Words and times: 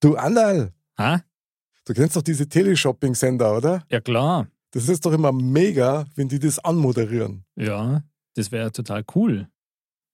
Du, 0.00 0.16
Andal, 0.16 0.72
Ha? 0.98 1.22
du 1.84 1.92
kennst 1.94 2.16
doch 2.16 2.22
diese 2.22 2.48
Teleshopping-Sender, 2.48 3.56
oder? 3.56 3.84
Ja, 3.90 4.00
klar. 4.00 4.48
Das 4.72 4.88
ist 4.88 5.04
doch 5.06 5.12
immer 5.12 5.32
mega, 5.32 6.06
wenn 6.14 6.28
die 6.28 6.38
das 6.38 6.58
anmoderieren. 6.58 7.44
Ja, 7.56 8.02
das 8.34 8.52
wäre 8.52 8.70
total 8.72 9.04
cool, 9.14 9.48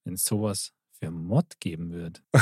wenn 0.04 0.14
es 0.14 0.24
sowas 0.24 0.72
für 0.92 1.10
Mod 1.10 1.58
geben 1.60 1.90
würde. 1.92 2.20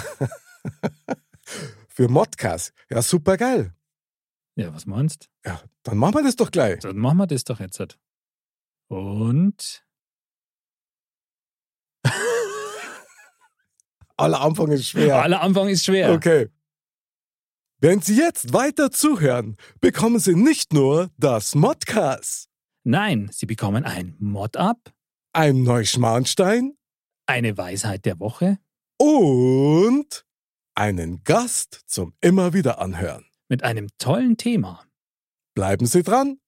Für 1.88 2.08
Modcast. 2.08 2.72
Ja, 2.88 3.02
super 3.02 3.36
geil. 3.36 3.74
Ja, 4.54 4.72
was 4.72 4.86
meinst 4.86 5.28
Ja, 5.44 5.60
dann 5.82 5.98
machen 5.98 6.14
wir 6.14 6.22
das 6.22 6.36
doch 6.36 6.50
gleich. 6.50 6.78
Dann 6.80 6.96
machen 6.96 7.18
wir 7.18 7.26
das 7.26 7.44
doch 7.44 7.58
jetzt. 7.60 7.78
halt. 7.80 7.98
Und 8.88 9.84
Aller 14.16 14.40
Anfang 14.40 14.70
ist 14.70 14.88
schwer. 14.88 15.22
aller 15.22 15.40
Anfang 15.42 15.68
ist 15.68 15.84
schwer. 15.84 16.12
Okay. 16.12 16.48
Wenn 17.84 18.00
Sie 18.00 18.14
jetzt 18.14 18.52
weiter 18.52 18.92
zuhören, 18.92 19.56
bekommen 19.80 20.20
Sie 20.20 20.36
nicht 20.36 20.72
nur 20.72 21.10
das 21.18 21.56
Modcast, 21.56 22.48
Nein, 22.84 23.28
Sie 23.32 23.46
bekommen 23.46 23.84
ein 23.84 24.14
Mod-Up, 24.18 24.92
ein 25.32 25.62
Neuschmarnstein 25.64 26.76
eine 27.26 27.56
Weisheit 27.56 28.04
der 28.04 28.20
Woche 28.20 28.58
und 29.00 30.24
einen 30.76 31.24
Gast 31.24 31.80
zum 31.86 32.14
immer 32.20 32.52
wieder 32.52 32.78
anhören. 32.80 33.24
mit 33.48 33.64
einem 33.64 33.88
tollen 33.98 34.36
Thema. 34.36 34.84
Bleiben 35.54 35.86
Sie 35.86 36.02
dran. 36.02 36.38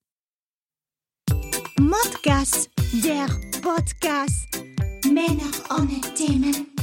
Modcast, 1.78 2.70
der 2.92 3.26
Podcast. 3.60 4.62
Männer 5.04 5.50
ohne 5.70 6.00
Themen. 6.14 6.73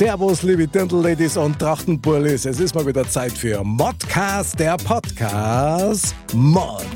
Servus, 0.00 0.42
liebe 0.42 0.66
Dirndl-Ladies 0.66 1.36
und 1.36 1.58
Trachtenbullis. 1.58 2.46
Es 2.46 2.58
ist 2.58 2.74
mal 2.74 2.86
wieder 2.86 3.06
Zeit 3.06 3.32
für 3.32 3.62
Modcast, 3.62 4.58
der 4.58 4.78
Podcast 4.78 6.14
Mod. 6.32 6.86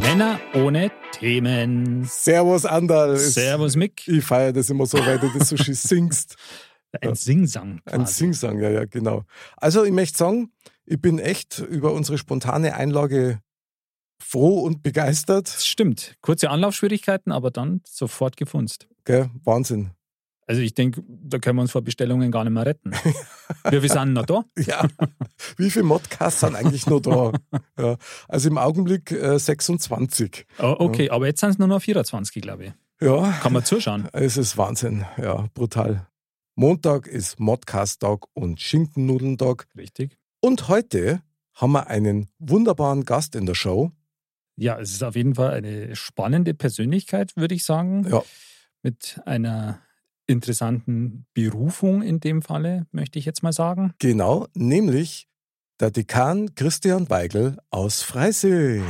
Männer 0.00 0.40
ohne 0.54 0.90
Themen. 1.12 2.04
Servus, 2.04 2.64
Andal. 2.64 3.18
Servus, 3.18 3.76
Mick. 3.76 4.08
Ich 4.08 4.24
feiere 4.24 4.54
das 4.54 4.70
immer 4.70 4.86
so, 4.86 4.96
weil 4.96 5.18
du 5.18 5.28
das 5.28 5.50
so 5.50 5.58
schön 5.58 5.74
singst. 5.74 6.36
Ein 7.02 7.14
Singsang. 7.14 7.82
Ein 7.84 8.04
quasi. 8.04 8.14
Singsang, 8.14 8.58
ja, 8.60 8.70
ja, 8.70 8.86
genau. 8.86 9.24
Also, 9.58 9.84
ich 9.84 9.92
möchte 9.92 10.16
sagen, 10.16 10.50
ich 10.86 11.02
bin 11.02 11.18
echt 11.18 11.58
über 11.58 11.92
unsere 11.92 12.16
spontane 12.16 12.74
Einlage 12.74 13.42
froh 14.22 14.60
und 14.60 14.82
begeistert. 14.82 15.48
Das 15.48 15.66
stimmt. 15.66 16.16
Kurze 16.22 16.48
Anlaufschwierigkeiten, 16.48 17.30
aber 17.30 17.50
dann 17.50 17.82
sofort 17.84 18.38
gefunzt. 18.38 18.88
Gell? 19.04 19.28
Wahnsinn. 19.44 19.90
Also 20.48 20.62
ich 20.62 20.74
denke, 20.74 21.04
da 21.06 21.38
können 21.38 21.56
wir 21.58 21.62
uns 21.62 21.72
vor 21.72 21.82
Bestellungen 21.82 22.30
gar 22.32 22.42
nicht 22.42 22.54
mehr 22.54 22.64
retten. 22.64 22.92
Wir, 23.70 23.82
wir 23.82 23.88
sind 23.88 24.12
noch 24.12 24.26
da. 24.26 24.44
Ja, 24.58 24.86
wie 25.56 25.70
viele 25.70 25.84
Modcasts 25.86 26.40
sind 26.40 26.54
eigentlich 26.54 26.86
noch 26.86 27.00
da? 27.00 27.32
Ja. 27.78 27.96
Also 28.28 28.48
im 28.48 28.58
Augenblick 28.58 29.10
äh, 29.10 29.38
26. 29.38 30.46
Oh, 30.58 30.76
okay, 30.80 31.08
aber 31.08 31.26
jetzt 31.26 31.40
sind 31.40 31.50
es 31.50 31.58
nur 31.58 31.68
noch 31.68 31.80
24, 31.80 32.42
glaube 32.42 32.64
ich. 32.66 32.72
Ja, 33.00 33.30
Kann 33.42 33.54
man 33.54 33.64
zuschauen. 33.64 34.08
es 34.12 34.36
ist 34.36 34.58
Wahnsinn. 34.58 35.06
Ja, 35.16 35.48
brutal. 35.54 36.06
Montag 36.56 37.06
ist 37.06 37.40
Modcast-Tag 37.40 38.26
und 38.34 38.60
Schinkennudentag. 38.60 39.66
Richtig. 39.76 40.18
Und 40.40 40.68
heute 40.68 41.22
haben 41.54 41.72
wir 41.72 41.86
einen 41.86 42.28
wunderbaren 42.38 43.04
Gast 43.04 43.34
in 43.34 43.46
der 43.46 43.54
Show. 43.54 43.92
Ja, 44.56 44.78
es 44.78 44.90
ist 44.92 45.04
auf 45.04 45.14
jeden 45.16 45.36
Fall 45.36 45.52
eine 45.52 45.94
spannende 45.96 46.52
Persönlichkeit, 46.52 47.36
würde 47.36 47.54
ich 47.54 47.64
sagen. 47.64 48.06
Ja. 48.10 48.22
Mit 48.82 49.20
einer 49.24 49.80
interessanten 50.28 51.26
Berufung 51.34 52.02
in 52.02 52.20
dem 52.20 52.42
Falle, 52.42 52.86
möchte 52.92 53.18
ich 53.18 53.24
jetzt 53.24 53.42
mal 53.42 53.52
sagen. 53.52 53.94
Genau, 53.98 54.46
nämlich 54.54 55.26
der 55.80 55.90
Dekan 55.90 56.54
Christian 56.54 57.08
Weigel 57.10 57.56
aus 57.70 58.02
Freising. 58.02 58.84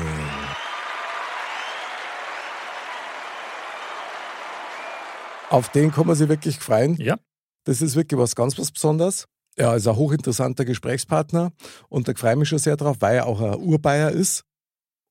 Auf 5.51 5.71
den 5.71 5.91
kann 5.91 6.07
man 6.07 6.17
sich 6.17 6.29
wirklich 6.29 6.59
freuen. 6.59 6.97
Ja, 6.97 7.17
Das 7.65 7.81
ist 7.81 7.97
wirklich 7.97 8.19
was 8.19 8.35
ganz 8.35 8.59
was 8.59 8.71
Besonderes. 8.71 9.27
Er 9.57 9.75
ist 9.75 9.89
ein 9.89 9.97
hochinteressanter 9.97 10.65
Gesprächspartner 10.65 11.53
und 11.89 12.07
da 12.07 12.13
freue 12.15 12.33
ich 12.33 12.39
mich 12.39 12.49
schon 12.49 12.59
sehr 12.59 12.77
drauf, 12.77 12.97
weil 13.01 13.17
er 13.17 13.27
auch 13.27 13.41
ein 13.41 13.55
Urbayer 13.55 14.11
ist. 14.11 14.45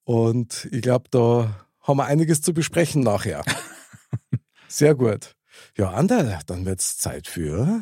Und 0.04 0.68
ich 0.72 0.82
glaube, 0.82 1.06
da 1.12 1.68
haben 1.82 1.98
wir 1.98 2.06
einiges 2.06 2.42
zu 2.42 2.54
besprechen 2.54 3.02
nachher. 3.02 3.44
Sehr 4.68 4.96
gut. 4.96 5.34
Ja, 5.78 5.92
Anderl, 5.92 6.40
dann 6.46 6.66
wird 6.66 6.80
es 6.80 6.98
Zeit 6.98 7.28
für. 7.28 7.80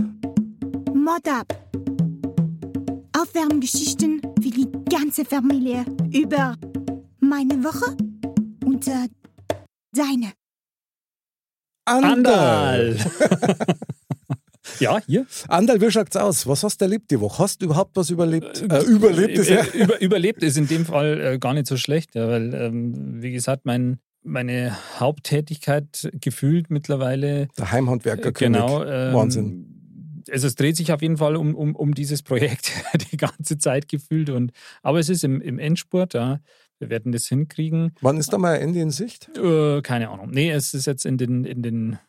Mod 0.93 1.27
up. 1.27 1.53
Aufwärmgeschichten 3.17 4.21
für 4.41 4.49
die 4.49 4.67
ganze 4.89 5.23
Familie 5.23 5.85
über 6.11 6.55
meine 7.19 7.63
Woche 7.63 7.95
und 8.65 8.87
äh, 8.87 9.07
deine. 9.93 10.33
Andal. 11.85 12.97
ja, 14.79 14.99
hier. 15.05 15.25
Andal, 15.47 15.79
wie 15.79 15.91
schaut's 15.91 16.15
aus? 16.17 16.47
Was 16.47 16.63
hast 16.63 16.81
du 16.81 16.85
erlebt 16.85 17.11
die 17.11 17.19
Woche? 17.19 17.43
Hast 17.43 17.61
du 17.61 17.65
überhaupt 17.65 17.95
was 17.95 18.09
überlebt? 18.09 18.61
Äh, 18.61 18.81
überlebt 18.81 19.37
ist 19.37 19.49
ja. 19.49 19.61
Äh, 19.61 19.83
Über, 19.83 20.01
überlebt 20.01 20.43
ist 20.43 20.57
in 20.57 20.67
dem 20.67 20.85
Fall 20.85 21.21
äh, 21.21 21.39
gar 21.39 21.53
nicht 21.53 21.67
so 21.67 21.77
schlecht, 21.77 22.15
ja, 22.15 22.27
weil, 22.27 22.53
ähm, 22.53 23.21
wie 23.21 23.31
gesagt, 23.31 23.65
mein, 23.65 23.99
meine 24.25 24.75
Haupttätigkeit 24.99 26.09
gefühlt 26.19 26.69
mittlerweile 26.69 27.47
Der 27.57 27.71
Heimhandwerker 27.71 28.31
genau. 28.31 28.83
ähm, 28.83 29.13
Wahnsinn. 29.13 30.23
Also 30.31 30.47
es 30.47 30.55
dreht 30.55 30.75
sich 30.75 30.91
auf 30.91 31.01
jeden 31.01 31.17
Fall 31.17 31.35
um, 31.35 31.53
um, 31.55 31.75
um 31.75 31.93
dieses 31.93 32.23
Projekt 32.23 32.71
die 33.11 33.17
ganze 33.17 33.57
Zeit 33.57 33.87
gefühlt. 33.87 34.29
Und, 34.31 34.51
aber 34.81 34.99
es 34.99 35.09
ist 35.09 35.23
im, 35.23 35.39
im 35.41 35.59
Endspurt, 35.59 36.13
ja. 36.13 36.39
Wir 36.79 36.89
werden 36.89 37.13
das 37.13 37.27
hinkriegen. 37.27 37.93
Wann 38.01 38.17
ist 38.17 38.33
da 38.33 38.37
mal 38.37 38.55
ein 38.55 38.61
Ende 38.61 38.81
in 38.81 38.91
Sicht? 38.91 39.29
Äh, 39.37 39.81
keine 39.81 40.09
Ahnung. 40.09 40.31
Nee, 40.31 40.51
es 40.51 40.73
ist 40.73 40.87
jetzt 40.87 41.05
in 41.05 41.17
den, 41.17 41.45
in 41.45 41.61
den 41.61 41.99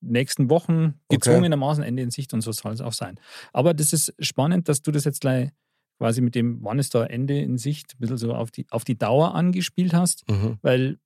nächsten 0.00 0.48
Wochen 0.48 0.94
gezwungenermaßen 1.10 1.82
Ende 1.84 2.02
in 2.02 2.10
Sicht 2.10 2.32
und 2.32 2.40
so 2.40 2.50
soll 2.52 2.72
es 2.72 2.80
auch 2.80 2.94
sein. 2.94 3.20
Aber 3.52 3.74
das 3.74 3.92
ist 3.92 4.14
spannend, 4.18 4.68
dass 4.68 4.80
du 4.80 4.92
das 4.92 5.04
jetzt 5.04 5.20
gleich 5.20 5.50
quasi 5.98 6.20
mit 6.22 6.34
dem, 6.36 6.58
wann 6.62 6.78
ist 6.78 6.94
da 6.94 7.04
Ende 7.04 7.38
in 7.38 7.58
Sicht, 7.58 7.94
ein 7.94 7.98
bisschen 7.98 8.16
so 8.16 8.32
auf 8.32 8.50
die, 8.50 8.66
auf 8.70 8.84
die 8.84 8.96
Dauer 8.96 9.34
angespielt 9.34 9.92
hast, 9.92 10.24
Mhm. 10.30 10.56
weil 10.62 10.98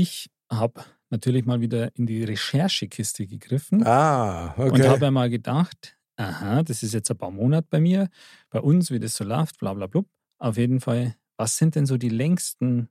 ich 0.00 0.30
habe 0.50 0.84
natürlich 1.10 1.44
mal 1.44 1.60
wieder 1.60 1.94
in 1.96 2.06
die 2.06 2.24
Recherchekiste 2.24 3.26
gegriffen 3.26 3.86
Ah, 3.86 4.54
okay. 4.56 4.70
und 4.70 4.88
habe 4.88 5.04
ja 5.06 5.10
mal 5.10 5.28
gedacht, 5.30 5.96
aha, 6.16 6.62
das 6.62 6.82
ist 6.82 6.94
jetzt 6.94 7.10
ein 7.10 7.18
paar 7.18 7.30
Monate 7.30 7.66
bei 7.70 7.80
mir, 7.80 8.08
bei 8.50 8.60
uns, 8.60 8.90
wie 8.90 8.98
das 9.00 9.14
so 9.14 9.24
läuft, 9.24 9.58
bla 9.58 9.74
bla 9.74 9.86
blub. 9.86 10.06
Auf 10.38 10.56
jeden 10.56 10.80
Fall, 10.80 11.14
was 11.36 11.56
sind 11.56 11.74
denn 11.74 11.86
so 11.86 11.96
die 11.96 12.08
längsten 12.08 12.88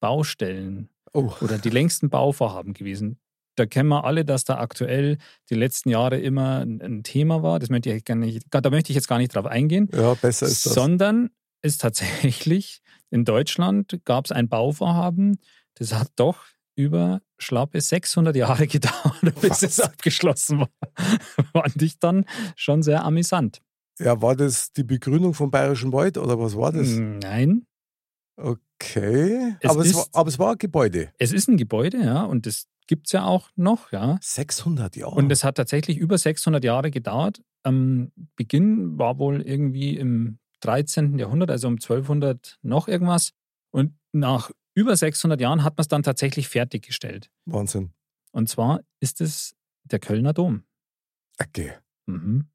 Baustellen 0.00 0.88
oh. 1.12 1.32
oder 1.40 1.58
die 1.58 1.70
längsten 1.70 2.10
Bauvorhaben 2.10 2.74
gewesen? 2.74 3.18
Da 3.56 3.66
kennen 3.66 3.88
wir 3.90 4.04
alle, 4.04 4.24
dass 4.24 4.44
da 4.44 4.58
aktuell 4.58 5.18
die 5.50 5.54
letzten 5.54 5.90
Jahre 5.90 6.18
immer 6.18 6.60
ein, 6.60 6.80
ein 6.80 7.02
Thema 7.02 7.42
war. 7.42 7.58
Das 7.58 7.68
möchte 7.68 7.92
ich 7.92 8.04
gar 8.04 8.14
nicht, 8.14 8.46
da 8.50 8.70
möchte 8.70 8.90
ich 8.92 8.96
jetzt 8.96 9.08
gar 9.08 9.18
nicht 9.18 9.34
drauf 9.34 9.46
eingehen, 9.46 9.88
Ja, 9.92 10.14
besser 10.14 10.46
ist 10.46 10.64
das. 10.66 10.74
sondern 10.74 11.30
ist 11.62 11.80
tatsächlich 11.82 12.80
in 13.10 13.24
Deutschland 13.24 14.00
gab 14.04 14.24
es 14.24 14.32
ein 14.32 14.48
Bauvorhaben, 14.48 15.38
das 15.74 15.94
hat 15.94 16.10
doch 16.16 16.44
über 16.74 17.20
schlappe 17.38 17.80
600 17.80 18.34
Jahre 18.36 18.66
gedauert, 18.68 19.20
bis 19.40 19.50
Was? 19.50 19.62
es 19.62 19.80
abgeschlossen 19.80 20.60
war. 20.60 20.70
Fand 21.52 21.80
ich 21.82 21.98
dann 21.98 22.24
schon 22.56 22.82
sehr 22.82 23.04
amüsant. 23.04 23.60
Ja, 23.98 24.22
war 24.22 24.34
das 24.36 24.72
die 24.72 24.84
Begründung 24.84 25.34
vom 25.34 25.50
Bayerischen 25.50 25.92
Wald 25.92 26.16
oder 26.18 26.38
was 26.38 26.56
war 26.56 26.72
das? 26.72 26.88
Nein, 26.88 27.66
Okay. 28.36 29.54
Es 29.60 29.70
aber, 29.70 29.80
es 29.82 29.88
ist- 29.88 29.94
war, 29.96 30.06
aber 30.12 30.28
es 30.28 30.38
war 30.38 30.52
ein 30.52 30.58
Gebäude. 30.58 31.12
es 31.18 31.32
ist 31.32 31.48
ein 31.48 31.56
Gebäude, 31.56 31.98
ja, 31.98 32.22
und 32.24 32.46
das 32.46 32.66
gibt 32.86 33.06
es 33.06 33.12
ja 33.12 33.24
auch 33.24 33.50
noch, 33.54 33.92
ja. 33.92 34.18
600 34.20 34.96
Jahre. 34.96 35.14
Und 35.14 35.30
es 35.30 35.44
hat 35.44 35.56
tatsächlich 35.56 35.98
über 35.98 36.18
600 36.18 36.64
Jahre 36.64 36.90
gedauert. 36.90 37.42
Am 37.62 38.10
Beginn 38.36 38.98
war 38.98 39.18
wohl 39.18 39.40
irgendwie 39.42 39.96
im 39.96 40.38
13. 40.60 41.18
Jahrhundert, 41.18 41.50
also 41.50 41.68
um 41.68 41.74
1200 41.74 42.58
noch 42.62 42.88
irgendwas. 42.88 43.32
Und 43.70 43.94
nach 44.12 44.50
über 44.74 44.96
600 44.96 45.40
Jahren 45.40 45.64
hat 45.64 45.76
man 45.76 45.82
es 45.82 45.88
dann 45.88 46.02
tatsächlich 46.02 46.48
fertiggestellt. 46.48 47.30
Wahnsinn. 47.46 47.92
Und 48.32 48.48
zwar 48.48 48.80
ist 49.00 49.20
es 49.20 49.54
der 49.84 49.98
Kölner 49.98 50.32
Dom. 50.32 50.64
Okay. 51.40 51.72
Mhm. 52.06 52.46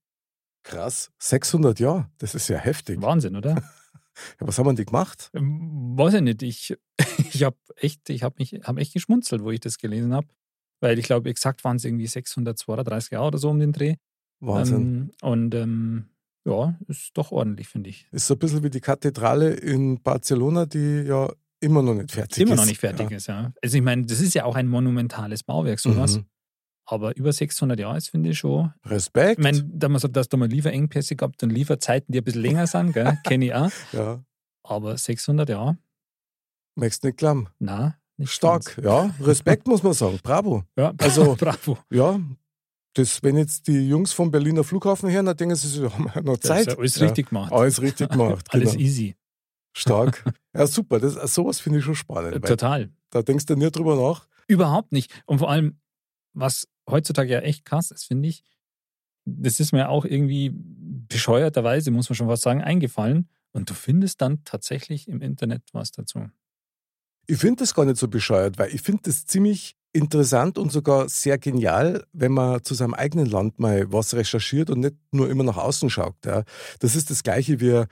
Krass. 0.63 1.11
600 1.19 1.79
Jahre. 1.79 2.09
Das 2.17 2.35
ist 2.35 2.47
ja 2.47 2.57
heftig. 2.57 3.01
Wahnsinn, 3.01 3.35
oder? 3.35 3.61
Ja, 4.41 4.47
was 4.47 4.57
haben 4.57 4.75
die 4.75 4.83
gemacht? 4.83 5.29
Ähm, 5.35 5.95
Weiß 5.95 6.15
ich 6.15 6.21
nicht. 6.21 6.41
Ich, 6.41 6.75
ich 7.33 7.43
habe 7.43 7.55
echt, 7.75 8.09
ich 8.09 8.23
mich, 8.39 8.53
hab 8.63 8.77
echt 8.79 8.93
geschmunzelt, 8.93 9.43
wo 9.43 9.51
ich 9.51 9.59
das 9.59 9.77
gelesen 9.77 10.11
habe. 10.11 10.27
Weil 10.79 10.97
ich 10.97 11.05
glaube, 11.05 11.29
exakt 11.29 11.63
waren 11.63 11.77
es 11.77 11.85
irgendwie 11.85 12.07
632 12.07 13.11
Jahre 13.11 13.27
oder 13.27 13.37
so 13.37 13.51
um 13.51 13.59
den 13.59 13.73
Dreh. 13.73 13.97
Wahnsinn. 14.39 14.81
Ähm, 14.81 15.11
und 15.21 15.53
ähm, 15.53 16.05
ja, 16.45 16.77
ist 16.87 17.11
doch 17.13 17.31
ordentlich, 17.31 17.67
finde 17.67 17.91
ich. 17.91 18.07
ist 18.11 18.25
so 18.25 18.33
ein 18.35 18.39
bisschen 18.39 18.63
wie 18.63 18.69
die 18.69 18.79
Kathedrale 18.79 19.53
in 19.53 20.01
Barcelona, 20.01 20.65
die 20.65 21.03
ja 21.05 21.31
immer 21.59 21.81
noch 21.81 21.93
nicht 21.95 22.11
fertig 22.11 22.43
Immer 22.43 22.53
ist. 22.53 22.59
noch 22.59 22.65
nicht 22.65 22.79
fertig 22.79 23.11
ist, 23.11 23.27
ja. 23.27 23.51
Also 23.61 23.77
ich 23.77 23.83
meine, 23.83 24.05
das 24.05 24.19
ist 24.19 24.33
ja 24.33 24.45
auch 24.45 24.55
ein 24.55 24.67
monumentales 24.67 25.43
Bauwerk, 25.43 25.79
sowas. 25.79 26.17
Mhm. 26.17 26.25
Aber 26.89 27.15
über 27.17 27.33
600 27.33 27.77
Jahre 27.79 27.97
ist, 27.97 28.09
finde 28.09 28.29
ich 28.29 28.37
schon. 28.39 28.71
Respekt. 28.85 29.39
Ich 29.39 29.43
meine, 29.43 29.61
da 29.63 29.89
man 29.89 29.99
sagt, 29.99 30.15
dass 30.15 30.29
da 30.29 30.37
mal 30.37 30.47
Lieferengpässe 30.47 31.15
gehabt 31.17 31.43
und 31.43 31.49
Lieferzeiten, 31.49 32.11
die 32.13 32.19
ein 32.19 32.23
bisschen 32.23 32.41
länger 32.41 32.65
sind, 32.67 32.93
gell? 32.93 33.17
kenne 33.25 33.45
ich 33.45 33.53
auch. 33.53 33.71
ja. 33.91 34.23
Aber 34.63 34.97
600 34.97 35.49
Jahre, 35.49 35.77
Möchtest 36.75 37.03
nicht 37.03 37.17
glauben. 37.17 37.47
na, 37.59 37.97
nicht 38.17 38.31
Stark, 38.31 38.75
ganz. 38.75 38.85
ja. 38.85 39.11
Respekt 39.25 39.67
muss 39.67 39.83
man 39.83 39.93
sagen. 39.93 40.19
Bravo. 40.23 40.63
Ja, 40.77 40.93
Also- 40.97 41.35
bravo. 41.39 41.77
Ja. 41.91 42.19
Das, 42.93 43.21
wenn 43.21 43.37
jetzt 43.37 43.67
die 43.67 43.87
Jungs 43.87 44.11
vom 44.13 44.31
Berliner 44.31 44.63
Flughafen 44.63 45.11
hören, 45.11 45.25
dann 45.27 45.37
denken 45.37 45.55
sie, 45.55 45.67
sie 45.67 45.83
haben 45.91 46.09
ja 46.15 46.21
noch 46.21 46.37
Das 46.37 46.47
Zeit. 46.47 46.59
ist 46.61 46.73
ja 46.73 46.77
alles 46.79 47.01
richtig 47.01 47.29
gemacht. 47.29 47.51
Alles 47.51 47.81
richtig 47.81 48.09
gemacht. 48.09 48.47
Alles 48.49 48.71
genau. 48.71 48.83
easy. 48.83 49.15
Stark. 49.77 50.23
Ja, 50.55 50.65
super. 50.65 50.99
Das, 50.99 51.13
sowas 51.35 51.59
finde 51.59 51.79
ich 51.79 51.85
schon 51.85 51.93
spannend. 51.93 52.33
Weil 52.33 52.41
Total. 52.41 52.89
da 53.11 53.21
denkst 53.21 53.45
du 53.45 53.55
nie 53.55 53.69
drüber 53.69 53.95
nach. 53.95 54.27
Überhaupt 54.47 54.91
nicht. 54.91 55.11
Und 55.25 55.37
vor 55.37 55.51
allem, 55.51 55.79
was 56.33 56.67
heutzutage 56.89 57.31
ja 57.31 57.39
echt 57.41 57.63
krass 57.63 57.91
ist, 57.91 58.05
finde 58.05 58.29
ich, 58.29 58.43
das 59.25 59.59
ist 59.59 59.73
mir 59.73 59.89
auch 59.89 60.05
irgendwie 60.05 60.51
bescheuerterweise, 60.53 61.91
muss 61.91 62.09
man 62.09 62.15
schon 62.15 62.27
fast 62.27 62.43
sagen, 62.43 62.63
eingefallen. 62.63 63.29
Und 63.51 63.69
du 63.69 63.75
findest 63.75 64.21
dann 64.21 64.43
tatsächlich 64.45 65.07
im 65.07 65.21
Internet 65.21 65.61
was 65.73 65.91
dazu. 65.91 66.27
Ich 67.27 67.37
finde 67.37 67.57
das 67.57 67.73
gar 67.73 67.85
nicht 67.85 67.97
so 67.97 68.07
bescheuert, 68.07 68.57
weil 68.57 68.73
ich 68.73 68.81
finde 68.81 69.01
das 69.03 69.25
ziemlich 69.25 69.75
interessant 69.93 70.57
und 70.57 70.71
sogar 70.71 71.09
sehr 71.09 71.37
genial, 71.37 72.05
wenn 72.13 72.31
man 72.31 72.63
zu 72.63 72.73
seinem 72.73 72.93
eigenen 72.93 73.25
Land 73.25 73.59
mal 73.59 73.91
was 73.91 74.13
recherchiert 74.13 74.69
und 74.69 74.79
nicht 74.79 74.95
nur 75.11 75.29
immer 75.29 75.43
nach 75.43 75.57
außen 75.57 75.89
schaut. 75.89 76.15
Ja. 76.25 76.43
Das 76.79 76.95
ist 76.95 77.09
das 77.09 77.23
Gleiche 77.23 77.59
wie, 77.59 77.83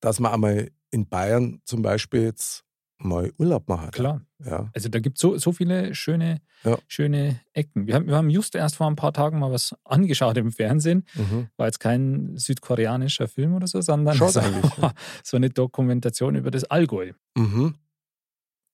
dass 0.00 0.20
man 0.20 0.32
einmal 0.32 0.70
in 0.90 1.08
Bayern 1.08 1.60
zum 1.64 1.82
Beispiel 1.82 2.22
jetzt 2.22 2.64
mal 2.98 3.32
Urlaub 3.38 3.68
macht. 3.68 3.92
Klar. 3.92 4.20
Ja. 4.44 4.70
Also 4.74 4.88
da 4.90 4.98
gibt 4.98 5.16
es 5.16 5.22
so, 5.22 5.38
so 5.38 5.52
viele 5.52 5.94
schöne, 5.94 6.42
Ja. 6.64 6.78
schöne 6.86 7.40
Ecken. 7.54 7.86
Wir 7.86 7.94
haben, 7.94 8.06
wir 8.06 8.16
haben 8.16 8.28
just 8.30 8.54
erst 8.54 8.76
vor 8.76 8.86
ein 8.88 8.96
paar 8.96 9.12
Tagen 9.12 9.38
mal 9.38 9.50
was 9.50 9.74
angeschaut 9.84 10.36
im 10.36 10.52
Fernsehen. 10.52 11.06
Mhm. 11.14 11.48
War 11.56 11.66
jetzt 11.66 11.80
kein 11.80 12.36
südkoreanischer 12.36 13.26
Film 13.28 13.54
oder 13.54 13.66
so, 13.66 13.80
sondern 13.80 14.16
so, 14.18 14.28
so 15.24 15.36
eine 15.36 15.48
Dokumentation 15.50 16.34
über 16.34 16.50
das 16.50 16.64
Allgäu. 16.64 17.12
Mhm. 17.36 17.74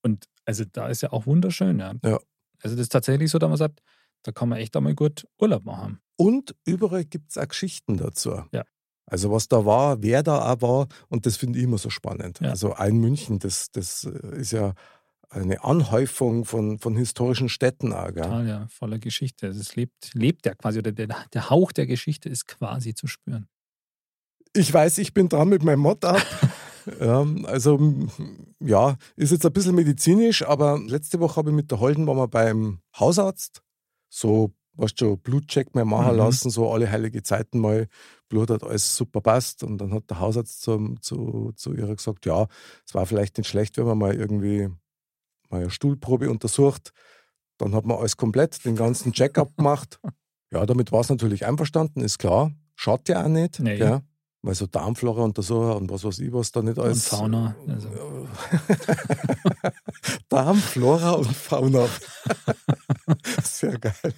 Und 0.03 0.25
also 0.45 0.63
da 0.71 0.87
ist 0.87 1.01
ja 1.01 1.11
auch 1.13 1.25
wunderschön, 1.25 1.79
ja. 1.79 1.93
Ja. 2.03 2.19
Also 2.61 2.75
das 2.75 2.83
ist 2.83 2.91
tatsächlich 2.91 3.29
so, 3.31 3.39
dass 3.39 3.47
man 3.49 3.57
sagt, 3.57 3.81
da 4.23 4.31
kann 4.31 4.49
man 4.49 4.57
echt 4.59 4.75
einmal 4.75 4.95
gut 4.95 5.25
Urlaub 5.39 5.63
machen. 5.65 5.99
Und 6.17 6.55
überall 6.65 7.05
gibt 7.05 7.29
es 7.31 7.37
auch 7.37 7.47
Geschichten 7.47 7.97
dazu. 7.97 8.43
Ja. 8.51 8.63
Also 9.09 9.31
was 9.31 9.47
da 9.47 9.65
war, 9.65 10.03
wer 10.03 10.21
da 10.21 10.51
auch 10.53 10.61
war, 10.61 10.87
und 11.07 11.25
das 11.25 11.37
finde 11.37 11.57
ich 11.59 11.63
immer 11.65 11.77
so 11.77 11.89
spannend. 11.89 12.39
Ja. 12.41 12.49
Also 12.49 12.73
ein 12.73 12.97
München, 12.97 13.39
das, 13.39 13.71
das 13.71 14.03
ist 14.03 14.51
ja 14.51 14.73
eine 15.29 15.63
Anhäufung 15.63 16.45
von, 16.45 16.77
von 16.77 16.95
historischen 16.97 17.49
Städten 17.49 17.93
auch. 17.93 18.07
Total, 18.07 18.47
ja, 18.47 18.67
voller 18.69 18.99
Geschichte. 18.99 19.47
Also 19.47 19.61
es 19.61 19.75
lebt, 19.75 20.13
lebt 20.13 20.45
ja 20.45 20.53
quasi, 20.55 20.79
oder 20.79 20.91
der, 20.91 21.07
der 21.33 21.49
Hauch 21.49 21.71
der 21.71 21.87
Geschichte 21.87 22.27
ist 22.29 22.47
quasi 22.47 22.93
zu 22.93 23.07
spüren. 23.07 23.47
Ich 24.53 24.73
weiß, 24.73 24.97
ich 24.99 25.13
bin 25.13 25.29
dran 25.29 25.49
mit 25.49 25.63
meinem 25.63 25.79
Mod 25.79 26.03
ab. 26.05 26.21
ja, 26.99 27.25
also 27.43 27.79
ja, 28.59 28.97
ist 29.15 29.31
jetzt 29.31 29.45
ein 29.45 29.53
bisschen 29.53 29.75
medizinisch, 29.75 30.45
aber 30.45 30.79
letzte 30.85 31.19
Woche 31.19 31.35
habe 31.37 31.49
ich 31.51 31.55
mit 31.55 31.71
der 31.71 31.79
Holden 31.79 32.07
waren 32.07 32.17
wir 32.17 32.27
beim 32.27 32.79
Hausarzt. 32.97 33.61
So, 34.09 34.53
weißt 34.73 34.99
du, 35.01 35.17
Blutcheck 35.17 35.75
mal 35.75 35.85
machen 35.85 36.13
Mhm. 36.13 36.17
lassen, 36.17 36.49
so 36.49 36.71
alle 36.71 36.89
heilige 36.89 37.23
Zeiten 37.23 37.59
mal. 37.59 37.87
Blut 38.29 38.49
hat 38.49 38.63
alles 38.63 38.95
super 38.95 39.21
passt. 39.21 39.63
Und 39.63 39.77
dann 39.79 39.93
hat 39.93 40.09
der 40.09 40.19
Hausarzt 40.19 40.61
zum, 40.61 41.01
zu, 41.01 41.51
zu 41.55 41.73
ihr 41.73 41.87
gesagt, 41.93 42.25
ja, 42.25 42.47
es 42.85 42.93
war 42.93 43.05
vielleicht 43.05 43.37
nicht 43.37 43.47
schlecht, 43.47 43.77
wenn 43.77 43.85
man 43.85 43.97
mal 43.97 44.15
irgendwie 44.15 44.69
mal 45.49 45.61
eine 45.61 45.69
Stuhlprobe 45.69 46.29
untersucht. 46.29 46.91
Dann 47.57 47.73
hat 47.73 47.85
man 47.85 47.97
alles 47.97 48.17
komplett, 48.17 48.63
den 48.65 48.75
ganzen 48.75 49.13
Check-up 49.13 49.55
gemacht. 49.57 49.99
Ja, 50.51 50.65
damit 50.65 50.91
war 50.91 51.01
es 51.01 51.09
natürlich 51.09 51.45
einverstanden, 51.45 52.01
ist 52.01 52.19
klar. 52.19 52.51
Schaut 52.75 53.09
ja 53.09 53.23
auch 53.23 53.29
nicht. 53.29 53.59
Nee. 53.59 53.77
Gell? 53.77 54.01
Weil 54.43 54.55
so 54.55 54.67
Darmflora 54.67 55.23
untersuchen 55.23 55.71
und 55.71 55.91
was 55.91 56.03
weiß 56.03 56.19
ich, 56.19 56.31
was 56.31 56.51
da 56.51 56.61
nicht 56.61 56.77
alles. 56.77 57.07
Fauna, 57.07 57.55
also. 57.67 57.89
Darmflora 60.29 61.11
und 61.13 61.33
Fauna. 61.33 61.87
Sehr 63.43 63.79
geil. 63.79 64.13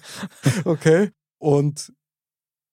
Okay. 0.64 1.10
Und 1.38 1.92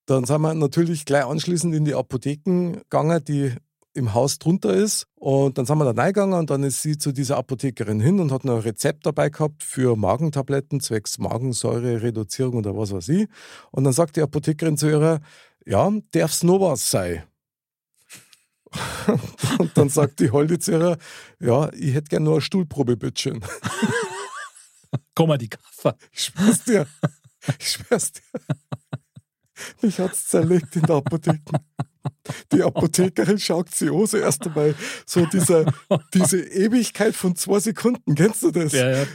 dann 0.08 0.24
sind 0.24 0.42
wir 0.42 0.54
natürlich 0.54 1.06
gleich 1.06 1.26
anschließend 1.26 1.76
in 1.76 1.86
die 1.86 1.94
Apotheken 1.94 2.80
gegangen, 2.90 3.24
die 3.26 3.54
im 3.94 4.14
Haus 4.14 4.40
drunter 4.40 4.74
ist. 4.74 5.06
Und 5.16 5.58
dann 5.58 5.66
sind 5.66 5.78
wir 5.78 5.92
da 5.92 6.02
reingegangen 6.02 6.40
und 6.40 6.50
dann 6.50 6.64
ist 6.64 6.82
sie 6.82 6.98
zu 6.98 7.12
dieser 7.12 7.38
Apothekerin 7.38 8.00
hin 8.00 8.20
und 8.20 8.32
hat 8.32 8.46
noch 8.46 8.56
ein 8.56 8.62
Rezept 8.62 9.06
dabei 9.06 9.30
gehabt 9.30 9.64
für 9.64 9.98
Magentabletten 9.98 10.80
zwecks 10.80 11.18
Magensäure-Reduzierung 11.18 12.56
oder 12.56 12.78
was 12.78 12.92
weiß 12.92 13.10
ich. 13.10 13.28
Und 13.72 13.84
dann 13.84 13.94
sagt 13.94 14.16
die 14.16 14.22
Apothekerin 14.22 14.78
zu 14.78 14.88
ihr, 14.88 15.20
ja, 15.66 15.92
darf's 16.12 16.44
noch 16.44 16.62
was 16.62 16.90
sein? 16.90 17.24
und 19.60 19.78
dann 19.78 19.90
sagt 19.90 20.20
die 20.20 20.32
Holde 20.32 20.60
zu 20.60 20.72
ihr, 20.72 20.98
ja, 21.40 21.72
ich 21.74 21.94
hätte 21.94 22.10
gerne 22.10 22.26
nur 22.26 22.36
eine 22.36 22.42
Stuhlprobe, 22.42 22.96
bitteschön. 22.96 23.44
Komm 25.16 25.30
mal 25.30 25.38
die 25.38 25.50
Kaffer. 25.50 25.98
Ich 26.12 26.26
schwör's 26.26 26.64
dir. 26.64 26.88
Ich 27.60 27.72
schwör's 27.72 28.14
dir. 28.14 28.22
Mich 29.82 30.00
hat's 30.00 30.28
zerlegt 30.28 30.76
in 30.76 30.84
der 30.84 30.98
Apotheke. 30.98 31.40
Die 32.52 32.64
Apothekerin 32.64 33.38
schaut 33.40 33.74
sie 33.74 33.90
an, 33.90 34.06
so 34.06 34.18
erst 34.18 34.48
einmal 34.48 34.76
so 35.06 35.26
dieser, 35.26 35.66
diese 36.14 36.40
Ewigkeit 36.40 37.16
von 37.16 37.36
zwei 37.36 37.60
Sekunden, 37.60 38.16
kennst 38.16 38.44
du 38.44 38.52
das? 38.52 38.72
Ja, 38.74 38.92
ja. 38.92 39.06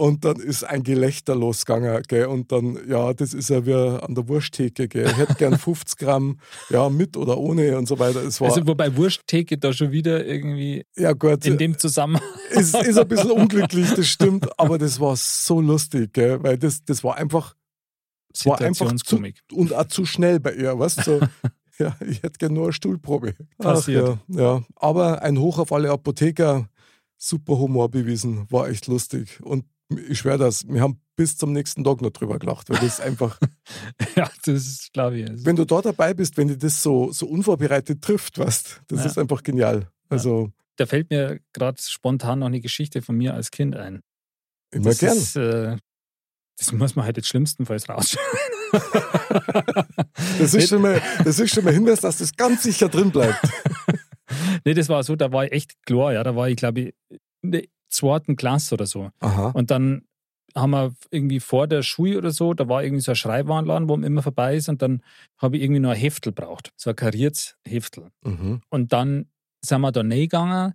Und 0.00 0.24
dann 0.24 0.36
ist 0.36 0.64
ein 0.64 0.82
Gelächter 0.82 1.34
losgegangen, 1.34 2.02
gell? 2.08 2.24
Und 2.24 2.50
dann, 2.52 2.78
ja, 2.88 3.12
das 3.12 3.34
ist 3.34 3.50
ja 3.50 3.66
wie 3.66 3.74
an 3.74 4.14
der 4.14 4.26
Wursttheke, 4.28 4.88
gell? 4.88 5.06
Ich 5.06 5.18
hätte 5.18 5.34
gern 5.34 5.58
50 5.58 5.98
Gramm, 5.98 6.38
ja, 6.70 6.88
mit 6.88 7.18
oder 7.18 7.36
ohne 7.36 7.76
und 7.76 7.86
so 7.86 7.98
weiter. 7.98 8.22
Es 8.24 8.40
war, 8.40 8.48
Also 8.48 8.66
wobei 8.66 8.96
Wursttheke 8.96 9.58
da 9.58 9.74
schon 9.74 9.92
wieder 9.92 10.24
irgendwie 10.24 10.86
ja 10.96 11.12
gut, 11.12 11.44
in 11.44 11.58
dem 11.58 11.76
Zusammenhang. 11.76 12.24
ist, 12.50 12.74
ist 12.74 12.96
ein 12.96 13.08
bisschen 13.08 13.30
unglücklich, 13.30 13.92
das 13.94 14.06
stimmt, 14.06 14.48
aber 14.58 14.78
das 14.78 15.00
war 15.00 15.16
so 15.16 15.60
lustig, 15.60 16.14
gell? 16.14 16.42
Weil 16.42 16.56
das, 16.56 16.82
das 16.82 17.04
war 17.04 17.16
einfach, 17.18 17.54
es 18.32 18.46
war 18.46 18.60
einfach 18.60 18.94
zu, 18.96 19.22
und 19.52 19.72
auch 19.74 19.86
zu 19.86 20.04
schnell 20.06 20.40
bei 20.40 20.54
ihr, 20.54 20.78
weißt 20.78 20.98
du? 20.98 21.02
So, 21.02 21.20
ja, 21.78 21.96
ich 22.06 22.22
hätte 22.22 22.38
gerne 22.38 22.54
nur 22.54 22.64
eine 22.64 22.72
Stuhlprobe. 22.72 23.34
Passiert. 23.58 24.08
Ach, 24.08 24.18
ja, 24.34 24.40
ja. 24.40 24.64
Aber 24.76 25.22
ein 25.22 25.38
Hoch 25.38 25.58
auf 25.58 25.72
alle 25.72 25.90
Apotheker, 25.90 26.68
super 27.16 27.58
Humor 27.58 27.90
bewiesen, 27.90 28.46
war 28.50 28.68
echt 28.68 28.86
lustig. 28.86 29.40
Und 29.42 29.64
ich 30.08 30.18
schwöre 30.18 30.38
das, 30.38 30.66
wir 30.68 30.80
haben 30.82 31.00
bis 31.16 31.36
zum 31.36 31.52
nächsten 31.52 31.82
Tag 31.84 32.00
noch 32.00 32.10
drüber 32.10 32.38
gelacht, 32.38 32.70
weil 32.70 32.78
das 32.78 33.00
einfach, 33.00 33.38
Ja, 34.16 34.30
das 34.44 34.54
ist, 34.66 34.92
glaube 34.92 35.18
ich. 35.18 35.28
Also, 35.28 35.44
wenn 35.44 35.56
du 35.56 35.64
da 35.66 35.82
dabei 35.82 36.14
bist, 36.14 36.36
wenn 36.36 36.48
dich 36.48 36.58
das 36.58 36.82
so, 36.82 37.10
so 37.12 37.26
unvorbereitet 37.26 38.00
trifft, 38.02 38.38
weißt 38.38 38.82
das 38.88 39.00
Ja. 39.00 39.06
ist 39.06 39.18
einfach 39.18 39.42
genial. 39.42 39.88
Also, 40.08 40.52
da 40.76 40.86
fällt 40.86 41.10
mir 41.10 41.40
gerade 41.52 41.80
spontan 41.82 42.38
noch 42.38 42.46
eine 42.46 42.60
Geschichte 42.60 43.02
von 43.02 43.16
mir 43.16 43.34
als 43.34 43.50
Kind 43.50 43.76
ein. 43.76 44.00
immer 44.70 44.84
das 44.90 44.98
gern. 44.98 45.16
Ist, 45.18 45.36
äh, 45.36 45.76
das 46.60 46.72
muss 46.72 46.94
man 46.94 47.06
halt 47.06 47.16
jetzt 47.16 47.28
schlimmstenfalls 47.28 47.88
rausschneiden. 47.88 48.28
Das 50.38 50.52
ist, 50.52 50.68
schon 50.68 50.82
mal, 50.82 51.00
das 51.24 51.38
ist 51.38 51.54
schon 51.54 51.64
mal 51.64 51.72
Hinweis, 51.72 52.00
dass 52.00 52.18
das 52.18 52.36
ganz 52.36 52.62
sicher 52.62 52.90
drin 52.90 53.10
bleibt. 53.10 53.40
nee, 54.66 54.74
das 54.74 54.90
war 54.90 55.02
so, 55.02 55.16
da 55.16 55.32
war 55.32 55.46
ich 55.46 55.52
echt 55.52 55.86
klar, 55.86 56.12
ja. 56.12 56.22
Da 56.22 56.36
war 56.36 56.50
ich, 56.50 56.56
glaube 56.56 56.80
ich, 56.80 56.94
in 57.40 57.52
der 57.52 57.64
zweiten 57.88 58.36
Klasse 58.36 58.74
oder 58.74 58.84
so. 58.84 59.10
Aha. 59.20 59.52
Und 59.52 59.70
dann 59.70 60.02
haben 60.54 60.72
wir 60.72 60.94
irgendwie 61.10 61.40
vor 61.40 61.66
der 61.66 61.82
Schule 61.82 62.18
oder 62.18 62.30
so, 62.30 62.52
da 62.52 62.68
war 62.68 62.84
irgendwie 62.84 63.02
so 63.02 63.12
ein 63.12 63.16
Schreibwarenladen, 63.16 63.88
wo 63.88 63.96
man 63.96 64.04
immer 64.04 64.22
vorbei 64.22 64.56
ist. 64.56 64.68
Und 64.68 64.82
dann 64.82 65.02
habe 65.38 65.56
ich 65.56 65.62
irgendwie 65.62 65.80
noch 65.80 65.90
ein 65.90 65.96
Heftel 65.96 66.32
braucht. 66.32 66.72
So 66.76 66.90
ein 66.90 66.96
kariertes 66.96 67.56
Heftel. 67.66 68.10
Mhm. 68.22 68.60
Und 68.68 68.92
dann 68.92 69.30
sind 69.64 69.80
wir 69.80 69.92
da 69.92 70.00
reingegangen. 70.00 70.74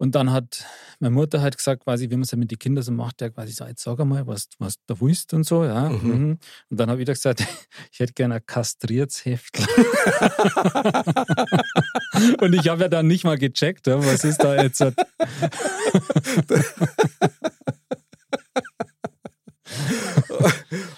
Und 0.00 0.14
dann 0.14 0.30
hat 0.32 0.64
meine 1.00 1.12
Mutter 1.14 1.40
halt 1.42 1.56
gesagt, 1.56 1.82
quasi, 1.84 2.08
wie 2.08 2.14
man 2.14 2.22
es 2.22 2.30
ja 2.30 2.38
mit 2.38 2.50
den 2.52 2.58
Kindern 2.58 2.84
so 2.84 2.92
macht, 2.92 3.20
ja 3.20 3.30
quasi 3.30 3.52
so, 3.52 3.64
jetzt 3.64 3.82
sag 3.82 3.98
einmal, 3.98 4.26
was, 4.28 4.48
was 4.58 4.76
du 4.86 5.00
willst 5.00 5.34
und 5.34 5.42
so, 5.44 5.64
ja. 5.64 5.88
Mhm. 5.88 6.08
Mhm. 6.08 6.38
Und 6.70 6.76
dann 6.80 6.88
habe 6.88 7.00
ich 7.00 7.02
wieder 7.02 7.14
gesagt, 7.14 7.40
ich 7.92 7.98
hätte 7.98 8.12
gerne 8.12 8.36
ein 8.36 8.46
kastriertes 8.46 9.24
Heftel. 9.24 9.66
und 12.40 12.54
ich 12.54 12.68
habe 12.68 12.82
ja 12.82 12.88
dann 12.88 13.08
nicht 13.08 13.24
mal 13.24 13.38
gecheckt, 13.38 13.86
was 13.88 14.22
ist 14.24 14.38
da 14.38 14.62
jetzt. 14.62 14.84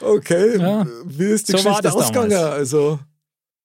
Okay, 0.00 0.58
Ja. 0.58 0.86
wie 1.04 1.24
ist 1.24 1.48
die 1.48 1.52
So 1.52 1.58
Geschichte 1.58 1.92
ausgegangen? 1.92 2.32
Also, 2.32 2.98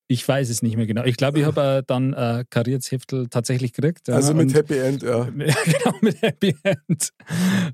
Ich 0.08 0.28
weiß 0.28 0.50
es 0.50 0.62
nicht 0.62 0.78
mehr 0.78 0.86
genau. 0.86 1.04
Ich 1.04 1.18
glaube, 1.18 1.40
ich 1.40 1.46
habe 1.46 1.80
äh, 1.80 1.84
dann 1.86 2.14
äh, 2.14 2.46
kariertes 2.50 2.92
Heftel 2.92 3.28
tatsächlich 3.28 3.74
gekriegt. 3.74 4.08
Ja, 4.08 4.16
also 4.16 4.34
mit 4.36 4.54
Happy 4.54 4.78
End, 4.78 5.02
ja. 5.04 5.24
genau, 5.26 5.96
mit 6.02 6.22
Happy 6.22 6.56
End. 6.64 7.10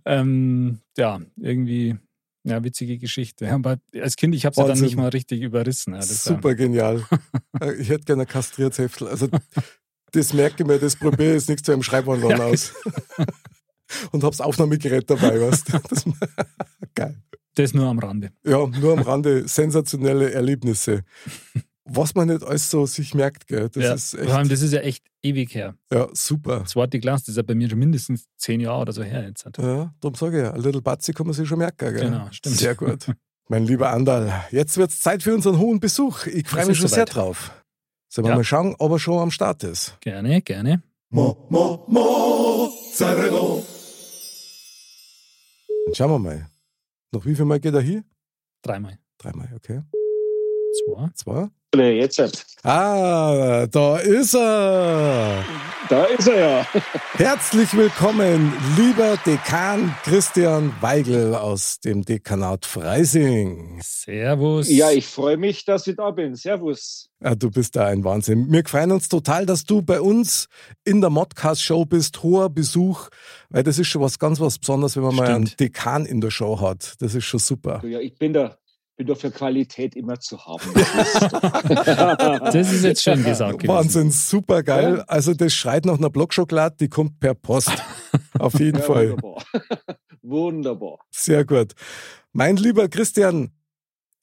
Ähm, 0.05 0.79
ja, 0.97 1.19
irgendwie, 1.35 1.97
ja, 2.45 2.63
witzige 2.63 2.97
Geschichte. 2.97 3.45
Ja, 3.45 3.55
Aber 3.55 3.77
als 3.99 4.15
Kind, 4.15 4.33
ich 4.33 4.45
habe 4.45 4.55
sie 4.55 4.61
dann 4.61 4.69
Wahnsinn. 4.69 4.85
nicht 4.85 4.95
mal 4.95 5.09
richtig 5.09 5.41
überrissen. 5.41 5.91
Ja, 5.93 5.99
das 5.99 6.23
Super 6.23 6.55
genial. 6.55 7.05
Äh, 7.59 7.73
ich 7.73 7.89
hätte 7.89 8.05
gerne 8.05 8.21
ein 8.23 8.27
kastriertes 8.27 8.79
Heftel. 8.79 9.09
Also, 9.09 9.27
das 10.13 10.33
merke 10.33 10.63
ich 10.63 10.67
mir, 10.67 10.79
das 10.79 10.95
probiere 10.95 11.31
ich 11.31 11.33
jetzt 11.35 11.49
nicht 11.49 11.65
zu 11.65 11.73
einem 11.73 11.83
Schreibwandel 11.83 12.29
Ja. 12.31 12.37
aus. 12.45 12.73
Und 14.11 14.23
hab's 14.23 14.39
Aufnahmegerät 14.39 15.09
dabei, 15.09 15.39
weißt 15.41 15.73
du. 15.73 15.79
Das, 15.89 16.05
geil. 16.95 17.17
Das 17.55 17.73
nur 17.73 17.87
am 17.87 17.99
Rande. 17.99 18.31
Ja, 18.45 18.65
nur 18.65 18.93
am 18.93 19.01
Rande 19.01 19.45
sensationelle 19.49 20.31
Erlebnisse. 20.31 21.03
Was 21.93 22.15
man 22.15 22.27
nicht 22.29 22.43
alles 22.43 22.69
so 22.69 22.85
sich 22.85 23.13
merkt, 23.13 23.47
gell? 23.47 23.69
Das 23.69 23.83
ja, 23.83 23.93
ist 23.93 24.11
vor 24.17 24.27
allem, 24.33 24.41
echt 24.43 24.51
das 24.51 24.61
ist 24.61 24.71
ja 24.73 24.79
echt 24.81 25.05
ewig 25.23 25.53
her. 25.55 25.75
ja, 25.91 26.07
super. 26.13 26.59
Das 26.61 26.75
Wort 26.75 26.93
die 26.93 26.99
Glas, 26.99 27.21
das 27.21 27.29
ist 27.29 27.37
ja 27.37 27.43
bei 27.43 27.55
mir 27.55 27.69
schon 27.69 27.79
mindestens 27.79 28.25
zehn 28.37 28.59
Jahre 28.61 28.81
oder 28.81 28.93
so 28.93 29.03
her 29.03 29.25
jetzt. 29.27 29.45
Ja, 29.57 29.93
darum 29.99 30.15
sage 30.15 30.37
ich 30.37 30.43
ja, 30.43 30.51
ein 30.53 30.61
Little 30.61 30.81
Batzi 30.81 31.13
kann 31.13 31.25
man 31.27 31.33
sich 31.33 31.47
schon 31.47 31.57
merken. 31.59 31.93
Gell? 31.93 32.05
Genau, 32.09 32.27
stimmt. 32.31 32.57
Sehr 32.57 32.75
gut. 32.75 33.07
Mein 33.49 33.65
lieber 33.65 33.89
Andal, 33.91 34.45
jetzt 34.51 34.77
wird's 34.77 34.99
Zeit 34.99 35.23
für 35.23 35.33
unseren 35.35 35.57
hohen 35.59 35.79
Besuch. 35.79 36.25
Ich 36.27 36.47
freue 36.47 36.61
Es 36.61 36.67
mich 36.69 36.77
schon 36.77 36.87
sehr 36.87 36.99
soweit. 37.05 37.15
drauf. 37.15 37.51
Sollen 38.09 38.25
wir 38.25 38.31
Ja. 38.31 38.35
mal 38.37 38.43
schauen, 38.43 38.75
ob 38.79 38.91
er 38.91 38.99
schon 38.99 39.19
am 39.19 39.31
Start 39.31 39.63
ist? 39.63 39.97
Gerne, 40.01 40.41
gerne. 40.41 40.81
Mo, 41.09 41.45
mo, 41.49 41.83
Mozzarella. 41.87 43.61
Dann 45.85 45.95
schauen 45.95 46.11
wir 46.11 46.19
mal. 46.19 46.49
Noch 47.11 47.25
wie 47.25 47.35
viel 47.35 47.45
Mal 47.45 47.59
geht 47.59 47.73
er 47.73 47.81
hier? 47.81 48.03
Dreimal. 48.61 48.97
Dreimal, 49.17 49.49
okay. 49.55 49.81
Zwei. 50.85 51.09
Zwei. 51.15 51.49
Nee, 51.73 51.99
jetzt. 51.99 52.19
halt. 52.19 52.45
Ah, 52.63 53.65
da 53.65 53.97
ist 53.97 54.35
er. 54.35 55.41
Da 55.87 56.03
ist 56.03 56.27
er 56.27 56.39
ja. 56.39 56.67
Herzlich 57.13 57.73
willkommen, 57.77 58.51
lieber 58.75 59.17
Dekan 59.25 59.95
Christian 60.03 60.73
Weigel 60.81 61.33
aus 61.33 61.79
dem 61.79 62.03
Dekanat 62.03 62.65
Freising. 62.65 63.79
Servus. 63.81 64.69
Ja, 64.69 64.91
ich 64.91 65.07
freue 65.07 65.37
mich, 65.37 65.63
dass 65.63 65.87
ich 65.87 65.95
da 65.95 66.11
bin. 66.11 66.35
Servus. 66.35 67.09
Ja, 67.23 67.35
du 67.35 67.49
bist 67.49 67.77
da 67.77 67.85
ein 67.85 68.03
Wahnsinn. 68.03 68.51
Wir 68.51 68.63
freuen 68.65 68.91
uns 68.91 69.07
total, 69.07 69.45
dass 69.45 69.63
du 69.63 69.81
bei 69.81 70.01
uns 70.01 70.47
in 70.83 70.99
der 70.99 71.09
Modcast-Show 71.09 71.85
bist. 71.85 72.21
Hoher 72.21 72.49
Besuch, 72.49 73.07
weil 73.49 73.63
das 73.63 73.79
ist 73.79 73.87
schon 73.87 74.01
was 74.01 74.19
ganz 74.19 74.41
was 74.41 74.59
Besonderes, 74.59 74.97
wenn 74.97 75.03
man 75.03 75.15
mal 75.15 75.27
einen 75.27 75.47
Stimmt. 75.47 75.59
Dekan 75.61 76.05
in 76.05 76.19
der 76.19 76.31
Show 76.31 76.59
hat. 76.59 76.95
Das 76.99 77.15
ist 77.15 77.23
schon 77.23 77.39
super. 77.39 77.81
Ja, 77.85 77.99
ich 77.99 78.17
bin 78.17 78.33
da, 78.33 78.57
bin 78.97 79.07
da 79.07 79.15
für 79.15 79.31
Qualität 79.31 79.95
immer 79.95 80.19
zu 80.19 80.45
haben. 80.45 80.61
Das 80.73 81.15
ist 81.15 81.31
doch- 81.33 82.39
Das 82.51 82.55
ist 82.73 82.83
jetzt 82.83 83.01
schön 83.03 83.23
gesagt 83.23 83.59
gewesen. 83.59 83.67
Wahnsinn, 83.73 84.11
super 84.11 84.61
geil. 84.63 84.97
Ja. 84.97 85.03
Also 85.05 85.33
das 85.33 85.53
schreit 85.53 85.85
nach 85.85 85.97
einer 85.97 86.09
Blockschokolade, 86.09 86.75
die 86.79 86.89
kommt 86.89 87.19
per 87.19 87.33
Post. 87.33 87.71
Auf 88.39 88.59
jeden 88.59 88.79
Ja, 88.79 88.85
Fall. 88.85 89.09
Wunderbar. 89.11 89.43
wunderbar. 90.21 90.99
Sehr 91.09 91.45
gut. 91.45 91.73
Mein 92.33 92.57
lieber 92.57 92.87
Christian, 92.89 93.51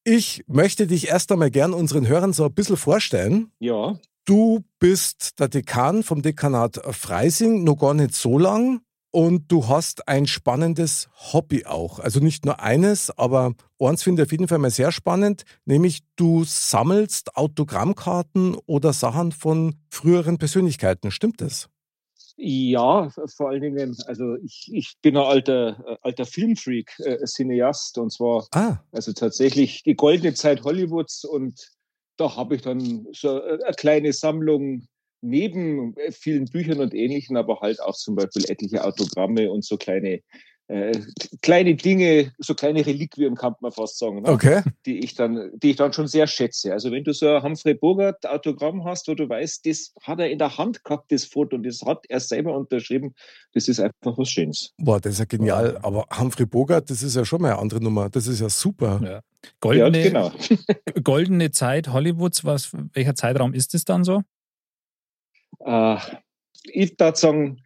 ich 0.04 0.44
möchte 0.46 0.86
dich 0.86 1.08
erst 1.08 1.30
einmal 1.32 1.50
gern 1.50 1.74
unseren 1.74 2.06
Hörern 2.06 2.32
so 2.32 2.44
ein 2.44 2.54
bisschen 2.54 2.76
vorstellen. 2.76 3.50
Ja, 3.58 3.98
Du 4.24 4.62
bist 4.78 5.40
der 5.40 5.48
Dekan 5.48 6.02
vom 6.02 6.20
Dekanat 6.20 6.78
Freising, 6.94 7.64
noch 7.64 7.76
gar 7.76 7.94
nicht 7.94 8.14
so 8.14 8.38
lang. 8.38 8.82
Und 9.10 9.50
du 9.50 9.68
hast 9.68 10.06
ein 10.06 10.26
spannendes 10.26 11.08
Hobby 11.32 11.64
auch. 11.64 11.98
Also 11.98 12.20
nicht 12.20 12.44
nur 12.44 12.60
eines, 12.60 13.10
aber 13.16 13.54
eins 13.80 14.02
finde 14.02 14.22
ich 14.22 14.28
auf 14.28 14.32
jeden 14.32 14.48
Fall 14.48 14.58
mal 14.58 14.70
sehr 14.70 14.92
spannend, 14.92 15.44
nämlich 15.64 16.00
du 16.16 16.44
sammelst 16.44 17.36
Autogrammkarten 17.36 18.56
oder 18.66 18.92
Sachen 18.92 19.32
von 19.32 19.76
früheren 19.90 20.36
Persönlichkeiten. 20.36 21.10
Stimmt 21.10 21.40
das? 21.40 21.70
ja, 22.40 23.10
vor 23.36 23.48
allen 23.48 23.62
Dingen, 23.62 23.96
also 24.06 24.36
ich, 24.36 24.70
ich 24.72 24.94
bin 25.02 25.16
ein 25.16 25.24
alter, 25.24 25.84
äh, 25.86 25.96
alter 26.02 26.24
Filmfreak, 26.24 26.94
äh, 27.00 27.24
Cineast 27.24 27.98
und 27.98 28.12
zwar 28.12 28.46
Ah, 28.52 28.78
also 28.92 29.12
tatsächlich 29.12 29.82
die 29.82 29.96
goldene 29.96 30.34
Zeit 30.34 30.62
Hollywoods 30.62 31.24
und 31.24 31.68
da 32.16 32.36
habe 32.36 32.54
ich 32.54 32.62
dann 32.62 33.08
so 33.12 33.42
äh, 33.42 33.58
eine 33.64 33.74
kleine 33.74 34.12
Sammlung 34.12 34.86
neben 35.20 35.96
äh, 35.96 36.12
vielen 36.12 36.46
Büchern 36.46 36.80
und 36.80 36.94
Ähnlichen, 36.94 37.36
aber 37.36 37.60
halt 37.60 37.80
auch 37.80 37.96
zum 37.96 38.14
Beispiel 38.14 38.44
etliche 38.48 38.84
Autogramme 38.84 39.50
und 39.50 39.64
so 39.64 39.76
kleine 39.76 40.20
äh, 40.68 40.92
kleine 41.40 41.74
Dinge, 41.76 42.32
so 42.38 42.54
kleine 42.54 42.84
Reliquien 42.84 43.34
kann 43.34 43.54
man 43.60 43.72
fast 43.72 43.98
sagen, 43.98 44.20
ne? 44.22 44.28
okay. 44.28 44.62
die 44.84 44.98
ich 44.98 45.14
dann, 45.14 45.50
die 45.54 45.70
ich 45.70 45.76
dann 45.76 45.94
schon 45.94 46.06
sehr 46.06 46.26
schätze. 46.26 46.72
Also 46.72 46.92
wenn 46.92 47.04
du 47.04 47.14
so 47.14 47.26
ein 47.26 47.42
Humphrey 47.42 47.72
Bogart 47.72 48.26
Autogramm 48.26 48.84
hast, 48.84 49.08
wo 49.08 49.14
du 49.14 49.26
weißt, 49.26 49.64
das 49.64 49.94
hat 50.02 50.20
er 50.20 50.30
in 50.30 50.38
der 50.38 50.58
Hand 50.58 50.84
gehabt, 50.84 51.10
das 51.10 51.24
Foto, 51.24 51.56
und 51.56 51.64
das 51.64 51.80
hat 51.82 52.04
er 52.10 52.20
selber 52.20 52.54
unterschrieben, 52.54 53.14
das 53.54 53.66
ist 53.66 53.80
einfach 53.80 54.18
was 54.18 54.28
Schönes. 54.28 54.74
Boah, 54.76 55.00
das 55.00 55.14
ist 55.14 55.18
ja 55.20 55.24
genial. 55.24 55.78
Aber 55.80 56.04
Humphrey 56.18 56.44
Bogart, 56.44 56.90
das 56.90 57.02
ist 57.02 57.16
ja 57.16 57.24
schon 57.24 57.40
mal 57.40 57.52
eine 57.52 57.60
andere 57.60 57.82
Nummer. 57.82 58.10
Das 58.10 58.26
ist 58.26 58.40
ja 58.40 58.50
super. 58.50 59.00
Ja. 59.02 59.20
Goldene, 59.60 59.98
Ja, 59.98 60.04
genau. 60.04 60.32
goldene 61.02 61.50
Zeit 61.50 61.92
Hollywoods, 61.92 62.44
was, 62.44 62.72
welcher 62.92 63.14
Zeitraum 63.14 63.54
ist 63.54 63.74
es 63.74 63.86
dann 63.86 64.04
so? 64.04 64.22
Äh, 65.60 65.96
ich 66.64 66.98
würde 66.98 67.16
sagen, 67.16 67.62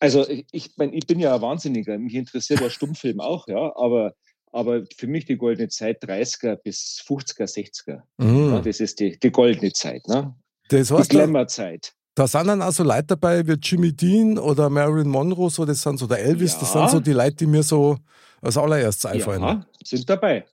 also 0.00 0.26
ich, 0.28 0.72
mein, 0.76 0.92
ich 0.92 1.06
bin 1.06 1.20
ja 1.20 1.34
ein 1.34 1.40
Wahnsinniger, 1.42 1.98
mich 1.98 2.14
interessiert 2.14 2.60
der 2.60 2.70
Stummfilm 2.70 3.20
auch, 3.20 3.46
ja, 3.48 3.72
aber, 3.76 4.14
aber 4.52 4.84
für 4.96 5.06
mich 5.06 5.24
die 5.24 5.36
goldene 5.36 5.68
Zeit 5.68 6.02
30er 6.02 6.56
bis 6.56 7.02
50er, 7.06 7.44
60er. 7.44 8.02
Mhm. 8.18 8.52
Ja, 8.52 8.60
das 8.60 8.80
ist 8.80 9.00
die, 9.00 9.18
die 9.18 9.30
goldene 9.30 9.72
Zeit, 9.72 10.06
ne? 10.08 10.34
Das 10.68 10.88
Die 10.88 10.94
heißt, 10.94 11.12
da, 11.14 11.18
Glamour-Zeit. 11.18 11.94
da 12.14 12.26
sind 12.26 12.46
dann 12.46 12.62
also 12.62 12.82
Leute 12.84 13.04
dabei 13.08 13.46
wie 13.46 13.52
Jimmy 13.52 13.92
Dean 13.92 14.38
oder 14.38 14.68
Marilyn 14.70 15.08
Monroe, 15.08 15.50
so 15.50 15.64
das 15.64 15.80
sind 15.82 15.98
so 15.98 16.06
der 16.06 16.18
Elvis, 16.20 16.58
das 16.58 16.74
Ja. 16.74 16.80
sind 16.88 16.90
so 16.90 17.00
die 17.00 17.12
Leute, 17.12 17.36
die 17.36 17.46
mir 17.46 17.62
so 17.62 17.96
als 18.42 18.56
allererstes 18.58 19.06
einfallen. 19.06 19.42
Ja, 19.42 19.66
sind 19.84 20.08
dabei. 20.08 20.44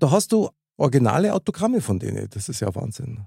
Da 0.00 0.10
hast 0.10 0.32
du 0.32 0.50
originale 0.76 1.32
Autogramme 1.32 1.80
von 1.80 1.98
denen. 1.98 2.28
Das 2.30 2.48
ist 2.48 2.60
ja 2.60 2.74
Wahnsinn. 2.74 3.24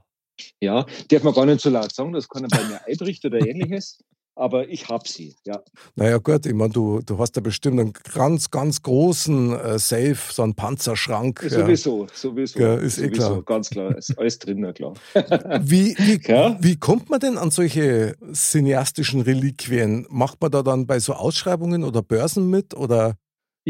Ja, 0.59 0.85
darf 1.09 1.23
man 1.23 1.33
gar 1.33 1.45
nicht 1.45 1.61
so 1.61 1.69
laut 1.69 1.93
sagen, 1.93 2.13
das 2.13 2.27
kann 2.27 2.43
er 2.43 2.49
bei 2.49 2.63
mir 2.65 2.85
einbricht 2.87 3.23
oder 3.25 3.39
ähnliches. 3.39 3.97
Aber 4.37 4.69
ich 4.69 4.87
habe 4.87 5.07
sie, 5.09 5.35
ja. 5.45 5.63
Naja, 5.95 6.19
gut, 6.19 6.45
ich 6.45 6.53
meine, 6.53 6.69
du, 6.71 7.01
du 7.03 7.17
hast 7.17 7.31
da 7.31 7.41
bestimmt 7.41 7.79
einen 7.79 7.93
ganz, 8.13 8.51
ganz 8.51 8.83
großen 8.83 9.51
äh, 9.51 9.79
Safe, 9.79 10.15
so 10.31 10.43
einen 10.43 10.53
Panzerschrank. 10.53 11.41
Ja. 11.41 11.49
Sowieso, 11.49 12.05
sowieso. 12.13 12.59
Ja, 12.59 12.75
ist 12.75 12.99
eh 12.99 13.05
sowieso, 13.05 13.29
klar. 13.29 13.43
Ganz 13.43 13.69
klar, 13.71 13.97
ist 13.97 14.15
alles 14.19 14.37
drin, 14.37 14.59
na 14.59 14.73
klar. 14.73 14.93
Wie, 15.63 15.95
wie, 15.97 16.21
Ja. 16.31 16.55
wie 16.61 16.75
kommt 16.75 17.09
man 17.09 17.19
denn 17.19 17.39
an 17.39 17.49
solche 17.49 18.15
cineastischen 18.31 19.21
Reliquien? 19.21 20.05
Macht 20.11 20.39
man 20.39 20.51
da 20.51 20.61
dann 20.61 20.85
bei 20.85 20.99
so 20.99 21.13
Ausschreibungen 21.13 21.83
oder 21.83 22.03
Börsen 22.03 22.47
mit? 22.47 22.75
Oder 22.75 23.15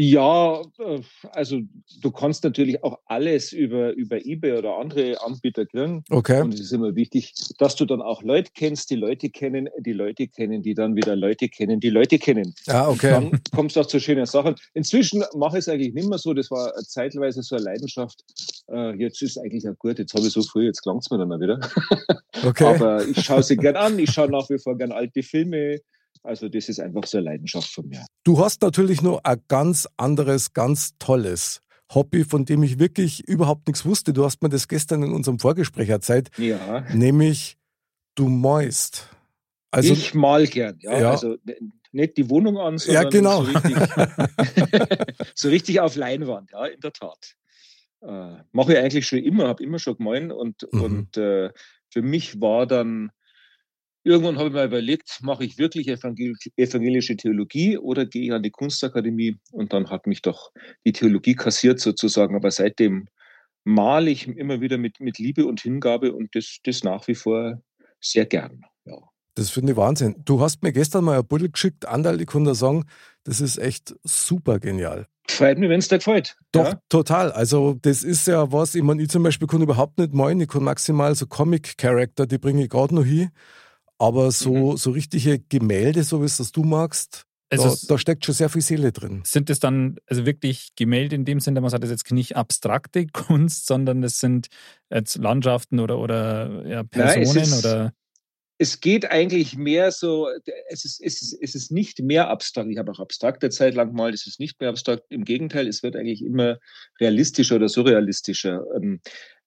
Ja, 0.00 0.62
äh, 0.78 1.00
also 1.32 1.58
du 2.02 2.12
kannst 2.12 2.44
natürlich 2.44 2.84
auch 2.84 3.00
alles 3.06 3.52
über, 3.52 3.92
über 3.94 4.24
eBay 4.24 4.56
oder 4.56 4.76
andere 4.76 5.20
Anbieter 5.20 5.66
kriegen. 5.66 6.04
okay. 6.08 6.40
Und 6.40 6.54
es 6.54 6.60
ist 6.60 6.72
immer 6.72 6.94
wichtig, 6.94 7.34
dass 7.58 7.74
du 7.74 7.84
dann 7.84 8.00
auch 8.00 8.22
Leute 8.22 8.52
kennst, 8.54 8.90
die 8.90 8.94
Leute 8.94 9.28
kennen, 9.28 9.68
die 9.80 9.92
Leute 9.92 10.28
kennen, 10.28 10.62
die 10.62 10.74
dann 10.74 10.94
wieder 10.94 11.16
Leute 11.16 11.48
kennen, 11.48 11.80
die 11.80 11.90
Leute 11.90 12.20
kennen. 12.20 12.54
Ja, 12.66 12.88
okay. 12.88 13.10
Dann 13.10 13.40
kommst 13.52 13.74
du 13.74 13.80
auch 13.80 13.86
zu 13.86 13.98
schönen 13.98 14.26
Sachen. 14.26 14.54
Inzwischen 14.72 15.24
mache 15.34 15.58
ich 15.58 15.62
es 15.62 15.68
eigentlich 15.68 15.94
nicht 15.94 16.08
mehr 16.08 16.18
so. 16.18 16.32
Das 16.32 16.48
war 16.52 16.72
zeitweise 16.74 17.42
so 17.42 17.56
eine 17.56 17.64
Leidenschaft. 17.64 18.22
Äh, 18.70 18.94
jetzt 19.02 19.20
ist 19.20 19.36
es 19.36 19.42
eigentlich 19.42 19.68
auch 19.68 19.78
gut. 19.78 19.98
Jetzt 19.98 20.14
habe 20.14 20.24
ich 20.24 20.32
so 20.32 20.42
früh, 20.42 20.66
jetzt 20.66 20.82
klang 20.82 20.98
es 20.98 21.10
mir 21.10 21.18
dann 21.18 21.26
mal 21.26 21.40
wieder. 21.40 21.58
Okay. 22.46 22.64
Aber 22.72 23.04
ich 23.04 23.24
schaue 23.24 23.42
sie 23.42 23.56
gern 23.56 23.74
an. 23.74 23.98
Ich 23.98 24.12
schaue 24.12 24.30
nach 24.30 24.48
wie 24.48 24.60
vor 24.60 24.78
gern 24.78 24.92
alte 24.92 25.24
Filme. 25.24 25.80
Also 26.22 26.48
das 26.48 26.68
ist 26.68 26.80
einfach 26.80 27.04
so 27.06 27.18
eine 27.18 27.26
Leidenschaft 27.30 27.70
von 27.72 27.88
mir. 27.88 28.04
Du 28.24 28.38
hast 28.38 28.62
natürlich 28.62 29.02
noch 29.02 29.20
ein 29.24 29.40
ganz 29.48 29.88
anderes, 29.96 30.52
ganz 30.52 30.96
tolles 30.98 31.60
Hobby, 31.94 32.24
von 32.24 32.44
dem 32.44 32.62
ich 32.62 32.78
wirklich 32.78 33.26
überhaupt 33.26 33.66
nichts 33.66 33.84
wusste. 33.86 34.12
Du 34.12 34.24
hast 34.24 34.42
mir 34.42 34.48
das 34.50 34.68
gestern 34.68 35.02
in 35.02 35.12
unserem 35.12 35.38
Vorgespräch 35.38 35.88
erzählt, 35.88 36.30
Ja. 36.36 36.80
nämlich 36.92 37.56
du 38.14 38.28
mäust. 38.28 39.08
Also, 39.70 39.92
ich 39.92 40.14
mal 40.14 40.46
gern, 40.46 40.78
ja. 40.80 40.98
Ja. 40.98 41.10
Also 41.12 41.36
nicht 41.92 42.16
die 42.16 42.28
Wohnung 42.30 42.58
an, 42.58 42.74
Ja, 42.86 43.02
sondern 43.02 43.10
genau. 43.10 43.44
so, 43.44 43.50
richtig, 43.50 43.76
so 45.34 45.48
richtig 45.48 45.80
auf 45.80 45.96
Leinwand, 45.96 46.50
ja, 46.52 46.66
in 46.66 46.80
der 46.80 46.92
Tat. 46.92 47.34
Äh, 48.02 48.42
Mache 48.52 48.72
ich 48.74 48.78
eigentlich 48.78 49.06
schon 49.06 49.18
immer, 49.20 49.48
habe 49.48 49.62
immer 49.62 49.78
schon 49.78 49.96
gemeint 49.96 50.32
und, 50.32 50.66
Mhm. 50.72 50.82
und 50.82 51.16
äh, 51.16 51.50
für 51.90 52.02
mich 52.02 52.40
war 52.40 52.66
dann, 52.66 53.10
irgendwann 54.04 54.38
habe 54.38 54.48
ich 54.48 54.54
mir 54.54 54.64
überlegt, 54.64 55.18
mache 55.22 55.44
ich 55.44 55.58
wirklich 55.58 55.88
evangel 55.88 56.34
evangelische 56.56 57.16
Theologie 57.16 57.78
oder 57.78 58.06
gehe 58.06 58.24
ich 58.24 58.32
an 58.32 58.42
die 58.42 58.50
Kunstakademie 58.50 59.38
und 59.52 59.72
dann 59.72 59.90
hat 59.90 60.06
mich 60.06 60.22
doch 60.22 60.50
die 60.84 60.92
Theologie 60.92 61.34
kassiert 61.34 61.80
sozusagen, 61.80 62.36
aber 62.36 62.50
seitdem 62.50 63.06
male 63.64 64.10
ich 64.10 64.26
immer 64.26 64.60
wieder 64.60 64.78
mit, 64.78 65.00
mit 65.00 65.18
Liebe 65.18 65.46
und 65.46 65.60
Hingabe 65.60 66.12
und 66.12 66.34
das, 66.34 66.58
das 66.64 66.84
nach 66.84 67.06
wie 67.08 67.14
vor 67.14 67.62
sehr 68.00 68.26
gern, 68.26 68.62
ja. 68.84 68.98
Das 69.34 69.50
finde 69.50 69.72
ich 69.72 69.76
Wahnsinn. 69.76 70.16
Du 70.24 70.40
hast 70.40 70.64
mir 70.64 70.72
gestern 70.72 71.04
mal 71.04 71.18
ein 71.18 71.26
Buddel 71.26 71.48
geschickt, 71.48 71.86
Andal, 71.86 72.20
ich 72.20 72.26
kann 72.26 72.44
da 72.44 72.56
sagen, 72.56 72.86
das 73.22 73.40
ist 73.40 73.58
echt 73.58 73.94
super 74.02 74.58
genial. 74.58 75.06
Freut 75.28 75.58
mich, 75.58 75.68
wenn 75.68 75.78
es 75.78 75.88
dir 75.88 75.98
gefällt. 75.98 76.36
Doch, 76.52 76.64
ja? 76.64 76.80
total. 76.88 77.30
Also, 77.30 77.76
das 77.80 78.02
ist 78.02 78.26
ja 78.26 78.50
was, 78.50 78.74
ich 78.74 78.82
meine, 78.82 79.02
ich 79.02 79.10
zum 79.10 79.22
Beispiel 79.22 79.46
kann 79.46 79.62
überhaupt 79.62 79.98
nicht 79.98 80.14
malen. 80.14 80.40
Ich 80.40 80.48
kann 80.48 80.64
maximal 80.64 81.14
so 81.14 81.26
Comic-Charakter, 81.26 82.26
die 82.26 82.38
bringe 82.38 82.64
ich 82.64 82.70
gerade 82.70 82.94
noch 82.94 83.04
hin. 83.04 83.30
Aber 83.98 84.30
so, 84.30 84.72
mhm. 84.72 84.76
so 84.76 84.90
richtige 84.90 85.40
Gemälde, 85.40 86.04
so 86.04 86.20
wie 86.20 86.26
es 86.26 86.36
das 86.36 86.52
du 86.52 86.62
magst, 86.62 87.24
also 87.50 87.70
da, 87.70 87.94
da, 87.94 87.98
steckt 87.98 88.26
schon 88.26 88.34
sehr 88.34 88.50
viel 88.50 88.60
Seele 88.60 88.92
drin. 88.92 89.22
Sind 89.24 89.48
es 89.48 89.58
dann 89.58 89.96
also 90.06 90.26
wirklich 90.26 90.74
Gemälde 90.76 91.16
in 91.16 91.24
dem 91.24 91.40
Sinne, 91.40 91.62
man 91.62 91.70
sagt, 91.70 91.82
das 91.82 91.90
jetzt 91.90 92.10
nicht 92.12 92.36
abstrakte 92.36 93.06
Kunst, 93.12 93.66
sondern 93.66 94.02
es 94.02 94.20
sind 94.20 94.48
jetzt 94.90 95.16
Landschaften 95.16 95.80
oder, 95.80 95.98
oder 95.98 96.66
ja, 96.66 96.82
Personen 96.84 97.24
Nein, 97.24 97.42
ist, 97.42 97.64
oder 97.64 97.92
es 98.58 98.80
geht 98.80 99.10
eigentlich 99.10 99.56
mehr 99.56 99.92
so, 99.92 100.28
es 100.68 100.84
ist, 100.84 101.00
es 101.00 101.22
ist, 101.22 101.38
es 101.40 101.54
ist 101.54 101.70
nicht 101.70 102.00
mehr 102.00 102.28
abstrakt. 102.28 102.68
Ich 102.68 102.78
habe 102.78 102.90
auch 102.90 102.98
abstrakte 102.98 103.50
Zeit 103.50 103.74
lang 103.74 103.94
mal, 103.94 104.12
es 104.12 104.26
ist 104.26 104.40
nicht 104.40 104.60
mehr 104.60 104.70
abstrakt. 104.70 105.04
Im 105.10 105.24
Gegenteil, 105.24 105.68
es 105.68 105.84
wird 105.84 105.94
eigentlich 105.94 106.24
immer 106.24 106.58
realistischer 107.00 107.56
oder 107.56 107.68
surrealistischer. 107.68 108.64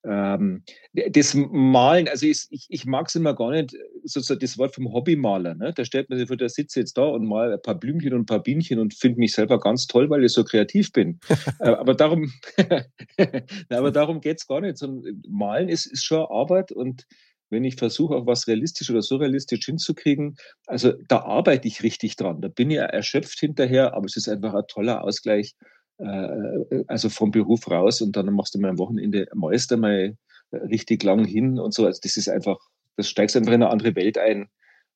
Ähm, 0.04 0.64
das 0.92 1.34
Malen, 1.34 2.08
also 2.08 2.26
ich, 2.26 2.46
ich, 2.50 2.66
ich 2.68 2.86
mag 2.86 3.06
es 3.08 3.14
immer 3.14 3.34
gar 3.34 3.52
nicht, 3.52 3.76
sozusagen 4.04 4.40
das 4.40 4.58
Wort 4.58 4.74
vom 4.74 4.92
Hobbymaler. 4.92 5.54
Ne? 5.54 5.72
Da 5.74 5.84
stellt 5.84 6.10
man 6.10 6.18
sich 6.18 6.28
vor, 6.28 6.36
der 6.36 6.48
sitze 6.48 6.80
jetzt 6.80 6.98
da 6.98 7.04
und 7.04 7.26
mal 7.26 7.52
ein 7.52 7.62
paar 7.62 7.78
Blümchen 7.78 8.12
und 8.14 8.22
ein 8.22 8.26
paar 8.26 8.42
Bienchen 8.42 8.78
und 8.78 8.94
finde 8.94 9.20
mich 9.20 9.32
selber 9.32 9.60
ganz 9.60 9.86
toll, 9.86 10.10
weil 10.10 10.24
ich 10.24 10.32
so 10.32 10.44
kreativ 10.44 10.92
bin. 10.92 11.20
Äh, 11.58 11.68
aber 11.68 11.94
darum, 11.94 12.32
aber 13.68 13.90
darum 13.90 14.20
geht 14.20 14.38
es 14.38 14.46
gar 14.46 14.60
nicht. 14.60 14.78
Sondern 14.78 15.22
Malen 15.28 15.68
ist, 15.68 15.86
ist 15.86 16.04
schon 16.04 16.26
Arbeit 16.28 16.72
und 16.72 17.06
wenn 17.50 17.64
ich 17.64 17.76
versuche, 17.76 18.14
auch 18.14 18.26
was 18.26 18.48
realistisch 18.48 18.90
oder 18.90 19.02
surrealistisch 19.02 19.66
hinzukriegen, 19.66 20.36
also 20.66 20.92
da 21.08 21.20
arbeite 21.20 21.68
ich 21.68 21.82
richtig 21.82 22.16
dran. 22.16 22.40
Da 22.40 22.48
bin 22.48 22.70
ich 22.70 22.78
erschöpft 22.78 23.38
hinterher, 23.38 23.94
aber 23.94 24.06
es 24.06 24.16
ist 24.16 24.28
einfach 24.28 24.54
ein 24.54 24.64
toller 24.68 25.04
Ausgleich, 25.04 25.54
also 25.98 27.08
vom 27.08 27.30
Beruf 27.30 27.70
raus 27.70 28.00
und 28.00 28.16
dann 28.16 28.32
machst 28.34 28.54
du 28.54 28.58
mal 28.58 28.70
am 28.70 28.78
Wochenende, 28.78 29.28
malst 29.34 29.70
du 29.70 29.76
mal 29.76 30.16
richtig 30.52 31.02
lang 31.02 31.24
hin 31.24 31.58
und 31.58 31.74
so. 31.74 31.86
Also 31.86 32.00
das 32.02 32.16
ist 32.16 32.28
einfach, 32.28 32.58
das 32.96 33.08
steigst 33.08 33.36
einfach 33.36 33.52
in 33.52 33.62
eine 33.62 33.70
andere 33.70 33.94
Welt 33.94 34.18
ein. 34.18 34.48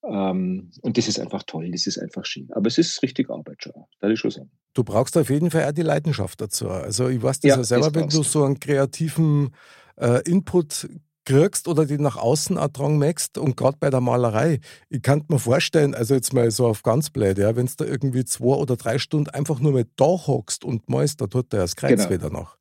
Ähm, 0.05 0.71
und 0.83 0.99
das 0.99 1.09
ist 1.09 1.19
einfach 1.19 1.43
toll, 1.45 1.71
das 1.71 1.87
ist 1.87 1.99
einfach 1.99 2.25
schön. 2.25 2.49
Aber 2.53 2.69
es 2.69 2.79
ist 2.79 3.03
richtig 3.03 3.31
Arbeit 3.31 3.62
schon, 3.62 3.73
da 4.00 4.09
ich 4.09 4.21
schon 4.21 4.31
sagen. 4.31 4.50
Du 4.75 4.85
brauchst 4.85 5.17
auf 5.17 5.31
jeden 5.31 5.50
Fall 5.50 5.65
auch 5.65 5.73
die 5.73 5.83
Leidenschaft 5.83 6.41
dazu. 6.41 6.69
Also 6.69 7.09
ich 7.09 7.23
weiß 7.23 7.41
das 7.41 7.49
ja, 7.49 7.57
ja 7.57 7.65
selber, 7.65 7.95
wenn 7.95 8.09
du 8.09 8.23
so 8.23 8.45
einen 8.45 8.61
kreativen 8.61 9.50
äh, 9.97 10.23
Input 10.29 10.88
kriegst 11.26 11.68
oder 11.68 11.85
die 11.85 11.99
nach 11.99 12.16
außen 12.16 12.56
ertragen 12.56 12.99
möchtest. 12.99 13.37
Und 13.37 13.56
gerade 13.56 13.76
bei 13.78 13.90
der 13.90 14.00
Malerei, 14.00 14.61
ich 14.88 15.02
kann 15.02 15.25
mir 15.28 15.38
vorstellen, 15.38 15.95
also 15.95 16.14
jetzt 16.14 16.33
mal 16.33 16.50
so 16.50 16.66
auf 16.66 16.83
ganz 16.83 17.11
blöd, 17.11 17.37
ja, 17.37 17.54
wenn 17.54 17.66
du 17.66 17.73
da 17.76 17.85
irgendwie 17.85 18.25
zwei 18.25 18.56
oder 18.56 18.76
drei 18.76 18.99
Stunden 18.99 19.28
einfach 19.30 19.61
nur 19.61 19.73
mit 19.73 19.88
da 19.97 20.06
hockst 20.06 20.64
und 20.64 20.88
malst, 20.88 21.21
da 21.21 21.26
tut 21.26 21.52
der 21.52 21.61
das 21.61 21.76
Kreuz 21.76 21.99
genau. 21.99 22.11
wieder 22.11 22.30
noch. 22.30 22.56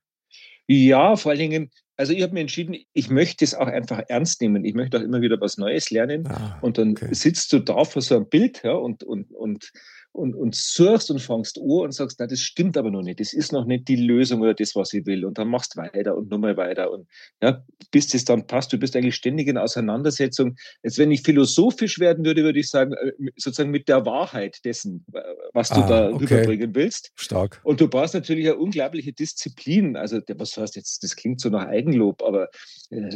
Ja, 0.68 1.16
vor 1.16 1.32
allen 1.32 1.40
Dingen, 1.40 1.70
also 1.96 2.12
ich 2.12 2.24
habe 2.24 2.34
mir 2.34 2.42
entschieden, 2.42 2.76
ich 2.94 3.10
möchte 3.10 3.46
es 3.46 3.54
auch 3.54 3.68
einfach 3.68 4.02
ernst 4.08 4.42
nehmen. 4.42 4.66
Ich 4.66 4.74
möchte 4.74 4.98
auch 4.98 5.04
immer 5.04 5.22
wieder 5.22 5.40
was 5.40 5.58
Neues 5.58 5.92
lernen. 5.92 6.28
Ah, 6.28 6.58
und 6.62 6.78
dann 6.78 6.92
okay. 6.92 7.14
sitzt 7.14 7.54
du 7.54 7.60
da 7.60 7.86
vor 7.86 8.02
so 8.02 8.16
einem 8.16 8.28
Bild 8.28 8.64
ja, 8.64 8.74
und, 8.74 9.04
und, 9.04 9.32
und 9.32 9.72
und, 10.16 10.34
und 10.34 10.56
suchst 10.56 11.12
und 11.12 11.20
fangst 11.20 11.60
an 11.60 11.66
und 11.66 11.94
sagst, 11.94 12.18
na, 12.20 12.28
das 12.28 12.40
stimmt 12.40 12.78
aber 12.78 12.90
noch 12.90 13.02
nicht, 13.02 13.20
das 13.20 13.34
ist 13.34 13.52
noch 13.52 13.66
nicht 13.66 13.88
die 13.88 13.98
Lösung 13.98 14.42
oder 14.42 14.54
das, 14.54 14.76
was 14.76 14.94
ich 14.94 15.06
will. 15.06 15.26
Und 15.26 15.38
dann 15.38 15.50
machst 15.50 15.76
du 15.76 15.82
weiter 15.82 16.16
und 16.16 16.30
nochmal 16.30 16.58
weiter 16.58 16.92
und 16.92 17.08
ja, 17.42 17.64
bis 17.92 18.14
es 18.14 18.26
dann 18.26 18.48
passt. 18.48 18.72
Du 18.72 18.78
bist 18.78 18.96
eigentlich 18.96 19.16
ständig 19.16 19.48
in 19.48 19.58
Auseinandersetzung. 19.58 20.56
Jetzt, 20.84 20.98
wenn 20.98 21.12
ich 21.12 21.22
philosophisch 21.22 22.00
werden 22.00 22.26
würde, 22.26 22.44
würde 22.44 22.60
ich 22.60 22.70
sagen, 22.70 22.94
äh, 22.94 23.12
sozusagen 23.36 23.72
mit 23.72 23.90
der 23.90 24.06
Wahrheit 24.06 24.64
dessen, 24.64 25.06
was 25.54 25.70
du 25.70 25.82
ah, 25.82 25.88
da 25.88 26.10
okay. 26.10 26.24
rüberbringen 26.24 26.74
willst. 26.76 27.12
Stark. 27.16 27.60
Und 27.64 27.82
du 27.82 27.88
brauchst 27.88 28.14
natürlich 28.14 28.46
eine 28.46 28.58
unglaubliche 28.58 29.12
Disziplin. 29.12 29.98
Also, 29.98 30.22
was 30.36 30.56
heißt 30.56 30.76
jetzt, 30.76 31.04
das 31.04 31.16
klingt 31.16 31.42
so 31.42 31.50
nach 31.50 31.68
Eigenlob, 31.68 32.24
aber 32.24 32.50
äh, 32.90 33.10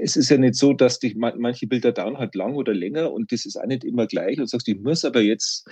es 0.00 0.16
ist 0.16 0.30
ja 0.30 0.38
nicht 0.38 0.54
so, 0.54 0.72
dass 0.72 0.98
dich 0.98 1.16
manche 1.16 1.66
Bilder 1.66 1.92
dauern 1.92 2.18
halt 2.18 2.34
lang 2.34 2.54
oder 2.54 2.74
länger 2.74 3.12
und 3.12 3.32
das 3.32 3.44
ist 3.44 3.56
auch 3.56 3.66
nicht 3.66 3.84
immer 3.84 4.06
gleich 4.06 4.38
und 4.38 4.48
sagst, 4.48 4.68
ich 4.68 4.78
muss 4.78 5.04
aber 5.04 5.20
jetzt 5.20 5.68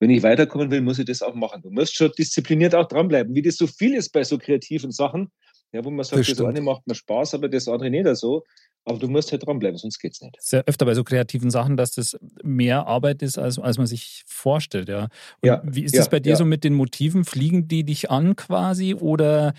wenn 0.00 0.10
ich 0.10 0.22
weiterkommen 0.22 0.70
will, 0.70 0.80
muss 0.80 0.98
ich 0.98 1.04
das 1.04 1.22
auch 1.22 1.34
machen. 1.34 1.62
Du 1.62 1.70
musst 1.70 1.94
schon 1.94 2.10
diszipliniert 2.18 2.74
auch 2.74 2.88
dranbleiben, 2.88 3.34
wie 3.34 3.42
das 3.42 3.56
so 3.56 3.66
viel 3.66 3.94
ist 3.94 4.08
bei 4.10 4.24
so 4.24 4.38
kreativen 4.38 4.90
Sachen, 4.90 5.30
ja, 5.72 5.84
wo 5.84 5.90
man 5.90 6.04
sagt, 6.04 6.28
das, 6.28 6.36
das 6.36 6.46
eine 6.46 6.62
macht 6.62 6.86
mir 6.86 6.94
Spaß, 6.94 7.34
aber 7.34 7.48
das 7.48 7.68
andere 7.68 7.90
nicht 7.90 8.16
so. 8.16 8.44
Aber 8.86 8.98
du 8.98 9.08
musst 9.08 9.30
halt 9.30 9.46
dranbleiben, 9.46 9.76
sonst 9.76 9.98
geht 9.98 10.14
es 10.14 10.22
nicht. 10.22 10.36
Sehr 10.40 10.64
öfter 10.66 10.86
bei 10.86 10.94
so 10.94 11.04
kreativen 11.04 11.50
Sachen, 11.50 11.76
dass 11.76 11.92
das 11.92 12.18
mehr 12.42 12.86
Arbeit 12.86 13.20
ist, 13.20 13.36
als, 13.36 13.58
als 13.58 13.76
man 13.76 13.86
sich 13.86 14.24
vorstellt. 14.26 14.88
Ja. 14.88 15.08
ja 15.44 15.62
wie 15.64 15.84
ist 15.84 15.94
es 15.94 16.06
ja, 16.06 16.10
bei 16.10 16.18
dir 16.18 16.30
ja. 16.30 16.36
so 16.36 16.46
mit 16.46 16.64
den 16.64 16.72
Motiven? 16.72 17.26
Fliegen 17.26 17.68
die 17.68 17.84
dich 17.84 18.10
an 18.10 18.36
quasi 18.36 18.94
oder 18.94 19.52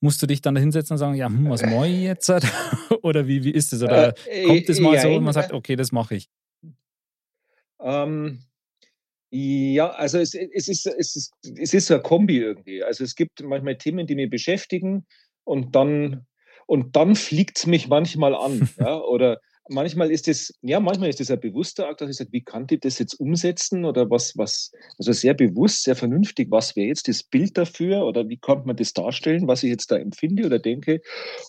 musst 0.00 0.22
du 0.22 0.28
dich 0.28 0.40
dann 0.40 0.54
da 0.54 0.60
hinsetzen 0.60 0.94
und 0.94 0.98
sagen, 0.98 1.14
ja, 1.14 1.26
hm, 1.26 1.50
was 1.50 1.62
mache 1.62 1.88
ich 1.88 2.02
jetzt? 2.02 2.30
oder 3.02 3.26
wie, 3.26 3.42
wie 3.42 3.50
ist 3.50 3.72
es? 3.72 3.82
Oder 3.82 4.14
äh, 4.28 4.44
kommt 4.44 4.68
es 4.68 4.78
mal 4.78 5.00
so 5.00 5.08
und 5.08 5.24
man 5.24 5.32
sagt, 5.32 5.52
okay, 5.52 5.74
das 5.74 5.90
mache 5.90 6.14
ich? 6.14 6.28
Ähm, 7.80 8.38
ja, 9.30 9.90
also 9.90 10.18
es, 10.18 10.34
es, 10.34 10.68
ist, 10.68 10.86
es, 10.86 11.16
ist, 11.16 11.32
es 11.56 11.74
ist 11.74 11.86
so 11.86 11.94
ein 11.94 12.02
Kombi 12.02 12.38
irgendwie. 12.38 12.82
Also 12.82 13.04
es 13.04 13.14
gibt 13.14 13.42
manchmal 13.42 13.76
Themen, 13.76 14.06
die 14.06 14.14
mich 14.14 14.30
beschäftigen 14.30 15.06
und 15.44 15.74
dann, 15.74 16.26
und 16.66 16.96
dann 16.96 17.16
fliegt 17.16 17.58
es 17.58 17.66
mich 17.66 17.88
manchmal 17.88 18.34
an. 18.34 18.68
ja, 18.78 19.00
oder 19.00 19.40
manchmal 19.68 20.10
ist 20.10 20.28
es, 20.28 20.54
ja, 20.62 20.80
manchmal 20.80 21.08
ist 21.08 21.20
es 21.20 21.30
ein 21.30 21.40
bewusster 21.40 21.88
Akt, 21.88 22.00
dass 22.00 22.10
ich 22.10 22.16
sage, 22.16 22.32
wie 22.32 22.42
kann 22.42 22.66
ich 22.70 22.80
das 22.80 22.98
jetzt 22.98 23.14
umsetzen 23.14 23.84
oder 23.84 24.10
was, 24.10 24.36
was, 24.36 24.72
also 24.98 25.12
sehr 25.12 25.34
bewusst, 25.34 25.84
sehr 25.84 25.96
vernünftig, 25.96 26.50
was 26.50 26.76
wäre 26.76 26.88
jetzt 26.88 27.08
das 27.08 27.22
Bild 27.22 27.56
dafür 27.56 28.04
oder 28.04 28.28
wie 28.28 28.36
kann 28.36 28.64
man 28.64 28.76
das 28.76 28.92
darstellen, 28.92 29.46
was 29.46 29.62
ich 29.62 29.70
jetzt 29.70 29.90
da 29.90 29.96
empfinde 29.96 30.46
oder 30.46 30.58
denke. 30.58 31.00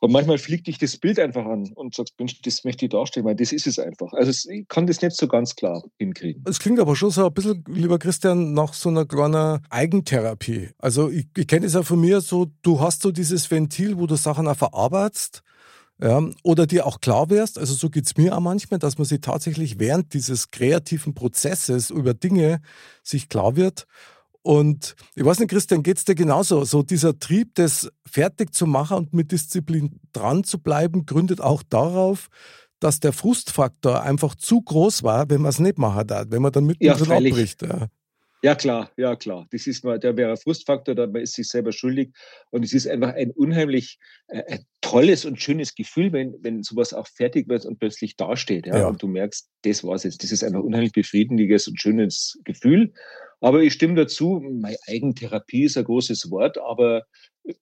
Und 0.02 0.12
manchmal 0.12 0.38
fliegt 0.38 0.68
dich 0.68 0.78
das 0.78 0.98
Bild 0.98 1.20
einfach 1.20 1.46
an 1.46 1.72
und 1.76 1.96
sagst, 1.96 2.16
Mensch, 2.18 2.42
das 2.42 2.64
möchte 2.64 2.86
ich 2.86 2.92
darstellen, 2.92 3.26
weil 3.26 3.36
das 3.36 3.52
ist 3.52 3.68
es 3.68 3.80
einfach. 3.80 4.14
Also 4.14 4.50
ich 4.50 4.68
kann 4.68 4.88
das 4.88 5.02
nicht 5.02 5.16
so 5.16 5.28
ganz 5.28 5.56
klar 5.56 5.84
hinkriegen. 5.98 6.44
Es 6.48 6.60
klingt 6.60 6.80
aber 6.80 6.96
schon 6.96 7.12
so 7.12 7.26
ein 7.26 7.34
bisschen, 7.34 7.64
lieber 7.68 8.00
Christian, 8.00 8.54
nach 8.54 8.74
so 8.74 8.90
einer 8.90 9.06
kleinen 9.06 9.60
Eigentherapie. 9.70 10.70
Also 10.78 11.10
ich, 11.10 11.28
ich 11.36 11.48
kenne 11.48 11.66
es 11.66 11.74
ja 11.74 11.84
von 11.84 12.00
mir 12.00 12.22
so, 12.22 12.48
du 12.62 12.80
hast 12.80 13.02
so 13.02 13.12
dieses 13.12 13.50
Ventil, 13.52 13.98
wo 13.98 14.08
du 14.08 14.16
Sachen 14.16 14.48
auch 14.48 14.56
verarbeitest 14.56 15.44
ja, 16.02 16.22
oder 16.44 16.68
dir 16.68 16.86
auch 16.86 17.00
klar 17.00 17.30
wärst, 17.30 17.58
also 17.58 17.74
so 17.74 17.90
geht 17.90 18.06
es 18.06 18.18
mir 18.18 18.36
auch 18.36 18.42
manchmal, 18.42 18.80
dass 18.80 18.98
man 18.98 19.06
sich 19.06 19.22
tatsächlich 19.22 19.80
während 19.80 20.14
dieses 20.14 20.52
kreativen 20.52 21.14
Prozesses 21.14 21.90
über 21.90 22.14
Dinge 22.14 22.62
sich 23.02 23.30
klar 23.30 23.56
wird. 23.56 23.86
Und 24.42 24.96
ich 25.16 25.26
weiß 25.26 25.40
nicht, 25.40 25.50
Christian, 25.50 25.82
geht 25.82 25.98
es 25.98 26.06
dir 26.06 26.14
genauso? 26.14 26.66
So 26.66 26.84
dieser 26.84 27.18
Trieb, 27.18 27.56
das 27.56 27.90
fertig 28.06 28.54
zu 28.54 28.68
machen 28.68 28.98
und 28.98 29.14
mit 29.14 29.32
Disziplin 29.32 30.00
dran 30.14 30.44
zu 30.44 30.60
bleiben, 30.60 31.06
gründet 31.06 31.42
auch 31.42 31.64
darauf, 31.64 32.28
dass 32.80 33.00
der 33.00 33.14
Frustfaktor 33.14 34.04
einfach 34.04 34.36
zu 34.36 34.62
groß 34.62 35.02
war, 35.04 35.30
wenn 35.30 35.42
man 35.42 35.50
es 35.50 35.60
nicht 35.60 35.78
machen 35.78 36.06
darf, 36.06 36.26
wenn 36.30 36.42
man 36.42 36.52
dann 36.52 36.66
mittendrin 36.66 37.10
ja, 37.10 37.16
abbricht. 37.16 37.62
Ja. 37.64 37.88
Ja, 38.46 38.54
klar, 38.54 38.92
ja, 38.96 39.16
klar. 39.16 39.48
Das 39.50 39.66
ist 39.66 39.84
mal, 39.84 39.98
der 39.98 40.18
wäre 40.18 40.38
Frustfaktor, 40.38 40.94
da 40.94 41.08
man 41.08 41.24
ist 41.24 41.34
sich 41.34 41.48
selber 41.48 41.72
schuldig. 41.72 42.12
Und 42.52 42.64
es 42.64 42.74
ist 42.74 42.88
einfach 42.88 43.16
ein 43.16 43.32
unheimlich 43.32 43.98
äh, 44.28 44.60
tolles 44.82 45.26
und 45.26 45.42
schönes 45.42 45.74
Gefühl, 45.74 46.14
wenn, 46.14 46.36
wenn 46.42 46.62
sowas 46.62 46.94
auch 46.94 47.08
fertig 47.08 47.50
wird 47.50 47.66
und 47.66 47.80
plötzlich 47.80 48.18
dasteht. 48.18 48.68
Ja? 48.68 48.78
ja. 48.78 48.88
Und 48.88 49.02
du 49.02 49.08
merkst, 49.08 49.50
das 49.64 49.84
war's 49.84 50.04
jetzt. 50.04 50.22
Das 50.22 50.32
ist 50.32 50.44
einfach 50.44 50.60
ein 50.60 50.66
unheimlich 50.66 50.92
befriedigendes 50.92 51.68
und 51.68 51.82
schönes 51.82 52.40
Gefühl. 52.44 52.94
Aber 53.42 53.64
ich 53.64 53.74
stimme 53.74 53.96
dazu, 53.96 54.40
meine 54.40 54.78
Eigentherapie 54.86 55.64
ist 55.64 55.76
ein 55.80 55.86
großes 55.86 56.30
Wort, 56.30 56.60
aber 56.60 57.08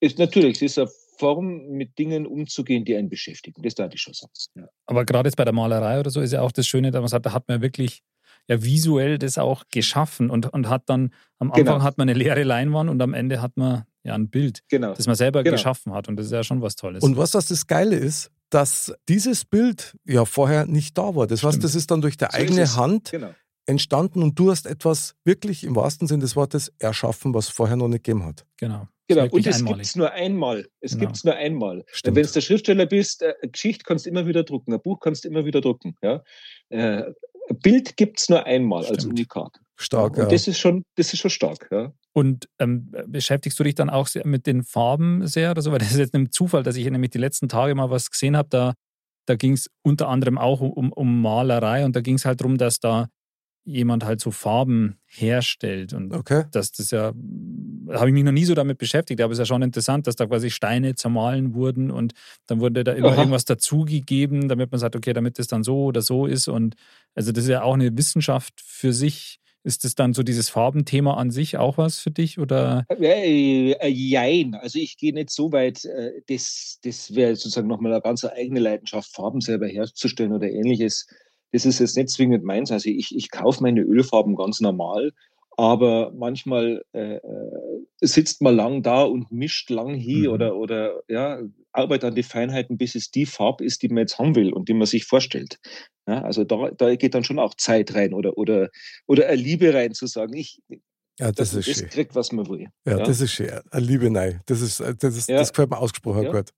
ist 0.01 0.19
natürlich, 0.19 0.57
es 0.57 0.63
ist 0.63 0.79
eine 0.79 0.89
Form, 1.17 1.69
mit 1.69 1.97
Dingen 1.97 2.27
umzugehen, 2.27 2.83
die 2.83 2.97
einen 2.97 3.09
beschäftigen. 3.09 3.61
Das 3.61 3.75
darf 3.75 3.93
ich 3.93 4.01
schon 4.01 4.13
sagen. 4.13 4.33
Ja. 4.55 4.67
Aber 4.85 5.05
gerade 5.05 5.29
jetzt 5.29 5.37
bei 5.37 5.45
der 5.45 5.53
Malerei 5.53 6.01
oder 6.01 6.09
so 6.09 6.19
ist 6.19 6.33
ja 6.33 6.41
auch 6.41 6.51
das 6.51 6.67
Schöne, 6.67 6.91
dass 6.91 6.99
man 6.99 7.07
sagt, 7.07 7.25
da 7.25 7.31
hat 7.31 7.47
man 7.47 7.61
wirklich 7.61 8.03
ja 8.47 8.63
visuell 8.63 9.17
das 9.17 9.37
auch 9.37 9.63
geschaffen 9.71 10.29
und, 10.29 10.51
und 10.51 10.69
hat 10.69 10.83
dann, 10.87 11.13
am 11.39 11.51
Anfang 11.51 11.65
genau. 11.65 11.81
hat 11.83 11.97
man 11.97 12.09
eine 12.09 12.17
leere 12.17 12.43
Leinwand 12.43 12.89
und 12.89 13.01
am 13.01 13.13
Ende 13.13 13.41
hat 13.41 13.57
man 13.57 13.83
ja 14.03 14.15
ein 14.15 14.29
Bild, 14.29 14.61
genau. 14.69 14.93
das 14.93 15.07
man 15.07 15.15
selber 15.15 15.43
genau. 15.43 15.55
geschaffen 15.55 15.93
hat 15.93 16.09
und 16.09 16.17
das 16.17 16.27
ist 16.27 16.31
ja 16.31 16.43
schon 16.43 16.61
was 16.61 16.75
Tolles. 16.75 17.03
Und 17.03 17.17
was 17.17 17.31
das, 17.31 17.47
das 17.47 17.67
Geile 17.67 17.95
ist, 17.95 18.31
dass 18.49 18.93
dieses 19.09 19.45
Bild 19.45 19.97
ja 20.05 20.25
vorher 20.25 20.65
nicht 20.65 20.97
da 20.97 21.15
war. 21.15 21.25
Das 21.25 21.39
Stimmt. 21.39 21.53
heißt, 21.53 21.63
das 21.63 21.75
ist 21.75 21.89
dann 21.89 22.01
durch 22.01 22.17
die 22.17 22.25
so 22.25 22.37
eigene 22.37 22.75
Hand 22.75 23.11
genau. 23.11 23.33
entstanden 23.65 24.21
und 24.21 24.37
du 24.37 24.51
hast 24.51 24.67
etwas 24.67 25.15
wirklich 25.23 25.63
im 25.63 25.75
wahrsten 25.75 26.07
Sinne 26.07 26.21
des 26.21 26.35
Wortes 26.35 26.71
erschaffen, 26.79 27.33
was 27.33 27.49
vorher 27.49 27.77
noch 27.77 27.87
nicht 27.87 28.03
gegeben 28.03 28.25
hat. 28.25 28.45
Genau. 28.57 28.87
Genau, 29.07 29.23
und 29.23 29.45
es 29.45 29.65
gibt 29.65 29.81
es 29.81 29.95
nur 29.95 30.11
einmal. 30.11 30.65
Es 30.79 30.91
genau. 30.91 31.01
gibt 31.01 31.17
es 31.17 31.23
nur 31.23 31.35
einmal. 31.35 31.83
Wenn 32.03 32.13
du 32.13 32.23
der 32.23 32.41
Schriftsteller 32.41 32.85
bist, 32.85 33.21
äh, 33.21 33.33
eine 33.41 33.51
Geschichte 33.51 33.83
kannst 33.85 34.05
du 34.05 34.09
immer 34.09 34.25
wieder 34.27 34.43
drucken, 34.43 34.73
ein 34.73 34.81
Buch 34.81 34.99
kannst 35.01 35.25
du 35.25 35.29
immer 35.29 35.45
wieder 35.45 35.59
drucken. 35.59 35.95
Ja? 36.01 36.23
Äh, 36.69 37.11
Bild 37.61 37.97
gibt 37.97 38.19
es 38.19 38.29
nur 38.29 38.45
einmal 38.45 38.83
Stimmt. 38.83 38.99
als 38.99 39.05
Unikat. 39.05 39.59
Stark, 39.75 40.17
ja. 40.17 40.23
Und 40.23 40.31
das 40.31 40.47
ist 40.47 40.59
schon, 40.59 40.83
das 40.95 41.13
ist 41.13 41.19
schon 41.19 41.31
stark, 41.31 41.67
ja. 41.71 41.91
Und 42.13 42.47
ähm, 42.59 42.91
beschäftigst 43.07 43.59
du 43.59 43.63
dich 43.63 43.75
dann 43.75 43.89
auch 43.89 44.07
mit 44.23 44.45
den 44.45 44.63
Farben 44.63 45.25
sehr 45.27 45.51
oder 45.51 45.61
so? 45.61 45.71
Weil 45.71 45.79
das 45.79 45.91
ist 45.91 45.97
jetzt 45.97 46.13
ein 46.13 46.31
Zufall, 46.31 46.63
dass 46.63 46.75
ich 46.75 46.89
nämlich 46.89 47.09
die 47.09 47.17
letzten 47.17 47.49
Tage 47.49 47.73
mal 47.73 47.89
was 47.89 48.11
gesehen 48.11 48.37
habe, 48.37 48.49
da 48.49 48.73
da 49.25 49.35
ging 49.35 49.53
es 49.53 49.69
unter 49.83 50.09
anderem 50.09 50.37
auch 50.37 50.61
um, 50.61 50.91
um 50.91 51.21
Malerei 51.21 51.85
und 51.85 51.95
da 51.95 52.01
ging 52.01 52.15
es 52.15 52.25
halt 52.25 52.41
darum, 52.41 52.57
dass 52.57 52.79
da 52.79 53.07
jemand 53.65 54.03
halt 54.05 54.19
so 54.19 54.31
Farben 54.31 54.97
herstellt. 55.07 55.93
Und 55.93 56.13
Okay. 56.13 56.43
dass 56.51 56.71
das 56.71 56.91
ja, 56.91 57.13
da 57.15 57.99
habe 57.99 58.09
ich 58.09 58.13
mich 58.13 58.23
noch 58.23 58.31
nie 58.31 58.45
so 58.45 58.55
damit 58.55 58.77
beschäftigt, 58.77 59.21
aber 59.21 59.31
es 59.31 59.37
ist 59.39 59.43
ja 59.43 59.45
schon 59.45 59.61
interessant, 59.61 60.07
dass 60.07 60.15
da 60.15 60.25
quasi 60.25 60.49
Steine 60.49 60.95
zermahlen 60.95 61.53
wurden 61.53 61.91
und 61.91 62.13
dann 62.47 62.59
wurde 62.59 62.83
da 62.83 62.91
immer 62.93 63.11
Aha. 63.11 63.19
irgendwas 63.19 63.45
dazugegeben, 63.45 64.47
damit 64.49 64.71
man 64.71 64.79
sagt, 64.79 64.95
okay, 64.95 65.13
damit 65.13 65.39
das 65.39 65.47
dann 65.47 65.63
so 65.63 65.85
oder 65.85 66.01
so 66.01 66.25
ist. 66.25 66.47
Und 66.47 66.75
also 67.15 67.31
das 67.31 67.45
ist 67.45 67.49
ja 67.49 67.63
auch 67.63 67.73
eine 67.73 67.95
Wissenschaft 67.97 68.61
für 68.61 68.93
sich. 68.93 69.39
Ist 69.63 69.85
das 69.85 69.95
dann 69.95 70.13
so 70.13 70.23
dieses 70.23 70.49
Farbenthema 70.49 71.13
an 71.15 71.31
sich 71.31 71.57
auch 71.57 71.77
was 71.77 71.99
für 71.99 72.11
dich? 72.11 72.37
Oder 72.39 72.85
Äh, 72.89 73.73
äh, 73.73 73.87
jein. 73.87 74.55
Also 74.55 74.79
ich 74.79 74.97
gehe 74.97 75.13
nicht 75.13 75.29
so 75.29 75.51
weit, 75.51 75.85
äh, 75.85 76.21
das, 76.27 76.79
das 76.83 77.15
wäre 77.15 77.35
sozusagen 77.35 77.67
nochmal 77.67 77.93
eine 77.93 78.01
ganz 78.01 78.23
eigene 78.25 78.59
Leidenschaft, 78.59 79.13
Farben 79.13 79.41
selber 79.41 79.67
herzustellen 79.67 80.33
oder 80.33 80.49
ähnliches. 80.49 81.07
Das 81.53 81.65
ist 81.65 81.79
jetzt 81.79 81.95
nicht 81.95 82.09
zwingend 82.09 82.43
meins. 82.43 82.71
Also 82.71 82.89
ich, 82.89 83.15
ich 83.15 83.31
kaufe 83.31 83.61
meine 83.63 83.81
Ölfarben 83.81 84.35
ganz 84.35 84.59
normal, 84.59 85.13
aber 85.55 86.11
manchmal 86.15 86.83
äh, 86.93 87.17
äh, 87.17 87.51
sitzt 88.01 88.41
man 88.41 88.55
lang 88.55 88.81
da 88.83 89.03
und 89.03 89.31
mischt 89.31 89.69
lang 89.69 89.93
hin 89.93 90.21
Mhm. 90.23 90.27
oder, 90.29 90.55
oder 90.57 91.01
ja, 91.07 91.39
arbeitet 91.71 92.05
an 92.09 92.15
die 92.15 92.23
Feinheiten, 92.23 92.77
bis 92.77 92.95
es 92.95 93.11
die 93.11 93.25
Farbe 93.27 93.63
ist, 93.63 93.81
die 93.83 93.87
man 93.89 93.99
jetzt 93.99 94.17
haben 94.19 94.35
will 94.35 94.51
und 94.51 94.67
die 94.67 94.73
man 94.73 94.87
sich 94.87 95.05
vorstellt. 95.05 95.59
Ja, 96.07 96.21
also 96.23 96.43
da, 96.43 96.71
da 96.75 96.95
geht 96.95 97.13
dann 97.13 97.23
schon 97.23 97.39
auch 97.39 97.53
Zeit 97.53 97.93
rein 97.95 98.13
oder, 98.13 98.37
oder, 98.37 98.69
oder 99.07 99.27
eine 99.27 99.41
Liebe 99.41 99.73
rein 99.73 99.93
zu 99.93 100.07
sagen, 100.07 100.35
ich, 100.35 100.59
Ja, 101.19 101.31
das 101.31 101.53
man 101.53 101.59
ist 101.59 101.69
das 101.69 101.77
schön. 101.77 101.89
kriegt, 101.89 102.15
was 102.15 102.31
man 102.31 102.49
will. 102.49 102.67
Ja, 102.85 102.97
Ja. 102.97 103.03
das 103.03 103.21
ist 103.21 103.31
schön. 103.31 103.51
Eine 103.71 103.85
Liebe, 103.85 104.09
nein. 104.09 104.41
Das, 104.47 104.59
ist, 104.61 104.79
das, 104.99 105.15
ist, 105.15 105.29
Ja. 105.29 105.37
das 105.37 105.51
gefällt 105.53 105.69
mir 105.69 105.77
ausgesprochen 105.77 106.23
Ja. 106.23 106.31
gut. 106.31 106.49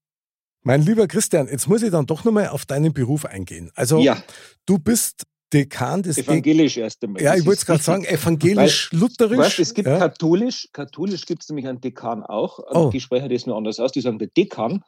Mein 0.65 0.82
lieber 0.82 1.08
Christian, 1.08 1.47
jetzt 1.47 1.67
muss 1.67 1.84
ich 1.84 1.91
dann 1.91 2.08
doch 2.08 2.23
nochmal 2.23 2.47
auf 2.47 2.65
deinen 2.65 2.91
Beruf 2.91 3.23
eingehen. 3.25 3.71
Also, 3.75 3.99
ja, 3.99 4.17
du 4.65 4.80
bist 4.80 5.23
Dekan 5.56 6.04
des 6.04 6.15
De 6.15 6.24
evangelisch 6.26 6.78
erst 6.78 7.04
einmal. 7.04 7.22
Ja, 7.22 7.36
ich 7.36 7.46
wollte 7.46 7.60
es 7.60 7.65
gerade 7.65 7.82
sagen, 7.82 8.04
evangelisch-lutherisch. 8.04 9.38
Weißt, 9.38 9.60
es 9.60 9.74
gibt 9.74 9.88
ja. 9.88 9.98
katholisch, 9.98 10.68
katholisch 10.74 11.26
gibt 11.26 11.44
es 11.44 11.50
nämlich 11.50 11.68
einen 11.68 11.80
Dekan 11.82 12.24
auch. 12.24 12.60
Oh. 12.72 12.89
Die 12.91 13.00
sprechen 13.00 13.30
das 13.30 13.46
nur 13.46 13.56
anders 13.56 13.80
aus. 13.80 13.91
Die 13.91 14.02
sagen 14.02 14.20
der 14.20 14.28
Dekan. 14.28 14.84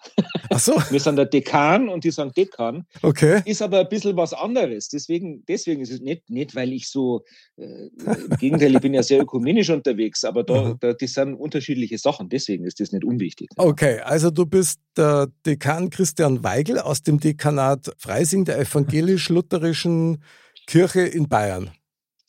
Ach 0.49 0.60
so, 0.60 0.73
Wir 0.89 0.99
sind 0.99 1.15
der 1.15 1.25
Dekan 1.25 1.89
und 1.89 2.03
die 2.03 2.12
sagen 2.12 2.32
Dekan. 2.36 2.86
okay. 3.01 3.41
Ist 3.45 3.62
aber 3.62 3.80
ein 3.80 3.89
bisschen 3.89 4.15
was 4.17 4.34
anderes. 4.34 4.89
Deswegen, 4.89 5.43
deswegen 5.47 5.82
ist 5.82 5.91
es 5.91 6.01
nicht, 6.01 6.30
nicht 6.30 6.56
weil 6.56 6.73
ich 6.73 6.89
so, 6.89 7.23
äh, 7.58 7.63
im 8.06 8.30
Gegenteil, 8.39 8.75
ich 8.75 8.82
bin 8.82 8.93
ja 8.93 9.03
sehr 9.03 9.21
ökumenisch 9.21 9.69
unterwegs, 9.69 10.23
aber 10.23 10.43
da, 10.43 10.58
Mhm. 10.63 10.77
da, 10.80 10.93
das 10.93 11.13
sind 11.13 11.34
unterschiedliche 11.36 11.97
Sachen. 11.97 12.30
Deswegen 12.30 12.65
ist 12.65 12.80
das 12.80 12.91
nicht 12.91 13.03
unwichtig. 13.06 13.49
Okay, 13.58 13.99
also 14.01 14.30
du 14.32 14.45
bist 14.45 14.80
der 14.97 15.27
Dekan 15.45 15.89
Christian 15.89 16.43
Weigel 16.43 16.80
aus 16.80 17.03
dem 17.03 17.19
Dekanat 17.19 17.91
Freising 17.97 18.43
der 18.45 18.60
evangelisch-lutherischen 18.60 20.23
Kirche 20.67 21.01
in 21.01 21.27
Bayern. 21.27 21.71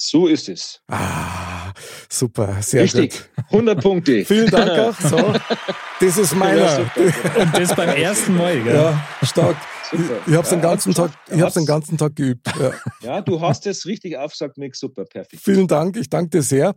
So 0.00 0.28
ist 0.28 0.48
es. 0.48 0.80
Ah, 0.86 1.72
super, 2.08 2.62
sehr 2.62 2.84
Richtig. 2.84 3.10
gut. 3.34 3.44
100 3.50 3.82
Punkte. 3.82 4.24
Vielen 4.24 4.48
Dank 4.48 4.70
auch. 4.70 4.94
So, 5.08 5.34
das 6.00 6.16
ist 6.16 6.36
meiner. 6.36 6.90
und 7.36 7.58
das 7.58 7.74
beim 7.74 7.88
ersten 7.88 8.36
Mal, 8.36 8.62
gell? 8.62 8.74
Ja, 8.76 9.08
stark. 9.26 9.56
Ich, 9.90 9.98
Super. 9.98 10.20
ich 10.26 10.32
habe 10.34 10.42
es 10.42 10.48
den 10.50 10.58
Ja, 10.60 10.68
ganzen 10.68 10.94
Tag, 10.94 11.10
ich 11.30 11.40
hab's 11.40 11.54
den 11.54 11.66
ganzen 11.66 11.98
Tag 11.98 12.14
geübt. 12.14 12.46
Ja. 12.58 12.72
Ja, 13.02 13.20
du 13.22 13.40
hast 13.40 13.66
es 13.66 13.86
richtig 13.86 14.16
aufgesagt, 14.16 14.56
Mick. 14.58 14.76
Super, 14.76 15.04
perfekt. 15.04 15.42
Vielen 15.42 15.66
Dank, 15.66 15.96
ich 15.96 16.08
danke 16.08 16.30
dir 16.30 16.42
sehr. 16.42 16.74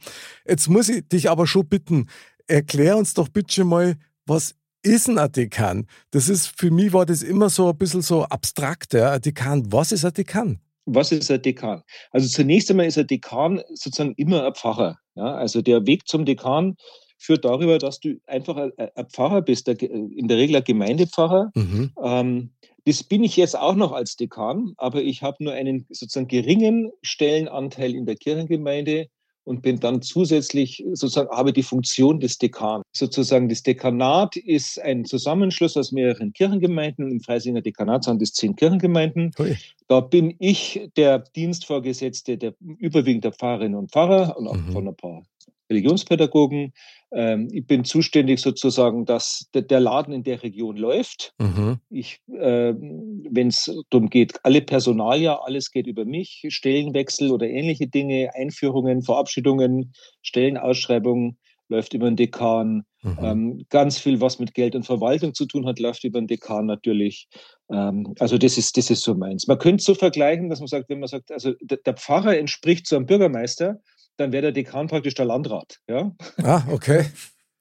Jetzt 0.47 0.67
muss 0.69 0.89
ich 0.89 1.07
dich 1.07 1.29
aber 1.29 1.45
schon 1.45 1.67
bitten, 1.67 2.07
erklär 2.47 2.97
uns 2.97 3.13
doch 3.13 3.29
bitte 3.29 3.63
mal, 3.65 3.95
was 4.25 4.55
ist 4.81 5.09
ein 5.09 5.31
Dekan? 5.31 5.85
Das 6.09 6.27
ist, 6.27 6.57
für 6.57 6.71
mich 6.71 6.91
war 6.93 7.05
das 7.05 7.21
immer 7.21 7.49
so 7.49 7.69
ein 7.69 7.77
bisschen 7.77 8.01
so 8.01 8.23
abstrakt, 8.23 8.93
ja. 8.93 9.11
Ein 9.11 9.21
Dekan, 9.21 9.71
was 9.71 9.91
ist 9.91 10.05
ein 10.05 10.13
Dekan? 10.13 10.59
Was 10.93 11.11
ist 11.11 11.31
ein 11.31 11.41
Dekan? 11.41 11.83
Also 12.11 12.27
zunächst 12.27 12.69
einmal 12.69 12.85
ist 12.85 12.97
ein 12.97 13.07
Dekan 13.07 13.61
sozusagen 13.69 14.13
immer 14.17 14.45
ein 14.45 14.53
Pfarrer. 14.53 14.97
Ja? 15.15 15.35
Also 15.35 15.61
der 15.61 15.85
Weg 15.85 16.07
zum 16.07 16.25
Dekan 16.25 16.75
führt 17.17 17.45
darüber, 17.45 17.77
dass 17.77 17.99
du 17.99 18.19
einfach 18.25 18.57
ein, 18.57 18.71
Pfarrer 19.09 19.41
bist, 19.41 19.67
in 19.67 20.27
der 20.27 20.37
Regel 20.37 20.55
ein 20.55 20.63
Gemeindepfarrer. 20.63 21.51
Mhm. 21.55 21.91
Ähm, 22.01 22.49
das 22.85 23.03
bin 23.03 23.23
ich 23.23 23.37
jetzt 23.37 23.55
auch 23.57 23.75
noch 23.75 23.91
als 23.91 24.15
Dekan, 24.15 24.73
aber 24.77 25.01
ich 25.03 25.21
habe 25.21 25.43
nur 25.43 25.53
einen 25.53 25.85
sozusagen 25.89 26.27
geringen 26.27 26.91
Stellenanteil 27.03 27.93
in 27.93 28.05
der 28.07 28.15
Kirchengemeinde 28.15 29.07
und 29.43 29.61
bin 29.61 29.79
dann 29.79 30.01
zusätzlich 30.01 30.83
sozusagen, 30.93 31.29
habe 31.29 31.51
die 31.53 31.63
Funktion 31.63 32.19
des 32.19 32.37
Dekans. 32.37 32.83
Sozusagen 32.93 33.49
das 33.49 33.63
Dekanat 33.63 34.35
ist 34.35 34.79
ein 34.81 35.05
Zusammenschluss 35.05 35.75
aus 35.77 35.91
mehreren 35.91 36.33
Kirchengemeinden. 36.33 37.09
Im 37.11 37.21
Freisinger 37.21 37.61
Dekanat 37.61 38.03
sind 38.03 38.21
es 38.21 38.33
zehn 38.33 38.55
Kirchengemeinden. 38.55 39.31
Hui. 39.37 39.57
Da 39.87 39.99
bin 39.99 40.35
ich 40.39 40.89
der 40.95 41.19
Dienstvorgesetzte 41.19 42.37
der 42.37 42.53
überwiegend 42.77 43.23
der 43.23 43.33
Pfarrerinnen 43.33 43.77
und 43.77 43.91
Pfarrer 43.91 44.37
und 44.37 44.47
auch 44.47 44.55
Mhm. 44.55 44.71
von 44.71 44.87
ein 44.87 44.95
paar 44.95 45.23
Religionspädagogen. 45.71 46.73
Ähm, 47.11 47.47
ich 47.51 47.65
bin 47.65 47.83
zuständig 47.83 48.39
sozusagen, 48.39 49.05
dass 49.05 49.49
der, 49.53 49.79
Laden 49.79 50.13
in 50.13 50.23
der 50.23 50.43
Region 50.43 50.77
läuft. 50.77 51.33
Mhm. 51.39 51.79
Ich, 51.89 52.19
äh, 52.31 52.73
wenn 52.75 53.47
es 53.47 53.71
darum 53.89 54.09
geht, 54.09 54.33
alle 54.43 54.61
Personalia, 54.61 55.39
alles 55.43 55.71
geht 55.71 55.87
über 55.87 56.05
mich, 56.05 56.43
Stellenwechsel 56.49 57.31
oder 57.31 57.47
ähnliche 57.47 57.87
Dinge, 57.87 58.31
Einführungen, 58.35 59.01
Verabschiedungen, 59.01 59.93
Stellenausschreibungen 60.21 61.37
läuft 61.71 61.93
über 61.93 62.07
den 62.07 62.17
Dekan. 62.17 62.83
Mhm. 63.01 63.17
Ähm, 63.21 63.65
ganz 63.69 63.97
viel, 63.97 64.21
was 64.21 64.37
mit 64.37 64.53
Geld 64.53 64.75
und 64.75 64.85
Verwaltung 64.85 65.33
zu 65.33 65.47
tun 65.47 65.65
hat, 65.65 65.79
läuft 65.79 66.03
über 66.03 66.21
den 66.21 66.27
Dekan 66.27 66.67
natürlich. 66.67 67.27
Ähm, 67.71 68.13
also 68.19 68.37
das 68.37 68.57
ist, 68.59 68.77
das 68.77 68.91
ist 68.91 69.01
so 69.01 69.15
meins. 69.15 69.47
Man 69.47 69.57
könnte 69.57 69.83
so 69.83 69.95
vergleichen, 69.95 70.49
dass 70.49 70.59
man 70.59 70.67
sagt, 70.67 70.89
wenn 70.89 70.99
man 70.99 71.07
sagt, 71.07 71.31
also 71.31 71.53
der, 71.61 71.79
der 71.83 71.95
Pfarrer 71.95 72.37
entspricht 72.37 72.85
zu 72.85 72.95
einem 72.95 73.07
Bürgermeister, 73.07 73.79
dann 74.17 74.31
wäre 74.31 74.43
der 74.43 74.51
Dekan 74.51 74.87
praktisch 74.87 75.13
der 75.15 75.25
Landrat. 75.25 75.79
Ja? 75.87 76.11
Ah, 76.43 76.63
okay. 76.69 77.05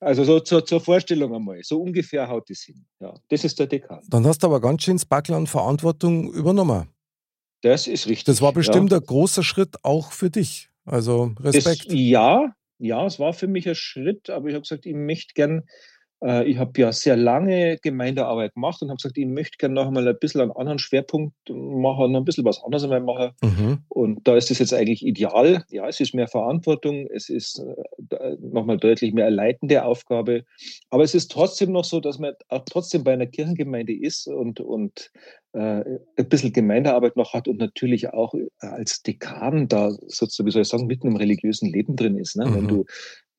Also 0.00 0.24
so 0.24 0.40
zur, 0.40 0.64
zur 0.64 0.80
Vorstellung 0.80 1.34
einmal. 1.34 1.60
So 1.62 1.80
ungefähr 1.80 2.28
haut 2.28 2.48
das 2.48 2.62
hin. 2.62 2.86
Ja, 3.00 3.14
das 3.28 3.44
ist 3.44 3.58
der 3.58 3.66
Dekan. 3.66 4.00
Dann 4.08 4.26
hast 4.26 4.42
du 4.42 4.46
aber 4.46 4.60
ganz 4.60 4.82
schön 4.82 5.00
Backel 5.08 5.34
an 5.34 5.46
Verantwortung 5.46 6.32
übernommen. 6.32 6.88
Das 7.60 7.86
ist 7.86 8.06
richtig. 8.06 8.24
Das 8.24 8.40
war 8.40 8.52
bestimmt 8.52 8.92
ja. 8.92 8.98
ein 8.98 9.04
großer 9.04 9.42
Schritt 9.42 9.76
auch 9.82 10.12
für 10.12 10.30
dich. 10.30 10.70
Also 10.86 11.34
Respekt. 11.40 11.86
Das, 11.86 11.94
ja, 11.94 12.54
ja, 12.78 13.04
es 13.04 13.18
war 13.18 13.34
für 13.34 13.46
mich 13.46 13.68
ein 13.68 13.74
Schritt, 13.74 14.30
aber 14.30 14.48
ich 14.48 14.54
habe 14.54 14.62
gesagt, 14.62 14.86
ich 14.86 14.94
möchte 14.94 15.34
gern, 15.34 15.64
ich 16.22 16.58
habe 16.58 16.78
ja 16.78 16.92
sehr 16.92 17.16
lange 17.16 17.78
Gemeindearbeit 17.82 18.54
gemacht 18.54 18.82
und 18.82 18.88
habe 18.88 18.96
gesagt, 18.96 19.16
ich 19.16 19.26
möchte 19.26 19.56
gern 19.56 19.72
noch 19.72 19.86
einmal 19.86 20.06
ein 20.06 20.18
bisschen 20.20 20.42
einen 20.42 20.52
anderen 20.52 20.78
Schwerpunkt 20.78 21.34
machen, 21.48 22.14
ein 22.14 22.24
bisschen 22.24 22.44
was 22.44 22.62
anderes 22.62 22.84
einmal 22.84 23.00
machen. 23.00 23.30
Mhm. 23.42 23.78
Und 23.88 24.28
da 24.28 24.36
ist 24.36 24.50
es 24.50 24.58
jetzt 24.58 24.74
eigentlich 24.74 25.04
ideal. 25.04 25.64
Ja, 25.70 25.88
es 25.88 25.98
ist 25.98 26.14
mehr 26.14 26.28
Verantwortung, 26.28 27.06
es 27.10 27.30
ist 27.30 27.64
äh, 28.10 28.36
nochmal 28.40 28.76
deutlich 28.76 29.14
mehr 29.14 29.26
eine 29.26 29.36
leitende 29.36 29.84
Aufgabe. 29.84 30.44
Aber 30.90 31.04
es 31.04 31.14
ist 31.14 31.30
trotzdem 31.30 31.72
noch 31.72 31.84
so, 31.84 32.00
dass 32.00 32.18
man 32.18 32.34
auch 32.48 32.64
trotzdem 32.66 33.02
bei 33.02 33.14
einer 33.14 33.26
Kirchengemeinde 33.26 33.94
ist 33.94 34.26
und, 34.26 34.60
und 34.60 35.10
äh, 35.52 35.82
ein 36.16 36.28
bisschen 36.28 36.52
Gemeindearbeit 36.52 37.16
noch 37.16 37.32
hat 37.32 37.48
und 37.48 37.58
natürlich 37.58 38.12
auch 38.12 38.34
als 38.58 39.02
Dekan 39.02 39.68
da 39.68 39.90
sozusagen, 39.90 40.46
wie 40.46 40.52
soll 40.52 40.62
ich 40.62 40.68
sagen, 40.68 40.86
mitten 40.86 41.08
im 41.08 41.16
religiösen 41.16 41.68
Leben 41.70 41.96
drin 41.96 42.18
ist. 42.18 42.36
Ne? 42.36 42.46
Mhm. 42.46 42.54
Wenn 42.54 42.68
du 42.68 42.84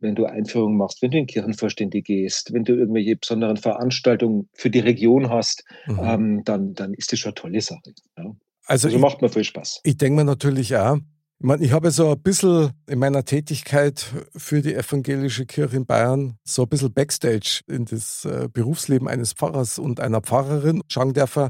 wenn 0.01 0.15
du 0.15 0.25
Einführungen 0.25 0.77
machst, 0.77 1.01
wenn 1.01 1.11
du 1.11 1.17
in 1.19 1.27
Kirchenvorstände 1.27 2.01
gehst, 2.01 2.53
wenn 2.53 2.63
du 2.63 2.73
irgendwelche 2.73 3.15
besonderen 3.15 3.57
Veranstaltungen 3.57 4.49
für 4.53 4.69
die 4.69 4.79
Region 4.79 5.29
hast, 5.29 5.63
Mhm. 5.87 5.99
ähm, 6.03 6.41
dann, 6.45 6.73
dann 6.73 6.93
ist 6.93 7.11
das 7.11 7.19
schon 7.19 7.29
eine 7.29 7.35
tolle 7.35 7.61
Sache. 7.61 7.81
Ja. 8.17 8.23
Also, 8.65 8.87
Also 8.87 8.89
ich, 8.89 8.97
macht 8.97 9.21
mir 9.21 9.29
viel 9.29 9.43
Spaß. 9.43 9.81
ich 9.83 9.97
denke 9.97 10.17
mir 10.17 10.25
natürlich 10.25 10.75
auch, 10.75 10.97
ich 11.43 11.47
meine, 11.47 11.63
ich 11.65 11.71
habe 11.71 11.89
so 11.89 12.11
ein 12.11 12.21
bisschen 12.21 12.69
in 12.87 12.99
meiner 12.99 13.25
Tätigkeit 13.25 14.05
für 14.35 14.61
die 14.61 14.75
evangelische 14.75 15.47
Kirche 15.47 15.75
in 15.77 15.87
Bayern 15.87 16.37
so 16.43 16.61
ein 16.63 16.69
bisschen 16.69 16.93
Backstage 16.93 17.61
in 17.67 17.85
das 17.85 18.25
äh, 18.25 18.47
Berufsleben 18.53 19.07
eines 19.07 19.33
Pfarrers 19.33 19.79
und 19.79 19.99
einer 19.99 20.21
Pfarrerin 20.21 20.83
schauen 20.87 21.13
dürfen. 21.13 21.49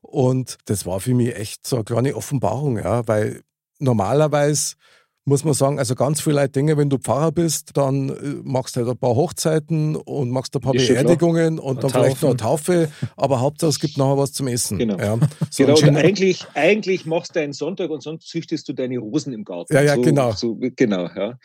Und 0.00 0.58
das 0.66 0.86
war 0.86 1.00
für 1.00 1.12
mich 1.14 1.34
echt 1.34 1.66
so 1.66 1.74
eine 1.76 1.84
kleine 1.84 2.14
Offenbarung, 2.14 2.78
ja, 2.78 3.06
weil 3.08 3.42
normalerweise 3.80 4.76
muss 5.24 5.44
man 5.44 5.54
sagen, 5.54 5.78
also 5.78 5.94
ganz 5.94 6.20
viele 6.20 6.36
Leute 6.36 6.50
denken, 6.50 6.76
wenn 6.76 6.90
du 6.90 6.98
Pfarrer 6.98 7.30
bist, 7.30 7.76
dann 7.76 8.08
äh, 8.08 8.12
machst 8.42 8.74
du 8.74 8.80
halt 8.80 8.90
ein 8.90 8.98
paar 8.98 9.14
Hochzeiten 9.14 9.94
und 9.94 10.30
machst 10.30 10.54
ein 10.56 10.60
paar 10.60 10.74
Ist. 10.74 10.88
Beerdigungen 10.88 11.58
und 11.58 11.82
dann 11.82 11.90
Taufen. 11.90 12.02
vielleicht 12.02 12.22
noch 12.22 12.30
eine 12.30 12.36
Taufe, 12.38 12.88
aber 13.16 13.40
Hauptsache 13.40 13.70
es 13.70 13.78
gibt 13.78 13.98
nachher 13.98 14.18
was 14.18 14.32
zum 14.32 14.48
Essen. 14.48 14.78
Genau. 14.78 14.98
Ja, 14.98 15.18
so 15.50 15.64
Genau, 15.64 15.78
und 15.78 15.96
eigentlich, 15.96 16.46
eigentlich 16.54 17.06
machst 17.06 17.36
du 17.36 17.40
einen 17.40 17.52
Sonntag 17.52 17.90
und 17.90 18.02
sonst 18.02 18.28
züchtest 18.28 18.68
du 18.68 18.72
deine 18.72 18.98
Rosen 18.98 19.32
im 19.32 19.44
Garten. 19.44 19.72
Ja, 19.72 19.82
ja, 19.82 19.94
so, 19.94 20.00
genau. 20.02 20.32
So, 20.32 20.58
genau, 20.58 21.08
ja. 21.14 21.38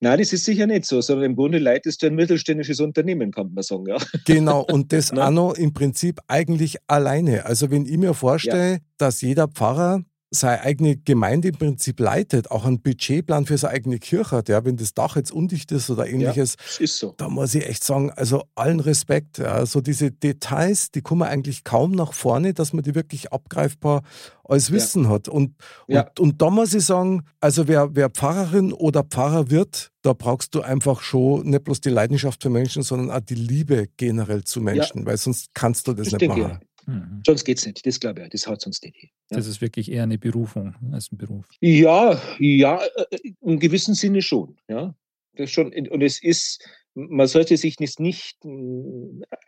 Nein, 0.00 0.18
das 0.18 0.32
ist 0.32 0.44
sicher 0.44 0.66
nicht 0.66 0.84
so, 0.84 1.00
sondern 1.00 1.26
im 1.30 1.36
Grunde 1.36 1.58
leitest 1.58 2.02
du 2.02 2.08
ein 2.08 2.16
mittelständisches 2.16 2.80
Unternehmen, 2.80 3.30
kann 3.30 3.54
man 3.54 3.62
sagen, 3.62 3.86
ja. 3.86 3.98
Genau, 4.26 4.60
und 4.62 4.92
das 4.92 5.12
auch 5.16 5.30
noch 5.30 5.54
im 5.54 5.72
Prinzip 5.72 6.20
eigentlich 6.26 6.76
alleine. 6.88 7.46
Also 7.46 7.70
wenn 7.70 7.86
ich 7.86 7.96
mir 7.96 8.12
vorstelle, 8.12 8.80
dass 8.98 9.20
jeder 9.20 9.46
Pfarrer 9.46 10.02
seine 10.34 10.62
eigene 10.62 10.96
Gemeinde 10.96 11.48
im 11.48 11.56
Prinzip 11.56 12.00
leitet, 12.00 12.50
auch 12.50 12.64
einen 12.64 12.80
Budgetplan 12.80 13.44
für 13.44 13.58
seine 13.58 13.74
eigene 13.74 13.98
Kirche 13.98 14.36
hat, 14.36 14.48
ja, 14.48 14.64
wenn 14.64 14.76
das 14.76 14.94
Dach 14.94 15.16
jetzt 15.16 15.30
undicht 15.30 15.70
ist 15.72 15.90
oder 15.90 16.08
ähnliches, 16.08 16.56
ja, 16.78 16.84
ist 16.84 16.98
so. 16.98 17.14
da 17.18 17.28
muss 17.28 17.54
ich 17.54 17.68
echt 17.68 17.84
sagen, 17.84 18.10
also 18.10 18.44
allen 18.54 18.80
Respekt. 18.80 19.38
Ja, 19.38 19.66
so 19.66 19.82
diese 19.82 20.10
Details, 20.10 20.90
die 20.90 21.02
kommen 21.02 21.22
eigentlich 21.22 21.64
kaum 21.64 21.92
nach 21.92 22.14
vorne, 22.14 22.54
dass 22.54 22.72
man 22.72 22.82
die 22.82 22.94
wirklich 22.94 23.32
abgreifbar 23.32 24.02
als 24.44 24.72
Wissen 24.72 25.04
ja. 25.04 25.10
hat. 25.10 25.28
Und, 25.28 25.54
und, 25.86 25.94
ja. 25.94 26.10
und 26.18 26.40
da 26.40 26.50
muss 26.50 26.72
ich 26.72 26.84
sagen, 26.84 27.24
also 27.40 27.68
wer, 27.68 27.94
wer 27.94 28.08
Pfarrerin 28.08 28.72
oder 28.72 29.04
Pfarrer 29.04 29.50
wird, 29.50 29.90
da 30.02 30.14
brauchst 30.14 30.54
du 30.54 30.62
einfach 30.62 31.02
schon 31.02 31.48
nicht 31.48 31.64
bloß 31.64 31.80
die 31.80 31.90
Leidenschaft 31.90 32.42
für 32.42 32.50
Menschen, 32.50 32.82
sondern 32.82 33.10
auch 33.10 33.20
die 33.20 33.34
Liebe 33.34 33.88
generell 33.96 34.44
zu 34.44 34.60
Menschen, 34.60 35.06
weil 35.06 35.16
sonst 35.16 35.50
kannst 35.54 35.86
du 35.86 35.92
das 35.92 36.08
ich 36.08 36.12
nicht 36.14 36.22
denke, 36.22 36.40
machen. 36.40 36.60
Mhm. 36.86 37.22
Sonst 37.26 37.44
geht 37.44 37.58
es 37.58 37.66
nicht, 37.66 37.84
das 37.86 38.00
glaube 38.00 38.22
ich, 38.22 38.28
das 38.30 38.46
hat 38.46 38.60
sonst 38.60 38.84
nicht. 38.84 38.96
Ja. 39.02 39.10
Das 39.28 39.46
ist 39.46 39.60
wirklich 39.60 39.90
eher 39.90 40.02
eine 40.02 40.18
Berufung 40.18 40.74
als 40.92 41.10
ein 41.12 41.18
Beruf. 41.18 41.46
Ja, 41.60 42.20
ja, 42.38 42.80
äh, 43.10 43.18
im 43.40 43.58
gewissen 43.58 43.94
Sinne 43.94 44.22
schon. 44.22 44.56
Ja. 44.68 44.94
Das 45.34 45.50
schon, 45.50 45.72
und 45.72 46.02
es 46.02 46.22
ist, 46.22 46.62
man 46.94 47.26
sollte 47.26 47.56
sich 47.56 47.78
nicht, 47.78 48.36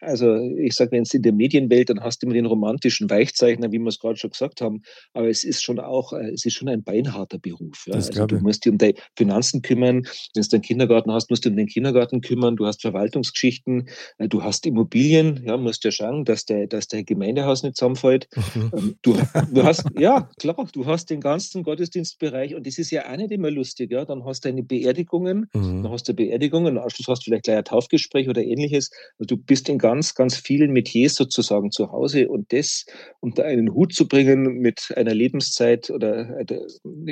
also 0.00 0.36
ich 0.36 0.74
sage, 0.74 0.92
wenn 0.92 1.02
es 1.02 1.12
in 1.12 1.22
der 1.22 1.32
Medienwelt, 1.32 1.90
dann 1.90 2.00
hast 2.00 2.22
du 2.22 2.26
immer 2.26 2.34
den 2.34 2.46
romantischen 2.46 3.10
Weichzeichner, 3.10 3.70
wie 3.70 3.78
wir 3.78 3.88
es 3.88 3.98
gerade 3.98 4.16
schon 4.16 4.30
gesagt 4.30 4.60
haben, 4.60 4.82
aber 5.12 5.28
es 5.28 5.44
ist 5.44 5.62
schon 5.62 5.78
auch, 5.78 6.12
äh, 6.12 6.30
es 6.30 6.44
ist 6.44 6.54
schon 6.54 6.68
ein 6.68 6.82
beinharter 6.82 7.38
Beruf. 7.38 7.84
Ja? 7.86 7.94
Also 7.94 8.26
du 8.26 8.38
musst 8.40 8.64
dich 8.64 8.72
um 8.72 8.78
deine 8.78 8.94
Finanzen 9.16 9.62
kümmern, 9.62 10.06
wenn 10.34 10.42
du 10.42 10.56
einen 10.56 10.62
Kindergarten 10.62 11.12
hast, 11.12 11.30
musst 11.30 11.44
du 11.44 11.50
um 11.50 11.56
den 11.56 11.66
Kindergarten 11.66 12.20
kümmern, 12.22 12.56
du 12.56 12.66
hast 12.66 12.80
Verwaltungsgeschichten, 12.80 13.88
äh, 14.18 14.28
du 14.28 14.42
hast 14.42 14.64
Immobilien, 14.66 15.42
ja, 15.44 15.56
musst 15.56 15.84
ja 15.84 15.90
schauen, 15.90 16.24
dass 16.24 16.46
der, 16.46 16.66
dass 16.66 16.88
der 16.88 17.04
Gemeindehaus 17.04 17.62
nicht 17.62 17.76
zusammenfällt. 17.76 18.28
Mhm. 18.54 18.70
Ähm, 18.74 18.96
du, 19.02 19.16
du 19.52 19.62
hast, 19.62 19.84
ja, 19.98 20.30
klar, 20.38 20.66
du 20.72 20.86
hast 20.86 21.10
den 21.10 21.20
ganzen 21.20 21.62
Gottesdienstbereich 21.62 22.54
und 22.54 22.66
das 22.66 22.78
ist 22.78 22.90
ja 22.90 23.10
auch 23.10 23.16
nicht 23.16 23.32
immer 23.32 23.50
lustig, 23.50 23.90
ja, 23.92 24.04
dann 24.04 24.24
hast 24.24 24.44
du 24.44 24.48
deine 24.48 24.62
Beerdigungen, 24.62 25.50
mhm. 25.52 25.82
dann 25.82 25.92
hast 25.92 26.08
du 26.08 26.14
Beerdigungen, 26.14 26.76
im 26.76 26.82
Anschluss 26.82 27.08
hast 27.08 27.26
du 27.26 27.33
vielleicht 27.34 27.44
gleich 27.44 27.58
ein 27.58 27.64
Taufgespräch 27.64 28.28
oder 28.28 28.42
ähnliches. 28.42 28.90
Also 29.18 29.34
du 29.34 29.36
bist 29.36 29.68
in 29.68 29.78
ganz, 29.78 30.14
ganz 30.14 30.36
vielen 30.36 30.72
Metiers 30.72 31.14
sozusagen 31.14 31.70
zu 31.70 31.90
Hause 31.90 32.28
und 32.28 32.52
das 32.52 32.84
unter 33.20 33.44
einen 33.44 33.72
Hut 33.74 33.94
zu 33.94 34.06
bringen 34.06 34.58
mit 34.58 34.92
einer 34.96 35.14
Lebenszeit 35.14 35.90
oder 35.90 36.44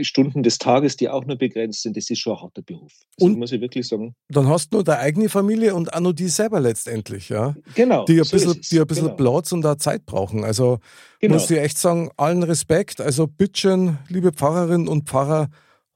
Stunden 0.03 0.43
des 0.43 0.59
Tages, 0.59 0.97
die 0.97 1.09
auch 1.09 1.25
nur 1.25 1.37
begrenzt 1.37 1.83
sind, 1.83 1.97
das 1.97 2.11
ist 2.11 2.19
schon 2.19 2.35
ein 2.35 2.43
harter 2.43 2.63
Beruf. 2.63 2.93
Das 3.17 3.27
und 3.27 3.39
muss 3.39 3.53
ich 3.53 3.61
wirklich 3.61 3.87
sagen. 3.87 4.15
Dann 4.29 4.49
hast 4.49 4.73
du 4.73 4.79
nur 4.79 4.85
deine 4.85 5.01
eigene 5.01 5.29
Familie 5.29 5.75
und 5.75 5.93
auch 5.93 6.01
nur 6.01 6.15
die 6.15 6.29
selber 6.29 6.61
letztendlich, 6.61 7.29
ja. 7.29 7.55
Genau. 7.75 8.05
Die 8.05 8.19
ein 8.19 8.25
so 8.25 8.33
bisschen, 8.33 8.61
die 8.71 8.81
ein 8.81 8.87
bisschen 8.87 9.07
genau. 9.07 9.17
Platz 9.17 9.53
und 9.53 9.63
da 9.63 9.79
Zeit 9.79 10.07
brauchen. 10.07 10.45
Also 10.45 10.79
genau. 11.21 11.35
muss 11.35 11.51
ich 11.51 11.59
echt 11.59 11.79
sagen, 11.79 12.11
allen 12.17 12.43
Respekt. 12.43 13.01
Also 13.01 13.27
bitte 13.27 13.99
liebe 14.09 14.33
Pfarrerinnen 14.33 14.89
und 14.89 15.09
Pfarrer, 15.09 15.49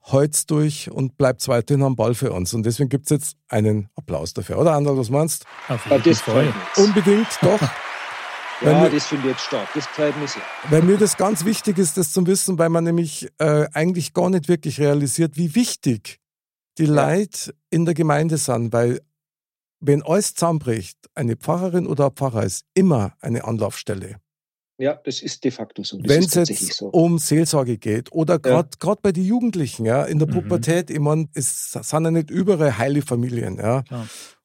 holt's 0.06 0.46
durch 0.46 0.90
und 0.90 1.16
bleibt 1.16 1.46
weiterhin 1.48 1.82
am 1.82 1.96
Ball 1.96 2.14
für 2.14 2.32
uns. 2.32 2.54
Und 2.54 2.64
deswegen 2.64 2.88
gibt 2.88 3.06
es 3.06 3.10
jetzt 3.10 3.36
einen 3.48 3.88
Applaus 3.96 4.32
dafür. 4.34 4.58
Oder 4.58 4.72
Andal, 4.72 4.96
was 4.96 5.10
meinst 5.10 5.44
du? 5.68 5.74
Das 5.98 6.20
freut 6.20 6.54
Unbedingt, 6.76 7.26
doch. 7.42 7.60
ja, 8.62 8.80
mir, 8.82 8.90
das 8.90 9.06
finde 9.06 9.26
ich 9.26 9.32
jetzt 9.32 9.44
stark. 9.44 9.68
Das 9.74 9.86
freut 9.86 10.16
mich 10.20 10.30
sehr. 10.30 10.42
Weil 10.70 10.82
mir 10.82 10.96
das 10.96 11.16
ganz 11.16 11.44
wichtig 11.44 11.78
ist, 11.78 11.96
das 11.96 12.12
zu 12.12 12.26
wissen, 12.26 12.58
weil 12.58 12.68
man 12.68 12.84
nämlich 12.84 13.28
äh, 13.38 13.66
eigentlich 13.72 14.14
gar 14.14 14.30
nicht 14.30 14.48
wirklich 14.48 14.80
realisiert, 14.80 15.36
wie 15.36 15.54
wichtig 15.54 16.20
die 16.78 16.84
ja. 16.84 16.94
Leute 16.94 17.54
in 17.70 17.84
der 17.84 17.94
Gemeinde 17.94 18.36
sind, 18.36 18.72
weil 18.72 19.00
wenn 19.80 20.02
alles 20.02 20.34
zusammenbricht, 20.34 20.98
eine 21.14 21.36
Pfarrerin 21.36 21.86
oder 21.86 22.06
ein 22.06 22.12
Pfarrer 22.12 22.44
ist 22.44 22.64
immer 22.74 23.14
eine 23.20 23.44
Anlaufstelle. 23.44 24.16
Ja, 24.78 24.94
das 25.04 25.22
ist 25.22 25.42
de 25.42 25.50
facto 25.50 25.82
so. 25.82 25.98
Wenn 26.02 26.22
es 26.22 26.34
jetzt 26.34 26.74
so. 26.74 26.88
um 26.88 27.18
Seelsorge 27.18 27.78
geht 27.78 28.12
oder 28.12 28.38
gerade 28.38 28.68
ja. 28.82 28.94
bei 29.00 29.10
den 29.10 29.24
Jugendlichen, 29.24 29.86
ja, 29.86 30.04
in 30.04 30.18
der 30.18 30.28
mhm. 30.28 30.32
Pubertät, 30.32 30.90
ich 30.90 30.98
meine, 30.98 31.28
es 31.32 31.72
sind 31.72 32.04
ja 32.04 32.10
nicht 32.10 32.30
überall 32.30 32.76
heile 32.76 33.00
Familien, 33.00 33.56
ja. 33.56 33.84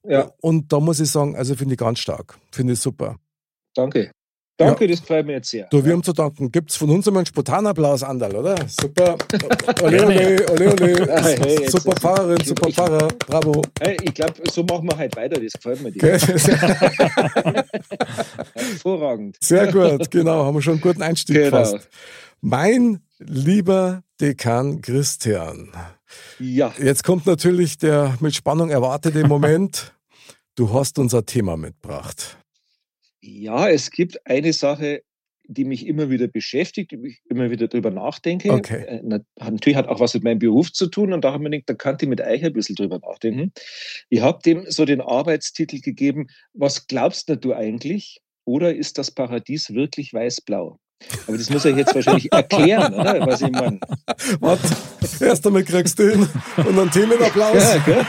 ja. 0.04 0.32
Und 0.40 0.72
da 0.72 0.80
muss 0.80 1.02
ich 1.02 1.12
sagen, 1.12 1.36
also 1.36 1.56
finde 1.56 1.74
ich 1.74 1.80
ganz 1.80 2.00
stark, 2.00 2.40
finde 2.52 2.74
ich 2.74 2.80
super. 2.80 3.18
Danke. 3.76 4.12
Danke, 4.66 4.86
ja. 4.86 4.92
das 4.92 5.00
freut 5.02 5.26
mich 5.26 5.36
jetzt 5.36 5.50
sehr. 5.50 5.68
Du, 5.70 5.84
wir 5.84 5.94
haben 5.94 6.04
zu 6.04 6.14
danken. 6.14 6.52
Gibt 6.52 6.72
es 6.72 6.78
von 6.78 6.90
uns 6.90 7.08
einmal 7.08 7.22
einen 7.22 7.28
spontanen 7.28 7.68
Applaus, 7.68 8.04
Andal, 8.04 8.36
oder? 8.36 8.56
Super. 8.68 9.18
Ole, 9.84 10.06
ole, 10.06 10.46
ole, 10.52 10.72
ole. 10.74 11.12
Ah, 11.12 11.24
hey, 11.24 11.70
super 11.70 11.96
Fahrerin, 12.00 12.44
super 12.44 12.68
ich, 12.70 12.76
Fahrer. 12.76 13.08
Bravo. 13.28 13.62
Hey, 13.80 13.98
ich 14.02 14.14
glaube, 14.14 14.34
so 14.52 14.64
machen 14.64 14.90
wir 14.90 14.98
halt 14.98 15.16
weiter. 15.16 15.40
Das 15.40 15.54
gefällt 15.54 15.82
mir. 15.82 15.92
dir. 15.92 16.02
Hervorragend. 18.54 19.38
Sehr 19.42 19.72
gut, 19.72 20.10
genau. 20.12 20.46
Haben 20.46 20.56
wir 20.56 20.62
schon 20.62 20.74
einen 20.74 20.82
guten 20.82 21.02
Einstieg 21.02 21.36
genau. 21.36 21.50
gefasst. 21.50 21.90
Mein 22.42 23.02
lieber 23.20 24.04
Dekan 24.20 24.82
Christian. 24.82 25.72
Ja. 26.40 26.74
Jetzt 26.82 27.04
kommt 27.04 27.26
natürlich 27.26 27.78
der 27.78 28.16
mit 28.20 28.36
Spannung 28.36 28.70
erwartete 28.70 29.28
Moment. 29.28 29.94
Du 30.56 30.74
hast 30.74 31.00
unser 31.00 31.26
Thema 31.26 31.56
mitgebracht. 31.58 32.38
Ja, 33.22 33.70
es 33.70 33.92
gibt 33.92 34.26
eine 34.26 34.52
Sache, 34.52 35.04
die 35.44 35.66
mich 35.66 35.86
immer 35.86 36.10
wieder 36.10 36.28
beschäftigt, 36.28 36.92
die 36.92 37.08
ich 37.08 37.22
immer 37.30 37.52
wieder 37.52 37.68
darüber 37.68 37.92
nachdenke. 37.92 38.52
Okay. 38.52 38.84
Äh, 38.86 39.20
natürlich 39.38 39.76
hat 39.76 39.88
auch 39.88 40.00
was 40.00 40.14
mit 40.14 40.24
meinem 40.24 40.40
Beruf 40.40 40.72
zu 40.72 40.88
tun 40.88 41.14
und 41.14 41.24
da 41.24 41.34
habe 41.34 41.44
ich 41.44 41.50
mir 41.50 41.58
gedacht, 41.58 41.70
da 41.70 41.74
könnte 41.74 42.06
ich 42.06 42.10
mit 42.10 42.22
euch 42.22 42.44
ein 42.44 42.54
bisschen 42.54 42.76
drüber 42.76 43.00
nachdenken. 43.00 43.52
Ich 44.10 44.22
habe 44.22 44.40
dem 44.44 44.66
so 44.70 44.86
den 44.86 45.02
Arbeitstitel 45.02 45.82
gegeben, 45.82 46.28
was 46.54 46.88
glaubst 46.88 47.30
du 47.30 47.54
eigentlich? 47.54 48.22
Oder 48.46 48.74
ist 48.74 48.98
das 48.98 49.12
Paradies 49.12 49.74
wirklich 49.74 50.14
weiß-blau? 50.14 50.80
Aber 51.28 51.38
das 51.38 51.50
muss 51.50 51.66
ich 51.66 51.76
jetzt 51.76 51.94
wahrscheinlich 51.96 52.32
erklären, 52.32 52.94
oder? 52.94 53.26
was 53.26 53.42
ich 53.42 53.52
meine. 53.52 53.80
Warte, 54.40 54.68
erst 55.20 55.46
einmal 55.46 55.64
kriegst 55.64 55.98
du 56.00 56.12
hin 56.12 56.28
und 56.58 56.80
einen 56.80 56.92
Themenapplaus. 56.92 57.76
Ja, 57.88 58.08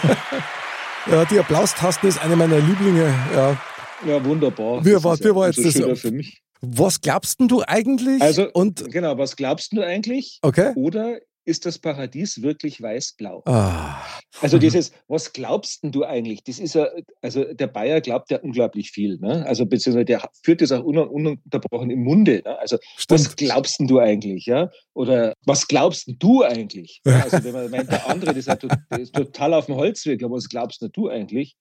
ja, 1.10 1.24
die 1.24 1.38
Applaustaste 1.38 2.06
ist 2.06 2.22
eine 2.22 2.36
meiner 2.36 2.58
Lieblinge. 2.58 3.14
Ja, 3.34 3.58
ja, 4.06 4.24
wunderbar. 4.24 4.84
Wie 4.84 5.02
war, 5.02 5.18
wie 5.18 5.34
war 5.34 5.46
jetzt 5.48 5.64
das? 5.64 6.00
Für 6.00 6.10
mich. 6.10 6.42
Was 6.60 7.00
glaubst 7.00 7.40
denn 7.40 7.48
du 7.48 7.62
eigentlich? 7.66 8.22
Also, 8.22 8.48
und 8.52 8.90
genau, 8.90 9.18
was 9.18 9.34
glaubst 9.34 9.72
du 9.72 9.82
eigentlich? 9.84 10.38
Okay. 10.42 10.72
Oder 10.76 11.18
ist 11.44 11.66
das 11.66 11.78
Paradies 11.78 12.42
wirklich 12.42 12.80
weiß-blau? 12.80 13.42
Ah. 13.46 14.00
Also 14.40 14.58
dieses, 14.58 14.92
was 15.08 15.32
glaubst 15.32 15.82
denn 15.82 15.90
du 15.90 16.04
eigentlich? 16.04 16.44
Das 16.44 16.58
ist 16.58 16.74
ja, 16.74 16.86
also 17.20 17.44
der 17.52 17.66
Bayer 17.66 18.00
glaubt 18.00 18.30
ja 18.30 18.38
unglaublich 18.38 18.90
viel, 18.90 19.18
ne? 19.18 19.44
Also 19.46 19.66
beziehungsweise 19.66 20.04
der 20.04 20.22
führt 20.44 20.60
das 20.60 20.70
auch 20.72 20.84
ununterbrochen 20.84 21.90
im 21.90 22.04
Munde. 22.04 22.42
Ne? 22.44 22.58
Also 22.58 22.78
Stimmt. 22.96 23.20
was 23.20 23.36
glaubst 23.36 23.80
denn 23.80 23.88
du 23.88 23.98
eigentlich, 23.98 24.46
ja? 24.46 24.70
Oder 24.94 25.34
was 25.44 25.66
glaubst 25.66 26.06
denn 26.06 26.16
du 26.18 26.44
eigentlich? 26.44 27.00
Also 27.04 27.42
wenn 27.42 27.52
man 27.52 27.70
meint, 27.70 27.90
der 27.90 28.08
andere, 28.08 28.34
das 28.34 28.46
ist, 28.46 28.66
das 28.90 29.00
ist 29.00 29.14
total 29.14 29.54
auf 29.54 29.66
dem 29.66 29.76
Holzweg, 29.76 30.22
aber 30.22 30.36
was 30.36 30.48
glaubst 30.48 30.80
denn 30.80 30.90
du 30.92 31.08
eigentlich? 31.08 31.56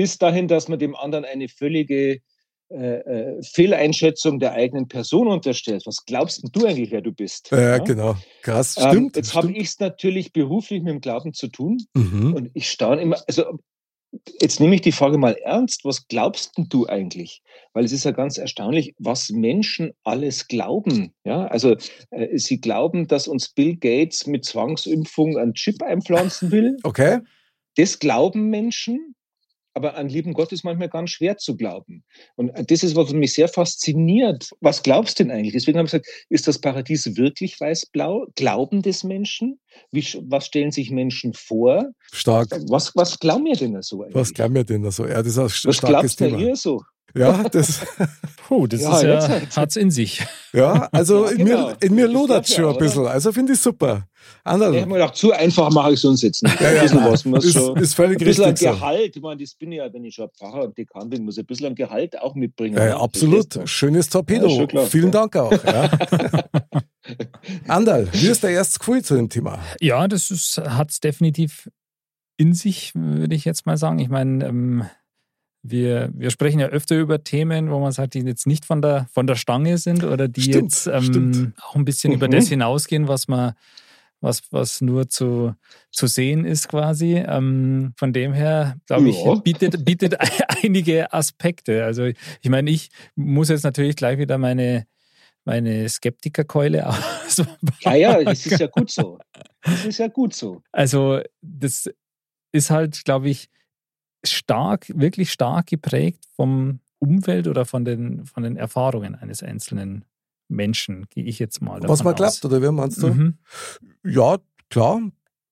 Bis 0.00 0.16
dahin, 0.16 0.48
dass 0.48 0.66
man 0.66 0.78
dem 0.78 0.96
anderen 0.96 1.26
eine 1.26 1.50
völlige 1.50 2.22
äh, 2.70 3.00
äh, 3.00 3.42
Fehleinschätzung 3.42 4.38
der 4.38 4.52
eigenen 4.54 4.88
Person 4.88 5.28
unterstellt. 5.28 5.82
Was 5.84 6.06
glaubst 6.06 6.42
du 6.52 6.64
eigentlich, 6.64 6.90
wer 6.90 7.02
du 7.02 7.12
bist? 7.12 7.50
Ja, 7.50 7.60
ja? 7.60 7.78
genau. 7.78 8.16
Krass, 8.40 8.78
ähm, 8.78 8.88
stimmt. 8.88 9.16
Jetzt 9.16 9.34
habe 9.34 9.52
ich 9.52 9.66
es 9.66 9.78
natürlich 9.78 10.32
beruflich 10.32 10.80
mit 10.82 10.90
dem 10.90 11.00
Glauben 11.02 11.34
zu 11.34 11.48
tun 11.48 11.84
mhm. 11.92 12.32
und 12.32 12.50
ich 12.54 12.70
staune 12.70 13.02
immer, 13.02 13.18
also 13.28 13.44
Jetzt 14.40 14.58
nehme 14.58 14.74
ich 14.74 14.80
die 14.80 14.90
Frage 14.90 15.18
mal 15.18 15.34
ernst. 15.34 15.84
Was 15.84 16.08
glaubst 16.08 16.52
du 16.56 16.88
eigentlich? 16.88 17.42
Weil 17.74 17.84
es 17.84 17.92
ist 17.92 18.04
ja 18.04 18.10
ganz 18.10 18.38
erstaunlich, 18.38 18.94
was 18.98 19.28
Menschen 19.28 19.92
alles 20.02 20.48
glauben. 20.48 21.12
Ja, 21.22 21.46
also 21.46 21.76
äh, 22.10 22.38
sie 22.38 22.60
glauben, 22.60 23.06
dass 23.06 23.28
uns 23.28 23.50
Bill 23.50 23.76
Gates 23.76 24.26
mit 24.26 24.44
Zwangsimpfung 24.44 25.36
einen 25.38 25.54
Chip 25.54 25.80
einpflanzen 25.82 26.50
will. 26.50 26.76
Okay. 26.82 27.20
Das 27.76 28.00
glauben 28.00 28.50
Menschen 28.50 29.14
aber 29.74 29.96
an 29.96 30.08
lieben 30.08 30.32
Gott 30.34 30.52
ist 30.52 30.64
manchmal 30.64 30.88
ganz 30.88 31.10
schwer 31.10 31.36
zu 31.36 31.56
glauben. 31.56 32.04
Und 32.36 32.52
das 32.70 32.82
ist, 32.82 32.96
was 32.96 33.12
mich 33.12 33.34
sehr 33.34 33.48
fasziniert. 33.48 34.50
Was 34.60 34.82
glaubst 34.82 35.18
du 35.18 35.24
denn 35.24 35.32
eigentlich? 35.32 35.52
Deswegen 35.52 35.78
habe 35.78 35.86
ich 35.86 35.92
gesagt, 35.92 36.08
ist 36.28 36.48
das 36.48 36.60
Paradies 36.60 37.16
wirklich 37.16 37.60
weiß-blau? 37.60 38.26
Glauben 38.34 38.82
das 38.82 39.04
Menschen? 39.04 39.60
Wie, 39.92 40.04
was 40.22 40.46
stellen 40.46 40.72
sich 40.72 40.90
Menschen 40.90 41.34
vor? 41.34 41.90
Stark. 42.12 42.48
Was, 42.68 42.92
was 42.96 43.18
glauben 43.18 43.44
wir 43.44 43.56
denn 43.56 43.74
da 43.74 43.82
so 43.82 44.02
eigentlich? 44.02 44.14
Was 44.14 44.34
glauben 44.34 44.54
wir 44.54 44.64
denn 44.64 44.82
da 44.82 44.90
so? 44.90 45.06
Ja, 45.06 45.22
das 45.22 45.28
ist 45.28 45.38
ein 45.38 45.44
was 45.44 45.76
starkes 45.76 46.16
Thema. 46.16 46.38
ihr 46.38 46.56
so? 46.56 46.82
Ja, 47.14 47.48
das, 47.48 47.80
Puh, 48.46 48.66
das 48.66 48.82
ja, 48.82 48.96
ist 48.96 49.02
ja, 49.02 49.28
halt. 49.28 49.56
hat's 49.56 49.76
in 49.76 49.90
sich. 49.90 50.22
Ja, 50.52 50.88
also 50.92 51.26
ja, 51.26 51.32
genau. 51.32 51.40
in 51.40 51.44
mir, 51.44 51.76
in 51.80 51.94
mir 51.94 52.08
lodert 52.08 52.48
es 52.48 52.54
schon 52.54 52.66
ein 52.66 52.78
bisschen. 52.78 53.06
Also 53.06 53.32
finde 53.32 53.52
ich 53.52 53.60
super. 53.60 54.06
Anderl. 54.44 54.74
Ich 54.74 54.80
habe 54.80 54.90
mir 54.90 54.98
gedacht, 54.98 55.16
zu 55.16 55.32
einfach 55.32 55.70
mache 55.70 55.92
ich 55.92 55.98
es 55.98 56.04
uns 56.04 56.22
jetzt 56.22 56.42
nicht. 56.42 56.60
Ja, 56.60 56.72
ja, 56.72 56.82
ein 56.82 57.04
was 57.04 57.24
muss 57.24 57.44
ist, 57.44 57.54
schon, 57.54 57.76
ist 57.76 57.94
völlig 57.94 58.20
ein 58.20 58.24
bisschen 58.24 58.44
richtig. 58.44 58.68
Ein 58.68 58.74
Gehalt, 58.74 59.16
ich 59.16 59.22
meine, 59.22 59.40
das 59.40 59.54
bin 59.54 59.72
ich 59.72 59.78
ja, 59.78 59.92
wenn 59.92 60.04
ich 60.04 60.14
schon 60.14 60.28
Pfarrer 60.30 60.64
und 60.64 60.78
Dekan 60.78 61.08
bin, 61.08 61.24
muss 61.24 61.36
ich 61.36 61.44
ein 61.44 61.46
bisschen 61.46 61.66
ein 61.66 61.74
Gehalt 61.74 62.18
auch 62.20 62.34
mitbringen. 62.34 62.76
Ja, 62.76 62.98
absolut. 62.98 63.58
Schönes 63.68 64.08
Torpedo. 64.08 64.46
Ja, 64.46 64.66
klar, 64.66 64.86
Vielen 64.86 65.10
Dank 65.10 65.36
auch. 65.36 65.52
Ja. 65.64 65.90
Andal, 67.68 68.08
wie 68.12 68.28
ist 68.28 68.42
der 68.42 68.50
erste 68.50 68.78
Gefühl 68.78 69.02
zu 69.02 69.14
dem 69.16 69.28
Thema? 69.28 69.58
Ja, 69.80 70.06
das 70.06 70.60
hat 70.64 70.90
es 70.90 71.00
definitiv 71.00 71.70
in 72.36 72.54
sich, 72.54 72.92
würde 72.94 73.34
ich 73.34 73.44
jetzt 73.44 73.66
mal 73.66 73.76
sagen. 73.76 73.98
Ich 73.98 74.08
meine, 74.08 74.46
ähm, 74.46 74.84
wir, 75.62 76.10
wir 76.14 76.30
sprechen 76.30 76.58
ja 76.60 76.66
öfter 76.68 76.96
über 76.98 77.22
Themen, 77.22 77.70
wo 77.70 77.78
man 77.80 77.92
sagt, 77.92 78.14
die 78.14 78.20
jetzt 78.20 78.46
nicht 78.46 78.64
von 78.64 78.80
der, 78.80 79.06
von 79.12 79.26
der 79.26 79.34
Stange 79.36 79.76
sind 79.78 80.04
oder 80.04 80.26
die 80.28 80.42
Stimmt, 80.42 80.62
jetzt 80.72 80.86
ähm, 80.86 81.02
stimmt. 81.02 81.54
auch 81.62 81.74
ein 81.76 81.84
bisschen 81.84 82.12
über 82.12 82.28
Mhm. 82.28 82.32
das 82.32 82.48
hinausgehen, 82.48 83.08
was 83.08 83.28
man, 83.28 83.52
was, 84.22 84.42
was 84.50 84.80
nur 84.80 85.08
zu, 85.08 85.54
zu 85.90 86.06
sehen 86.06 86.44
ist 86.44 86.68
quasi. 86.68 87.16
Ähm, 87.26 87.92
von 87.96 88.12
dem 88.12 88.32
her, 88.32 88.76
glaube 88.86 89.10
Ja. 89.10 89.34
ich, 89.34 89.40
bietet, 89.42 89.84
bietet 89.84 90.16
einige 90.64 91.12
Aspekte. 91.12 91.84
Also 91.84 92.04
ich 92.06 92.48
meine, 92.48 92.70
ich 92.70 92.90
muss 93.14 93.48
jetzt 93.50 93.64
natürlich 93.64 93.96
gleich 93.96 94.18
wieder 94.18 94.38
meine, 94.38 94.86
meine 95.44 95.88
Skeptikerkeule 95.88 96.86
auspacken. 97.26 97.68
Ja, 97.82 97.94
ja, 97.94 98.24
das 98.24 98.46
ist 98.46 98.60
ja 98.60 98.66
gut 98.66 98.90
so. 98.90 99.18
Das 99.62 99.84
ist 99.84 99.98
ja 99.98 100.08
gut 100.08 100.32
so. 100.34 100.62
Also 100.72 101.20
das 101.42 101.90
ist 102.52 102.70
halt, 102.70 103.04
glaube 103.04 103.28
ich, 103.28 103.48
stark, 104.24 104.90
wirklich 104.94 105.32
stark 105.32 105.66
geprägt 105.68 106.24
vom 106.36 106.80
Umfeld 106.98 107.48
oder 107.48 107.64
von 107.64 107.84
den, 107.84 108.26
von 108.26 108.42
den 108.42 108.56
Erfahrungen 108.56 109.14
eines 109.14 109.42
einzelnen 109.42 110.04
Menschen, 110.48 111.06
gehe 111.10 111.24
ich 111.24 111.38
jetzt 111.38 111.62
mal 111.62 111.80
Was 111.84 112.04
aus. 112.04 112.14
glaubt, 112.16 112.44
oder 112.44 112.62
wie 112.62 112.70
meinst 112.74 113.02
du? 113.02 113.08
Mhm. 113.08 113.38
Ja, 114.04 114.38
klar, 114.68 115.00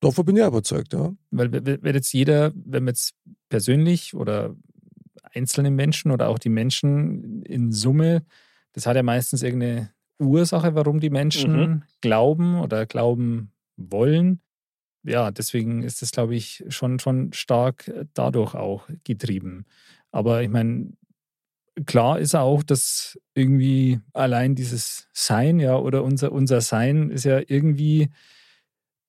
davon 0.01 0.25
bin 0.25 0.37
ich 0.37 0.45
überzeugt, 0.45 0.93
ja. 0.93 1.13
Weil 1.31 1.53
wenn 1.53 1.83
wenn 1.83 1.95
jetzt 1.95 2.13
jeder, 2.13 2.53
wenn 2.55 2.85
man 2.85 2.89
jetzt 2.95 3.15
persönlich 3.49 4.15
oder 4.15 4.55
einzelne 5.33 5.71
Menschen 5.71 6.11
oder 6.11 6.29
auch 6.29 6.39
die 6.39 6.49
Menschen 6.49 7.43
in 7.43 7.71
Summe, 7.73 8.23
das 8.73 8.87
hat 8.87 8.97
ja 8.97 9.03
meistens 9.03 9.43
irgendeine 9.43 9.91
Ursache, 10.19 10.75
warum 10.75 11.01
die 11.01 11.11
Menschen 11.11 11.53
Mhm. 11.57 11.83
glauben 12.01 12.61
oder 12.61 12.87
glauben 12.87 13.53
wollen. 13.77 14.41
Ja, 15.09 15.31
deswegen 15.31 15.83
ist 15.83 16.03
das, 16.03 16.11
glaube 16.11 16.35
ich, 16.35 16.64
schon, 16.68 16.99
schon 16.99 17.33
stark 17.33 17.90
dadurch 18.14 18.55
auch 18.55 18.87
getrieben. 19.05 19.64
Aber 20.11 20.42
ich 20.42 20.51
meine, 20.51 20.92
klar 21.87 22.18
ist 22.18 22.35
auch, 22.35 22.62
dass 22.62 23.18
irgendwie 23.35 24.01
allein 24.12 24.55
dieses 24.55 25.09
Sein, 25.12 25.61
ja, 25.61 25.77
oder 25.77 26.05
unser, 26.05 26.33
unser 26.33 26.61
Sein 26.61 27.11
ist 27.11 27.25
ja 27.25 27.40
irgendwie 27.47 28.11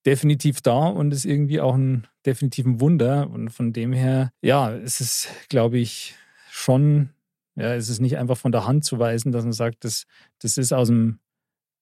definitiv 0.05 0.61
da 0.61 0.87
und 0.87 1.13
ist 1.13 1.25
irgendwie 1.25 1.59
auch 1.59 1.75
ein 1.75 2.07
definitiven 2.25 2.79
Wunder. 2.79 3.29
Und 3.29 3.49
von 3.49 3.73
dem 3.73 3.93
her, 3.93 4.31
ja, 4.41 4.71
es 4.71 5.01
ist, 5.01 5.27
glaube 5.49 5.79
ich, 5.79 6.15
schon, 6.49 7.09
ja, 7.55 7.73
es 7.75 7.89
ist 7.89 7.99
nicht 7.99 8.17
einfach 8.17 8.37
von 8.37 8.51
der 8.51 8.65
Hand 8.65 8.85
zu 8.85 8.99
weisen, 8.99 9.31
dass 9.31 9.43
man 9.43 9.53
sagt, 9.53 9.83
das, 9.83 10.05
das 10.39 10.57
ist 10.57 10.71
aus 10.71 10.87
dem, 10.87 11.19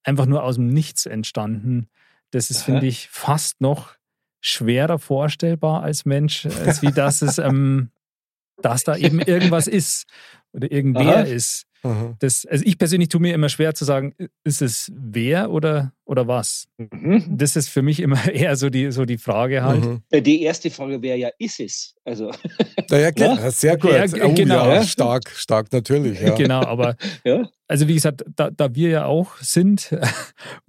einfach 0.03 0.25
nur 0.25 0.43
aus 0.43 0.55
dem 0.55 0.67
Nichts 0.67 1.05
entstanden. 1.05 1.87
Das 2.31 2.49
ist, 2.49 2.63
finde 2.63 2.87
ich, 2.87 3.07
fast 3.09 3.61
noch 3.61 3.96
schwerer 4.41 4.99
vorstellbar 4.99 5.83
als 5.83 6.05
Mensch, 6.05 6.45
als 6.45 6.81
wie 6.81 6.91
das 6.91 7.21
es, 7.21 7.37
ähm, 7.37 7.89
dass 8.61 8.83
da 8.83 8.95
eben 8.95 9.19
irgendwas 9.19 9.67
ist 9.67 10.05
oder 10.53 10.71
irgendwer 10.71 11.17
Aha. 11.17 11.21
ist. 11.21 11.67
Das, 12.19 12.45
also 12.45 12.65
ich 12.65 12.77
persönlich 12.77 13.09
tue 13.09 13.21
mir 13.21 13.33
immer 13.33 13.49
schwer 13.49 13.73
zu 13.73 13.85
sagen, 13.85 14.13
ist 14.43 14.61
es 14.61 14.91
wer 14.95 15.51
oder, 15.51 15.93
oder 16.05 16.27
was? 16.27 16.67
Mhm. 16.77 17.23
Das 17.29 17.55
ist 17.55 17.69
für 17.69 17.81
mich 17.81 17.99
immer 17.99 18.27
eher 18.33 18.55
so 18.55 18.69
die, 18.69 18.91
so 18.91 19.05
die 19.05 19.17
Frage 19.17 19.63
halt. 19.63 19.85
Mhm. 19.85 20.01
Die 20.11 20.41
erste 20.41 20.69
Frage 20.71 21.01
wäre 21.01 21.17
ja, 21.17 21.29
ist 21.37 21.59
es? 21.59 21.95
Also, 22.03 22.31
Ja, 22.89 23.11
ja, 23.15 23.51
sehr 23.51 23.77
gut. 23.77 23.91
Ja, 23.91 24.05
oh, 24.25 24.33
genau. 24.33 24.67
Ja, 24.67 24.73
Ja. 24.75 24.83
stark, 24.83 25.29
stark, 25.29 25.71
natürlich. 25.71 26.19
Ja. 26.19 26.35
Genau, 26.35 26.61
aber 26.63 26.95
ja. 27.23 27.47
also 27.67 27.87
wie 27.87 27.93
gesagt, 27.93 28.25
da, 28.35 28.49
da 28.49 28.73
wir 28.73 28.89
ja 28.89 29.05
auch 29.05 29.37
sind, 29.37 29.95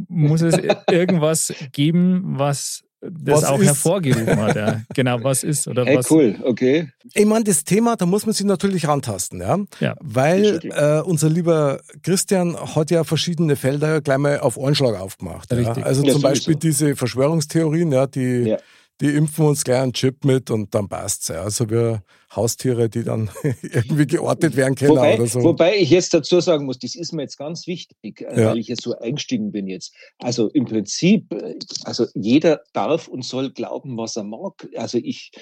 muss 0.09 0.43
es 0.43 0.59
irgendwas 0.91 1.53
geben, 1.73 2.39
was 2.39 2.85
das 3.01 3.43
Was 3.43 3.45
auch 3.45 3.59
ist? 3.61 3.67
hervorgerufen 3.67 4.37
hat. 4.41 4.57
Ja. 4.57 4.81
Genau, 4.95 5.23
was 5.23 5.45
ist 5.45 5.69
oder 5.69 5.85
Hey, 5.85 5.97
was. 5.99 6.11
cool, 6.11 6.37
okay. 6.43 6.91
Ich 7.15 7.25
meine, 7.27 7.45
das 7.45 7.63
Thema, 7.65 7.95
da 7.97 8.07
muss 8.07 8.27
man 8.27 8.33
sich 8.35 8.45
natürlich 8.47 8.89
rantasten, 8.89 9.41
ja. 9.41 9.59
Ja. 9.81 9.95
Weil 10.01 10.61
äh, 10.65 11.01
unser 11.03 11.29
lieber 11.29 11.81
Christian 12.03 12.57
hat 12.57 12.91
ja 12.91 13.05
verschiedene 13.05 13.55
Felder 13.57 14.01
gleich 14.01 14.19
mal 14.19 14.41
auf 14.41 14.59
Anschlag 14.59 14.99
aufgemacht. 15.01 15.51
Ja. 15.53 15.59
Richtig. 15.59 15.85
Also 15.87 16.05
Ja, 16.05 16.13
zum 16.13 16.23
Beispiel 16.23 16.57
diese 16.57 16.97
Verschwörungstheorien, 16.97 17.93
ja, 17.93 18.07
die, 18.07 18.49
Ja. 18.49 18.57
die 19.01 19.15
impfen 19.15 19.47
uns 19.47 19.63
gleich 19.63 19.81
einen 19.81 19.93
Chip 19.93 20.25
mit 20.25 20.51
und 20.51 20.75
dann 20.75 20.89
passt's. 20.89 21.29
Ja. 21.29 21.43
Also 21.43 21.71
wir 21.71 22.03
Haustiere, 22.35 22.89
die 22.89 23.05
dann 23.05 23.31
irgendwie 23.63 24.07
geortet 24.07 24.57
werden 24.57 24.75
können 24.75 24.91
Wobei, 24.91 25.15
oder 25.15 25.27
so. 25.27 25.43
wobei 25.43 25.77
ich 25.79 25.91
jetzt 25.91 26.13
dazu 26.13 26.41
sagen 26.41 26.67
muss, 26.67 26.79
das 26.79 26.95
ist 26.95 27.13
mir 27.13 27.23
jetzt 27.23 27.39
ganz 27.39 27.67
wichtig, 27.67 28.21
äh, 28.21 28.41
Ja. 28.41 28.51
weil 28.51 28.59
ich 28.59 28.69
jetzt 28.69 28.83
so 28.83 28.97
eingestiegen 28.99 29.51
bin 29.53 29.67
jetzt. 29.67 29.95
Also 30.19 30.49
im 30.51 30.65
Prinzip, 30.67 31.33
äh, 31.33 31.55
also 31.85 32.07
jeder 32.15 32.61
darf 32.73 33.09
und 33.09 33.25
soll 33.25 33.51
glauben, 33.51 33.97
was 33.97 34.17
er 34.17 34.25
mag. 34.25 34.69
Also 34.77 34.99
ich, 35.03 35.33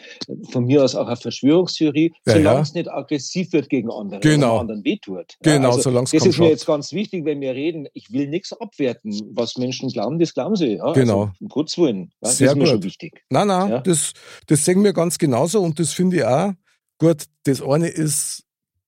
von 0.51 0.65
mir 0.65 0.85
aus 0.85 0.95
auch 0.95 1.07
eine 1.07 1.17
Verschwörungstheorie, 1.17 2.13
Ja, 2.27 2.35
solange 2.35 2.57
ja. 2.57 2.63
es 2.63 2.75
nicht 2.75 2.91
aggressiv 2.91 3.53
wird 3.53 3.69
gegen 3.69 3.91
andere, 3.91 4.21
Genau. 4.21 4.59
anderen 4.59 4.85
wehtut. 4.85 5.35
Genau, 5.43 5.71
also 5.71 5.83
solange 5.83 6.05
es 6.05 6.11
Das 6.13 6.25
ist 6.27 6.39
mir 6.39 6.49
jetzt 6.51 6.67
ganz 6.67 6.93
wichtig, 6.93 7.25
wenn 7.25 7.41
wir 7.41 7.53
reden. 7.55 7.89
Ich 7.95 8.13
will 8.13 8.29
nichts 8.29 8.53
abwerten. 8.53 9.13
Was 9.33 9.57
Menschen 9.57 9.89
glauben, 9.89 10.19
das 10.19 10.35
glauben 10.35 10.57
sie. 10.57 10.75
Ja? 10.77 10.93
Genau. 10.93 11.21
Also, 11.23 11.33
um 11.41 11.49
Gottes 11.49 11.79
Willen. 11.79 12.13
Ja, 12.23 12.29
Sehr 12.31 12.47
das 12.49 12.53
ist 12.55 12.59
mir 12.59 12.65
gut. 12.65 12.69
schon 12.73 12.83
wichtig. 12.85 13.25
Nein, 13.31 13.49
nein, 13.49 13.83
das, 13.85 14.13
das 14.47 14.65
sehen 14.65 14.85
wir 14.85 14.93
ganz 14.93 15.19
genauso 15.19 15.61
und 15.63 15.79
das 15.79 15.93
finde 15.93 16.17
ich 16.19 16.25
auch. 16.25 16.53
Gut, 16.99 17.25
das 17.45 17.63
eine 17.63 17.89
ist, 17.89 18.45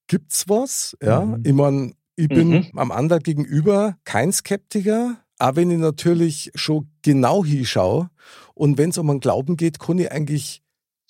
gibt's 0.07 0.49
was? 0.49 0.97
Ja, 1.03 1.25
Mhm. 1.25 1.43
ich 1.45 1.53
meine, 1.53 1.93
ich 2.17 2.29
bin 2.29 2.49
Mhm. 2.51 2.67
am 2.75 2.91
anderen 2.91 3.23
gegenüber 3.23 3.97
kein 4.05 4.33
Skeptiker, 4.33 5.19
auch 5.39 5.57
wenn 5.57 5.71
ich 5.71 5.79
natürlich 5.79 6.51
schon 6.55 6.91
genau 7.03 7.45
hinschaue. 7.45 8.11
Und 8.55 8.79
wenn 8.79 8.91
es 8.91 8.99
um 8.99 9.09
einen 9.11 9.21
Glauben 9.21 9.57
geht, 9.57 9.79
kann 9.79 9.99
ich 9.99 10.11
eigentlich, 10.11 10.63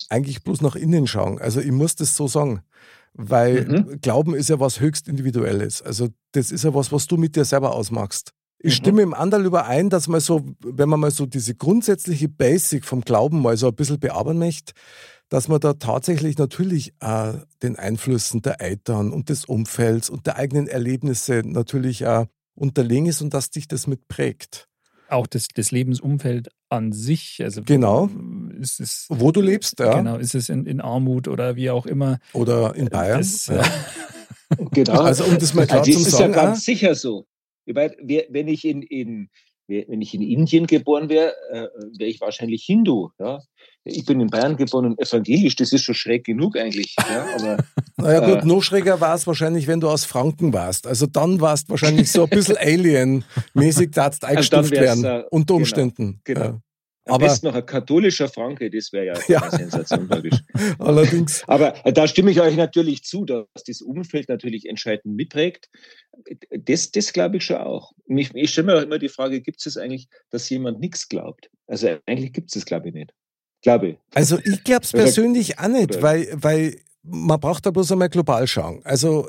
eigentlich 0.09 0.43
bloß 0.43 0.61
nach 0.61 0.75
innen 0.75 1.07
schauen. 1.07 1.39
Also 1.39 1.61
ich 1.61 1.71
muss 1.71 1.95
das 1.95 2.15
so 2.15 2.27
sagen. 2.27 2.61
Weil 3.13 3.65
Mhm. 3.65 4.01
Glauben 4.01 4.35
ist 4.35 4.49
ja 4.49 4.59
was 4.59 4.79
höchst 4.79 5.07
Individuelles. 5.07 5.81
Also 5.81 6.09
das 6.33 6.51
ist 6.51 6.63
ja 6.63 6.73
was, 6.75 6.91
was 6.91 7.07
du 7.07 7.17
mit 7.17 7.35
dir 7.35 7.43
selber 7.43 7.73
ausmachst. 7.73 8.33
Ich 8.59 8.73
Mhm. 8.73 8.77
stimme 8.77 9.01
im 9.01 9.13
Anderl 9.15 9.45
überein, 9.45 9.89
dass 9.89 10.07
man 10.07 10.19
so, 10.19 10.45
wenn 10.63 10.89
man 10.89 10.99
mal 10.99 11.11
so 11.11 11.25
diese 11.25 11.55
grundsätzliche 11.55 12.29
Basic 12.29 12.85
vom 12.85 13.01
Glauben 13.01 13.41
mal 13.41 13.57
so 13.57 13.67
ein 13.67 13.75
bisschen 13.75 13.99
bearbeiten 13.99 14.37
möchte, 14.37 14.73
dass 15.29 15.47
man 15.47 15.59
da 15.59 15.73
tatsächlich 15.73 16.37
natürlich 16.37 16.93
auch 16.99 17.35
den 17.61 17.75
Einflüssen 17.75 18.41
der 18.41 18.61
Eltern 18.61 19.11
und 19.13 19.29
des 19.29 19.45
Umfelds 19.45 20.09
und 20.09 20.25
der 20.25 20.37
eigenen 20.37 20.67
Erlebnisse 20.67 21.41
natürlich 21.45 22.05
auch 22.07 22.25
unterlegen 22.55 23.05
ist 23.05 23.21
und 23.21 23.33
dass 23.33 23.51
dich 23.51 23.67
das 23.67 23.87
mitprägt. 23.87 24.67
Auch 25.07 25.27
das, 25.27 25.47
das 25.47 25.71
Lebensumfeld 25.71 26.49
an 26.69 26.91
sich. 26.91 27.41
Also 27.41 27.63
Genau. 27.63 28.09
Ist 28.59 28.79
es, 28.79 29.05
Wo 29.09 29.31
du 29.31 29.41
lebst, 29.41 29.79
ja. 29.79 29.95
Genau, 29.95 30.17
ist 30.17 30.35
es 30.35 30.49
in, 30.49 30.65
in 30.65 30.81
Armut 30.81 31.27
oder 31.27 31.55
wie 31.55 31.69
auch 31.69 31.85
immer. 31.85 32.19
Oder 32.33 32.75
in 32.75 32.89
Bayern. 32.89 33.19
Das, 33.19 33.47
ja. 33.47 33.63
Genau. 34.71 35.01
Also 35.01 35.25
um 35.25 35.37
das 35.37 35.53
mal 35.53 35.67
klar 35.67 35.79
Also 35.79 35.91
zu 35.91 35.99
das 35.99 36.07
ist 36.07 36.17
sagen, 36.17 36.33
ja 36.33 36.43
ganz 36.43 36.59
auch, 36.59 36.63
sicher 36.63 36.95
so. 36.95 37.27
Ich 37.65 37.75
meine, 37.75 37.95
wenn 38.29 38.47
ich 38.47 38.65
in, 38.65 38.81
in, 38.81 39.29
wenn 39.69 40.01
ich 40.01 40.13
in 40.13 40.21
Indien 40.21 40.67
geboren 40.67 41.09
wäre, 41.09 41.33
äh, 41.51 41.67
wäre 41.97 42.09
ich 42.09 42.19
wahrscheinlich 42.19 42.63
Hindu. 42.63 43.09
Ja? 43.19 43.39
Ich 43.83 44.05
bin 44.05 44.19
in 44.19 44.27
Bayern 44.27 44.57
geboren 44.57 44.85
und 44.85 44.99
evangelisch, 44.99 45.55
das 45.55 45.71
ist 45.71 45.83
schon 45.83 45.95
schräg 45.95 46.25
genug 46.25 46.57
eigentlich. 46.57 46.95
Ja? 46.97 47.25
Aber 47.35 47.57
naja 47.97 48.19
gut, 48.19 48.43
äh, 48.43 48.45
noch 48.45 48.61
schräger 48.61 48.99
war 48.99 49.15
es 49.15 49.25
wahrscheinlich, 49.27 49.67
wenn 49.67 49.79
du 49.79 49.89
aus 49.89 50.05
Franken 50.05 50.53
warst. 50.53 50.87
Also 50.87 51.05
dann 51.05 51.39
warst 51.39 51.69
wahrscheinlich 51.69 52.11
so 52.11 52.23
ein 52.23 52.29
bisschen 52.29 52.57
Alien-mäßig, 52.59 53.91
da 53.91 54.11
eingestuft 54.21 54.71
werden, 54.71 55.03
äh, 55.03 55.23
unter 55.29 55.53
genau, 55.53 55.57
Umständen. 55.57 56.21
genau. 56.23 56.41
Ja. 56.41 56.61
Am 57.09 57.15
Aber- 57.15 57.25
besten 57.25 57.47
noch 57.47 57.55
ein 57.55 57.65
katholischer 57.65 58.27
Franke, 58.29 58.69
das 58.69 58.91
wäre 58.93 59.05
ja, 59.07 59.13
Ja. 59.27 59.41
eine 59.41 59.51
Sensation, 59.57 60.07
glaube 60.07 60.29
ich. 60.29 60.39
Allerdings, 60.79 61.43
Aber 61.47 61.85
äh, 61.85 61.91
da 61.91 62.07
stimme 62.07 62.31
ich 62.31 62.39
euch 62.41 62.55
natürlich 62.55 63.03
zu, 63.03 63.25
dass 63.25 63.45
das 63.67 63.81
Umfeld 63.81 64.29
natürlich 64.29 64.67
entscheidend 64.67 65.15
mitprägt. 65.15 65.69
Das, 66.51 66.91
das 66.91 67.13
glaube 67.13 67.37
ich 67.37 67.45
schon 67.45 67.57
auch. 67.57 67.91
Mich, 68.07 68.31
ich 68.33 68.51
stelle 68.51 68.67
mir 68.67 68.77
auch 68.77 68.83
immer 68.83 68.99
die 68.99 69.09
Frage, 69.09 69.41
gibt 69.41 69.65
es 69.65 69.77
eigentlich, 69.77 70.07
dass 70.29 70.49
jemand 70.49 70.79
nichts 70.79 71.07
glaubt? 71.07 71.49
Also 71.67 71.87
eigentlich 72.05 72.33
gibt 72.33 72.49
es 72.49 72.53
das, 72.55 72.65
glaube 72.65 72.89
ich, 72.89 72.93
nicht. 72.93 73.13
Glaube 73.61 73.87
ich. 73.89 73.97
Also 74.13 74.37
ich 74.43 74.63
glaube 74.63 74.83
es 74.83 74.91
persönlich 74.91 75.59
auch 75.59 75.67
nicht, 75.67 76.01
weil, 76.01 76.29
weil 76.33 76.79
man 77.03 77.39
braucht 77.39 77.65
da 77.65 77.71
bloß 77.71 77.91
einmal 77.91 78.09
global 78.09 78.47
schauen. 78.47 78.81
Also 78.85 79.27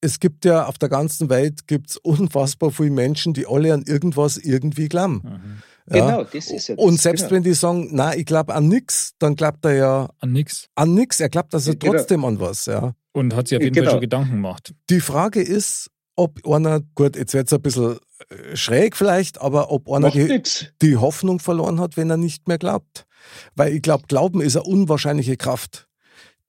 es 0.00 0.20
gibt 0.20 0.44
ja 0.44 0.66
auf 0.66 0.78
der 0.78 0.88
ganzen 0.88 1.28
Welt 1.28 1.66
gibt's 1.66 1.96
unfassbar 1.96 2.70
viele 2.70 2.90
Menschen, 2.90 3.34
die 3.34 3.46
alle 3.46 3.74
an 3.74 3.82
irgendwas 3.86 4.36
irgendwie 4.38 4.88
glauben. 4.88 5.22
Mhm. 5.24 5.62
Ja? 5.90 6.06
Genau, 6.06 6.24
das 6.24 6.50
ist 6.50 6.68
ja 6.68 6.76
das. 6.76 6.84
Und 6.84 7.00
selbst 7.00 7.22
genau. 7.22 7.32
wenn 7.36 7.42
die 7.42 7.54
sagen, 7.54 7.88
na, 7.92 8.14
ich 8.16 8.26
glaube 8.26 8.54
an 8.54 8.68
nix, 8.68 9.12
dann 9.18 9.34
glaubt 9.36 9.64
er 9.64 9.74
ja 9.74 10.08
An 10.20 10.32
nix. 10.32 10.68
an 10.74 10.94
nix. 10.94 11.20
Er 11.20 11.28
glaubt 11.28 11.54
also 11.54 11.72
Genau. 11.74 11.94
trotzdem 11.94 12.24
an 12.24 12.38
was. 12.40 12.66
Ja. 12.66 12.94
Und 13.12 13.34
hat 13.34 13.48
sich 13.48 13.56
auf 13.58 13.62
jeden 13.62 13.74
Genau. 13.74 13.86
Fall 13.86 13.92
schon 13.94 14.00
Gedanken 14.02 14.30
gemacht. 14.32 14.74
Die 14.90 15.00
Frage 15.00 15.40
ist, 15.42 15.90
ob 16.16 16.46
einer, 16.46 16.80
gut, 16.94 17.16
jetzt 17.16 17.34
wird's 17.34 17.52
ein 17.52 17.62
bisschen 17.62 17.98
äh, 18.28 18.56
schräg 18.56 18.96
vielleicht, 18.96 19.40
aber 19.40 19.70
ob 19.70 19.90
einer 19.90 20.10
die, 20.10 20.42
die 20.82 20.96
Hoffnung 20.96 21.38
verloren 21.40 21.80
hat, 21.80 21.96
wenn 21.96 22.10
er 22.10 22.16
nicht 22.16 22.48
mehr 22.48 22.58
glaubt. 22.58 23.06
Weil 23.54 23.74
ich 23.74 23.82
glaube, 23.82 24.04
Glauben 24.08 24.40
ist 24.40 24.56
eine 24.56 24.64
unwahrscheinliche 24.64 25.36
Kraft, 25.36 25.87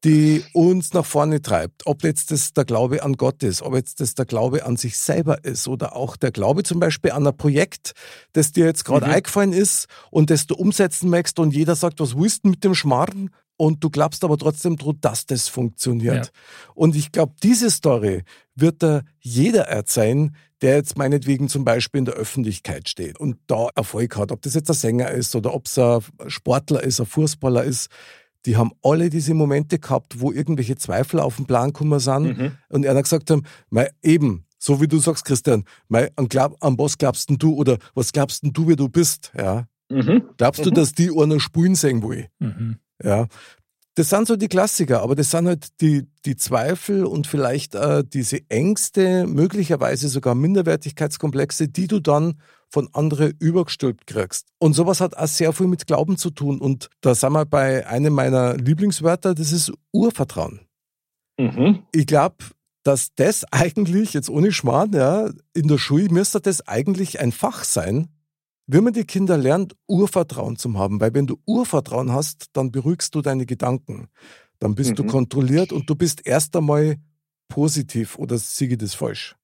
die 0.06 0.44
uns 0.54 0.94
nach 0.94 1.06
vorne 1.06 1.42
treibt. 1.42 1.86
Ob 1.86 2.04
jetzt 2.04 2.32
das 2.32 2.54
der 2.54 2.66
Glaube 2.66 3.04
an 3.04 3.14
Gott 3.14 3.44
ist, 3.44 3.62
ob 3.62 3.76
jetzt 3.76 4.00
das 4.00 4.16
der 4.16 4.26
Glaube 4.26 4.66
an 4.66 4.78
sich 4.78 4.98
selber 4.98 5.44
ist 5.44 5.68
oder 5.68 5.96
auch 5.96 6.16
der 6.16 6.32
Glaube 6.32 6.64
zum 6.64 6.80
Beispiel 6.80 7.12
an 7.12 7.28
ein 7.28 7.36
Projekt, 7.36 7.92
das 8.34 8.52
dir 8.52 8.66
jetzt 8.66 8.86
gerade 8.86 9.08
Mhm. 9.08 9.14
eingefallen 9.14 9.54
ist 9.54 9.88
und 10.10 10.30
das 10.30 10.48
du 10.48 10.56
umsetzen 10.56 11.10
möchtest 11.10 11.40
und 11.40 11.54
jeder 11.54 11.76
sagt, 11.76 12.00
was 12.00 12.16
willst 12.18 12.46
du 12.46 12.50
mit 12.50 12.64
dem 12.64 12.76
Schmarrn? 12.76 13.30
und 13.62 13.84
du 13.84 13.90
glaubst 13.90 14.24
aber 14.24 14.38
trotzdem 14.38 14.78
dran, 14.78 15.00
dass 15.02 15.26
das 15.26 15.50
funktioniert. 15.50 16.28
Ja. 16.28 16.32
Und 16.76 16.96
ich 16.96 17.12
glaube, 17.12 17.34
diese 17.44 17.70
Story 17.70 18.24
wird 18.56 18.82
da 18.82 19.02
jeder 19.20 19.64
erzählen, 19.68 20.34
der 20.62 20.78
jetzt 20.78 20.98
meinetwegen 20.98 21.50
zum 21.50 21.66
Beispiel 21.66 22.00
in 22.00 22.06
der 22.06 22.14
Öffentlichkeit 22.14 22.88
steht 22.88 23.20
und 23.20 23.36
da 23.48 23.68
Erfolg 23.76 24.16
hat. 24.16 24.32
Ob 24.32 24.42
das 24.44 24.54
jetzt 24.54 24.70
ein 24.70 24.76
Sänger 24.76 25.12
ist 25.12 25.36
oder 25.36 25.54
ob 25.54 25.66
es 25.66 25.78
ein 25.78 26.02
Sportler 26.28 26.82
ist, 26.82 27.02
ein 27.02 27.06
Fußballer 27.06 27.66
ist. 27.66 27.90
Die 28.46 28.56
haben 28.58 28.72
alle 28.82 29.10
diese 29.10 29.34
Momente 29.34 29.80
gehabt, 29.80 30.20
wo 30.22 30.32
irgendwelche 30.32 30.76
Zweifel 30.78 31.20
auf 31.20 31.36
den 31.36 31.46
Plan 31.46 31.68
gekommen 31.74 32.00
sind 32.00 32.38
Mhm. 32.38 32.52
und 32.70 32.86
einer 32.86 33.02
gesagt 33.04 33.30
haben, 33.32 33.44
mei, 33.70 33.90
eben, 34.02 34.46
so 34.58 34.82
wie 34.82 34.88
du 34.88 35.00
sagst, 35.00 35.26
Christian, 35.26 35.64
mei, 35.88 36.10
an, 36.16 36.28
glaub, 36.30 36.56
an 36.64 36.78
was 36.78 36.98
glaubst 36.98 37.30
denn 37.30 37.38
du 37.38 37.54
oder 37.56 37.78
was 37.96 38.12
glaubst 38.12 38.44
denn 38.44 38.54
du, 38.54 38.68
wie 38.68 38.76
du 38.76 38.88
bist? 38.90 39.32
Ja. 39.38 39.68
Mhm. 39.90 40.24
Glaubst 40.38 40.66
du, 40.66 40.70
Mhm. 40.70 40.76
dass 40.76 40.94
die 40.94 41.10
einer 41.12 41.40
spulen 41.40 41.76
sehen 41.76 42.02
will? 42.04 42.28
Mhm. 42.40 42.78
Ja. 43.04 43.28
Das 43.96 44.10
sind 44.10 44.28
so 44.28 44.38
die 44.38 44.48
Klassiker, 44.48 45.02
aber 45.02 45.16
das 45.16 45.32
sind 45.32 45.48
halt 45.48 45.82
die, 45.82 46.04
die 46.26 46.38
Zweifel 46.38 47.06
und 47.06 47.28
vielleicht 47.28 47.76
äh, 47.76 48.04
diese 48.06 48.40
Ängste, 48.50 49.26
möglicherweise 49.28 50.08
sogar 50.08 50.36
Minderwertigkeitskomplexe, 50.36 51.68
die 51.68 51.88
du 51.88 52.00
dann 52.00 52.36
von 52.70 52.88
anderen 52.94 53.34
übergestülpt 53.40 54.08
kriegst. 54.08 54.48
Und 54.60 54.74
sowas 54.74 55.02
hat 55.02 55.18
auch 55.18 55.28
sehr 55.28 55.54
viel 55.54 55.68
mit 55.68 55.88
Glauben 55.88 56.18
zu 56.18 56.30
tun. 56.30 56.60
Und 56.62 56.90
da 57.02 57.16
sind 57.16 57.34
wir 57.34 57.46
bei 57.46 57.88
einem 57.88 58.14
meiner 58.14 58.56
Lieblingswörter, 58.56 59.34
das 59.36 59.52
ist 59.52 59.72
Urvertrauen. 59.92 60.62
Mhm. 61.40 61.80
Ich 61.92 62.06
glaube, 62.06 62.36
dass 62.84 63.14
das 63.16 63.44
eigentlich, 63.52 64.14
jetzt 64.14 64.30
ohne 64.30 64.52
Schmarrn, 64.52 64.94
ja, 64.94 65.30
in 65.54 65.68
der 65.68 65.78
Schule 65.78 66.10
müsste 66.10 66.40
das 66.40 66.68
eigentlich 66.68 67.20
ein 67.20 67.32
Fach 67.32 67.64
sein, 67.64 68.08
wenn 68.68 68.84
man 68.84 68.94
die 68.94 69.06
Kinder 69.06 69.36
lernt, 69.36 69.76
Urvertrauen 69.88 70.56
zu 70.56 70.72
haben. 70.78 71.02
Weil 71.02 71.14
wenn 71.16 71.26
du 71.26 71.40
Urvertrauen 71.48 72.12
hast, 72.12 72.48
dann 72.54 72.72
beruhigst 72.72 73.16
du 73.16 73.22
deine 73.24 73.48
Gedanken. 73.48 74.10
Dann 74.60 74.76
bist 74.76 75.00
du 75.00 75.04
Mhm. 75.04 75.08
kontrolliert 75.08 75.72
und 75.72 75.90
du 75.90 75.96
bist 75.96 76.28
erst 76.28 76.56
einmal 76.56 76.98
positiv 77.48 78.20
oder 78.20 78.38
siege 78.38 78.78
das 78.78 78.94
falsch. 78.94 79.36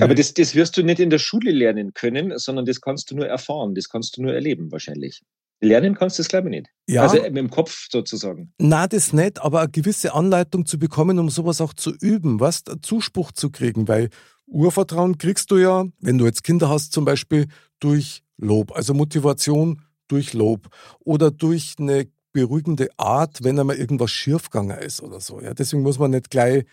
Aber 0.00 0.14
das, 0.14 0.34
das 0.34 0.54
wirst 0.54 0.76
du 0.76 0.82
nicht 0.82 0.98
in 0.98 1.10
der 1.10 1.18
Schule 1.18 1.50
lernen 1.52 1.92
können, 1.94 2.36
sondern 2.38 2.64
das 2.64 2.80
kannst 2.80 3.10
du 3.10 3.16
nur 3.16 3.26
erfahren, 3.26 3.74
das 3.74 3.88
kannst 3.88 4.16
du 4.16 4.22
nur 4.22 4.34
erleben 4.34 4.72
wahrscheinlich. 4.72 5.22
Lernen 5.60 5.94
kannst 5.94 6.18
du 6.18 6.22
das, 6.22 6.28
glaube 6.28 6.48
ich, 6.48 6.50
nicht. 6.50 6.66
Ja, 6.88 7.02
Also 7.02 7.22
mit 7.22 7.36
dem 7.36 7.50
Kopf 7.50 7.88
sozusagen. 7.90 8.52
na 8.58 8.86
das 8.86 9.12
nicht, 9.12 9.40
aber 9.40 9.60
eine 9.60 9.70
gewisse 9.70 10.12
Anleitung 10.14 10.66
zu 10.66 10.78
bekommen, 10.78 11.18
um 11.18 11.30
sowas 11.30 11.60
auch 11.60 11.72
zu 11.74 11.94
üben, 12.00 12.40
was 12.40 12.64
Zuspruch 12.82 13.32
zu 13.32 13.50
kriegen, 13.50 13.88
weil 13.88 14.10
Urvertrauen 14.46 15.16
kriegst 15.16 15.50
du 15.50 15.56
ja, 15.56 15.84
wenn 16.00 16.18
du 16.18 16.26
jetzt 16.26 16.44
Kinder 16.44 16.68
hast, 16.68 16.92
zum 16.92 17.04
Beispiel 17.04 17.46
durch 17.80 18.22
Lob, 18.36 18.72
also 18.72 18.94
Motivation 18.94 19.80
durch 20.08 20.34
Lob 20.34 20.68
oder 21.00 21.30
durch 21.30 21.74
eine 21.78 22.08
beruhigende 22.32 22.88
Art, 22.98 23.42
wenn 23.42 23.58
einmal 23.58 23.76
irgendwas 23.76 24.10
schiefgegangen 24.10 24.78
ist 24.78 25.00
oder 25.02 25.20
so. 25.20 25.40
Ja, 25.40 25.54
deswegen 25.54 25.82
muss 25.82 25.98
man 25.98 26.10
nicht 26.10 26.30
gleich 26.30 26.64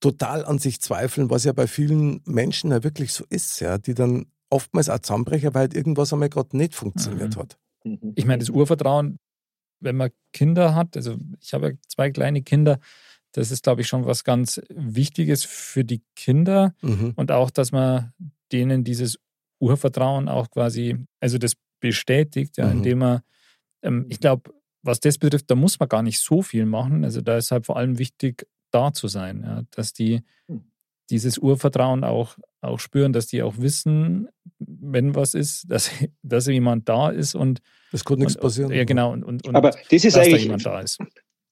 total 0.00 0.44
an 0.44 0.58
sich 0.58 0.80
zweifeln, 0.80 1.30
was 1.30 1.44
ja 1.44 1.52
bei 1.52 1.66
vielen 1.66 2.20
Menschen 2.24 2.70
ja 2.70 2.82
wirklich 2.84 3.12
so 3.12 3.24
ist, 3.30 3.60
ja, 3.60 3.78
die 3.78 3.94
dann 3.94 4.26
oftmals 4.50 4.88
auch 4.88 4.98
zusammenbrechen, 5.00 5.52
weil 5.54 5.62
halt 5.62 5.74
irgendwas 5.74 6.12
einmal 6.12 6.28
gerade 6.28 6.56
nicht 6.56 6.74
funktioniert 6.74 7.36
Mhm. 7.36 7.40
hat. 7.40 7.58
Mhm. 7.84 8.12
Ich 8.14 8.24
meine, 8.24 8.38
das 8.38 8.50
Urvertrauen, 8.50 9.18
wenn 9.80 9.96
man 9.96 10.10
Kinder 10.32 10.74
hat, 10.74 10.96
also 10.96 11.16
ich 11.40 11.52
habe 11.54 11.68
ja 11.70 11.74
zwei 11.88 12.10
kleine 12.10 12.42
Kinder, 12.42 12.78
das 13.32 13.50
ist, 13.50 13.62
glaube 13.62 13.82
ich, 13.82 13.88
schon 13.88 14.06
was 14.06 14.24
ganz 14.24 14.60
Wichtiges 14.70 15.44
für 15.44 15.84
die 15.84 16.02
Kinder 16.16 16.74
Mhm. 16.82 17.12
und 17.16 17.30
auch, 17.30 17.50
dass 17.50 17.72
man 17.72 18.12
denen 18.52 18.84
dieses 18.84 19.18
Urvertrauen 19.60 20.28
auch 20.28 20.50
quasi, 20.50 20.96
also 21.20 21.38
das 21.38 21.54
bestätigt, 21.80 22.56
ja, 22.56 22.66
Mhm. 22.66 22.72
indem 22.72 22.98
man, 22.98 23.20
ähm, 23.82 24.06
ich 24.08 24.20
glaube, 24.20 24.52
was 24.82 25.00
das 25.00 25.18
betrifft, 25.18 25.50
da 25.50 25.54
muss 25.56 25.78
man 25.78 25.88
gar 25.88 26.02
nicht 26.02 26.20
so 26.20 26.42
viel 26.42 26.64
machen. 26.66 27.04
Also 27.04 27.20
da 27.20 27.36
ist 27.36 27.50
halt 27.50 27.66
vor 27.66 27.76
allem 27.76 27.98
wichtig, 27.98 28.46
da 28.70 28.92
zu 28.92 29.08
sein, 29.08 29.42
ja, 29.44 29.62
dass 29.70 29.92
die 29.92 30.22
Hm. 30.48 30.62
dieses 31.10 31.38
Urvertrauen 31.38 32.04
auch, 32.04 32.36
auch 32.60 32.80
spüren, 32.80 33.12
dass 33.12 33.26
die 33.26 33.42
auch 33.42 33.58
wissen, 33.58 34.28
wenn 34.58 35.14
was 35.14 35.34
ist, 35.34 35.64
dass, 35.70 35.90
dass 36.22 36.46
jemand 36.46 36.88
da 36.88 37.10
ist 37.10 37.34
und 37.34 37.60
Es 37.92 38.04
konnte 38.04 38.24
nichts 38.24 38.38
passieren. 38.38 38.72
Ja, 38.72 38.84
genau. 38.84 39.12
Und, 39.12 39.24
und, 39.24 39.46
und 39.46 39.56
Aber 39.56 39.70
das 39.70 39.80
ist 39.90 40.04
dass 40.04 40.14
da 40.14 40.20
eigentlich, 40.20 40.42
jemand 40.44 40.66
da 40.66 40.80
ist. 40.80 40.98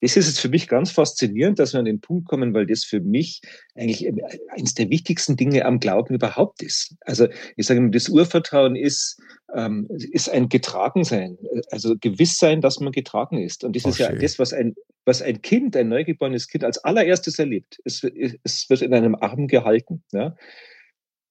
Das 0.01 0.17
ist 0.17 0.27
jetzt 0.27 0.41
für 0.41 0.49
mich 0.49 0.69
ganz 0.69 0.91
faszinierend, 0.91 1.59
dass 1.59 1.73
wir 1.73 1.81
an 1.81 1.87
den 1.87 2.01
Punkt 2.01 2.29
kommen, 2.29 2.53
weil 2.53 2.67
das 2.67 2.85
für 2.85 3.01
mich 3.01 3.41
eigentlich 3.75 4.07
eines 4.51 4.75
der 4.75 4.91
wichtigsten 4.91 5.37
Dinge 5.37 5.65
am 5.65 5.81
Glauben 5.81 6.15
überhaupt 6.15 6.63
ist. 6.63 6.95
Also 7.01 7.29
ich 7.57 7.67
sage 7.67 7.79
immer, 7.79 7.91
das 7.91 8.09
Urvertrauen 8.09 8.77
ist, 8.77 9.19
ähm, 9.55 9.89
ist 10.13 10.29
ein 10.29 10.49
Getragensein, 10.49 11.39
also 11.71 11.97
gewiss 11.99 12.39
sein, 12.39 12.61
dass 12.61 12.79
man 12.81 12.93
getragen 12.93 13.39
ist. 13.39 13.65
Und 13.65 13.75
das 13.75 13.85
Ach, 13.87 13.91
ist 13.91 13.99
ja 13.99 14.11
schön. 14.11 14.21
das, 14.21 14.39
was 14.39 14.53
ein, 14.53 14.75
was 15.07 15.23
ein 15.23 15.41
Kind, 15.41 15.77
ein 15.77 15.89
neugeborenes 15.89 16.49
Kind 16.49 16.65
als 16.65 16.79
allererstes 16.79 17.39
erlebt. 17.39 17.81
Es, 17.85 18.03
es 18.43 18.69
wird 18.69 18.83
in 18.83 18.93
einem 18.93 19.15
Arm 19.15 19.47
gehalten. 19.47 20.03
Ja? 20.13 20.37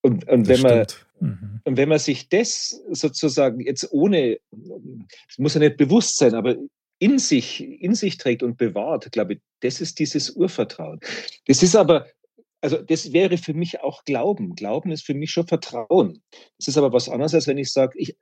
Und, 0.02 0.28
und 0.28 0.48
wenn 0.48 0.62
man. 0.62 0.86
Mhm. 1.20 1.62
und 1.64 1.78
wenn 1.78 1.88
man 1.88 2.00
sich 2.00 2.28
das 2.28 2.82
sozusagen 2.92 3.62
jetzt 3.62 3.92
ohne, 3.92 4.38
es 5.30 5.38
muss 5.38 5.54
ja 5.54 5.62
nicht 5.62 5.78
bewusst 5.78 6.18
sein, 6.18 6.34
aber 6.36 6.58
in 7.00 7.20
sich, 7.20 7.62
in 7.62 7.96
sich 7.96 8.18
trägt 8.18 8.44
und 8.44 8.58
bewahrt, 8.58 9.12
glaube 9.12 9.34
ich, 9.34 9.40
das 9.62 9.82
ist 9.82 10.00
dieses 10.00 10.30
Urvertrauen. 10.32 11.00
Das 11.48 11.62
ist 11.64 11.76
aber, 11.76 12.08
also 12.62 12.78
das 12.78 13.12
wäre 13.14 13.38
für 13.38 13.54
mich 13.54 13.82
auch 13.82 14.04
Glauben. 14.06 14.56
Glauben 14.56 14.92
ist 14.92 15.06
für 15.06 15.14
mich 15.14 15.32
schon 15.32 15.48
Vertrauen. 15.48 16.22
Das 16.58 16.68
ist 16.68 16.78
aber 16.78 16.94
was 16.94 17.10
anderes, 17.10 17.34
als 17.34 17.48
wenn 17.48 17.58
ich 17.58 17.72
sage, 17.72 17.98
ich 18.00 18.16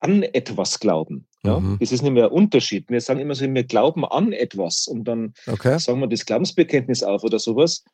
an 0.00 0.22
etwas 0.22 0.80
glauben. 0.80 1.28
Ja? 1.44 1.60
Mhm. 1.60 1.78
Das 1.78 1.92
ist 1.92 2.02
nicht 2.02 2.12
mehr 2.12 2.24
ein 2.26 2.32
Unterschied. 2.32 2.88
Wir 2.88 3.00
sagen 3.00 3.20
immer 3.20 3.34
so, 3.34 3.44
wir 3.52 3.64
glauben 3.64 4.04
an 4.04 4.32
etwas 4.32 4.86
und 4.86 5.04
dann 5.04 5.34
Okay. 5.46 5.78
sagen 5.78 6.00
wir 6.00 6.08
das 6.08 6.24
Glaubensbekenntnis 6.24 7.02
auf 7.02 7.22
oder 7.22 7.38
sowas. 7.38 7.84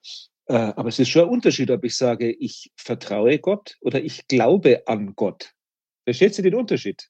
Äh, 0.46 0.54
Aber 0.54 0.88
es 0.88 0.98
ist 1.00 1.08
schon 1.08 1.22
ein 1.22 1.30
Unterschied, 1.30 1.70
ob 1.70 1.84
ich 1.84 1.96
sage, 1.96 2.30
ich 2.30 2.70
vertraue 2.76 3.38
Gott 3.40 3.76
oder 3.80 4.02
ich 4.02 4.28
glaube 4.28 4.86
an 4.86 5.14
Gott. 5.16 5.52
Versteht 6.04 6.36
sie 6.36 6.42
den 6.42 6.54
Unterschied? 6.54 7.08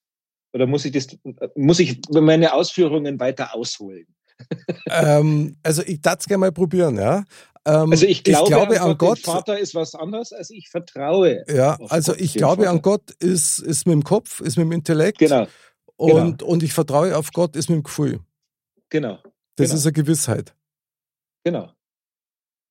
Oder 0.57 0.66
muss 0.66 0.86
ich 0.86 0.92
das, 0.92 1.09
muss 1.54 1.78
ich 1.80 2.00
meine 2.11 2.54
Ausführungen 2.54 3.20
weiter 3.20 3.54
ausholen? 3.54 4.07
ähm, 4.90 5.57
also 5.62 5.82
ich 5.82 6.00
darf 6.00 6.20
es 6.20 6.26
gerne 6.26 6.40
mal 6.40 6.52
probieren, 6.52 6.96
ja. 6.96 7.24
Ähm, 7.66 7.90
Also 7.90 8.07
ich 8.07 8.24
glaube, 8.24 8.80
an 8.80 8.96
Gott. 8.96 9.18
den 9.18 9.24
Vater 9.24 9.59
ist 9.59 9.74
was 9.74 9.94
anderes, 9.94 10.32
als 10.32 10.48
ich 10.48 10.70
vertraue. 10.70 11.44
ja, 11.54 11.76
also 11.90 12.12
Gott, 12.12 12.20
ich 12.22 12.32
glaube 12.34 12.62
an 12.70 12.76
Vater. 12.76 12.82
Gott 12.82 13.11
ist, 13.18 13.59
ist 13.59 13.86
mit 13.86 13.92
dem 13.92 14.02
Kopf, 14.04 14.40
ist 14.40 14.57
mit 14.57 14.64
dem 14.64 14.72
Intellekt. 14.72 15.18
Genau, 15.18 15.46
Und, 15.96 16.42
und 16.42 16.62
ich 16.62 16.72
vertraue 16.72 17.14
auf 17.18 17.32
Gott 17.32 17.54
ist 17.54 17.68
mit 17.68 17.80
dem 17.80 17.82
Gefühl. 17.82 18.20
genau, 18.88 19.18
Das 19.57 19.68
Genau. 19.68 19.74
ist 19.78 19.84
eine 19.86 19.92
Gewissheit. 19.92 20.54
genau. 21.44 21.70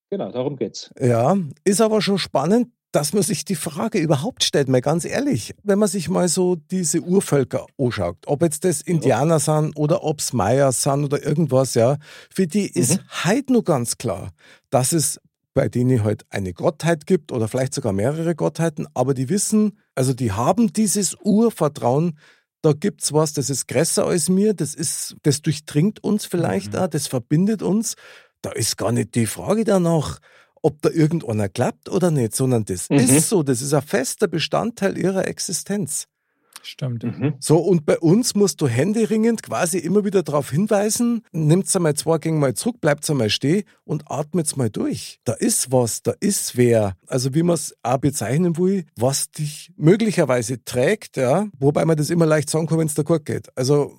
Genau, 0.10 0.32
darum 0.32 0.56
geht's. 0.56 0.92
Ja, 1.00 1.36
ist 1.64 1.82
aber 1.82 2.02
schon 2.02 2.18
spannend, 2.18 2.70
dass 2.96 3.12
man 3.12 3.24
sich 3.24 3.44
die 3.44 3.56
Frage 3.56 4.00
überhaupt 4.00 4.46
stellt, 4.46 4.70
mal 4.70 4.80
ganz 4.80 5.04
ehrlich. 5.04 5.54
Wenn 5.64 5.80
man 5.80 5.90
sich 5.90 6.08
mal 6.08 6.30
so 6.30 6.56
diese 6.56 7.02
Urvölker 7.02 7.66
anschaut, 7.78 8.18
ob 8.26 8.42
jetzt 8.42 8.64
das 8.64 8.82
Indianer 8.82 9.40
sind 9.40 9.76
oder 9.76 10.04
ob 10.06 10.20
es 10.22 10.32
Maya 10.32 10.72
sind 10.72 11.04
oder 11.04 11.22
irgendwas, 11.22 11.74
ja, 11.74 11.98
für 12.34 12.48
die 12.48 12.68
ist 12.68 13.02
heute 13.26 13.52
nur 13.52 13.66
ganz 13.66 13.98
klar, 13.98 14.32
dass 14.70 14.94
es 14.94 15.20
bei 15.54 15.68
denen 15.68 16.06
halt 16.06 16.26
eine 16.30 16.54
Gottheit 16.54 17.06
gibt 17.06 17.34
oder 17.34 17.50
vielleicht 17.50 17.74
sogar 17.74 17.92
mehrere 17.92 18.34
Gottheiten, 18.34 18.88
aber 18.94 19.14
die 19.14 19.28
wissen, 19.28 19.78
also 19.94 20.14
die 20.14 20.32
haben 20.32 20.72
dieses 20.72 21.18
Urvertrauen, 21.22 22.18
da 22.62 22.72
gibt's 22.72 23.12
was, 23.12 23.34
das 23.34 23.50
ist 23.50 23.68
größer 23.68 24.06
als 24.06 24.30
mir, 24.30 24.54
das 24.54 24.74
ist, 24.74 25.18
das 25.24 25.42
durchdringt 25.42 26.02
uns 26.02 26.26
vielleicht 26.26 26.72
Mhm. 26.74 26.80
auch, 26.80 26.88
das 26.88 27.08
verbindet 27.08 27.62
uns. 27.62 27.96
Da 28.42 28.52
ist 28.52 28.78
gar 28.78 28.92
nicht 28.94 29.16
die 29.16 29.26
Frage 29.26 29.66
danach, 29.66 30.20
ob 30.66 30.82
da 30.82 30.90
irgendeiner 30.90 31.48
klappt 31.48 31.90
oder 31.90 32.10
nicht, 32.12 32.36
sondern 32.36 32.66
das 32.66 32.90
Mhm. 32.90 32.98
ist 32.98 33.30
so, 33.30 33.44
das 33.44 33.62
ist 33.62 33.74
ein 33.74 33.82
fester 33.84 34.28
Bestandteil 34.28 34.98
ihrer 34.98 35.28
Existenz. 35.28 36.08
Stimmt. 36.64 37.04
Mhm. 37.04 37.36
So, 37.40 37.58
und 37.58 37.86
bei 37.86 38.00
uns 38.00 38.34
musst 38.34 38.60
du 38.60 38.68
händeringend 38.68 39.44
quasi 39.44 39.78
immer 39.78 40.04
wieder 40.04 40.24
darauf 40.24 40.50
hinweisen, 40.50 41.22
nimmt's 41.32 41.76
einmal 41.76 41.94
zwei 41.94 42.18
Gänge 42.18 42.40
mal 42.40 42.56
zurück, 42.56 42.78
bleibt's 42.82 43.08
einmal 43.12 43.30
stehen 43.30 43.66
und 43.84 44.10
atmet's 44.10 44.56
mal 44.56 44.72
durch. 44.72 45.20
Da 45.26 45.34
ist 45.34 45.72
was, 45.72 46.02
da 46.02 46.14
ist 46.20 46.58
wer. 46.58 46.96
Also 47.06 47.36
wie 47.36 47.44
man 47.44 47.54
es 47.54 47.76
auch 47.84 48.00
bezeichnen 48.00 48.58
will, 48.58 48.86
was 48.96 49.30
dich 49.30 49.72
möglicherweise 49.78 50.64
trägt, 50.66 51.18
ja, 51.18 51.48
wobei 51.60 51.86
man 51.86 51.98
das 51.98 52.10
immer 52.10 52.26
leicht 52.26 52.50
sagen 52.50 52.66
kann, 52.66 52.80
wenn 52.80 52.88
es 52.88 52.96
da 52.96 53.04
gut 53.04 53.26
geht. 53.26 53.56
Also 53.56 53.94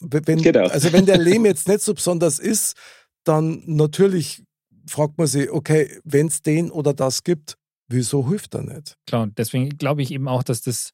wenn, 0.00 0.42
Genau. 0.42 0.66
also 0.66 0.92
wenn 0.92 1.06
der 1.06 1.18
Lehm 1.18 1.44
jetzt 1.46 1.68
nicht 1.68 1.82
so 1.82 1.94
besonders 1.94 2.40
ist, 2.40 2.74
dann 3.22 3.62
natürlich 3.66 4.42
fragt 4.90 5.18
man 5.18 5.26
sich, 5.26 5.50
okay, 5.50 6.00
wenn 6.04 6.26
es 6.26 6.42
den 6.42 6.70
oder 6.70 6.92
das 6.94 7.22
gibt, 7.24 7.56
wieso 7.88 8.28
hilft 8.28 8.54
er 8.54 8.62
nicht? 8.62 8.96
Klar, 9.06 9.22
und 9.24 9.38
deswegen 9.38 9.70
glaube 9.70 10.02
ich 10.02 10.10
eben 10.12 10.28
auch, 10.28 10.42
dass 10.42 10.62
das 10.62 10.90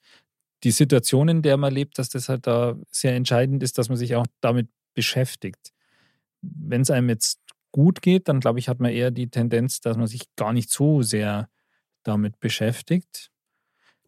die 0.65 0.71
Situation, 0.71 1.29
in 1.29 1.43
der 1.43 1.57
man 1.57 1.73
lebt, 1.73 1.99
dass 1.99 2.09
das 2.09 2.29
halt 2.29 2.47
da 2.47 2.77
sehr 2.91 3.15
entscheidend 3.15 3.63
ist, 3.63 3.79
dass 3.79 3.89
man 3.89 3.99
sich 3.99 4.15
auch 4.17 4.27
damit 4.41 4.69
beschäftigt. 4.95 5.73
Wenn 6.41 6.81
es 6.83 6.91
einem 6.91 7.09
jetzt 7.11 7.41
gut 7.73 8.01
geht, 8.01 8.29
dann 8.29 8.41
glaube 8.41 8.59
ich, 8.59 8.69
hat 8.69 8.81
man 8.81 8.91
eher 8.91 9.11
die 9.11 9.29
Tendenz, 9.29 9.81
dass 9.81 9.97
man 9.97 10.07
sich 10.07 10.23
gar 10.37 10.53
nicht 10.53 10.71
so 10.71 11.03
sehr 11.03 11.49
damit 12.05 12.41
beschäftigt. 12.41 13.31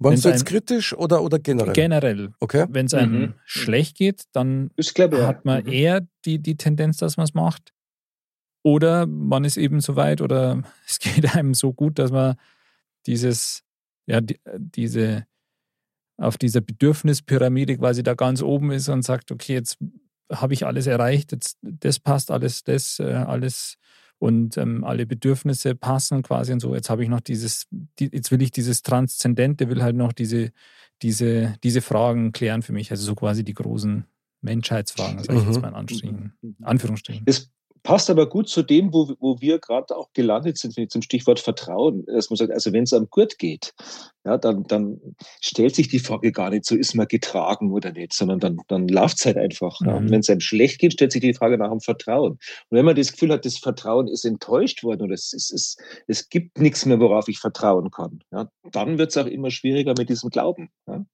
Meinst 0.01 0.25
du 0.25 0.29
Wenn's 0.31 0.41
jetzt 0.43 0.47
kritisch 0.49 0.95
oder, 0.95 1.23
oder 1.23 1.39
generell? 1.39 1.73
Generell. 1.75 2.31
Okay. 2.41 2.67
Wenn 2.71 2.87
es 2.87 2.95
einem 2.95 3.21
Mhm. 3.21 3.35
schlecht 3.45 3.97
geht, 3.97 4.23
dann 4.33 4.71
Ich 4.77 4.95
glaube, 4.95 5.19
ja. 5.19 5.27
hat 5.27 5.45
man 5.45 5.65
Mhm. 5.65 5.73
eher 5.73 6.07
die, 6.25 6.39
die 6.39 6.57
Tendenz, 6.57 6.99
dass 6.99 7.17
man 7.17 7.25
es 7.25 7.35
macht. 7.35 7.73
Oder 8.69 9.07
man 9.07 9.45
ist 9.47 9.57
eben 9.57 9.81
so 9.81 9.97
weit 9.97 10.21
oder 10.21 10.63
es 10.87 10.99
geht 10.99 11.35
einem 11.35 11.55
so 11.55 11.73
gut, 11.73 11.99
dass 11.99 12.11
man 12.11 12.37
dieses, 13.07 13.63
ja, 14.07 14.21
die, 14.21 14.39
diese, 14.59 15.27
auf 16.19 16.37
dieser 16.37 16.61
Bedürfnispyramide 16.61 17.79
quasi 17.79 18.03
da 18.03 18.13
ganz 18.13 18.43
oben 18.43 18.71
ist 18.71 18.91
und 18.91 19.03
sagt, 19.03 19.33
okay, 19.33 19.55
jetzt 19.55 19.79
habe 20.31 20.53
ich 20.53 20.67
alles 20.67 20.87
erreicht, 20.87 21.33
jetzt 21.33 21.57
das 21.63 21.99
passt 21.99 22.31
alles, 22.31 22.63
das, 22.63 22.99
äh, 22.99 23.05
alles 23.15 23.77
und 24.19 24.59
ähm, 24.59 24.85
alle 24.85 25.07
Bedürfnisse 25.07 25.75
passen 25.75 26.23
quasi 26.23 26.53
und 26.53 26.61
so. 26.61 26.75
Jetzt 26.75 26.91
habe 26.91 27.03
ich 27.03 27.09
noch 27.09 27.21
dieses, 27.21 27.67
die, 27.71 28.11
jetzt 28.13 28.31
will 28.31 28.43
ich 28.43 28.51
dieses 28.51 28.83
Transzendente, 28.83 29.71
will 29.71 29.83
halt 29.83 29.97
noch 29.97 30.13
diese, 30.13 30.51
diese, 31.01 31.55
diese 31.63 31.81
Fragen 31.81 32.33
klären 32.33 32.61
für 32.61 32.75
mich. 32.75 32.91
Also 32.91 33.05
so 33.05 33.15
quasi 33.15 33.45
die 33.45 33.55
großen 33.55 34.05
Menschheitsfragen, 34.43 35.23
sage 35.25 35.39
ich 35.39 35.47
jetzt 35.47 35.57
Mhm. 35.57 35.63
mal 35.63 35.87
in 36.03 36.33
Mhm. 36.43 36.57
Anführungsstrichen. 36.63 37.25
Das 37.25 37.51
passt 37.83 38.11
aber 38.11 38.29
gut 38.29 38.49
zu 38.49 38.63
dem, 38.63 38.93
wo, 38.93 39.15
wo 39.21 39.41
wir 39.41 39.59
gerade 39.59 39.97
auch 39.97 40.13
gelandet 40.13 40.59
sind, 40.59 40.75
zum 40.91 41.03
Stichwort 41.03 41.41
Vertrauen. 41.41 42.05
Dass 42.07 42.31
man 42.31 42.37
sagt, 42.37 42.53
also 42.53 42.73
wenn 42.73 42.85
es 42.85 42.93
am 42.93 43.09
Gurt 43.11 43.39
geht, 43.39 43.75
ja, 44.25 44.37
dann, 44.37 44.65
dann 44.65 45.01
stellt 45.41 45.75
sich 45.75 45.89
die 45.89 45.99
Frage 45.99 46.33
gar 46.33 46.51
nicht 46.51 46.65
so, 46.65 46.77
ist 46.77 46.95
man 46.95 47.09
getragen 47.09 47.73
oder 47.73 47.93
nicht, 47.93 48.13
sondern 48.13 48.41
dann, 48.41 48.61
dann 48.69 48.89
läuft 48.89 49.19
es 49.19 49.27
halt 49.27 49.37
einfach. 49.37 49.81
Ja. 49.81 49.93
Mhm. 49.93 49.97
Und 49.97 50.11
wenn 50.11 50.21
es 50.21 50.31
einem 50.31 50.41
schlecht 50.41 50.81
geht, 50.81 50.93
stellt 50.93 51.13
sich 51.13 51.23
die 51.23 51.35
Frage 51.35 51.59
nach 51.59 51.71
dem 51.71 51.81
Vertrauen. 51.81 52.33
Und 52.33 52.41
wenn 52.71 52.85
man 52.85 52.97
das 52.97 53.13
Gefühl 53.13 53.33
hat, 53.33 53.45
das 53.45 53.59
Vertrauen 53.59 54.09
ist 54.09 54.25
enttäuscht 54.25 54.85
worden 54.85 55.03
oder 55.03 55.15
es, 55.15 55.33
es, 55.33 55.51
es, 55.51 55.77
es 56.07 56.29
gibt 56.29 56.59
nichts 56.59 56.85
mehr, 56.85 57.01
worauf 57.01 57.29
ich 57.29 57.39
vertrauen 57.39 57.91
kann, 57.91 58.21
ja, 58.31 58.51
dann 58.73 58.99
wird 58.99 59.11
es 59.11 59.17
auch 59.17 59.27
immer 59.27 59.51
schwieriger 59.51 59.95
mit 59.97 60.09
diesem 60.09 60.31
Glauben. 60.31 60.71
Ja. 60.87 61.05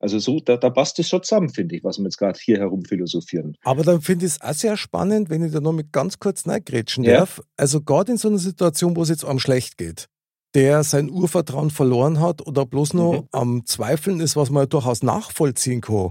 Also 0.00 0.18
so, 0.18 0.40
da, 0.40 0.56
da 0.56 0.70
passt 0.70 0.98
es 0.98 1.08
schon 1.08 1.22
zusammen, 1.22 1.48
finde 1.48 1.76
ich, 1.76 1.84
was 1.84 1.98
wir 1.98 2.04
jetzt 2.04 2.18
gerade 2.18 2.38
hier 2.42 2.58
herum 2.58 2.84
philosophieren. 2.84 3.56
Aber 3.62 3.82
dann 3.84 4.00
finde 4.02 4.26
ich 4.26 4.32
es 4.32 4.40
auch 4.40 4.52
sehr 4.52 4.76
spannend, 4.76 5.30
wenn 5.30 5.42
ich 5.44 5.52
da 5.52 5.60
noch 5.60 5.72
mit 5.72 5.92
ganz 5.92 6.18
kurz 6.18 6.46
reingrätschen 6.46 7.04
Ja. 7.04 7.18
darf. 7.18 7.40
Also 7.56 7.80
gerade 7.80 8.12
in 8.12 8.18
so 8.18 8.28
einer 8.28 8.38
Situation, 8.38 8.96
wo 8.96 9.02
es 9.02 9.08
jetzt 9.08 9.24
einem 9.24 9.38
schlecht 9.38 9.78
geht, 9.78 10.06
der 10.54 10.84
sein 10.84 11.10
Urvertrauen 11.10 11.70
verloren 11.70 12.20
hat 12.20 12.46
oder 12.46 12.66
bloß 12.66 12.94
noch 12.94 13.22
Mhm. 13.22 13.28
am 13.32 13.66
Zweifeln 13.66 14.20
ist, 14.20 14.36
was 14.36 14.50
man 14.50 14.64
ja 14.64 14.66
durchaus 14.66 15.02
nachvollziehen 15.02 15.80
kann. 15.80 16.10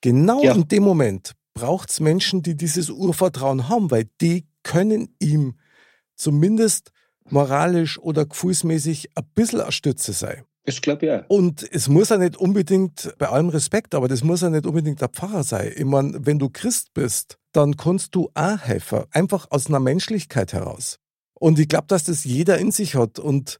Genau 0.00 0.42
Ja. 0.42 0.54
in 0.54 0.66
dem 0.66 0.82
Moment 0.82 1.32
braucht 1.54 1.90
es 1.90 2.00
Menschen, 2.00 2.42
die 2.42 2.56
dieses 2.56 2.90
Urvertrauen 2.90 3.68
haben, 3.68 3.90
weil 3.90 4.08
die 4.20 4.46
können 4.62 5.14
ihm 5.20 5.54
zumindest 6.16 6.90
moralisch 7.28 7.98
oder 7.98 8.26
gefühlsmäßig 8.26 9.10
ein 9.16 9.24
bisschen 9.34 9.60
eine 9.60 9.72
Stütze 9.72 10.12
sein. 10.12 10.42
Ich 10.64 10.82
glaube 10.82 11.06
ja. 11.06 11.24
Und 11.28 11.66
es 11.72 11.88
muss 11.88 12.10
ja 12.10 12.18
nicht 12.18 12.36
unbedingt, 12.36 13.14
bei 13.18 13.28
allem 13.28 13.48
Respekt, 13.48 13.94
aber 13.94 14.08
das 14.08 14.22
muss 14.22 14.42
ja 14.42 14.50
nicht 14.50 14.66
unbedingt 14.66 15.00
der 15.00 15.08
Pfarrer 15.08 15.42
sein. 15.42 15.72
Ich 15.74 15.84
meine, 15.84 16.18
wenn 16.26 16.38
du 16.38 16.50
Christ 16.50 16.92
bist, 16.94 17.38
dann 17.52 17.76
kannst 17.76 18.14
du 18.14 18.28
auch 18.34 18.58
helfen. 18.58 19.04
Einfach 19.10 19.46
aus 19.50 19.66
einer 19.68 19.80
Menschlichkeit 19.80 20.52
heraus. 20.52 20.98
Und 21.34 21.58
ich 21.58 21.68
glaube, 21.68 21.86
dass 21.88 22.04
das 22.04 22.24
jeder 22.24 22.58
in 22.58 22.70
sich 22.70 22.94
hat. 22.94 23.18
Und 23.18 23.58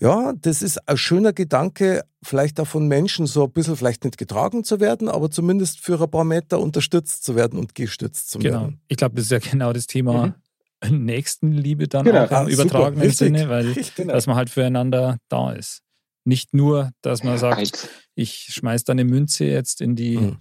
ja, 0.00 0.32
das 0.40 0.62
ist 0.62 0.88
ein 0.88 0.96
schöner 0.96 1.32
Gedanke, 1.32 2.04
vielleicht 2.22 2.60
auch 2.60 2.68
von 2.68 2.86
Menschen 2.86 3.26
so 3.26 3.44
ein 3.44 3.50
bisschen 3.52 3.76
vielleicht 3.76 4.04
nicht 4.04 4.16
getragen 4.16 4.62
zu 4.62 4.78
werden, 4.78 5.08
aber 5.08 5.28
zumindest 5.30 5.80
für 5.80 6.00
ein 6.00 6.08
paar 6.10 6.22
Meter 6.24 6.60
unterstützt 6.60 7.24
zu 7.24 7.34
werden 7.34 7.58
und 7.58 7.74
gestützt 7.74 8.30
zu 8.30 8.38
Genau. 8.38 8.60
werden. 8.60 8.80
Ich 8.86 8.96
glaube, 8.96 9.16
das 9.16 9.24
ist 9.24 9.32
ja 9.32 9.38
genau 9.40 9.72
das 9.72 9.88
Thema 9.88 10.36
Nächstenliebe 10.88 11.88
dann 11.88 12.04
Genau. 12.04 12.24
auch 12.24 12.30
im 12.30 12.36
Ah, 12.36 12.40
super, 12.44 12.52
übertragenen 12.62 13.00
richtig, 13.02 13.18
Sinne, 13.18 13.48
weil. 13.48 13.74
Genau. 13.96 14.12
dass 14.12 14.26
man 14.28 14.36
halt 14.36 14.50
füreinander 14.50 15.18
da 15.28 15.52
ist. 15.52 15.82
Nicht 16.28 16.52
nur, 16.52 16.90
dass 17.00 17.24
man 17.24 17.38
sagt, 17.38 17.88
ich 18.14 18.48
schmeiß 18.50 18.84
da 18.84 18.92
eine 18.92 19.04
Münze 19.04 19.46
jetzt 19.46 19.80
in 19.80 19.96
die, 19.96 20.18
Mhm. 20.18 20.36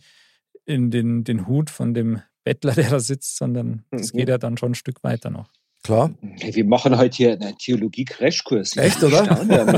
in 0.66 0.92
den, 0.92 1.24
den 1.24 1.48
Hut 1.48 1.70
von 1.70 1.94
dem 1.94 2.22
Bettler, 2.44 2.74
der 2.74 2.90
da 2.90 3.00
sitzt, 3.00 3.38
sondern 3.38 3.86
es 3.92 4.12
Mhm. 4.14 4.18
geht 4.18 4.28
ja 4.30 4.38
dann 4.38 4.58
schon 4.58 4.72
ein 4.74 4.76
Stück 4.76 5.02
weiter 5.04 5.30
noch. 5.30 5.50
Klar. 5.84 6.14
Hey, 6.42 6.54
wir 6.56 6.66
machen 6.66 6.98
heute 6.98 7.16
hier 7.16 7.32
einen 7.40 7.58
Theologie-Crashkurs. 7.58 8.76
Echt, 8.76 9.02
oder? 9.02 9.24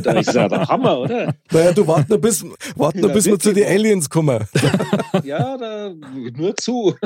Das 0.01 0.27
ist 0.27 0.33
ja 0.33 0.47
der 0.47 0.67
Hammer, 0.67 0.97
oder? 1.01 1.35
Naja, 1.51 1.71
du 1.73 1.85
wart 1.85 2.09
noch 2.09 2.17
bis, 2.17 2.43
wart 2.75 2.95
noch 2.95 3.13
bis 3.13 3.25
wir 3.27 3.37
zu 3.37 3.53
den. 3.53 3.67
Aliens 3.67 4.09
kommen. 4.09 4.43
Ja, 5.23 5.57
da, 5.57 5.93
nur 5.93 6.55
zu. 6.55 6.95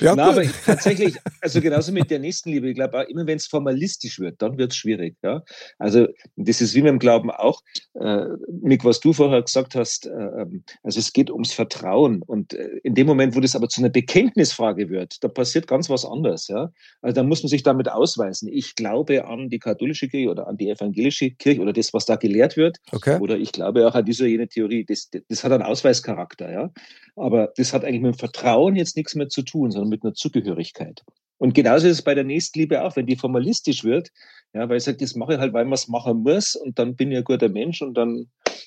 Ja, 0.00 0.14
Na, 0.14 0.30
aber 0.30 0.42
ich, 0.42 0.52
tatsächlich, 0.64 1.16
also 1.40 1.60
genauso 1.60 1.92
mit 1.92 2.10
der 2.10 2.18
Nächstenliebe, 2.18 2.68
ich 2.68 2.74
glaube 2.74 3.00
auch 3.00 3.08
immer, 3.08 3.26
wenn 3.26 3.36
es 3.36 3.46
formalistisch 3.46 4.18
wird, 4.18 4.40
dann 4.40 4.58
wird 4.58 4.72
es 4.72 4.76
schwierig. 4.76 5.16
Ja? 5.22 5.42
Also 5.78 6.08
das 6.36 6.60
ist 6.60 6.74
wie 6.74 6.82
mit 6.82 6.90
dem 6.90 6.98
Glauben 6.98 7.30
auch, 7.30 7.60
äh, 7.94 8.26
Mick, 8.62 8.84
was 8.84 9.00
du 9.00 9.12
vorher 9.12 9.42
gesagt 9.42 9.74
hast, 9.74 10.06
äh, 10.06 10.10
ähm, 10.10 10.64
also 10.82 10.98
es 10.98 11.12
geht 11.12 11.30
ums 11.30 11.52
Vertrauen 11.52 12.22
und 12.22 12.54
äh, 12.54 12.68
in 12.82 12.94
dem 12.94 13.06
Moment, 13.06 13.36
wo 13.36 13.40
das 13.40 13.54
aber 13.54 13.68
zu 13.68 13.80
einer 13.80 13.90
Bekenntnisfrage 13.90 14.88
wird, 14.88 15.22
da 15.22 15.28
passiert 15.28 15.66
ganz 15.66 15.90
was 15.90 16.04
anderes. 16.04 16.48
Ja? 16.48 16.70
Also 17.02 17.14
da 17.14 17.22
muss 17.22 17.42
man 17.42 17.48
sich 17.48 17.62
damit 17.62 17.90
ausweisen. 17.90 18.48
Ich 18.48 18.74
glaube 18.74 19.24
an 19.26 19.48
die 19.48 19.58
katholische 19.58 20.08
Kirche 20.08 20.30
oder 20.30 20.46
an 20.46 20.56
die 20.56 20.70
evangelische 20.70 21.30
Kirche 21.30 21.60
oder 21.60 21.72
das, 21.72 21.92
was 21.92 22.06
da 22.06 22.16
gelehrt 22.16 22.56
wird. 22.56 22.78
Okay. 22.92 23.18
Oder 23.20 23.36
ich 23.36 23.52
glaube 23.52 23.86
auch 23.86 23.94
an 23.94 24.04
diese 24.04 24.22
oder 24.22 24.30
jene 24.30 24.48
Theorie. 24.48 24.84
Das, 24.84 25.10
das 25.28 25.44
hat 25.44 25.52
einen 25.52 25.62
Ausweischarakter, 25.62 26.50
ja. 26.50 26.70
Aber 27.16 27.52
das 27.56 27.72
hat 27.72 27.84
eigentlich 27.84 28.00
mit 28.00 28.14
dem 28.14 28.18
Vertrauen 28.18 28.76
jetzt 28.76 28.96
nichts 28.96 29.14
mehr 29.14 29.28
zu 29.28 29.42
tun, 29.42 29.70
sondern 29.72 29.88
mit 29.90 30.04
einer 30.04 30.14
Zugehörigkeit. 30.14 31.02
Und 31.38 31.54
genauso 31.54 31.88
ist 31.88 31.94
es 31.94 32.02
bei 32.02 32.14
der 32.14 32.22
Nächstenliebe 32.24 32.84
auch, 32.84 32.94
wenn 32.94 33.06
die 33.06 33.16
formalistisch 33.16 33.82
wird, 33.82 34.10
ja, 34.54 34.68
weil 34.68 34.76
ich 34.76 34.84
sage, 34.84 34.98
das 34.98 35.16
mache 35.16 35.34
ich 35.34 35.38
halt, 35.40 35.52
weil 35.52 35.64
man 35.64 35.72
es 35.72 35.88
machen 35.88 36.18
muss 36.22 36.54
und 36.54 36.78
dann 36.78 36.94
bin 36.94 37.10
ich 37.10 37.18
ein 37.18 37.24
guter 37.24 37.48
Mensch 37.48 37.82
und 37.82 37.94
dann 37.94 38.26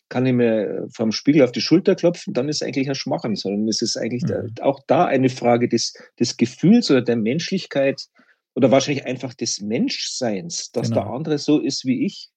kann 0.10 0.26
ich 0.26 0.34
mir 0.34 0.88
vom 0.94 1.12
Spiegel 1.12 1.44
auf 1.44 1.52
die 1.54 1.62
Schulter 1.62 1.96
klopfen, 1.96 2.34
dann 2.34 2.50
ist 2.50 2.62
eigentlich 2.64 2.90
ein 2.90 2.96
Schmachen, 2.96 3.36
sondern 3.36 3.68
es 3.70 3.82
ist 3.82 3.96
eigentlich 3.98 4.24
Mhm. 4.24 4.54
da, 4.56 4.66
auch 4.66 4.82
da 4.88 5.06
eine 5.06 5.30
Frage 5.30 5.70
des, 5.70 5.94
des 6.20 6.36
Gefühls 6.38 6.92
oder 6.92 7.02
der 7.02 7.16
Menschlichkeit 7.16 8.02
oder 8.56 8.72
wahrscheinlich 8.72 9.06
einfach 9.06 9.34
des 9.34 9.62
Menschseins, 9.62 10.72
dass 10.72 10.90
Genau. 10.90 11.02
der 11.04 11.12
andere 11.14 11.38
so 11.38 11.60
ist 11.60 11.86
wie 11.86 12.06
ich 12.06 12.30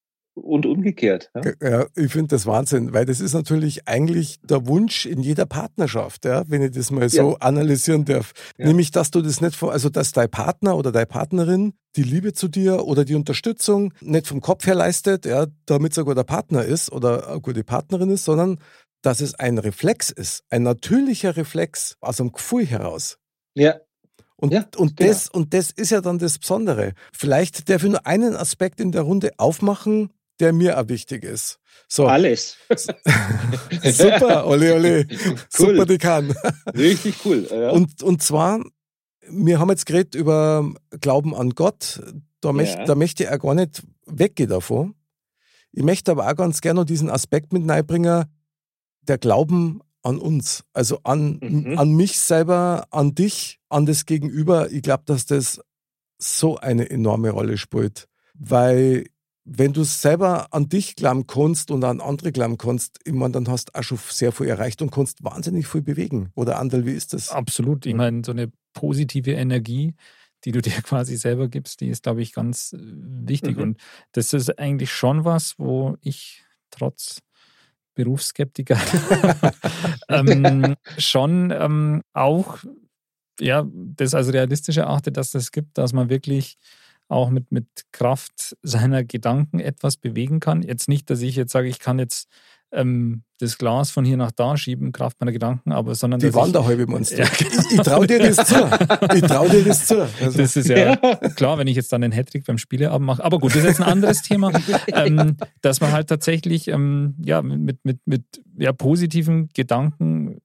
und 0.43 0.67
umgekehrt. 0.67 1.31
Ja? 1.35 1.53
Ja, 1.63 1.87
ich 1.95 2.13
finde 2.13 2.29
das 2.29 2.47
Wahnsinn, 2.47 2.93
weil 2.93 3.05
das 3.05 3.21
ist 3.21 3.35
natürlich 3.35 3.87
eigentlich 3.89 4.39
der 4.43 4.67
Wunsch 4.67 5.07
in 5.07 5.21
jeder 5.21 5.47
Partnerschaft, 5.47 6.25
ja, 6.25 6.45
wenn 6.49 6.63
ich 6.63 6.73
das 6.73 6.91
mal 6.91 7.09
so 7.09 7.37
analysieren 7.39 8.05
darf. 8.05 8.33
Ja. 8.57 8.67
Nämlich, 8.67 8.91
dass 8.91 9.11
du 9.11 9.21
das 9.21 9.41
nicht 9.41 9.57
von, 9.57 9.71
also 9.71 9.89
dass 9.89 10.13
dein 10.13 10.31
Partner 10.31 10.77
oder 10.77 10.93
deine 10.93 11.07
Partnerin 11.07 11.75
die 11.97 12.03
Liebe 12.03 12.33
zu 12.33 12.49
dir 12.49 12.87
oder 12.87 13.05
die 13.05 13.15
Unterstützung 13.15 13.93
nicht 14.01 14.27
vom 14.27 14.41
Kopf 14.41 14.67
her 14.67 14.75
leistet, 14.75 15.27
ja, 15.27 15.47
damit 15.67 15.93
es 15.93 15.99
ein 15.99 16.05
guter 16.05 16.25
Partner 16.25 16.65
ist 16.65 16.93
oder 16.93 17.29
eine 17.29 17.41
gute 17.41 17.65
Partnerin 17.65 18.11
ist, 18.11 18.25
sondern 18.25 18.59
dass 19.03 19.21
es 19.21 19.35
ein 19.35 19.59
Reflex 19.59 20.11
ist, 20.11 20.45
ein 20.51 20.63
natürlicher 20.63 21.37
Reflex 21.37 21.97
aus 22.01 22.21
einem 22.21 22.33
Gefühl 22.33 22.67
heraus. 22.67 23.19
ja. 23.55 23.77
Und, 24.41 24.53
Ja, 24.53 24.65
und, 24.77 24.97
genau. 24.97 25.11
das, 25.11 25.29
und 25.29 25.53
das 25.53 25.73
ist 25.73 25.91
ja 25.91 26.01
dann 26.01 26.19
das 26.19 26.39
Besondere. 26.39 26.93
Vielleicht 27.13 27.69
darf 27.69 27.83
ich 27.83 27.91
nur 27.91 28.07
einen 28.07 28.37
Aspekt 28.37 28.81
in 28.81 28.93
der 28.93 29.03
Runde 29.03 29.33
aufmachen, 29.37 30.11
der 30.41 30.53
mir 30.53 30.79
auch 30.81 30.89
wichtig 30.89 31.25
ist. 31.25 31.59
So, 31.89 32.07
Alles. 32.07 32.57
super, 33.85 34.47
ole, 34.47 34.75
ole. 34.75 35.07
Cool. 35.59 35.77
Super 35.77 35.87
Dekan. 35.87 36.35
Richtig 36.75 37.17
cool. 37.25 37.47
Ja. 37.51 37.71
Und, 37.71 38.03
und 38.03 38.23
zwar, 38.23 38.63
wir 39.29 39.59
haben 39.59 39.71
jetzt 39.71 39.87
geredet 39.87 40.15
über 40.15 40.71
Glauben 41.01 41.35
an 41.35 41.51
Gott. 41.51 42.01
Da, 42.41 42.53
Ja. 42.53 42.85
da 42.85 42.95
möchte 42.95 43.25
ich 43.25 43.31
auch 43.31 43.39
gar 43.39 43.55
nicht 43.55 43.83
weggehen 44.07 44.51
davon. 44.51 44.95
Ich 45.73 45.83
möchte 45.83 46.13
aber 46.13 46.29
auch 46.31 46.37
ganz 46.37 46.61
gerne 46.61 46.81
noch 46.81 46.87
diesen 46.87 47.11
Aspekt 47.11 47.53
mit 47.53 47.69
reinbringen, 47.69 48.25
der 49.03 49.19
Glauben 49.19 49.81
an 50.03 50.19
uns. 50.19 50.65
Also 50.73 51.01
an, 51.05 51.39
Mhm. 51.43 51.79
an 51.79 51.93
mich 51.95 52.19
selber, 52.19 52.87
an 52.91 53.15
dich, 53.15 53.61
an 53.69 53.87
das 53.87 54.07
Gegenüber. 54.07 54.71
Ich 54.71 54.83
glaube, 54.83 55.03
dass 55.07 55.27
das 55.27 55.61
so 56.19 56.57
eine 56.59 56.89
enorme 56.91 57.31
Rolle 57.31 57.59
spielt. 57.59 58.09
Weil 58.35 59.07
wenn 59.51 59.73
du 59.73 59.83
selber 59.85 60.53
an 60.53 60.69
dich 60.69 60.95
glauben 60.95 61.27
kannst 61.27 61.71
und 61.71 61.83
an 61.83 62.01
andere 62.01 62.33
glauben 62.33 62.59
kannst, 62.59 62.99
ich 63.05 63.13
meine, 63.13 63.33
dann 63.33 63.49
hast 63.49 63.71
du 63.71 63.79
auch 63.79 63.83
schon 63.83 63.99
sehr 64.11 64.33
viel 64.33 64.47
erreicht 64.47 64.83
und 64.83 64.91
kannst 64.91 65.25
wahnsinnig 65.25 65.67
viel 65.67 65.83
bewegen. 65.83 66.31
Oder 66.35 66.59
Andel, 66.59 66.85
wie 66.85 66.93
ist 66.93 67.15
das? 67.15 67.31
Absolut. 67.31 67.87
Ich 67.87 67.95
meine, 67.95 68.23
so 68.25 68.33
eine 68.33 68.53
positive 68.75 69.33
Energie, 69.33 69.95
die 70.45 70.53
du 70.53 70.61
dir 70.63 70.83
quasi 70.83 71.17
selber 71.17 71.49
gibst, 71.49 71.81
die 71.81 71.89
ist, 71.89 72.03
glaube 72.03 72.21
ich, 72.21 72.33
ganz 72.33 72.75
äh, 72.75 72.79
wichtig. 72.81 73.57
Mhm. 73.57 73.63
Und 73.63 73.81
das 74.13 74.33
ist 74.35 74.59
eigentlich 74.59 74.93
schon 74.93 75.25
was, 75.25 75.55
wo 75.59 75.97
ich 76.03 76.45
trotz 76.71 77.23
Berufsskeptiker 77.95 78.79
ähm, 80.09 80.77
schon 80.99 81.51
ähm, 81.51 82.03
auch 82.13 82.59
ja, 83.41 83.67
das 83.73 84.15
als 84.15 84.33
realistisch 84.33 84.77
erachte, 84.77 85.11
dass 85.11 85.31
das 85.31 85.53
gibt, 85.53 85.79
dass 85.79 85.93
man 85.93 86.11
wirklich 86.11 86.59
auch 87.09 87.31
mit, 87.31 87.51
mit 87.53 87.67
Kraft 87.93 88.57
seiner 88.63 89.05
Gedanken 89.05 89.61
etwas 89.61 89.97
bewegen 89.97 90.41
kann. 90.41 90.63
Jetzt 90.63 90.89
nicht, 90.89 91.11
dass 91.11 91.23
ich 91.23 91.37
jetzt 91.37 91.53
sage, 91.53 91.69
ich 91.69 91.79
kann 91.79 91.99
jetzt 91.99 92.29
ähm, 92.71 93.23
das 93.39 93.57
Glas 93.57 93.91
von 93.91 94.05
hier 94.05 94.17
nach 94.17 94.33
da 94.33 94.57
schieben, 94.57 94.93
Kraft 94.93 95.21
meiner 95.21 95.33
Gedanken, 95.33 95.73
aber 95.73 95.95
sondern. 95.95 96.21
Die 96.21 96.35
Wanderhalbe 96.35 96.87
meinst 96.87 97.13
du? 97.13 97.19
Ja. 97.19 97.25
Ich, 97.25 97.73
ich 97.73 97.81
traue 97.81 98.07
dir 98.07 98.19
das 98.19 98.37
zu. 98.37 98.55
Ich 99.15 99.23
traue 99.23 99.49
dir 99.49 99.65
das 99.65 99.87
zu. 99.87 100.03
Also. 100.21 100.39
Das 100.39 100.57
ist 100.57 100.69
ja, 100.69 100.97
klar, 101.37 101.57
wenn 101.59 101.67
ich 101.67 101.77
jetzt 101.77 101.93
dann 101.93 102.03
den 102.03 102.13
Hattrick 102.13 102.45
beim 102.45 102.59
Spieleabend 102.59 103.07
mache. 103.07 103.25
Aber 103.25 103.39
gut, 103.39 103.53
das 103.53 103.63
ist 103.63 103.69
jetzt 103.69 103.81
ein 103.81 103.89
anderes 103.89 104.23
Thema. 104.23 104.53
ähm, 104.89 105.37
dass 105.63 105.81
man 105.81 105.93
halt 105.93 106.09
tatsächlich 106.09 106.69
ähm, 106.69 107.15
ja, 107.25 107.41
mit, 107.43 107.85
mit, 107.85 108.01
mit 108.07 108.25
ja, 108.59 108.73
positiven 108.73 109.49
Gedanken 109.55 110.41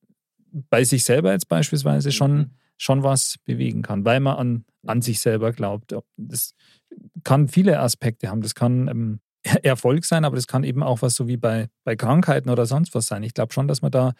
bei 0.69 0.83
sich 0.83 1.03
selber 1.03 1.31
jetzt 1.31 1.49
beispielsweise 1.49 2.11
schon, 2.11 2.37
mhm. 2.37 2.51
Schon 2.77 3.03
was 3.03 3.35
bewegen 3.45 3.81
kann, 3.81 4.05
weil 4.05 4.19
man 4.19 4.37
an, 4.37 4.65
an 4.85 5.01
sich 5.01 5.19
selber 5.19 5.51
glaubt. 5.51 5.95
Das 6.17 6.53
kann 7.23 7.47
viele 7.47 7.79
Aspekte 7.79 8.29
haben. 8.29 8.41
Das 8.41 8.55
kann 8.55 8.87
ähm, 8.87 9.19
Erfolg 9.63 10.05
sein, 10.05 10.25
aber 10.25 10.35
das 10.35 10.47
kann 10.47 10.63
eben 10.63 10.83
auch 10.83 11.01
was 11.01 11.15
so 11.15 11.27
wie 11.27 11.37
bei, 11.37 11.69
bei 11.83 11.95
Krankheiten 11.95 12.49
oder 12.49 12.65
sonst 12.65 12.93
was 12.95 13.07
sein. 13.07 13.23
Ich 13.23 13.33
glaube 13.33 13.53
schon, 13.53 13.67
dass 13.67 13.81
man 13.81 13.91
da 13.91 14.13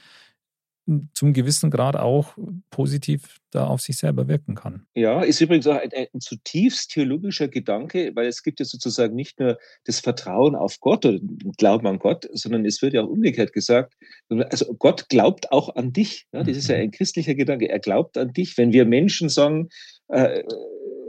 zum 1.13 1.33
gewissen 1.33 1.71
Grad 1.71 1.95
auch 1.95 2.37
positiv 2.69 3.39
da 3.51 3.67
auf 3.67 3.81
sich 3.81 3.97
selber 3.97 4.27
wirken 4.27 4.55
kann. 4.55 4.85
Ja, 4.95 5.21
ist 5.21 5.39
übrigens 5.39 5.67
auch 5.67 5.77
ein, 5.77 5.91
ein, 5.93 6.19
zutiefst 6.19 6.91
theologischer 6.91 7.47
Gedanke, 7.47 8.11
weil 8.15 8.27
es 8.27 8.43
gibt 8.43 8.59
ja 8.59 8.65
sozusagen 8.65 9.15
nicht 9.15 9.39
nur 9.39 9.57
das 9.85 9.99
Vertrauen 9.99 10.55
auf 10.55 10.79
Gott 10.79 11.05
oder 11.05 11.19
den 11.19 11.53
Glauben 11.57 11.87
an 11.87 11.99
Gott, 11.99 12.27
sondern 12.33 12.65
es 12.65 12.81
wird 12.81 12.93
ja 12.93 13.03
auch 13.03 13.09
umgekehrt 13.09 13.53
gesagt, 13.53 13.93
also 14.29 14.73
Gott 14.73 15.07
glaubt 15.09 15.51
auch 15.51 15.75
an 15.75 15.93
dich. 15.93 16.25
Ja, 16.33 16.43
das 16.43 16.57
ist 16.57 16.67
ja 16.67 16.75
mhm. 16.75 16.83
ein 16.83 16.91
christlicher 16.91 17.35
Gedanke. 17.35 17.69
Er 17.69 17.79
glaubt 17.79 18.17
an 18.17 18.33
dich. 18.33 18.57
Wenn 18.57 18.73
wir 18.73 18.85
Menschen 18.85 19.29
sagen, 19.29 19.69
äh, 20.09 20.43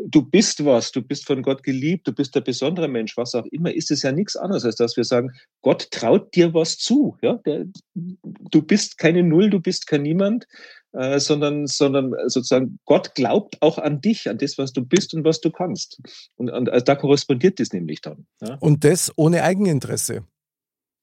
du 0.07 0.23
bist 0.23 0.65
was, 0.65 0.93
du 0.93 1.03
bist 1.03 1.27
von 1.27 1.43
Gott 1.43 1.63
geliebt, 1.63 2.07
du 2.07 2.13
bist 2.13 2.35
der 2.35 2.41
besondere 2.41 2.89
Mensch, 2.89 3.17
was 3.17 3.35
auch 3.35 3.47
immer, 3.47 3.75
ist 3.75 3.91
es 3.91 4.03
ja 4.03 4.13
nichts 4.13 4.37
anderes, 4.37 4.65
als 4.65 4.77
dass 4.77 4.97
wir 4.97 5.05
sagen, 5.05 5.33
Gott 5.63 5.91
traut 5.91 6.35
dir 6.35 6.55
was 6.55 6.79
zu. 6.79 7.17
Ja? 7.23 7.35
Der, 7.47 7.67
du 7.95 8.63
bist 8.63 8.99
keine 8.99 9.23
Null, 9.23 9.51
du 9.51 9.61
bist 9.61 9.87
kein 9.87 10.03
Niemand, 10.03 10.47
äh, 10.93 11.19
sondern, 11.19 11.67
sondern 11.67 12.13
sozusagen 12.27 12.79
Gott 12.85 13.15
glaubt 13.15 13.61
auch 13.63 13.79
an 13.79 14.01
dich, 14.01 14.29
an 14.29 14.39
das, 14.39 14.59
was 14.59 14.73
du 14.73 14.85
bist 14.85 15.15
und 15.15 15.25
was 15.25 15.41
du 15.41 15.51
kannst. 15.51 16.01
Und, 16.37 16.51
und 16.51 16.69
also 16.71 16.85
da 16.85 16.95
korrespondiert 16.95 17.61
das 17.61 17.73
nämlich 17.73 18.01
dann. 18.01 18.27
Ja? 18.43 18.57
Und 18.61 18.85
das 18.85 19.13
ohne 19.17 19.43
Eigeninteresse. 19.43 20.25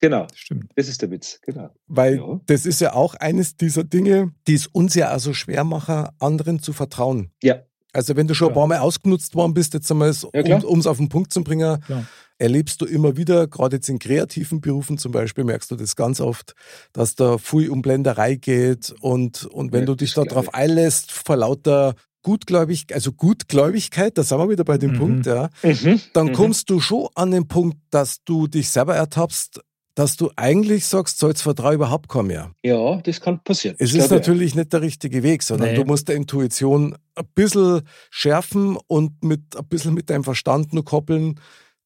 Genau, 0.00 0.26
stimmt. 0.34 0.72
Das 0.74 0.88
ist 0.88 1.00
der 1.00 1.12
Witz, 1.12 1.40
genau. 1.42 1.70
Weil 1.86 2.16
ja. 2.16 2.40
das 2.46 2.66
ist 2.66 2.80
ja 2.80 2.92
auch 2.92 3.14
eines 3.14 3.56
dieser 3.56 3.84
Dinge, 3.84 4.32
die 4.48 4.54
es 4.54 4.66
uns 4.66 4.96
ja 4.96 5.10
also 5.10 5.32
schwer 5.32 5.62
machen, 5.62 6.08
anderen 6.18 6.58
zu 6.58 6.72
vertrauen. 6.72 7.30
Ja. 7.40 7.62
Also 7.92 8.16
wenn 8.16 8.26
du 8.26 8.34
schon 8.34 8.48
ein 8.48 8.54
paar 8.54 8.66
Mal 8.66 8.78
ausgenutzt 8.78 9.34
worden 9.34 9.54
bist, 9.54 9.74
jetzt 9.74 9.90
einmal, 9.90 10.14
ja, 10.34 10.58
um 10.58 10.78
es 10.78 10.86
auf 10.86 10.96
den 10.96 11.08
Punkt 11.08 11.32
zu 11.32 11.44
bringen, 11.44 11.80
klar. 11.82 12.06
erlebst 12.38 12.80
du 12.80 12.86
immer 12.86 13.16
wieder, 13.16 13.46
gerade 13.46 13.76
jetzt 13.76 13.88
in 13.88 13.98
kreativen 13.98 14.60
Berufen 14.60 14.98
zum 14.98 15.12
Beispiel, 15.12 15.44
merkst 15.44 15.70
du 15.70 15.76
das 15.76 15.94
ganz 15.94 16.20
oft, 16.20 16.54
dass 16.92 17.14
da 17.14 17.38
viel 17.38 17.70
um 17.70 17.82
Blenderei 17.82 18.36
geht 18.36 18.94
und, 19.00 19.44
und 19.44 19.72
wenn 19.72 19.80
ja, 19.80 19.86
du 19.86 19.94
dich 19.94 20.14
da 20.14 20.24
drauf 20.24 20.54
einlässt, 20.54 21.12
vor 21.12 21.36
lauter 21.36 21.94
Gutgläubig, 22.22 22.86
also 22.94 23.12
Gutgläubigkeit, 23.12 24.16
da 24.16 24.22
sind 24.22 24.38
wir 24.38 24.48
wieder 24.48 24.64
bei 24.64 24.78
dem 24.78 24.92
mhm. 24.92 24.98
Punkt, 24.98 25.26
ja, 25.26 25.50
mhm. 25.62 26.00
dann 26.12 26.28
mhm. 26.28 26.32
kommst 26.32 26.70
du 26.70 26.80
schon 26.80 27.08
an 27.14 27.30
den 27.30 27.48
Punkt, 27.48 27.76
dass 27.90 28.22
du 28.24 28.46
dich 28.46 28.70
selber 28.70 28.94
ertappst, 28.94 29.60
dass 29.94 30.16
du 30.16 30.30
eigentlich 30.36 30.86
sagst, 30.86 31.18
so 31.18 31.28
jetzt 31.28 31.42
vertraue 31.42 31.74
überhaupt 31.74 32.08
kaum 32.08 32.28
mehr. 32.28 32.52
Ja, 32.62 32.96
das 33.02 33.20
kann 33.20 33.42
passieren. 33.42 33.76
Es 33.78 33.94
ist 33.94 34.10
natürlich 34.10 34.54
ja. 34.54 34.60
nicht 34.60 34.72
der 34.72 34.80
richtige 34.80 35.22
Weg, 35.22 35.42
sondern 35.42 35.70
nee. 35.70 35.76
du 35.76 35.84
musst 35.84 36.08
der 36.08 36.16
Intuition 36.16 36.96
ein 37.14 37.26
bisschen 37.34 37.82
schärfen 38.10 38.78
und 38.86 39.22
mit 39.22 39.56
ein 39.56 39.66
bisschen 39.66 39.92
mit 39.94 40.08
deinem 40.08 40.24
Verstand 40.24 40.72
nur 40.72 40.84
koppeln, 40.84 41.38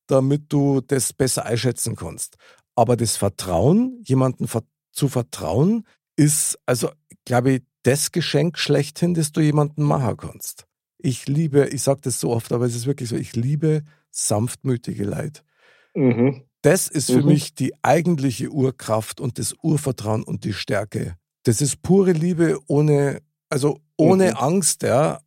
damit 0.07 0.45
du 0.53 0.81
das 0.81 1.13
besser 1.13 1.47
einschätzen 1.47 1.97
kannst. 1.97 2.37
Aber 2.77 2.97
das 2.97 3.17
Vertrauen, 3.17 4.01
jemandem 4.05 4.47
zu 4.93 5.09
vertrauen, 5.09 5.85
ist 6.17 6.59
also, 6.67 6.91
glaube 7.25 7.53
ich, 7.53 7.63
das 7.83 8.13
Geschenk 8.13 8.59
schlechthin, 8.59 9.15
das 9.15 9.33
du 9.33 9.41
jemandem 9.41 9.85
machen 9.85 10.17
kannst. 10.17 10.67
Ich 10.99 11.27
liebe, 11.27 11.69
ich 11.69 11.83
sage 11.83 12.01
das 12.03 12.21
so 12.21 12.31
oft, 12.31 12.53
aber 12.53 12.67
es 12.67 12.75
ist 12.75 12.87
wirklich 12.87 13.09
so, 13.09 13.17
ich 13.17 13.35
liebe 13.35 13.83
sanftmütige 14.11 15.05
Leid. 15.05 15.45
Mhm. 15.95 16.43
Das 16.67 16.89
ist 16.89 17.13
für 17.13 17.21
mhm. 17.21 17.27
mich 17.27 17.55
die 17.55 17.73
eigentliche 17.83 18.49
Urkraft 18.51 19.21
und 19.21 19.39
das 19.39 19.55
Urvertrauen 19.63 20.25
und 20.25 20.43
die 20.43 20.53
Stärke. 20.53 21.15
Das 21.45 21.61
ist 21.61 21.81
pure 21.81 22.11
Liebe 22.11 22.59
ohne, 22.67 23.23
also 23.49 23.79
ohne 23.97 24.33
mhm. 24.33 24.37
Angst, 24.37 24.83
ja. 24.83 25.21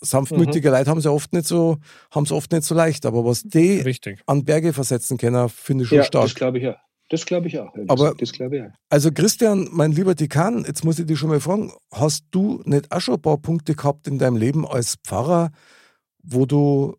Sanftmütige 0.00 0.70
mhm. 0.70 0.74
Leute 0.76 0.90
haben 0.90 1.02
sie 1.02 1.12
oft 1.12 1.34
nicht 1.34 1.46
so, 1.46 1.76
haben 2.10 2.24
es 2.24 2.32
oft 2.32 2.50
nicht 2.52 2.64
so 2.64 2.74
leicht, 2.74 3.04
aber 3.04 3.22
was 3.22 3.42
die 3.42 3.80
Richtig. 3.80 4.22
an 4.24 4.46
Berge 4.46 4.72
versetzen 4.72 5.18
können, 5.18 5.50
finde 5.50 5.84
ich 5.84 5.90
schon 5.90 5.98
ja, 5.98 6.04
stark. 6.04 6.24
Das 6.24 6.34
glaube 6.34 6.56
ich 6.56 6.64
ja. 6.64 6.78
Das 7.10 7.26
glaube 7.26 7.48
ich 7.48 7.58
auch. 7.58 7.70
Das, 7.74 7.84
aber, 7.88 8.14
das 8.14 8.32
glaube 8.32 8.56
ich 8.56 8.62
auch. 8.62 8.70
Also 8.88 9.12
Christian, 9.12 9.68
mein 9.70 9.92
lieber 9.92 10.14
Dekan, 10.14 10.64
jetzt 10.66 10.86
muss 10.86 10.98
ich 10.98 11.04
dich 11.04 11.18
schon 11.18 11.28
mal 11.28 11.40
fragen, 11.40 11.70
hast 11.92 12.24
du 12.30 12.62
nicht 12.64 12.90
auch 12.92 13.00
schon 13.02 13.16
ein 13.16 13.22
paar 13.22 13.36
Punkte 13.36 13.74
gehabt 13.74 14.06
in 14.08 14.18
deinem 14.18 14.38
Leben 14.38 14.66
als 14.66 14.96
Pfarrer, 15.04 15.50
wo 16.22 16.46
du 16.46 16.96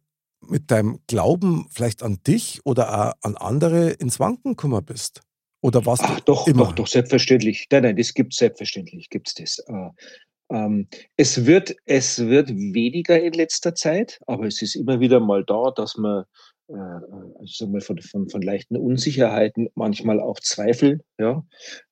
mit 0.50 0.72
deinem 0.72 1.00
Glauben 1.08 1.68
vielleicht 1.72 2.04
an 2.04 2.20
dich 2.26 2.62
oder 2.66 3.10
auch 3.10 3.14
an 3.22 3.38
andere 3.38 3.92
ins 3.92 4.20
Wanken 4.20 4.52
gekommen 4.52 4.84
bist? 4.84 5.22
Oder 5.62 5.86
was? 5.86 6.00
Ach, 6.02 6.20
doch, 6.22 6.48
immer? 6.48 6.66
doch, 6.66 6.74
doch, 6.74 6.88
selbstverständlich. 6.88 7.68
Nein, 7.72 7.84
nein, 7.84 7.96
das 7.98 8.14
gibt 8.14 8.34
es 8.34 8.40
selbstverständlich, 8.40 9.10
gibt 9.10 9.28
es 9.28 9.34
das. 9.34 9.60
Äh, 9.68 9.90
ähm, 10.52 10.88
es, 11.18 11.46
wird, 11.46 11.76
es 11.86 12.20
wird 12.20 12.50
weniger 12.50 13.22
in 13.22 13.34
letzter 13.34 13.76
Zeit, 13.76 14.20
aber 14.26 14.46
es 14.46 14.62
ist 14.62 14.76
immer 14.76 15.00
wieder 15.00 15.20
mal 15.20 15.44
da, 15.44 15.72
dass 15.76 15.98
man 15.98 16.24
äh, 16.70 16.74
also 17.40 17.68
mal 17.68 17.82
von, 17.82 18.00
von, 18.00 18.30
von 18.30 18.42
leichten 18.42 18.78
Unsicherheiten, 18.78 19.70
manchmal 19.76 20.20
auch 20.20 20.40
Zweifel, 20.40 21.02
ja, 21.18 21.44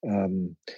ähm, 0.01 0.55
äh, 0.65 0.71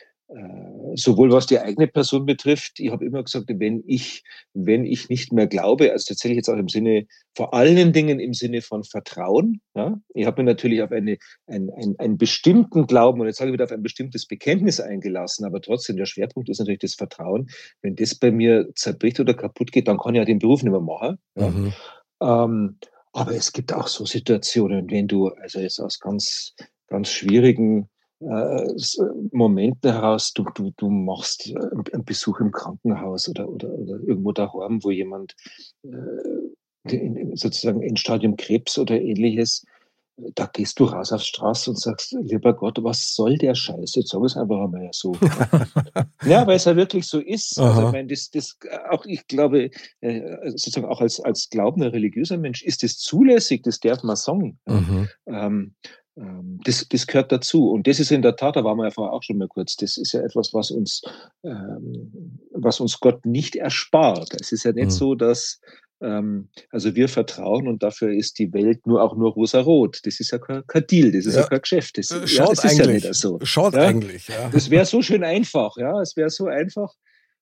sowohl 0.96 1.32
was 1.32 1.48
die 1.48 1.60
eigene 1.60 1.88
Person 1.88 2.26
betrifft, 2.26 2.80
ich 2.80 2.92
habe 2.92 3.06
immer 3.06 3.24
gesagt, 3.24 3.46
wenn 3.48 3.84
ich, 3.88 4.24
wenn 4.54 4.86
ich 4.86 5.10
nicht 5.10 5.34
mehr 5.34 5.48
glaube, 5.48 5.92
also 5.92 6.06
tatsächlich 6.08 6.38
jetzt 6.38 6.50
auch 6.50 6.58
im 6.58 6.70
Sinne, 6.70 7.08
vor 7.36 7.54
allen 7.54 7.94
Dingen 7.94 8.20
im 8.20 8.34
Sinne 8.34 8.62
von 8.62 8.84
Vertrauen, 8.84 9.62
ja, 9.76 10.00
ich 10.14 10.28
habe 10.28 10.44
mir 10.44 10.52
natürlich 10.52 10.84
auf 10.84 10.92
eine, 10.92 11.18
ein, 11.48 11.72
ein, 11.76 11.96
einen 11.98 12.18
bestimmten 12.18 12.86
Glauben 12.86 13.22
und 13.22 13.28
jetzt 13.28 13.38
sage 13.38 13.50
ich 13.50 13.54
wieder 13.54 13.66
auf 13.66 13.72
ein 13.72 13.82
bestimmtes 13.82 14.28
Bekenntnis 14.28 14.80
eingelassen, 14.80 15.46
aber 15.46 15.62
trotzdem 15.62 15.98
der 15.98 16.06
Schwerpunkt 16.06 16.50
ist 16.50 16.60
natürlich 16.60 16.80
das 16.80 16.94
Vertrauen. 16.94 17.50
Wenn 17.82 17.96
das 17.96 18.14
bei 18.14 18.30
mir 18.30 18.70
zerbricht 18.76 19.20
oder 19.20 19.34
kaputt 19.34 19.72
geht, 19.72 19.88
dann 19.88 19.98
kann 19.98 20.14
ich 20.14 20.20
ja 20.20 20.26
den 20.26 20.40
Beruf 20.40 20.62
nicht 20.62 20.72
mehr 20.72 20.80
machen. 20.80 21.18
Ja. 21.36 21.50
Mhm. 21.50 21.74
Ähm, 22.22 22.78
aber 23.14 23.32
es 23.32 23.52
gibt 23.52 23.74
auch 23.74 23.88
so 23.88 24.06
Situationen, 24.06 24.92
wenn 24.92 25.08
du 25.08 25.30
also 25.30 25.60
jetzt 25.60 25.80
aus 25.80 26.00
ganz, 26.00 26.54
ganz 26.88 27.10
schwierigen 27.10 27.90
äh, 28.22 28.68
Momente 29.32 29.94
heraus, 29.94 30.34
du, 30.34 30.46
du, 30.54 30.72
du 30.76 30.90
machst 30.90 31.48
äh, 31.48 31.56
einen 31.94 32.06
Besuch 32.06 32.40
im 32.40 32.52
Krankenhaus 32.52 33.30
oder, 33.30 33.48
oder, 33.48 33.70
oder 33.70 34.00
irgendwo 34.06 34.32
daheim, 34.32 34.84
wo 34.84 34.92
jemand 34.92 35.36
äh, 35.84 37.36
sozusagen 37.36 37.82
Endstadium 37.82 38.36
Krebs 38.36 38.78
oder 38.78 39.00
ähnliches, 39.00 39.66
da 40.36 40.46
gehst 40.48 40.80
du 40.80 40.86
raus 40.86 41.12
aufs 41.14 41.28
Straße 41.28 41.70
und 41.70 41.80
sagst, 41.80 42.16
lieber 42.22 42.54
Gott, 42.54 42.78
was 42.84 43.16
soll 43.16 43.38
der 43.38 43.56
Scheiß? 43.56 43.96
Jetzt 43.96 44.10
sag 44.10 44.22
es 44.24 44.36
einfach 44.36 44.66
einmal 44.66 44.90
so. 44.92 45.14
ja, 46.26 46.46
weil 46.46 46.58
es 46.58 46.66
ja 46.66 46.76
wirklich 46.76 47.08
so 47.08 47.20
ist. 47.20 47.58
Also, 47.60 47.88
ich 47.88 47.92
meine, 47.94 48.08
das, 48.08 48.30
das, 48.30 48.58
auch 48.90 49.06
ich 49.06 49.28
glaube, 49.28 49.72
äh, 50.02 50.50
sozusagen 50.50 50.88
auch 50.88 51.02
als, 51.02 51.20
als 51.22 51.50
glaubender 51.50 51.94
religiöser 51.94 52.38
Mensch 52.38 52.64
ist 52.64 52.84
das 52.84 52.98
zulässig, 52.98 53.64
das 53.64 53.80
darf 53.80 54.04
man 54.04 54.16
sagen. 54.16 54.60
Mhm. 54.66 55.08
Ähm, 55.28 55.76
das, 56.64 56.88
das 56.90 57.08
gehört 57.08 57.32
dazu. 57.32 57.70
Und 57.70 57.88
das 57.88 58.00
ist 58.00 58.12
in 58.12 58.22
der 58.22 58.36
Tat, 58.36 58.56
da 58.56 58.64
waren 58.64 58.78
wir 58.78 58.86
ja 58.86 58.92
vorher 58.92 59.14
auch 59.14 59.24
schon 59.24 59.38
mal 59.38 59.48
kurz, 59.48 59.76
das 59.76 59.98
ist 59.98 60.14
ja 60.14 60.22
etwas, 60.22 60.54
was 60.54 60.72
uns, 60.72 61.02
ähm, 61.44 62.40
was 62.52 62.80
uns 62.80 63.00
Gott 63.00 63.26
nicht 63.26 63.56
erspart. 63.56 64.36
Es 64.40 64.52
ist 64.52 64.64
ja 64.64 64.72
nicht 64.72 64.86
mhm. 64.86 64.92
so, 64.92 65.16
dass, 65.16 65.62
ähm, 66.02 66.50
also 66.72 66.96
wir 66.96 67.08
vertrauen 67.08 67.68
und 67.68 67.84
dafür 67.84 68.12
ist 68.12 68.40
die 68.40 68.52
Welt 68.54 68.86
nur 68.86 69.02
auch 69.02 69.16
nur 69.16 69.32
rosa-rot. 69.32 70.00
Das 70.04 70.20
ist 70.20 70.32
ja 70.32 70.40
kein, 70.40 70.66
kein 70.68 70.88
Deal, 70.88 71.12
das 71.12 71.26
ist 71.26 71.36
ja, 71.36 71.42
ja 71.42 71.48
kein 71.48 71.62
Geschäft. 71.62 71.98
Das, 71.98 72.12
äh, 72.12 72.26
ja, 72.26 72.46
das 72.48 72.66
ist 72.66 72.78
ja 72.78 72.88
nicht 72.88 73.14
so. 73.16 73.40
Schaut 73.44 73.74
ja? 73.74 73.82
eigentlich, 73.82 74.28
ja. 74.28 74.50
Das 74.50 74.70
wäre 74.70 74.86
so 74.86 75.02
schön 75.02 75.24
einfach, 75.24 75.78
ja. 75.78 76.02
Es 76.02 76.16
wäre 76.18 76.30
so 76.30 76.48
einfach, 76.48 76.94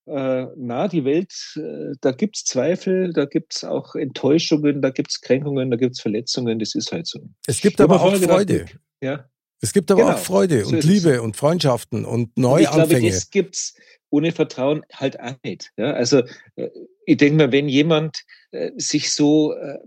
na, 0.07 0.87
die 0.87 1.03
Welt, 1.03 1.33
äh, 1.57 1.93
da 2.01 2.11
gibt 2.11 2.37
es 2.37 2.43
Zweifel, 2.45 3.11
da 3.13 3.25
gibt 3.25 3.55
es 3.55 3.63
auch 3.63 3.95
Enttäuschungen, 3.95 4.81
da 4.81 4.89
gibt 4.89 5.11
es 5.11 5.21
Kränkungen, 5.21 5.69
da 5.69 5.77
gibt 5.77 5.95
es 5.95 6.01
Verletzungen, 6.01 6.59
das 6.59 6.75
ist 6.75 6.91
halt 6.91 7.07
so. 7.07 7.19
Es 7.45 7.59
gibt 7.59 7.81
aber 7.81 8.01
auch 8.01 8.15
Freude. 8.15 8.59
Gedacht, 8.59 8.79
ja. 9.01 9.29
Es 9.59 9.73
gibt 9.73 9.91
aber 9.91 10.01
genau, 10.01 10.13
auch 10.13 10.19
Freude 10.19 10.63
so 10.63 10.75
und 10.75 10.83
Liebe 10.83 11.15
es. 11.15 11.19
und 11.19 11.35
Freundschaften 11.35 12.05
und 12.05 12.37
Neuanfänge. 12.37 12.75
Und 12.75 12.83
ich 12.83 12.89
glaube, 12.89 13.09
das 13.09 13.29
gibt 13.31 13.55
es 13.55 13.75
ohne 14.09 14.31
Vertrauen 14.31 14.83
halt 14.93 15.19
auch 15.19 15.35
nicht. 15.43 15.71
Ja? 15.77 15.91
Also 15.91 16.23
äh, 16.55 16.69
ich 17.05 17.17
denke 17.17 17.37
mal, 17.37 17.51
wenn 17.51 17.67
jemand 17.67 18.19
äh, 18.51 18.71
sich 18.77 19.13
so 19.13 19.53
äh, 19.53 19.79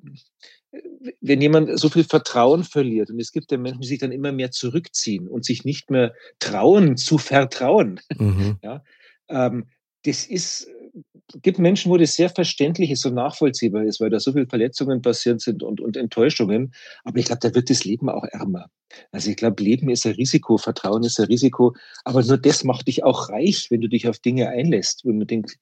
wenn 1.21 1.41
jemand 1.41 1.79
so 1.81 1.89
viel 1.89 2.05
Vertrauen 2.05 2.63
verliert 2.63 3.11
und 3.11 3.19
es 3.19 3.33
gibt 3.33 3.51
ja 3.51 3.59
Menschen, 3.59 3.81
die 3.81 3.89
sich 3.89 3.99
dann 3.99 4.13
immer 4.13 4.33
mehr 4.33 4.53
zurückziehen 4.53 5.27
und 5.27 5.45
sich 5.45 5.65
nicht 5.65 5.91
mehr 5.91 6.15
trauen 6.39 6.97
zu 6.97 7.19
vertrauen, 7.19 8.01
mhm. 8.17 8.59
ja, 8.63 8.85
ähm, 9.29 9.67
das 10.05 10.27
ist, 10.27 10.69
gibt 11.43 11.59
Menschen, 11.59 11.91
wo 11.91 11.97
das 11.97 12.15
sehr 12.15 12.31
verständlich 12.31 12.91
ist 12.91 13.05
und 13.07 13.15
nachvollziehbar 13.15 13.85
ist, 13.85 14.01
weil 14.01 14.11
da 14.11 14.19
so 14.19 14.33
viele 14.33 14.47
Verletzungen 14.47 15.03
passiert 15.03 15.41
sind 15.41 15.63
und, 15.63 15.81
und 15.81 15.97
Enttäuschungen. 15.97 16.75
Aber 17.05 17.19
ich 17.19 17.27
glaube, 17.27 17.41
da 17.41 17.55
wird 17.55 17.71
das 17.71 17.85
Leben 17.85 18.09
auch 18.09 18.25
ärmer. 18.25 18.67
Also 19.13 19.31
ich 19.31 19.37
glaube, 19.37 19.63
Leben 19.63 19.89
ist 19.89 20.07
ein 20.07 20.15
Risiko, 20.15 20.57
Vertrauen 20.57 21.05
ist 21.05 21.21
ein 21.21 21.27
Risiko. 21.27 21.75
Aber 22.05 22.23
nur 22.25 22.39
das 22.39 22.65
macht 22.65 22.89
dich 22.89 23.05
auch 23.05 23.29
reich, 23.29 23.71
wenn 23.71 23.81
du 23.81 23.89
dich 23.89 24.09
auf 24.09 24.19
Dinge 24.19 24.49
einlässt. 24.49 25.05
Wenn 25.05 25.19
man 25.19 25.27
denkt, 25.27 25.57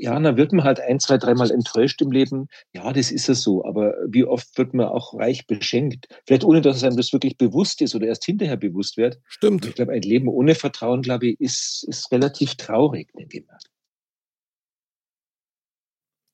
ja, 0.00 0.18
dann 0.18 0.36
wird 0.38 0.52
man 0.52 0.64
halt 0.64 0.80
ein, 0.80 0.98
zwei, 0.98 1.18
dreimal 1.18 1.50
enttäuscht 1.50 2.00
im 2.00 2.10
Leben. 2.10 2.48
Ja, 2.72 2.90
das 2.92 3.10
ist 3.10 3.28
es 3.28 3.42
so. 3.42 3.64
Aber 3.66 3.94
wie 4.08 4.24
oft 4.24 4.56
wird 4.56 4.72
man 4.72 4.86
auch 4.86 5.12
reich 5.14 5.46
beschenkt? 5.46 6.06
Vielleicht 6.26 6.44
ohne, 6.44 6.62
dass 6.62 6.78
es 6.78 6.84
einem 6.84 6.96
das 6.96 7.12
wirklich 7.12 7.36
bewusst 7.36 7.82
ist 7.82 7.94
oder 7.94 8.06
erst 8.06 8.24
hinterher 8.24 8.56
bewusst 8.56 8.96
wird. 8.96 9.18
Stimmt. 9.28 9.66
Ich 9.66 9.74
glaube, 9.74 9.92
ein 9.92 10.02
Leben 10.02 10.28
ohne 10.28 10.54
Vertrauen, 10.54 11.02
glaube 11.02 11.28
ich, 11.28 11.40
ist, 11.40 11.84
ist 11.86 12.10
relativ 12.12 12.54
traurig, 12.54 13.10
denke 13.18 13.40
ich 13.40 13.46
mal. 13.46 13.58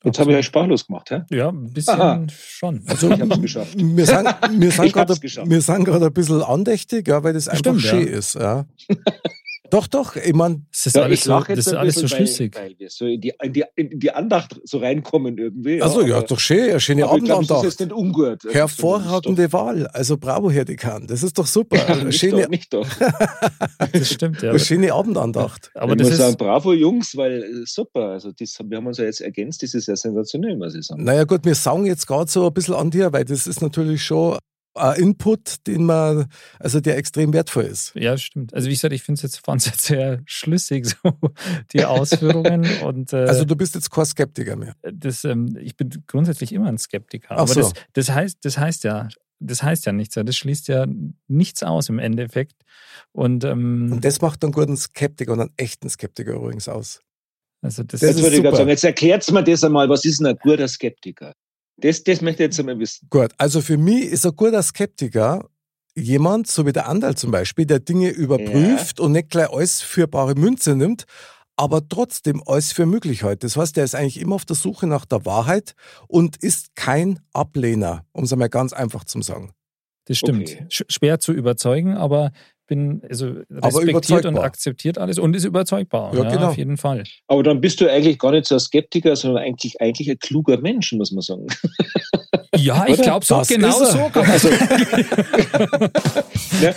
Jetzt 0.07 0.21
habe 0.21 0.31
ich 0.31 0.37
euch 0.37 0.47
sprachlos 0.47 0.87
gemacht, 0.87 1.11
hä? 1.11 1.23
Ja, 1.31 1.49
ein 1.49 1.73
bisschen 1.73 2.01
Aha. 2.01 2.25
schon. 2.31 2.81
Also, 2.87 3.11
ich 3.11 3.21
hab's 3.21 3.41
geschafft. 3.41 3.75
Wir 3.77 4.07
sind, 4.07 4.29
wir 4.53 4.71
sind 4.71 5.85
gerade 5.85 6.07
ein 6.07 6.13
bisschen 6.13 6.43
andächtig, 6.43 7.09
ja, 7.09 7.25
weil 7.25 7.33
das 7.33 7.49
einfach 7.49 7.59
Stimmt, 7.59 7.83
schön 7.83 8.07
ja. 8.07 8.17
ist. 8.17 8.35
Ja. 8.37 8.67
Doch, 9.71 9.87
doch. 9.87 10.17
Ich 10.17 10.35
meine, 10.35 10.63
das 10.71 10.87
ist 10.87 10.97
ja, 10.97 11.03
alles, 11.03 11.25
so, 11.25 11.41
das 11.41 11.59
ist 11.59 11.75
alles 11.75 11.95
so 11.97 12.09
schlüssig. 12.09 12.55
Weil, 12.55 12.71
weil 12.71 12.79
wir 12.79 12.91
so 12.91 13.07
in 13.07 13.21
die, 13.21 13.33
in, 13.43 13.53
die, 13.53 13.65
in 13.75 13.99
die 13.99 14.11
Andacht 14.11 14.61
so 14.65 14.79
reinkommen 14.79 15.39
irgendwie. 15.39 15.83
Also 15.83 16.03
ja, 16.03 16.09
ja 16.09 16.23
doch 16.23 16.39
schön, 16.39 16.71
eine 16.71 16.81
schöne 16.81 17.07
Abendandacht. 17.07 17.65
Das 17.65 17.65
ist 17.65 17.81
nicht 17.81 17.93
ungut. 17.93 18.45
Das 18.45 18.55
Hervorragende 18.55 19.53
Wahl. 19.53 19.87
Also 19.89 20.17
bravo, 20.17 20.51
Herr 20.51 20.65
Dekan. 20.65 21.07
Das 21.07 21.23
ist 21.23 21.39
doch 21.39 21.47
super. 21.47 21.77
Ja, 21.87 21.95
nicht 22.03 22.19
schöne, 22.19 22.43
doch, 22.43 22.49
nicht 22.49 22.73
doch. 22.73 22.89
das 23.93 24.13
stimmt, 24.13 24.43
ja. 24.43 24.51
Eine 24.51 24.59
schöne 24.59 24.93
Abendandacht. 24.93 25.71
Aber 25.75 25.93
ich 25.93 25.99
das 25.99 26.09
muss 26.09 26.13
ist 26.15 26.25
sagen, 26.25 26.37
bravo 26.37 26.73
Jungs, 26.73 27.17
weil 27.17 27.43
äh, 27.43 27.47
super. 27.65 28.09
Also 28.09 28.33
das, 28.33 28.59
wir 28.65 28.77
haben 28.77 28.87
uns 28.87 28.99
ja 28.99 29.05
jetzt 29.05 29.21
ergänzt, 29.21 29.63
das 29.63 29.75
ist 29.75 29.87
ja 29.87 29.95
sensationell, 29.95 30.57
muss 30.57 30.75
ich 30.75 30.85
sagen. 30.85 31.05
Naja 31.05 31.25
gut, 31.25 31.45
wir 31.45 31.55
sagen 31.55 31.87
jetzt 31.87 32.07
gerade 32.07 32.31
so 32.31 32.47
ein 32.47 32.53
bisschen 32.53 32.75
an 32.75 32.91
dir, 32.91 33.13
weil 33.13 33.25
das 33.25 33.47
ist 33.47 33.63
natürlich 33.63 34.03
schon 34.03 34.39
Input, 34.97 35.67
den 35.67 35.85
man, 35.85 36.27
also 36.59 36.81
der 36.81 36.97
extrem 36.97 37.33
wertvoll 37.33 37.65
ist. 37.65 37.93
Ja, 37.95 38.17
stimmt. 38.17 38.55
Also 38.55 38.69
wie 38.69 38.73
gesagt, 38.73 38.95
ich 38.95 39.03
finde 39.03 39.19
es 39.19 39.23
jetzt, 39.23 39.67
jetzt 39.67 39.83
sehr 39.83 40.21
schlüssig, 40.27 40.87
so 41.03 41.13
die 41.73 41.85
Ausführungen. 41.85 42.67
und, 42.85 43.13
äh, 43.13 43.25
also 43.27 43.45
du 43.45 43.57
bist 43.57 43.75
jetzt 43.75 43.91
kein 43.91 44.05
Skeptiker 44.05 44.57
mehr. 44.57 44.75
Das, 44.83 45.25
ähm, 45.25 45.57
ich 45.61 45.77
bin 45.77 45.91
grundsätzlich 46.07 46.53
immer 46.53 46.69
ein 46.69 46.79
Skeptiker. 46.79 47.29
Ach 47.31 47.39
aber 47.39 47.55
so. 47.55 47.61
das, 47.61 47.73
das, 47.93 48.11
heißt, 48.11 48.39
das 48.43 48.59
heißt 48.59 48.85
ja, 48.85 49.09
das 49.39 49.63
heißt 49.63 49.87
ja 49.87 49.93
nichts. 49.93 50.15
Das 50.15 50.37
schließt 50.37 50.69
ja 50.69 50.87
nichts 51.29 51.63
aus 51.63 51.89
im 51.89 51.99
Endeffekt. 51.99 52.57
Und, 53.13 53.45
ähm, 53.45 53.93
und 53.93 54.05
das 54.05 54.21
macht 54.21 54.43
einen 54.45 54.53
guten 54.53 54.77
Skeptiker 54.77 55.33
und 55.33 55.41
einen 55.41 55.53
echten 55.57 55.89
Skeptiker 55.89 56.35
übrigens 56.35 56.69
aus. 56.69 57.01
Also 57.63 57.83
das, 57.83 58.01
das 58.01 58.17
ist 58.17 58.23
würde 58.23 58.57
sagen, 58.57 58.69
jetzt 58.69 58.85
erklärt 58.85 59.31
mir 59.33 59.43
das 59.43 59.65
einmal, 59.65 59.89
was 59.89 60.05
ist 60.05 60.21
denn 60.21 60.27
ein 60.27 60.37
guter 60.37 60.69
Skeptiker? 60.69 61.35
Das, 61.79 62.03
das 62.03 62.21
möchte 62.21 62.43
ich 62.43 62.49
jetzt 62.49 62.61
einmal 62.61 62.79
wissen. 62.79 63.07
Gut, 63.11 63.33
also 63.37 63.61
für 63.61 63.77
mich 63.77 64.05
ist 64.05 64.25
ein 64.25 64.35
guter 64.35 64.63
Skeptiker 64.63 65.49
jemand, 65.95 66.47
so 66.47 66.67
wie 66.67 66.73
der 66.73 66.89
Andal 66.89 67.17
zum 67.17 67.31
Beispiel, 67.31 67.67
der 67.67 67.81
Dinge 67.81 68.11
überprüft 68.11 68.99
ja. 68.99 69.05
und 69.05 69.13
nicht 69.13 69.31
gleich 69.31 69.51
alles 69.51 69.81
für 69.83 70.07
bare 70.07 70.35
Münze 70.35 70.77
nimmt, 70.77 71.05
aber 71.57 71.87
trotzdem 71.89 72.43
alles 72.47 72.73
für 72.73 72.87
möglich 72.87 73.23
hält. 73.23 73.43
Das 73.43 73.57
heißt, 73.57 73.77
der 73.77 73.85
ist 73.85 73.95
eigentlich 73.95 74.21
immer 74.21 74.35
auf 74.35 74.45
der 74.45 74.57
Suche 74.57 74.87
nach 74.87 75.07
der 75.07 75.25
Wahrheit 75.25 75.75
und 76.07 76.37
ist 76.37 76.75
kein 76.77 77.21
Ablehner, 77.33 78.05
um 78.13 78.25
es 78.25 78.33
einmal 78.33 78.51
ganz 78.51 78.73
einfach 78.73 79.05
zu 79.05 79.23
sagen. 79.23 79.53
Das 80.05 80.19
stimmt. 80.19 80.43
Okay. 80.43 80.67
Schwer 80.69 81.19
zu 81.19 81.33
überzeugen, 81.33 81.97
aber 81.97 82.31
bin 82.67 83.03
also 83.09 83.35
respektiert 83.51 84.27
und 84.27 84.39
akzeptiert 84.39 84.99
alles 84.99 85.19
und 85.19 85.35
ist 85.35 85.45
überzeugbar. 85.45 86.15
Ja, 86.15 86.25
ja, 86.25 86.31
genau. 86.31 86.49
Auf 86.49 86.57
jeden 86.57 86.77
Fall. 86.77 87.05
Aber 87.27 87.43
dann 87.43 87.61
bist 87.61 87.81
du 87.81 87.91
eigentlich 87.91 88.19
gar 88.19 88.33
nicht 88.33 88.47
so 88.47 88.57
ein 88.57 88.61
Skeptiker, 88.61 89.17
sondern 89.17 89.43
eigentlich, 89.43 89.81
eigentlich 89.81 90.11
ein 90.11 90.19
kluger 90.19 90.59
Mensch, 90.59 90.93
muss 90.93 91.13
man 91.13 91.23
sagen. 91.23 91.47
Ja, 92.57 92.87
ich 92.89 93.01
glaube 93.03 93.25
so, 93.25 93.39
das 93.39 93.49
genau 93.49 93.71
so 93.71 94.09
kann 94.13 94.31
also, 94.31 94.49
ja, 96.63 96.73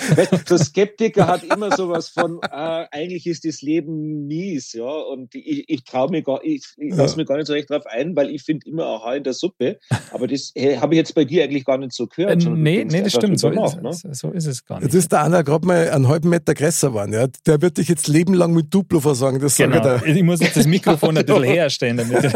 Der 0.50 0.58
Skeptiker 0.58 1.28
hat 1.28 1.44
immer 1.44 1.76
sowas 1.76 2.08
von, 2.10 2.40
äh, 2.44 2.86
eigentlich 2.92 3.28
ist 3.28 3.46
das 3.46 3.62
Leben 3.62 4.28
mies, 4.28 4.74
ja, 4.74 4.84
und 4.84 5.34
ich, 5.36 5.64
ich 5.68 5.84
traue 5.84 6.10
mir 6.12 6.22
gar, 6.22 6.44
ich, 6.44 6.66
ich 6.78 6.96
lasse 6.96 7.18
mir 7.18 7.26
gar 7.26 7.38
nicht 7.38 7.48
so 7.48 7.54
recht 7.54 7.70
drauf 7.70 7.86
ein, 7.86 8.16
weil 8.16 8.30
ich 8.30 8.44
finde 8.44 8.68
immer 8.68 8.86
Aha 8.86 9.16
in 9.16 9.24
der 9.24 9.34
Suppe, 9.34 9.80
aber 10.12 10.28
das 10.28 10.52
hey, 10.56 10.76
habe 10.76 10.94
ich 10.96 10.98
jetzt 10.98 11.16
bei 11.16 11.26
dir 11.26 11.44
eigentlich 11.44 11.66
gar 11.66 11.78
nicht 11.78 11.94
so 11.94 12.08
gehört. 12.08 12.44
Äh, 12.44 12.50
nee, 12.50 12.86
nee, 12.86 13.04
das 13.04 13.14
stimmt, 13.14 13.40
so, 13.40 13.50
nach, 13.50 13.76
ist, 13.76 13.82
ne? 13.82 13.94
so 14.14 14.32
ist 14.32 14.48
es 14.48 14.66
gar 14.66 14.80
nicht. 14.80 14.86
Jetzt 14.86 14.96
ist 14.96 15.12
der 15.12 15.22
Anna 15.22 15.44
gerade 15.44 15.68
mal 15.86 15.90
einen 15.92 16.08
halben 16.08 16.30
Meter 16.30 16.54
größer 16.54 16.90
geworden, 16.90 17.14
ja, 17.14 17.28
der 17.46 17.62
wird 17.62 17.78
dich 17.78 17.88
jetzt 17.88 18.08
lebenlang 18.08 18.54
mit 18.54 18.74
Duplo 18.74 19.00
versorgen, 19.00 19.40
das 19.40 19.58
genau. 19.58 19.82
sage 19.82 20.10
ich 20.10 20.18
Ich 20.18 20.24
muss 20.24 20.40
jetzt 20.40 20.58
das 20.58 20.68
Mikrofon 20.68 21.18
ein 21.18 21.26
bisschen 21.26 21.44
herstellen 21.44 21.98
damit. 21.98 22.32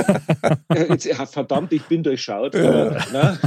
jetzt, 0.89 1.09
verdammt, 1.31 1.73
ich 1.73 1.83
bin 1.83 2.03
durchschaut. 2.03 2.55
Ja. 2.55 2.97
Aber, 3.13 3.39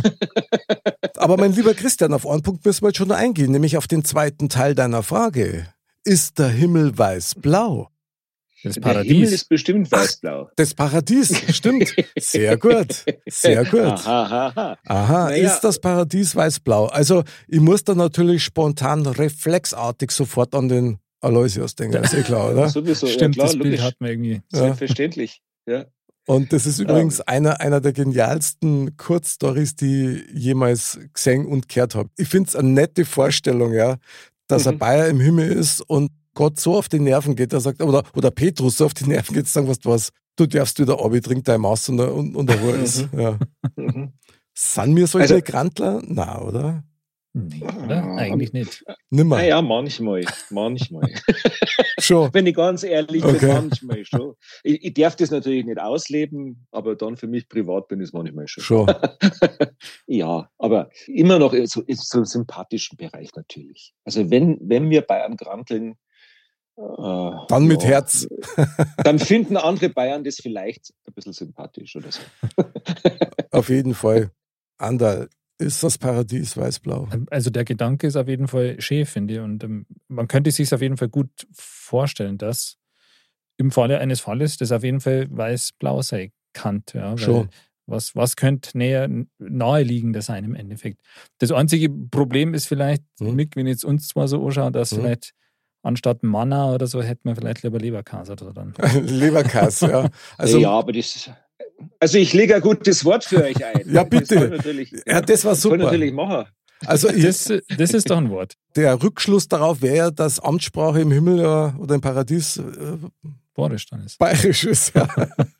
Aber 1.16 1.36
mein 1.36 1.52
lieber 1.52 1.74
Christian, 1.74 2.12
auf 2.12 2.26
einen 2.26 2.42
Punkt 2.42 2.64
müssen 2.64 2.82
wir 2.82 2.88
jetzt 2.88 2.98
schon 2.98 3.12
eingehen, 3.12 3.50
nämlich 3.50 3.76
auf 3.76 3.86
den 3.86 4.04
zweiten 4.04 4.48
Teil 4.48 4.74
deiner 4.74 5.02
Frage. 5.02 5.66
Ist 6.04 6.38
der 6.38 6.48
Himmel 6.48 6.96
weiß-blau? 6.96 7.88
Das 8.62 8.80
Paradies. 8.80 9.08
Der 9.08 9.16
Himmel 9.16 9.32
ist 9.32 9.48
bestimmt 9.48 9.92
weiß-blau. 9.92 10.50
Das 10.56 10.74
Paradies, 10.74 11.54
stimmt. 11.54 11.94
Sehr 12.18 12.56
gut. 12.56 13.04
Sehr 13.26 13.64
gut. 13.70 13.80
Aha, 13.80 14.46
aha. 14.46 14.78
aha 14.84 15.24
naja. 15.30 15.54
ist 15.54 15.60
das 15.60 15.78
Paradies 15.78 16.34
weiß-blau? 16.34 16.86
Also, 16.86 17.22
ich 17.48 17.60
muss 17.60 17.84
da 17.84 17.94
natürlich 17.94 18.44
spontan, 18.44 19.06
reflexartig 19.06 20.10
sofort 20.10 20.54
an 20.54 20.68
den 20.68 20.98
Aloysius 21.20 21.74
denken. 21.74 22.02
ist 22.02 22.14
eh 22.14 22.22
klar, 22.22 22.52
oder? 22.52 22.68
Sowieso, 22.70 23.06
Stimmt, 23.06 23.36
ja, 23.36 23.44
klar, 23.44 23.54
das 23.54 23.62
Bild 23.62 23.82
hat 23.82 23.94
man 23.98 24.10
irgendwie. 24.10 24.42
Selbstverständlich, 24.50 25.42
ja. 25.66 25.86
Und 26.26 26.52
das 26.52 26.66
ist 26.66 26.80
übrigens 26.80 27.20
ähm. 27.20 27.24
einer, 27.26 27.60
einer 27.60 27.80
der 27.80 27.92
genialsten 27.92 28.96
Kurzstories, 28.96 29.76
die 29.76 30.24
ich 30.34 30.42
jemals 30.42 30.98
gesehen 31.12 31.46
und 31.46 31.68
gehört 31.68 31.94
habe. 31.94 32.10
Ich 32.16 32.28
finde 32.28 32.48
es 32.48 32.56
eine 32.56 32.68
nette 32.68 33.04
Vorstellung, 33.04 33.72
ja, 33.72 33.96
dass 34.48 34.64
mhm. 34.64 34.72
ein 34.72 34.78
Bayer 34.78 35.08
im 35.08 35.20
Himmel 35.20 35.52
ist 35.52 35.80
und 35.82 36.10
Gott 36.36 36.60
so 36.60 36.76
auf 36.76 36.88
die 36.88 37.00
Nerven 37.00 37.34
geht, 37.34 37.52
er 37.52 37.60
sagt, 37.60 37.82
oder, 37.82 38.04
oder 38.14 38.30
Petrus 38.30 38.76
so 38.76 38.84
auf 38.84 38.94
die 38.94 39.08
Nerven 39.08 39.34
geht, 39.34 39.48
sagen, 39.48 39.66
was 39.66 39.80
du 39.80 39.88
was, 39.88 40.10
du 40.36 40.46
darfst 40.46 40.78
wieder 40.78 41.02
ab, 41.02 41.12
ich 41.14 41.22
trink 41.22 41.44
deine 41.44 41.58
Maus 41.58 41.88
und, 41.88 41.98
und, 41.98 42.36
und 42.36 42.48
der 42.48 42.60
Ruhe 42.60 42.76
ist. 42.76 43.08
Ja. 43.16 43.38
Mhm. 43.74 44.12
Sind 44.54 44.96
wir 44.96 45.06
solche 45.06 45.34
also, 45.34 45.44
Grantler? 45.44 46.02
Na, 46.06 46.40
oder? 46.40 46.84
Nee, 47.32 47.62
oder? 47.62 48.16
Eigentlich 48.16 48.54
nicht. 48.54 48.84
Nimmer. 49.10 49.36
Naja, 49.36 49.60
manchmal. 49.60 50.24
Manchmal. 50.48 51.10
schon. 51.98 52.32
Wenn 52.32 52.46
ich 52.46 52.54
ganz 52.54 52.82
ehrlich 52.82 53.22
okay. 53.22 53.38
bin, 53.38 53.48
manchmal 53.48 54.04
schon. 54.06 54.34
Ich, 54.62 54.84
ich, 54.84 54.94
darf 54.94 55.16
das 55.16 55.30
natürlich 55.30 55.66
nicht 55.66 55.78
ausleben, 55.78 56.66
aber 56.70 56.96
dann 56.96 57.18
für 57.18 57.26
mich 57.26 57.48
privat 57.48 57.88
bin 57.88 58.00
ich 58.00 58.08
es 58.08 58.12
manchmal 58.14 58.48
schon. 58.48 58.64
Schon. 58.64 58.94
ja, 60.06 60.48
aber 60.56 60.88
immer 61.06 61.38
noch 61.38 61.52
so, 61.64 61.82
so 61.86 62.18
im 62.18 62.24
sympathischen 62.24 62.96
Bereich 62.96 63.34
natürlich. 63.34 63.94
Also 64.04 64.30
wenn, 64.30 64.58
wenn 64.62 64.88
wir 64.88 65.02
Bayern 65.02 65.36
granteln, 65.36 65.92
äh, 65.92 65.94
dann 66.76 67.66
mit 67.66 67.82
ja, 67.82 67.88
Herz. 67.88 68.28
dann 69.04 69.18
finden 69.18 69.56
andere 69.56 69.88
Bayern 69.88 70.24
das 70.24 70.36
vielleicht 70.36 70.92
ein 71.06 71.14
bisschen 71.14 71.32
sympathisch 71.32 71.96
oder 71.96 72.10
so. 72.12 72.20
Auf 73.50 73.68
jeden 73.68 73.94
Fall. 73.94 74.30
Andal, 74.78 75.28
ist 75.58 75.82
das 75.82 75.96
Paradies 75.96 76.56
weiß-blau. 76.56 77.08
Ähm, 77.12 77.26
also 77.30 77.50
der 77.50 77.64
Gedanke 77.64 78.06
ist 78.06 78.16
auf 78.16 78.28
jeden 78.28 78.46
Fall 78.46 78.78
schön, 78.80 79.06
finde 79.06 79.34
ich. 79.34 79.40
Und 79.40 79.64
ähm, 79.64 79.86
man 80.08 80.28
könnte 80.28 80.50
sich 80.50 80.72
auf 80.74 80.82
jeden 80.82 80.98
Fall 80.98 81.08
gut 81.08 81.30
vorstellen, 81.52 82.36
dass 82.36 82.76
im 83.56 83.70
Falle 83.70 83.98
eines 83.98 84.20
Falles 84.20 84.58
das 84.58 84.70
auf 84.70 84.84
jeden 84.84 85.00
Fall 85.00 85.28
weiß-blau 85.30 86.02
sein 86.02 86.32
kann. 86.52 86.82
Ja, 86.92 87.16
Schon. 87.16 87.48
Was, 87.88 88.16
was 88.16 88.34
könnte 88.34 88.76
näher 88.76 89.08
naheliegender 89.38 90.20
sein 90.20 90.42
im 90.42 90.56
Endeffekt? 90.56 91.00
Das 91.38 91.52
einzige 91.52 91.88
Problem 91.88 92.52
ist 92.52 92.66
vielleicht, 92.66 93.04
hm. 93.20 93.36
Mick, 93.36 93.54
wenn 93.54 93.66
ich 93.66 93.74
jetzt 93.74 93.84
uns 93.84 94.08
zwar 94.08 94.26
so 94.26 94.44
anschaue, 94.44 94.72
dass 94.72 94.90
hm. 94.90 94.98
vielleicht 94.98 95.32
anstatt 95.86 96.22
Manna 96.22 96.72
oder 96.72 96.86
so 96.86 97.02
hätten 97.02 97.28
wir 97.28 97.36
vielleicht 97.36 97.62
lieber 97.62 97.78
Leberkäse 97.78 98.32
oder 98.32 98.52
dann. 98.52 98.74
Leberkäse, 99.06 99.90
ja. 99.90 100.08
Also, 100.36 100.58
ja, 100.58 100.70
aber 100.70 100.92
das 100.92 101.30
also 102.00 102.18
ich 102.18 102.32
lege 102.32 102.54
ein 102.54 102.62
gutes 102.62 103.04
Wort 103.04 103.24
für 103.24 103.44
euch 103.44 103.64
ein. 103.64 103.82
ja, 103.92 104.02
bitte. 104.02 104.50
Das 104.50 104.64
ja, 105.06 105.20
das 105.20 105.44
war 105.44 105.54
super. 105.54 105.76
Das 105.76 105.86
natürlich 105.86 106.12
machen. 106.12 106.46
Also 106.84 107.08
das, 107.08 107.52
das 107.76 107.94
ist 107.94 108.10
doch 108.10 108.16
ein 108.16 108.30
Wort. 108.30 108.54
Der 108.76 109.02
Rückschluss 109.02 109.48
darauf 109.48 109.82
wäre, 109.82 110.12
dass 110.12 110.40
Amtssprache 110.40 111.00
im 111.00 111.10
Himmel 111.10 111.40
oder 111.78 111.94
im 111.94 112.00
Paradies 112.00 112.58
äh, 112.58 112.62
Bayerisch 113.56 113.86
dann 113.86 114.04
ist. 114.04 114.18
Bayerisch 114.18 114.64
ist, 114.64 114.94
ja. 114.94 115.08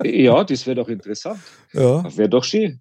ja, 0.04 0.44
das 0.44 0.66
wäre 0.66 0.76
doch 0.76 0.88
interessant. 0.88 1.40
Ja. 1.72 2.02
Das 2.02 2.16
wäre 2.16 2.28
doch 2.28 2.44
schön. 2.44 2.80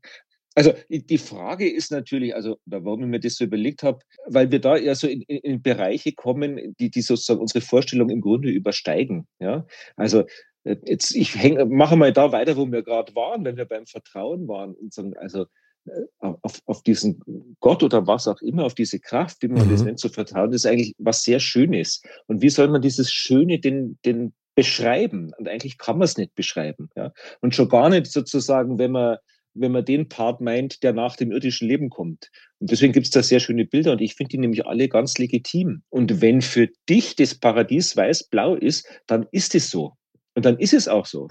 Also 0.55 0.73
die 0.89 1.17
Frage 1.17 1.69
ist 1.69 1.91
natürlich, 1.91 2.33
also 2.33 2.57
warum 2.65 3.03
ich 3.03 3.09
mir 3.09 3.19
das 3.19 3.35
so 3.35 3.43
überlegt 3.43 3.83
habe, 3.83 3.99
weil 4.25 4.51
wir 4.51 4.59
da 4.59 4.77
ja 4.77 4.95
so 4.95 5.05
in, 5.07 5.21
in 5.21 5.61
Bereiche 5.61 6.13
kommen, 6.13 6.75
die, 6.79 6.89
die 6.89 7.01
sozusagen 7.01 7.41
unsere 7.41 7.59
Vorstellung 7.59 8.09
im 8.09 8.21
Grunde 8.21 8.49
übersteigen. 8.49 9.27
Ja, 9.39 9.67
also 9.97 10.23
äh, 10.63 10.77
jetzt, 10.85 11.13
ich 11.13 11.35
häng, 11.35 11.75
mache 11.75 11.97
mal 11.97 12.13
da 12.13 12.31
weiter, 12.31 12.55
wo 12.55 12.71
wir 12.71 12.83
gerade 12.83 13.13
waren, 13.15 13.43
wenn 13.43 13.57
wir 13.57 13.65
beim 13.65 13.85
Vertrauen 13.85 14.47
waren 14.47 14.73
und 14.75 14.93
sagen, 14.93 15.15
also 15.17 15.45
äh, 15.87 16.01
auf, 16.19 16.61
auf 16.65 16.83
diesen 16.83 17.21
Gott 17.59 17.83
oder 17.83 18.07
was 18.07 18.27
auch 18.29 18.41
immer, 18.41 18.63
auf 18.63 18.75
diese 18.75 18.99
Kraft, 18.99 19.41
wie 19.41 19.49
man 19.49 19.67
mhm. 19.67 19.71
das 19.71 19.83
nennt, 19.83 19.99
zu 19.99 20.07
vertrauen, 20.07 20.53
ist 20.53 20.65
eigentlich 20.65 20.95
was 20.97 21.23
sehr 21.23 21.41
Schönes. 21.41 22.01
Und 22.27 22.41
wie 22.41 22.49
soll 22.49 22.69
man 22.69 22.81
dieses 22.81 23.11
Schöne 23.11 23.59
denn, 23.59 23.99
denn 24.05 24.33
beschreiben. 24.55 25.33
Und 25.37 25.47
eigentlich 25.47 25.77
kann 25.77 25.97
man 25.97 26.05
es 26.05 26.17
nicht 26.17 26.33
beschreiben. 26.33 26.89
Ja? 26.95 27.11
Und 27.41 27.53
schon 27.53 27.69
gar 27.69 27.89
nicht 27.89 28.07
sozusagen, 28.07 28.79
wenn 28.79 28.91
man, 28.91 29.17
wenn 29.55 29.71
man 29.71 29.85
den 29.85 30.09
Part 30.09 30.41
meint, 30.41 30.83
der 30.83 30.93
nach 30.93 31.15
dem 31.15 31.31
irdischen 31.31 31.67
Leben 31.67 31.89
kommt. 31.89 32.29
Und 32.59 32.71
deswegen 32.71 32.93
gibt 32.93 33.07
es 33.07 33.11
da 33.11 33.23
sehr 33.23 33.39
schöne 33.39 33.65
Bilder 33.65 33.93
und 33.93 34.01
ich 34.01 34.15
finde 34.15 34.31
die 34.31 34.37
nämlich 34.37 34.65
alle 34.65 34.87
ganz 34.87 35.17
legitim. 35.17 35.81
Und 35.89 36.21
wenn 36.21 36.41
für 36.41 36.69
dich 36.89 37.15
das 37.15 37.35
Paradies 37.35 37.95
weiß-blau 37.97 38.55
ist, 38.55 38.87
dann 39.07 39.25
ist 39.31 39.55
es 39.55 39.69
so. 39.69 39.93
Und 40.35 40.45
dann 40.45 40.57
ist 40.59 40.73
es 40.73 40.87
auch 40.87 41.05
so. 41.05 41.29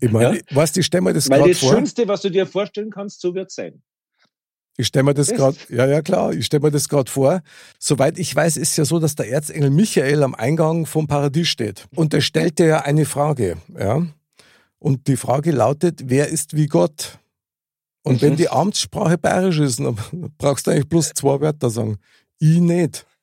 Ich 0.00 0.10
meine, 0.10 0.36
ja? 0.36 0.42
was, 0.50 0.72
stelle 0.84 1.02
mir 1.02 1.14
das 1.14 1.28
gerade 1.28 1.54
vor. 1.54 1.70
das 1.70 1.78
Schönste, 1.78 2.06
was 2.06 2.20
du 2.20 2.30
dir 2.30 2.46
vorstellen 2.46 2.90
kannst, 2.90 3.20
so 3.20 3.34
wird 3.34 3.48
es 3.48 3.54
sein. 3.54 3.82
Ich 4.76 4.86
stelle 4.86 5.04
mir 5.04 5.14
das 5.14 5.28
gerade, 5.28 5.56
ja, 5.68 5.86
ja, 5.86 6.00
klar, 6.00 6.32
ich 6.32 6.46
stelle 6.46 6.62
mir 6.62 6.70
das 6.70 6.88
gerade 6.88 7.10
vor. 7.10 7.42
Soweit 7.78 8.18
ich 8.18 8.34
weiß, 8.34 8.56
ist 8.56 8.76
ja 8.76 8.84
so, 8.84 8.98
dass 8.98 9.14
der 9.14 9.28
Erzengel 9.28 9.70
Michael 9.70 10.22
am 10.22 10.34
Eingang 10.34 10.86
vom 10.86 11.06
Paradies 11.06 11.48
steht. 11.48 11.86
Und 11.94 12.14
er 12.14 12.20
stellt 12.20 12.58
dir 12.58 12.66
ja 12.66 12.80
eine 12.80 13.04
Frage, 13.04 13.58
ja. 13.78 14.06
Und 14.78 15.06
die 15.08 15.16
Frage 15.16 15.50
lautet, 15.50 16.04
wer 16.06 16.28
ist 16.28 16.56
wie 16.56 16.66
Gott? 16.66 17.19
Und 18.10 18.22
mhm. 18.22 18.26
wenn 18.26 18.36
die 18.36 18.48
Amtssprache 18.48 19.18
bayerisch 19.18 19.60
ist, 19.60 19.78
dann 19.78 19.96
brauchst 20.38 20.66
du 20.66 20.72
eigentlich 20.72 20.88
bloß 20.88 21.12
zwei 21.14 21.40
Wörter 21.40 21.70
sagen. 21.70 21.98
Ich 22.38 22.58
nicht. 22.58 23.06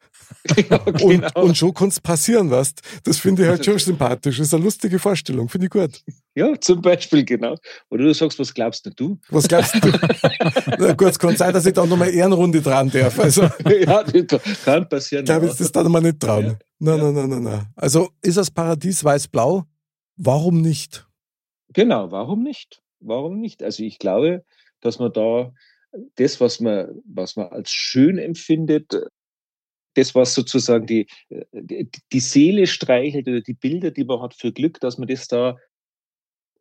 Ja, 0.69 0.77
genau. 0.77 1.05
und, 1.05 1.35
und 1.37 1.57
schon 1.57 1.73
kann 1.73 1.87
es 1.87 2.01
passieren, 2.01 2.51
weißt 2.51 2.81
Das 3.05 3.17
finde 3.17 3.43
ich 3.43 3.49
halt 3.49 3.63
schon 3.63 3.79
sympathisch. 3.79 4.37
Das 4.37 4.47
ist 4.47 4.53
eine 4.53 4.63
lustige 4.65 4.99
Vorstellung, 4.99 5.47
finde 5.47 5.67
ich 5.67 5.71
gut. 5.71 6.03
Ja, 6.35 6.59
zum 6.59 6.81
Beispiel, 6.81 7.23
genau. 7.23 7.55
Oder 7.89 8.03
du 8.03 8.13
sagst, 8.13 8.37
was 8.37 8.53
glaubst 8.53 8.89
du? 8.97 9.17
Was 9.29 9.47
glaubst 9.47 9.75
du? 9.75 9.89
Na 10.79 10.91
gut, 10.93 11.11
es 11.11 11.19
kann 11.19 11.37
sein, 11.37 11.53
dass 11.53 11.65
ich 11.65 11.73
da 11.73 11.85
nochmal 11.85 12.09
Ehrenrunde 12.09 12.61
dran 12.61 12.89
darf. 12.89 13.17
Also, 13.19 13.43
ja, 13.69 14.03
das 14.03 14.63
kann 14.65 14.89
passieren. 14.89 15.23
Ich 15.23 15.29
glaube, 15.29 15.47
das 15.47 15.71
darf 15.71 15.87
man 15.87 16.03
nicht 16.03 16.19
trauen. 16.19 16.45
Ja. 16.45 16.57
Nein, 16.79 16.99
nein, 16.99 17.13
nein, 17.13 17.29
nein, 17.29 17.43
nein. 17.43 17.65
Also 17.75 18.09
ist 18.21 18.35
das 18.35 18.51
Paradies 18.51 19.01
weiß-blau? 19.03 19.63
Warum 20.17 20.59
nicht? 20.59 21.07
Genau, 21.73 22.11
warum 22.11 22.43
nicht? 22.43 22.81
Warum 22.99 23.39
nicht? 23.39 23.63
Also 23.63 23.83
ich 23.83 23.99
glaube, 23.99 24.43
dass 24.81 24.99
man 24.99 25.13
da 25.13 25.53
das, 26.15 26.39
was 26.39 26.59
man, 26.59 27.01
was 27.05 27.35
man 27.35 27.47
als 27.47 27.71
schön 27.71 28.17
empfindet, 28.17 28.93
das, 29.95 30.13
was 30.13 30.33
sozusagen 30.33 30.85
die, 30.85 31.07
die, 31.51 31.89
die 32.11 32.19
Seele 32.19 32.67
streichelt 32.67 33.27
oder 33.27 33.41
die 33.41 33.55
Bilder, 33.55 33.91
die 33.91 34.03
man 34.03 34.21
hat 34.21 34.35
für 34.35 34.51
Glück, 34.51 34.79
dass 34.79 34.97
man 34.97 35.07
das 35.07 35.27
da 35.27 35.57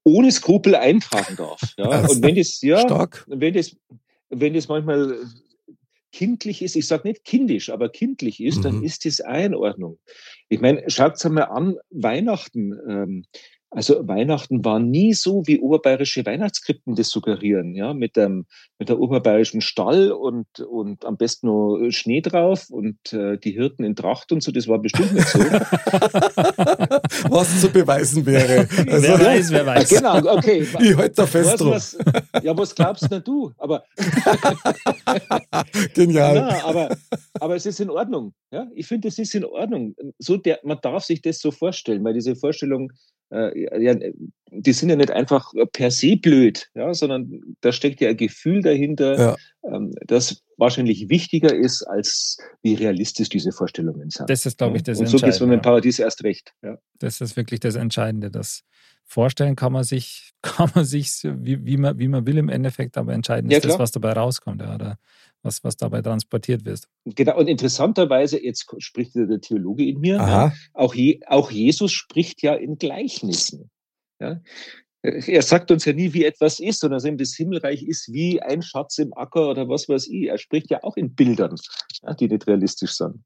ohne 0.05 0.31
Skrupel 0.33 0.75
eintragen 0.75 1.37
darf. 1.37 1.61
Ja? 1.77 2.01
Und 2.09 2.23
wenn 2.23 2.37
das, 2.37 2.61
ja, 2.63 2.81
Stark. 2.81 3.25
wenn 3.29 3.55
das, 3.55 3.77
wenn 4.31 4.55
das 4.55 4.69
manchmal 4.69 5.19
kindlich 6.13 6.63
ist, 6.63 6.77
ich 6.77 6.87
sage 6.87 7.09
nicht 7.09 7.25
kindisch, 7.25 7.69
aber 7.69 7.91
kindlich 7.91 8.41
ist, 8.41 8.59
mhm. 8.59 8.63
dann 8.63 8.85
ist 8.85 9.05
das 9.05 9.21
auch 9.21 9.45
in 9.45 9.55
Ordnung. 9.55 9.99
Ich 10.49 10.61
meine, 10.61 10.89
schaut 10.89 11.23
mal 11.25 11.43
an, 11.43 11.77
Weihnachten. 11.91 12.73
Ähm, 12.89 13.25
also 13.71 14.07
Weihnachten 14.07 14.65
war 14.65 14.79
nie 14.79 15.13
so, 15.13 15.43
wie 15.47 15.59
oberbayerische 15.59 16.25
Weihnachtskrippen 16.25 16.95
das 16.95 17.11
suggerieren, 17.11 17.75
ja, 17.75 17.95
mit 17.95 18.17
dem 18.17 18.47
mit 18.79 18.89
der 18.89 19.01
oberbayerischen 19.01 19.61
Stall 19.61 20.13
und 20.13 20.61
und 20.61 21.05
am 21.05 21.17
besten 21.17 21.49
noch 21.49 21.91
Schnee 21.91 22.21
drauf 22.21 22.71
und 22.71 23.13
äh, 23.13 23.39
die 23.39 23.53
Hirten 23.53 23.85
in 23.85 23.97
Tracht 23.97 24.31
und 24.33 24.43
so. 24.43 24.53
Das 24.53 24.69
war 24.69 24.79
bestimmt 24.79 25.15
nicht 25.15 25.27
so. 25.27 25.39
was 27.31 27.61
zu 27.61 27.71
beweisen 27.71 28.25
wäre. 28.25 28.69
Also, 28.87 29.09
wer 29.09 29.21
weiß, 29.21 29.51
wer 29.51 29.67
weiß. 29.67 29.89
Genau, 29.89 30.17
okay. 30.37 30.67
Ich 30.81 30.97
halte 30.97 31.15
da 31.15 31.27
fest 31.27 31.61
drauf. 31.61 31.75
Was, 31.75 31.99
ja, 32.43 32.57
was 32.57 32.75
glaubst 32.75 33.11
denn 33.11 33.23
du? 33.25 33.53
Aber 33.59 33.85
genial. 35.95 36.35
Na, 36.37 36.65
aber 36.65 36.97
aber 37.41 37.57
es 37.57 37.67
ist 37.67 37.81
in 37.81 37.91
Ordnung. 37.91 38.33
Ja, 38.51 38.69
ich 38.75 38.87
finde, 38.87 39.09
es 39.09 39.19
ist 39.19 39.35
in 39.35 39.45
Ordnung. 39.45 39.95
So 40.19 40.37
der, 40.37 40.61
man 40.63 40.79
darf 40.81 41.05
sich 41.05 41.21
das 41.21 41.41
so 41.41 41.51
vorstellen, 41.51 42.05
weil 42.05 42.15
diese 42.15 42.37
Vorstellung 42.37 42.93
äh, 43.31 43.83
ja, 43.83 43.95
die 44.51 44.73
sind 44.73 44.89
ja 44.89 44.97
nicht 44.97 45.11
einfach 45.11 45.53
per 45.73 45.91
se 45.91 46.17
blöd, 46.17 46.71
ja, 46.75 46.95
sondern 46.95 47.57
da 47.61 47.73
steckt 47.73 48.01
ja 48.01 48.11
ein 48.11 48.17
Gefühl 48.17 48.63
dahinter, 48.63 49.19
ja. 49.19 49.37
ähm, 49.65 49.93
das 50.07 50.43
wahrscheinlich 50.57 51.09
wichtiger 51.09 51.55
ist, 51.55 51.83
als 51.83 52.39
wie 52.63 52.75
realistisch 52.75 53.29
diese 53.29 53.53
Vorstellungen 53.53 54.11
sind. 54.11 54.31
Das 54.31 54.47
ist, 54.47 54.59
glaube 54.59 54.77
ich, 54.77 54.83
das 54.83 54.99
Und 54.99 55.07
so 55.07 55.19
geht 55.19 55.29
es 55.29 55.41
mit 55.41 55.51
dem 55.51 55.63
Paradies 55.63 55.99
erst 55.99 56.25
recht. 56.25 56.55
Ja. 56.63 56.79
Das 56.99 57.21
ist 57.21 57.37
wirklich 57.37 57.61
das 57.61 57.75
Entscheidende. 57.75 58.31
Das 58.31 58.63
Vorstellen 59.05 59.57
kann 59.57 59.73
man 59.73 59.85
sich, 59.85 60.33
kann 60.43 60.71
man 60.75 60.85
sich 60.85 61.11
wie, 61.23 61.65
wie, 61.65 61.77
man, 61.77 61.99
wie 61.99 62.09
man 62.09 62.27
will 62.27 62.39
im 62.39 62.49
Endeffekt, 62.49 62.97
aber 62.97 63.13
entscheidend 63.13 63.53
ist 63.53 63.65
das, 63.65 63.79
was 63.79 63.91
dabei 63.91 64.13
rauskommt. 64.13 64.63
Ja, 64.63 64.75
oder 64.75 64.99
was, 65.43 65.63
was 65.65 65.77
dabei 65.77 66.03
transportiert 66.03 66.65
wird. 66.65 66.89
Genau, 67.05 67.39
und 67.39 67.49
interessanterweise, 67.49 68.43
jetzt 68.43 68.67
spricht 68.79 69.15
der 69.15 69.41
Theologe 69.41 69.87
in 69.87 70.01
mir, 70.01 70.17
ja, 70.17 70.53
auch, 70.75 70.95
Je, 70.95 71.21
auch 71.27 71.51
Jesus 71.51 71.93
spricht 71.93 72.43
ja 72.43 72.55
in 72.55 72.79
Gleichnissen. 72.79 73.71
Ja? 74.21 74.41
Er 75.03 75.43
sagt 75.43 75.71
uns 75.71 75.85
ja 75.85 75.93
nie, 75.93 76.13
wie 76.15 76.25
etwas 76.25 76.59
ist, 76.59 76.81
sondern 76.81 76.99
sagt, 76.99 77.21
das 77.21 77.35
Himmelreich 77.35 77.85
ist 77.85 78.13
wie 78.13 78.43
ein 78.43 78.63
Schatz 78.63 78.99
im 78.99 79.17
Acker 79.17 79.51
oder 79.51 79.69
was 79.69 79.89
weiß 79.89 80.09
ich. 80.09 80.29
Er 80.29 80.39
spricht 80.39 80.71
ja 80.71 80.83
auch 80.83 80.97
in 80.97 81.15
Bildern, 81.15 81.55
ja, 82.03 82.15
die 82.15 82.27
nicht 82.29 82.47
realistisch 82.47 82.93
sind. 82.93 83.23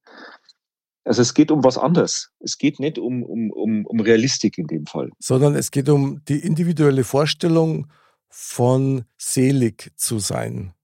Also 1.05 1.23
es 1.23 1.33
geht 1.33 1.51
um 1.51 1.65
was 1.65 1.79
anderes. 1.79 2.31
Es 2.41 2.59
geht 2.59 2.79
nicht 2.79 2.99
um, 2.99 3.23
um, 3.23 3.51
um, 3.51 3.87
um 3.87 4.01
Realistik 4.01 4.59
in 4.59 4.67
dem 4.67 4.85
Fall. 4.85 5.11
Sondern 5.19 5.55
es 5.55 5.71
geht 5.71 5.89
um 5.89 6.23
die 6.29 6.39
individuelle 6.39 7.05
Vorstellung 7.05 7.87
von 8.29 9.05
selig 9.17 9.93
zu 9.97 10.19
sein. 10.19 10.75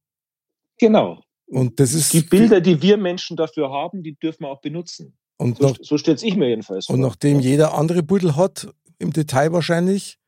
Genau. 0.79 1.23
Und 1.47 1.79
das 1.79 1.95
ist 1.95 2.13
die 2.13 2.23
Bilder, 2.23 2.61
die 2.61 2.83
wir 2.83 2.97
Menschen 2.97 3.37
dafür 3.37 3.71
haben, 3.71 4.03
die 4.03 4.17
dürfen 4.17 4.45
wir 4.45 4.49
auch 4.49 4.61
benutzen. 4.61 5.17
Und 5.37 5.59
so, 5.59 5.69
noch, 5.69 5.77
so 5.81 5.99
stellt 5.99 6.19
sich 6.19 6.37
mir 6.37 6.49
jedenfalls 6.49 6.87
vor. 6.87 6.95
Und 6.95 7.03
nachdem 7.03 7.41
jeder 7.41 7.75
andere 7.75 8.03
Pudel 8.03 8.37
hat, 8.37 8.69
im 8.99 9.13
Detail 9.13 9.53
wahrscheinlich. 9.53 10.19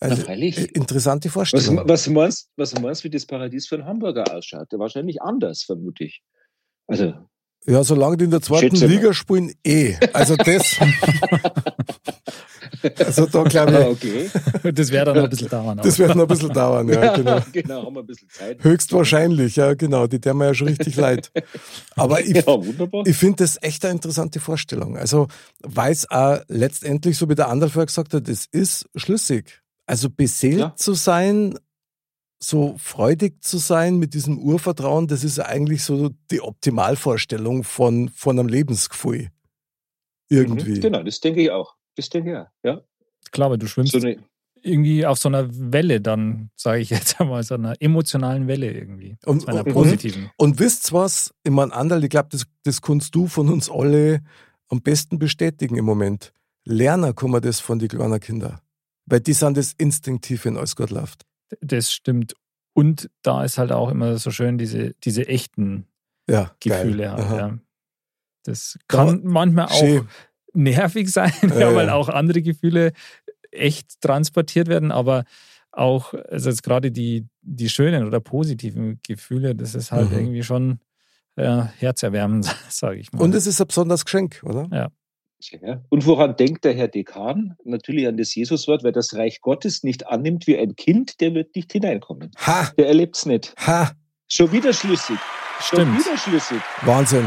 Also, 0.00 0.22
Na, 0.26 0.34
interessante 0.34 1.28
Vorstellung. 1.28 1.76
Was, 1.78 1.88
was, 1.88 2.08
meinst, 2.08 2.50
was 2.56 2.80
meinst 2.80 3.02
du, 3.02 3.04
wie 3.04 3.10
das 3.10 3.26
Paradies 3.26 3.68
für 3.68 3.76
einen 3.76 3.84
Hamburger 3.84 4.34
ausschaut? 4.34 4.68
Wahrscheinlich 4.72 5.20
anders, 5.20 5.62
vermute 5.62 6.04
ich. 6.04 6.22
Also. 6.86 7.14
Ja, 7.66 7.84
solange 7.84 8.16
die 8.16 8.24
in 8.24 8.30
der 8.30 8.40
zweiten 8.40 8.74
Liga 8.76 9.12
spielen, 9.12 9.52
eh. 9.64 9.94
Also 10.14 10.36
das. 10.36 10.76
Also 12.98 13.26
da 13.26 13.42
glaube 13.44 13.72
ich. 13.72 13.78
Ah, 13.78 13.88
okay. 13.88 14.30
Das 14.72 14.90
wäre 14.90 15.06
dann 15.06 15.16
noch 15.16 15.24
ein 15.24 15.30
bisschen 15.30 15.48
dauern. 15.48 15.80
Das 15.82 15.98
wird 15.98 16.14
noch 16.14 16.22
ein 16.22 16.28
bisschen 16.28 16.52
dauern, 16.52 16.88
ja, 16.88 17.16
genau. 17.16 17.40
genau, 17.52 17.86
haben 17.86 17.94
wir 17.94 18.00
ein 18.00 18.06
bisschen 18.06 18.28
Zeit. 18.30 18.62
Höchstwahrscheinlich, 18.62 19.56
ja, 19.56 19.74
genau. 19.74 20.06
Die 20.06 20.20
tun 20.20 20.38
mir 20.38 20.46
ja 20.46 20.54
schon 20.54 20.68
richtig 20.68 20.96
leid. 20.96 21.30
Aber 21.96 22.20
ich, 22.20 22.44
ja, 22.46 22.58
ich 23.04 23.16
finde 23.16 23.36
das 23.36 23.58
echt 23.62 23.84
eine 23.84 23.94
interessante 23.94 24.40
Vorstellung. 24.40 24.96
Also, 24.96 25.28
weil 25.60 25.92
es 25.92 26.10
auch 26.10 26.38
letztendlich, 26.48 27.16
so 27.16 27.28
wie 27.28 27.34
der 27.34 27.48
andere 27.48 27.70
vorher 27.70 27.86
gesagt 27.86 28.14
hat, 28.14 28.28
es 28.28 28.46
ist 28.46 28.88
schlüssig. 28.94 29.62
Also 29.86 30.08
beseelt 30.08 30.58
ja. 30.58 30.74
zu 30.76 30.94
sein, 30.94 31.58
so 32.42 32.76
freudig 32.78 33.42
zu 33.42 33.58
sein 33.58 33.98
mit 33.98 34.14
diesem 34.14 34.38
Urvertrauen, 34.38 35.06
das 35.06 35.24
ist 35.24 35.38
eigentlich 35.38 35.84
so 35.84 36.10
die 36.30 36.40
Optimalvorstellung 36.40 37.64
von, 37.64 38.08
von 38.08 38.38
einem 38.38 38.48
Lebensgefühl. 38.48 39.28
Irgendwie. 40.28 40.76
Mhm, 40.76 40.80
genau, 40.80 41.02
das 41.02 41.20
denke 41.20 41.42
ich 41.42 41.50
auch 41.50 41.74
ist 41.96 42.14
denn 42.14 42.24
her? 42.24 42.52
Ja. 42.62 42.80
Klar, 43.30 43.50
weil 43.50 43.58
du 43.58 43.66
schwimmst 43.66 43.92
so 43.92 43.98
eine, 43.98 44.18
irgendwie 44.62 45.06
auf 45.06 45.18
so 45.18 45.28
einer 45.28 45.48
Welle 45.50 46.00
dann, 46.00 46.50
sage 46.56 46.80
ich 46.80 46.90
jetzt 46.90 47.20
einmal, 47.20 47.42
so 47.42 47.54
einer 47.54 47.74
emotionalen 47.80 48.46
Welle 48.48 48.72
irgendwie. 48.72 49.16
Und, 49.24 49.48
einer 49.48 49.66
und, 49.66 49.72
positiven. 49.72 50.30
Und, 50.36 50.50
und 50.50 50.58
wisst 50.58 50.92
was? 50.92 51.34
Ich 51.42 51.50
meine, 51.50 51.72
Anderl, 51.72 52.04
ich 52.04 52.10
glaube, 52.10 52.28
das, 52.30 52.44
das 52.64 52.80
kannst 52.82 53.14
du 53.14 53.26
von 53.26 53.48
uns 53.48 53.70
alle 53.70 54.22
am 54.68 54.80
besten 54.82 55.18
bestätigen 55.18 55.76
im 55.76 55.84
Moment. 55.84 56.32
Lernen 56.64 57.14
kann 57.14 57.30
man 57.30 57.42
das 57.42 57.60
von 57.60 57.78
den 57.78 57.88
kleinen 57.88 58.20
Kindern. 58.20 58.60
Weil 59.06 59.20
die 59.20 59.32
sind 59.32 59.56
das 59.56 59.72
instinktiv, 59.72 60.44
wenn 60.44 60.56
alles 60.56 60.76
gut 60.76 60.90
läuft. 60.90 61.24
Das 61.60 61.92
stimmt. 61.92 62.34
Und 62.74 63.10
da 63.22 63.44
ist 63.44 63.58
halt 63.58 63.72
auch 63.72 63.90
immer 63.90 64.18
so 64.18 64.30
schön 64.30 64.56
diese, 64.56 64.94
diese 65.02 65.26
echten 65.26 65.86
ja, 66.28 66.54
Gefühle. 66.60 67.12
Halt, 67.12 67.30
ja. 67.30 67.58
Das 68.44 68.78
kann 68.86 69.22
da, 69.22 69.28
manchmal 69.28 69.66
auch 69.66 69.78
schön 69.78 70.08
nervig 70.52 71.08
sein, 71.10 71.32
ja, 71.58 71.74
weil 71.74 71.90
auch 71.90 72.08
andere 72.08 72.42
Gefühle 72.42 72.92
echt 73.50 74.00
transportiert 74.00 74.68
werden, 74.68 74.92
aber 74.92 75.24
auch, 75.72 76.14
also 76.14 76.50
jetzt 76.50 76.62
gerade 76.62 76.90
die, 76.90 77.26
die 77.42 77.68
schönen 77.68 78.06
oder 78.06 78.20
positiven 78.20 79.00
Gefühle, 79.06 79.54
das 79.54 79.74
ist 79.74 79.92
halt 79.92 80.10
mhm. 80.10 80.18
irgendwie 80.18 80.42
schon 80.42 80.80
äh, 81.36 81.62
herzerwärmend, 81.78 82.54
sage 82.68 82.98
ich 82.98 83.12
mal. 83.12 83.22
Und 83.22 83.34
es 83.34 83.46
ist 83.46 83.60
ein 83.60 83.66
besonderes 83.66 84.04
Geschenk, 84.04 84.42
oder? 84.44 84.68
Ja. 84.72 84.90
Und 85.88 86.04
woran 86.04 86.36
denkt 86.36 86.64
der 86.64 86.74
Herr 86.74 86.88
Dekan? 86.88 87.56
Natürlich 87.64 88.06
an 88.06 88.18
das 88.18 88.34
Jesuswort, 88.34 88.82
wer 88.82 88.92
das 88.92 89.14
Reich 89.14 89.40
Gottes 89.40 89.82
nicht 89.82 90.06
annimmt 90.06 90.46
wie 90.46 90.58
ein 90.58 90.76
Kind, 90.76 91.20
der 91.20 91.34
wird 91.34 91.56
nicht 91.56 91.72
hineinkommen. 91.72 92.30
Ha! 92.46 92.70
Der 92.76 92.88
erlebt 92.88 93.16
es 93.16 93.24
nicht. 93.24 93.54
Ha! 93.66 93.92
Schon 94.28 94.52
wieder 94.52 94.72
schlüssig. 94.72 95.18
Stimmt. 95.60 96.02
Schon 96.02 96.12
wieder 96.12 96.18
schlüssig. 96.18 96.60
Wahnsinn. 96.82 97.26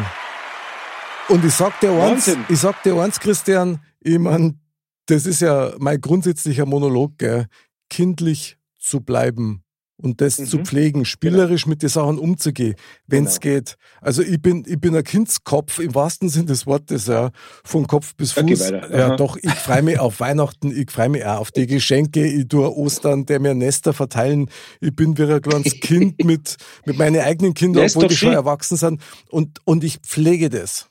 Und 1.29 1.43
ich 1.45 1.53
sag 1.53 1.79
dir 1.79 1.91
eins, 1.91 2.29
ich 2.49 2.59
sag 2.59 2.83
dir 2.83 2.95
eins, 3.01 3.19
Christian, 3.19 3.79
ich 4.01 4.19
mein, 4.19 4.59
das 5.07 5.25
ist 5.25 5.41
ja 5.41 5.73
mein 5.79 5.99
grundsätzlicher 6.01 6.65
Monolog, 6.65 7.17
gell? 7.17 7.47
kindlich 7.89 8.57
zu 8.79 8.99
bleiben 9.01 9.63
und 9.97 10.19
das 10.19 10.39
Mhm. 10.39 10.45
zu 10.47 10.57
pflegen, 10.59 11.05
spielerisch 11.05 11.65
mit 11.67 11.81
den 11.81 11.89
Sachen 11.89 12.17
umzugehen, 12.19 12.75
wenn 13.07 13.25
es 13.25 13.39
Genau. 13.39 13.55
geht. 13.55 13.75
Also 14.01 14.21
ich 14.21 14.41
bin, 14.41 14.63
ich 14.67 14.79
bin 14.79 14.95
ein 14.95 15.03
Kindskopf 15.03 15.79
im 15.79 15.93
wahrsten 15.95 16.27
Sinne 16.27 16.47
des 16.47 16.65
Wortes, 16.65 17.07
ja, 17.07 17.31
von 17.63 17.87
Kopf 17.87 18.15
bis 18.15 18.35
Okay, 18.37 18.55
Fuß. 18.55 18.71
weiter. 18.71 18.97
ja, 18.97 19.15
doch, 19.15 19.37
ich 19.37 19.53
freue 19.53 19.83
mich 19.83 19.99
auf 19.99 20.19
Weihnachten, 20.19 20.71
ich 20.75 20.91
freue 20.91 21.09
mich 21.09 21.23
auch 21.25 21.39
auf 21.39 21.51
die 21.51 21.67
Geschenke, 21.67 22.25
ich 22.27 22.47
tue 22.47 22.75
Ostern, 22.75 23.25
der 23.25 23.39
mir 23.39 23.53
Nester 23.53 23.93
verteilen. 23.93 24.49
Ich 24.81 24.93
bin 24.95 25.17
wie 25.17 25.23
ein 25.23 25.41
kleines 25.41 25.73
Kind 25.79 26.23
mit, 26.25 26.57
mit 26.85 26.97
meinen 26.97 27.21
eigenen 27.21 27.53
Kindern, 27.53 27.85
obwohl 27.87 28.07
die 28.07 28.17
schon 28.17 28.33
erwachsen 28.33 28.75
sind. 28.75 29.01
Und, 29.29 29.59
und 29.65 29.83
ich 29.85 29.99
pflege 29.99 30.49
das 30.49 30.89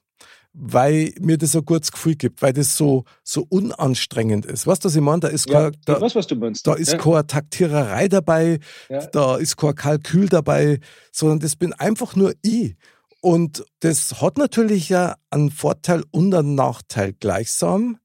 weil 0.55 1.15
mir 1.19 1.39
das 1.39 1.57
ein 1.57 1.65
gutes 1.65 1.91
Gefühl 1.91 2.15
gibt, 2.15 2.43
weil 2.43 2.53
das 2.53 2.77
so, 2.77 3.05
so 3.25 3.47
unanstrengend 3.49 4.45
ist. 4.45 4.67
Weißt 4.67 4.85
du, 4.85 4.87
was 4.89 4.97
ich 4.97 5.01
meine? 5.01 5.21
Da 5.21 5.29
ist, 5.29 5.49
Ja, 5.49 5.71
kein, 5.71 5.81
da, 5.87 6.01
weiß, 6.01 6.15
was 6.15 6.27
du 6.27 6.37
meinst. 6.37 6.67
da 6.67 6.75
ist 6.75 6.93
ja. 6.93 6.99
keine 6.99 7.27
Taktiererei 7.27 8.09
dabei, 8.09 8.59
Ja. 8.91 9.07
da 9.07 9.37
ist 9.37 9.57
kein 9.57 9.75
Kalkül 9.75 10.29
dabei, 10.29 10.81
sondern 11.11 11.41
das 11.41 11.57
bin 11.57 11.73
einfach 11.73 12.17
nur 12.17 12.35
ich. 12.43 12.77
Und 13.23 13.65
das 13.81 14.21
hat 14.21 14.37
natürlich 14.37 14.89
ja 14.89 15.15
einen 15.31 15.51
Vorteil 15.51 16.03
und 16.11 16.35
einen 16.35 16.55
Nachteil 16.55 17.13
gleichsam, 17.15 17.99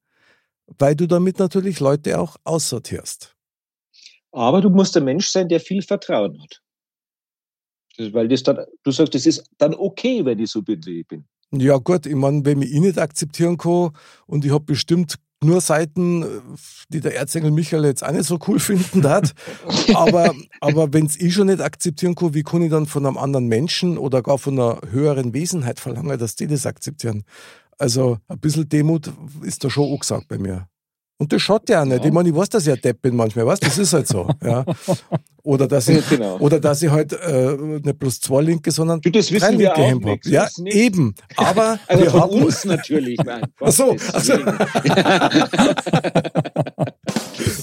weil 0.78 0.94
du 0.94 1.06
damit 1.06 1.38
natürlich 1.38 1.80
Leute 1.80 2.18
auch 2.18 2.36
aussortierst. 2.44 3.34
Aber 4.32 4.60
du 4.60 4.70
musst 4.70 4.96
ein 4.96 5.04
Mensch 5.04 5.28
sein, 5.28 5.48
der 5.48 5.60
viel 5.60 5.82
Vertrauen 5.82 6.40
hat. 6.40 6.62
Das, 7.96 8.12
weil 8.12 8.28
das 8.28 8.42
dann, 8.42 8.64
du 8.84 8.90
sagst, 8.92 9.14
das 9.14 9.26
ist 9.26 9.44
dann 9.58 9.74
okay, 9.74 10.24
wenn 10.24 10.38
ich 10.38 10.50
so 10.50 10.62
bin, 10.62 10.84
wie 10.86 11.00
ich 11.00 11.08
bin. 11.08 11.26
Ja 11.52 11.78
gut, 11.78 12.06
ich 12.06 12.14
meine, 12.14 12.44
wenn 12.44 12.60
ich 12.62 12.72
ihn 12.72 12.82
nicht 12.82 12.98
akzeptieren 12.98 13.56
kann 13.56 13.90
und 14.26 14.44
ich 14.44 14.52
habe 14.52 14.64
bestimmt 14.64 15.16
nur 15.42 15.60
Seiten, 15.60 16.24
die 16.88 17.00
der 17.00 17.16
Erzengel 17.16 17.50
Michael 17.50 17.84
jetzt 17.84 18.04
auch 18.04 18.10
nicht 18.10 18.24
so 18.24 18.38
cool 18.48 18.58
finden 18.58 19.08
hat, 19.08 19.34
aber, 19.94 20.34
aber 20.60 20.92
wenn 20.92 21.06
es 21.06 21.16
ich 21.16 21.34
schon 21.34 21.46
nicht 21.46 21.60
akzeptieren 21.60 22.14
kann, 22.14 22.34
wie 22.34 22.42
kann 22.42 22.62
ich 22.62 22.70
dann 22.70 22.86
von 22.86 23.06
einem 23.06 23.16
anderen 23.16 23.46
Menschen 23.46 23.98
oder 23.98 24.22
gar 24.22 24.38
von 24.38 24.58
einer 24.58 24.80
höheren 24.90 25.32
Wesenheit 25.32 25.80
verlangen, 25.80 26.18
dass 26.18 26.34
die 26.34 26.46
das 26.48 26.66
akzeptieren? 26.66 27.24
Also 27.78 28.18
ein 28.26 28.40
bisschen 28.40 28.68
Demut 28.68 29.12
ist 29.42 29.62
da 29.64 29.70
schon 29.70 29.92
angesagt 29.92 30.26
bei 30.28 30.38
mir. 30.38 30.68
Und 31.20 31.32
das 31.32 31.42
schaut 31.42 31.68
ja 31.68 31.80
auch 31.82 31.84
nicht. 31.84 31.98
Ja. 32.00 32.06
Ich 32.06 32.12
meine, 32.12 32.28
ich 32.28 32.34
weiß, 32.34 32.48
dass 32.48 32.66
ich 32.66 32.72
ein 32.72 32.80
Depp 32.80 33.02
bin 33.02 33.16
manchmal, 33.16 33.44
weißt 33.46 33.64
das 33.66 33.76
ist 33.78 33.92
halt 33.92 34.06
so. 34.06 34.28
Ja. 34.44 34.64
Oder 35.42 35.66
dass 35.66 35.88
ich, 35.88 36.06
Genau. 36.10 36.36
oder 36.38 36.60
dass 36.60 36.82
ich 36.82 36.90
halt 36.90 37.12
äh, 37.12 37.56
nicht 37.56 37.98
bloß 37.98 38.20
zwei 38.20 38.42
linke, 38.42 38.70
sondern 38.70 39.00
Du, 39.00 39.10
das 39.10 39.28
drei 39.28 39.50
linke 39.50 39.74
Hemd 39.82 40.04
hab. 40.04 40.10
nicht. 40.10 40.26
Ja, 40.26 40.46
eben. 40.66 41.14
Aber 41.36 41.78
Also 41.86 42.02
wir 42.04 42.10
von 42.10 42.20
haben 42.20 42.42
uns 42.42 42.64
natürlich, 42.66 43.18
mein 43.24 43.42
Ach 43.60 43.72
so, 43.72 43.96
ach 44.12 44.20
so. 44.22 44.34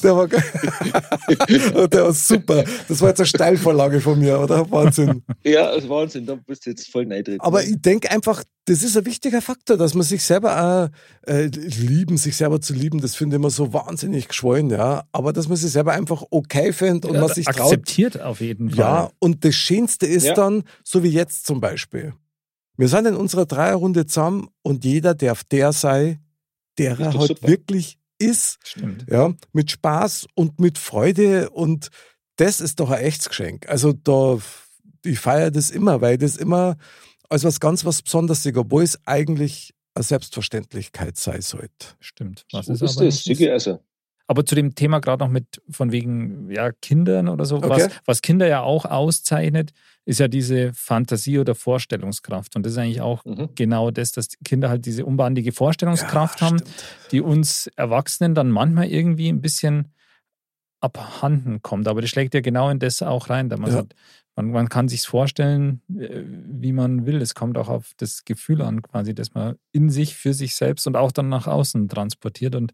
Der 0.03 0.15
war, 0.15 0.27
der 1.87 2.03
war 2.03 2.13
super. 2.13 2.63
Das 2.87 3.01
war 3.01 3.09
jetzt 3.09 3.19
eine 3.19 3.27
Steilvorlage 3.27 4.01
von 4.01 4.19
mir, 4.19 4.39
oder? 4.39 4.69
Wahnsinn. 4.71 5.23
Ja, 5.43 5.67
das 5.73 5.83
ist 5.83 5.89
Wahnsinn, 5.89 6.25
da 6.25 6.35
bist 6.35 6.65
du 6.65 6.69
jetzt 6.71 6.89
voll 6.91 7.05
neidrig. 7.05 7.37
Aber 7.41 7.63
ich 7.63 7.79
denke 7.81 8.09
einfach, 8.11 8.43
das 8.65 8.81
ist 8.83 8.97
ein 8.97 9.05
wichtiger 9.05 9.41
Faktor, 9.41 9.77
dass 9.77 9.93
man 9.93 10.03
sich 10.03 10.23
selber 10.23 10.89
auch 11.25 11.29
äh, 11.31 11.45
lieben, 11.47 12.17
sich 12.17 12.35
selber 12.35 12.59
zu 12.61 12.73
lieben, 12.73 12.99
das 12.99 13.15
finde 13.15 13.35
ich 13.35 13.39
immer 13.39 13.49
so 13.51 13.73
wahnsinnig 13.73 14.27
geschwollen, 14.27 14.69
ja. 14.69 15.03
Aber 15.11 15.33
dass 15.33 15.47
man 15.47 15.57
sich 15.57 15.71
selber 15.71 15.93
einfach 15.93 16.23
okay 16.31 16.73
findet 16.73 17.05
und 17.05 17.15
Ja, 17.15 17.21
man 17.21 17.29
sich 17.33 17.45
traut. 17.45 17.59
akzeptiert 17.61 18.21
auf 18.21 18.41
jeden 18.41 18.69
Fall. 18.71 18.79
Ja, 18.79 19.09
und 19.19 19.45
das 19.45 19.55
Schönste 19.55 20.05
ist 20.07 20.25
Ja. 20.25 20.33
dann, 20.33 20.63
so 20.83 21.03
wie 21.03 21.09
jetzt 21.09 21.45
zum 21.45 21.59
Beispiel. 21.61 22.13
Wir 22.77 22.87
sind 22.89 23.05
in 23.05 23.15
unserer 23.15 23.45
Dreierrunde 23.45 24.05
zusammen 24.05 24.49
und 24.61 24.83
jeder 24.83 25.13
darf 25.15 25.43
der 25.45 25.71
sei, 25.71 26.19
der 26.77 26.99
er 26.99 27.13
halt 27.13 27.27
super. 27.29 27.47
wirklich 27.47 27.97
ist. 28.17 28.57
Stimmt. 28.63 29.05
Ja, 29.09 29.33
mit 29.53 29.71
Spaß 29.71 30.27
und 30.35 30.59
mit 30.59 30.77
Freude 30.77 31.49
und 31.49 31.89
das 32.37 32.59
ist 32.61 32.79
doch 32.79 32.89
ein 32.91 33.03
echtes 33.03 33.29
Geschenk. 33.29 33.67
Also 33.69 33.93
da, 33.93 34.37
ich 35.05 35.19
feiere 35.19 35.51
das 35.51 35.69
immer, 35.71 36.01
weil 36.01 36.17
das 36.17 36.35
immer 36.35 36.75
als 37.29 37.43
was 37.43 37.59
ganz 37.59 37.85
was 37.85 38.01
Besonderes 38.01 38.43
sehe, 38.43 38.55
obwohl 38.55 38.83
es 38.83 38.99
eigentlich 39.05 39.73
eine 39.93 40.03
Selbstverständlichkeit 40.03 41.17
sein 41.17 41.41
sollte. 41.41 41.95
Stimmt. 41.99 42.45
Was 42.51 42.65
so 42.65 42.73
ist 42.73 42.81
ist 42.81 42.97
aber 42.97 43.05
das. 43.05 43.15
nicht 43.15 43.29
ist. 43.29 43.37
Sigi, 43.37 43.49
Also, 43.49 43.79
Aber 44.27 44.45
zu 44.45 44.55
dem 44.55 44.73
Thema 44.73 44.99
gerade 44.99 45.23
noch 45.23 45.31
mit 45.31 45.61
von 45.69 45.91
wegen 45.91 46.49
ja, 46.49 46.71
Kindern 46.71 47.29
oder 47.29 47.45
so, 47.45 47.57
Okay. 47.57 47.69
was, 47.69 47.89
was 48.05 48.21
Kinder 48.21 48.47
ja 48.47 48.61
auch 48.61 48.85
auszeichnet, 48.85 49.71
ist 50.05 50.19
ja 50.19 50.27
diese 50.27 50.73
Fantasie 50.73 51.39
oder 51.39 51.53
Vorstellungskraft. 51.55 52.55
Und 52.55 52.65
das 52.65 52.73
ist 52.73 52.79
eigentlich 52.79 53.01
auch 53.01 53.23
mhm. 53.25 53.49
genau 53.55 53.91
das, 53.91 54.11
dass 54.11 54.29
Kinder 54.43 54.69
halt 54.69 54.85
diese 54.85 55.05
unbandige 55.05 55.51
Vorstellungskraft 55.51 56.41
haben, 56.41 56.59
stimmt. 56.59 56.83
die 57.11 57.21
uns 57.21 57.67
Erwachsenen 57.75 58.33
dann 58.33 58.49
manchmal 58.49 58.87
irgendwie 58.87 59.29
ein 59.29 59.41
bisschen 59.41 59.93
abhanden 60.81 61.61
kommt. 61.61 61.87
Aber 61.87 62.01
das 62.01 62.09
schlägt 62.09 62.33
ja 62.33 62.41
genau 62.41 62.69
in 62.69 62.79
das 62.79 63.01
auch 63.01 63.29
rein, 63.29 63.49
da 63.49 63.57
man 63.57 63.71
Ja. 63.71 63.77
sagt, 63.77 63.95
man, 64.35 64.51
man 64.51 64.69
kann 64.69 64.87
sich 64.87 65.01
vorstellen, 65.03 65.81
äh, 65.97 66.23
wie 66.25 66.73
man 66.73 67.05
will. 67.05 67.21
Es 67.21 67.35
kommt 67.35 67.57
auch 67.57 67.69
auf 67.69 67.91
das 67.97 68.25
Gefühl 68.25 68.61
an, 68.61 68.81
quasi, 68.81 69.15
dass 69.15 69.33
man 69.33 69.55
in 69.71 69.89
sich, 69.89 70.15
für 70.15 70.33
sich 70.33 70.55
selbst 70.55 70.85
und 70.87 70.95
auch 70.97 71.11
dann 71.11 71.29
nach 71.29 71.47
außen 71.47 71.87
transportiert. 71.87 72.55
Und 72.55 72.73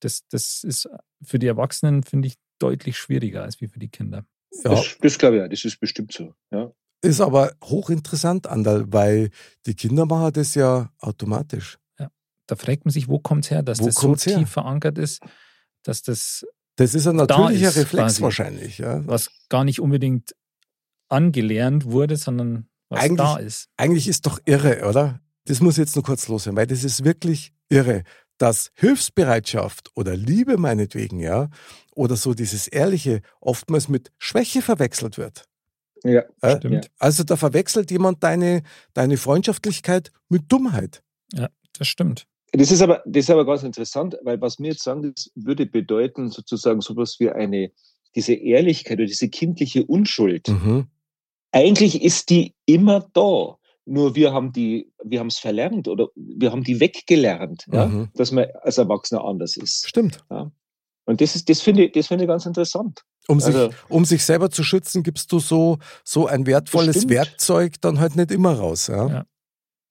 das, 0.00 0.22
das 0.28 0.62
ist 0.64 0.88
für 1.22 1.38
die 1.38 1.46
Erwachsenen, 1.46 2.02
finde 2.02 2.28
ich, 2.28 2.34
deutlich 2.58 2.96
schwieriger 2.98 3.42
als 3.42 3.60
wie 3.60 3.68
für 3.68 3.78
die 3.78 3.88
Kinder. 3.88 4.24
Ja, 4.64 4.70
das, 4.70 4.96
das 5.00 5.18
glaube 5.18 5.36
ich 5.36 5.42
ja, 5.42 5.48
das 5.48 5.64
ist 5.64 5.78
bestimmt 5.80 6.12
so. 6.12 6.32
Ja. 6.50 6.70
ist 7.02 7.20
aber 7.20 7.52
hochinteressant, 7.62 8.46
Andal, 8.46 8.90
weil 8.92 9.30
die 9.66 9.74
Kinder 9.74 10.06
machen 10.06 10.32
das 10.32 10.54
ja 10.54 10.90
automatisch. 10.98 11.78
Da 12.48 12.54
fragt 12.54 12.84
man 12.84 12.92
sich, 12.92 13.08
wo 13.08 13.18
kommt 13.18 13.44
es 13.44 13.50
her, 13.50 13.64
dass 13.64 13.80
Wo 13.80 13.86
das 13.86 13.96
so 13.96 14.14
her? 14.16 14.38
tief 14.38 14.48
verankert 14.50 14.98
ist, 14.98 15.20
dass 15.82 16.02
das 16.02 16.46
Das 16.76 16.94
ist 16.94 17.08
ein 17.08 17.16
natürlicher 17.16 17.70
ist 17.70 17.76
Reflex 17.76 18.04
quasi. 18.04 18.22
wahrscheinlich. 18.22 18.78
Ja. 18.78 19.04
was 19.06 19.30
gar 19.48 19.64
nicht 19.64 19.80
unbedingt 19.80 20.32
angelernt 21.08 21.84
wurde, 21.86 22.16
sondern 22.16 22.68
was 22.88 23.00
Eigentlich- 23.00 23.16
da 23.18 23.36
ist. 23.38 23.68
Eigentlich 23.76 24.08
ist 24.08 24.26
doch 24.26 24.38
irre, 24.44 24.88
oder? 24.88 25.20
Das 25.46 25.60
muss 25.60 25.74
ich 25.74 25.78
jetzt 25.78 25.96
nur 25.96 26.04
kurz 26.04 26.28
loswerden, 26.28 26.56
weil 26.56 26.66
das 26.66 26.84
ist 26.84 27.04
wirklich 27.04 27.52
irre, 27.68 28.02
dass 28.38 28.70
Hilfsbereitschaft 28.74 29.90
oder 29.94 30.16
Liebe 30.16 30.56
meinetwegen, 30.58 31.20
ja, 31.20 31.48
oder 31.94 32.16
so 32.16 32.34
dieses 32.34 32.68
Ehrliche 32.68 33.22
oftmals 33.40 33.88
mit 33.88 34.12
Schwäche 34.18 34.62
verwechselt 34.62 35.18
wird. 35.18 35.44
Ja, 36.04 36.22
Äh, 36.42 36.56
Stimmt. 36.58 36.90
Also 36.98 37.24
da 37.24 37.36
verwechselt 37.36 37.90
jemand 37.90 38.22
deine, 38.22 38.62
deine 38.94 39.16
Freundschaftlichkeit 39.16 40.12
mit 40.28 40.52
Dummheit. 40.52 41.02
Das 41.78 41.88
stimmt. 41.88 42.26
Das 42.52 42.70
ist 42.70 42.80
aber, 42.80 43.02
das 43.06 43.24
ist 43.24 43.30
aber 43.30 43.44
ganz 43.44 43.62
interessant, 43.62 44.16
weil 44.22 44.40
was 44.40 44.58
wir 44.58 44.70
jetzt 44.70 44.82
sagen, 44.82 45.12
das 45.14 45.30
würde 45.34 45.66
bedeuten, 45.66 46.30
sozusagen 46.30 46.80
sowas 46.80 47.16
wie 47.18 47.30
eine, 47.30 47.72
diese 48.14 48.34
Ehrlichkeit 48.34 48.98
oder 48.98 49.06
diese 49.06 49.28
kindliche 49.28 49.84
Unschuld. 49.84 50.48
Mhm. 50.48 50.86
Eigentlich 51.52 52.02
ist 52.02 52.30
die 52.30 52.54
immer 52.64 53.08
da. 53.12 53.58
Nur 53.88 54.14
wir 54.16 54.32
haben 54.32 54.52
die, 54.52 54.92
wir 55.04 55.20
haben 55.20 55.28
es 55.28 55.38
verlernt 55.38 55.86
oder 55.88 56.08
wir 56.16 56.50
haben 56.50 56.64
die 56.64 56.80
weggelernt, 56.80 57.64
ja, 57.72 57.86
Mhm. 57.86 58.08
dass 58.14 58.32
man 58.32 58.46
als 58.62 58.78
Erwachsener 58.78 59.24
anders 59.24 59.56
ist. 59.56 59.88
Stimmt. 59.88 60.24
Und 61.04 61.20
das 61.20 61.36
ist, 61.36 61.48
das 61.48 61.60
finde 61.60 61.84
ich, 61.84 61.92
das 61.92 62.08
finde 62.08 62.24
ich 62.24 62.28
ganz 62.28 62.46
interessant. 62.46 63.02
Um, 63.28 63.36
Also- 63.36 63.68
sich, 63.68 63.76
um 63.88 64.04
sich 64.04 64.24
selber 64.24 64.50
zu 64.50 64.64
schützen, 64.64 65.02
gibst 65.04 65.30
du 65.32 65.38
so, 65.38 65.78
so 66.04 66.26
ein 66.26 66.46
wertvolles. 66.46 67.08
Werkzeug 67.08 67.80
dann 67.80 68.00
halt 68.00 68.16
nicht 68.16 68.30
immer 68.32 68.54
raus. 68.58 68.88
Ja? 68.88 69.06
Ja. 69.08 69.24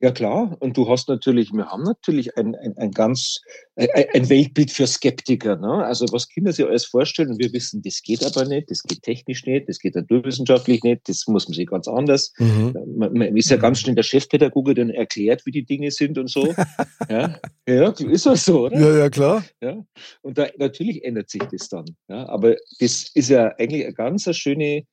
Ja 0.02 0.12
klar, 0.12 0.58
und 0.60 0.76
du 0.76 0.90
hast 0.90 1.08
natürlich, 1.08 1.54
wir 1.54 1.68
haben 1.68 1.84
natürlich 1.84 2.38
ein, 2.38 2.54
ein, 2.56 2.78
ein 2.78 2.92
ganz, 2.92 3.40
ein, 3.78 4.30
Weltbild 4.30 4.70
für 4.70 4.88
Skeptiker. 4.88 5.56
Ne? 5.56 5.86
Also 5.86 6.06
was 6.12 6.28
Kinder 6.28 6.52
sich 6.52 6.66
alles 6.66 6.86
vorstellen, 6.86 7.30
und 7.30 7.40
wir 7.40 7.54
wissen, 7.54 7.82
das 7.82 8.02
geht 8.02 8.26
aber 8.26 8.46
nicht, 8.46 8.70
das 8.70 8.84
geht 8.84 9.04
technisch 9.04 9.46
nicht, 9.46 9.70
das 9.70 9.80
geht 9.80 9.96
naturwissenschaftlich 9.96 10.84
nicht, 10.84 11.08
das 11.08 11.26
muss 11.28 11.48
man 11.48 11.56
sich 11.56 11.68
ganz 11.68 11.88
anders. 11.88 12.34
Mhm. 12.38 12.76
Man, 12.98 13.14
man 13.14 13.38
ist 13.38 13.50
ja 13.50 13.56
ganz 13.56 13.80
schnell 13.80 13.96
der 13.96 14.04
Chefpädagoge, 14.04 14.74
der 14.74 14.94
erklärt, 14.94 15.46
wie 15.46 15.52
die 15.52 15.66
Dinge 15.66 15.90
sind 15.92 16.18
und 16.18 16.30
so. 16.30 16.54
ja, 17.10 17.40
ja 17.66 17.90
ist 17.92 18.26
ja 18.26 18.36
so, 18.36 18.66
oder? 18.66 18.78
Ja, 18.78 18.98
ja, 18.98 19.10
klar. 19.10 19.46
Ja? 19.62 19.82
Und 20.22 20.38
da, 20.38 20.48
natürlich 20.58 21.06
ändert 21.06 21.30
sich 21.30 21.44
das 21.44 21.70
dann. 21.70 21.86
Ja? 22.10 22.28
Aber 22.28 22.56
das 22.80 23.12
ist 23.14 23.30
ja 23.30 23.48
eigentlich 23.58 23.86
eine 23.86 23.94
ganz 23.94 24.30
schöne, 24.36 24.84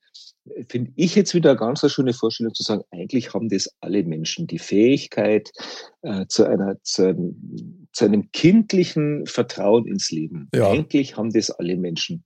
finde 0.69 0.93
ich 0.97 1.15
jetzt 1.15 1.35
wieder 1.35 1.51
eine 1.51 1.59
ganz 1.59 1.83
eine 1.83 1.91
schöne 1.91 2.13
Vorstellung 2.13 2.55
zu 2.55 2.63
sagen, 2.63 2.83
eigentlich 2.91 3.33
haben 3.35 3.49
das 3.49 3.75
alle 3.81 4.03
Menschen 4.03 4.47
die 4.47 4.59
Fähigkeit 4.59 5.51
äh, 6.03 6.27
zu, 6.27 6.45
einer, 6.45 6.77
zu, 6.83 7.09
einem, 7.09 7.89
zu 7.93 8.05
einem 8.05 8.31
kindlichen 8.33 9.27
Vertrauen 9.27 9.87
ins 9.87 10.11
Leben. 10.11 10.49
Ja. 10.55 10.71
Eigentlich 10.71 11.17
haben 11.17 11.31
das 11.31 11.51
alle 11.51 11.77
Menschen. 11.77 12.25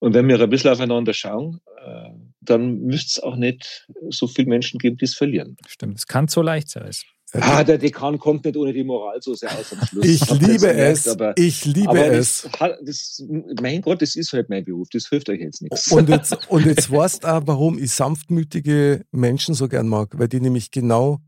Und 0.00 0.14
wenn 0.14 0.26
wir 0.26 0.40
ein 0.40 0.50
bisschen 0.50 0.72
aufeinander 0.72 1.14
schauen, 1.14 1.60
äh, 1.84 2.10
dann 2.40 2.80
müsste 2.80 3.20
es 3.20 3.22
auch 3.22 3.36
nicht 3.36 3.86
so 4.08 4.26
viele 4.26 4.48
Menschen 4.48 4.78
geben, 4.78 4.96
die 4.96 5.04
es 5.04 5.14
verlieren. 5.14 5.56
Stimmt. 5.68 5.98
Es 5.98 6.06
kann 6.06 6.26
so 6.26 6.42
leicht 6.42 6.70
sein. 6.70 6.90
Ah, 7.34 7.64
der 7.64 7.78
Dekan 7.78 8.18
kommt 8.18 8.44
nicht 8.44 8.56
ohne 8.56 8.72
die 8.74 8.84
Moral 8.84 9.20
so 9.22 9.32
sehr 9.34 9.50
aus 9.58 9.72
am 9.72 9.80
Schluss. 9.86 10.04
Ich 10.04 10.30
liebe 10.30 10.72
es. 10.72 11.08
aber- 11.08 11.36
ich 11.38 11.64
liebe 11.64 11.88
aber 11.88 12.06
es. 12.12 12.46
das, 12.58 12.78
das, 12.84 13.24
mein 13.60 13.80
Gott, 13.80 14.02
das 14.02 14.16
ist 14.16 14.32
halt 14.34 14.50
mein 14.50 14.64
Beruf. 14.64 14.88
Das 14.92 15.08
hilft 15.08 15.28
euch 15.30 15.40
jetzt 15.40 15.62
nichts. 15.62 15.88
Und 15.90 16.08
jetzt, 16.10 16.36
und 16.50 16.66
jetzt 16.66 16.90
weißt 16.90 17.24
du 17.24 17.28
auch, 17.28 17.42
warum 17.46 17.78
ich 17.78 17.92
sanftmütige 17.92 19.04
Menschen 19.12 19.54
so 19.54 19.66
gern 19.68 19.88
mag, 19.88 20.18
weil 20.18 20.28
die 20.28 20.40
nämlich 20.40 20.70
genau 20.70 21.20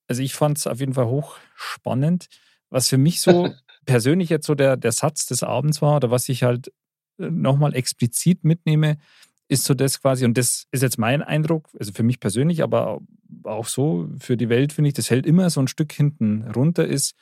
also 0.09 0.21
ich 0.21 0.33
fand 0.33 0.57
es 0.57 0.67
auf 0.67 0.79
jeden 0.79 0.95
Fall 0.95 1.07
hochspannend. 1.07 2.27
Was 2.69 2.89
für 2.89 2.97
mich 2.97 3.21
so 3.21 3.53
persönlich 3.85 4.29
jetzt 4.29 4.47
so 4.47 4.55
der, 4.55 4.75
der 4.75 4.91
Satz 4.91 5.27
des 5.27 5.43
Abends 5.43 5.81
war 5.81 5.95
oder 5.95 6.11
was 6.11 6.27
ich 6.27 6.43
halt 6.43 6.73
nochmal 7.17 7.75
explizit 7.75 8.43
mitnehme, 8.43 8.97
ist 9.47 9.65
so 9.65 9.73
das 9.73 10.01
quasi, 10.01 10.25
und 10.25 10.37
das 10.37 10.67
ist 10.71 10.83
jetzt 10.83 10.97
mein 10.97 11.21
Eindruck, 11.21 11.69
also 11.79 11.91
für 11.91 12.03
mich 12.03 12.19
persönlich, 12.19 12.63
aber 12.63 13.01
auch 13.43 13.67
so 13.67 14.09
für 14.19 14.37
die 14.37 14.49
Welt 14.49 14.73
finde 14.73 14.89
ich, 14.89 14.93
das 14.93 15.09
hält 15.09 15.25
immer 15.25 15.49
so 15.49 15.59
ein 15.59 15.67
Stück 15.67 15.91
hinten 15.91 16.49
runter 16.51 16.87
ist. 16.87 17.15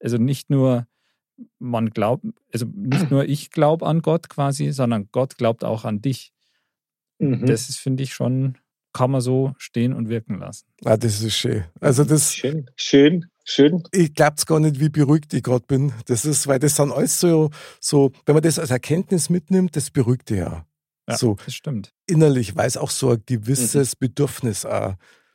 Also 0.00 0.18
nicht 0.18 0.50
nur 0.50 0.86
man 1.58 1.90
glaubt, 1.90 2.24
also 2.52 2.66
nicht 2.74 3.10
nur 3.10 3.24
ich 3.24 3.50
glaube 3.50 3.86
an 3.86 4.02
Gott 4.02 4.28
quasi, 4.28 4.70
sondern 4.70 5.08
Gott 5.12 5.36
glaubt 5.36 5.64
auch 5.64 5.84
an 5.84 6.00
dich. 6.00 6.32
Mhm. 7.18 7.46
Das 7.46 7.68
ist, 7.68 7.78
finde 7.78 8.02
ich, 8.02 8.14
schon, 8.14 8.56
kann 8.94 9.10
man 9.10 9.20
so 9.20 9.52
stehen 9.58 9.92
und 9.92 10.08
wirken 10.08 10.38
lassen. 10.38 10.64
Ah, 10.84 10.96
das 10.96 11.20
ist 11.20 11.36
schön. 11.36 11.64
Also 11.80 12.04
das, 12.04 12.32
schön, 12.34 12.70
schön, 12.76 13.26
schön. 13.44 13.82
ich 13.92 14.14
glaub's 14.14 14.46
gar 14.46 14.60
nicht, 14.60 14.80
wie 14.80 14.88
beruhigt 14.88 15.34
ich 15.34 15.42
gerade 15.42 15.66
bin. 15.66 15.92
Das 16.06 16.24
ist, 16.24 16.46
weil 16.46 16.58
das 16.60 16.76
dann 16.76 16.90
alles 16.92 17.20
so, 17.20 17.50
so, 17.80 18.12
wenn 18.24 18.34
man 18.34 18.42
das 18.42 18.58
als 18.58 18.70
Erkenntnis 18.70 19.28
mitnimmt, 19.28 19.76
das 19.76 19.90
beruhigt 19.90 20.30
ja. 20.30 20.64
Ja, 21.06 21.18
So 21.18 21.36
das 21.44 21.54
stimmt. 21.54 21.92
innerlich, 22.06 22.56
weil 22.56 22.66
es 22.66 22.78
auch 22.78 22.88
so 22.90 23.10
ein 23.10 23.22
gewisses 23.26 23.94
Bedürfnis 23.96 24.64
auch 24.64 24.94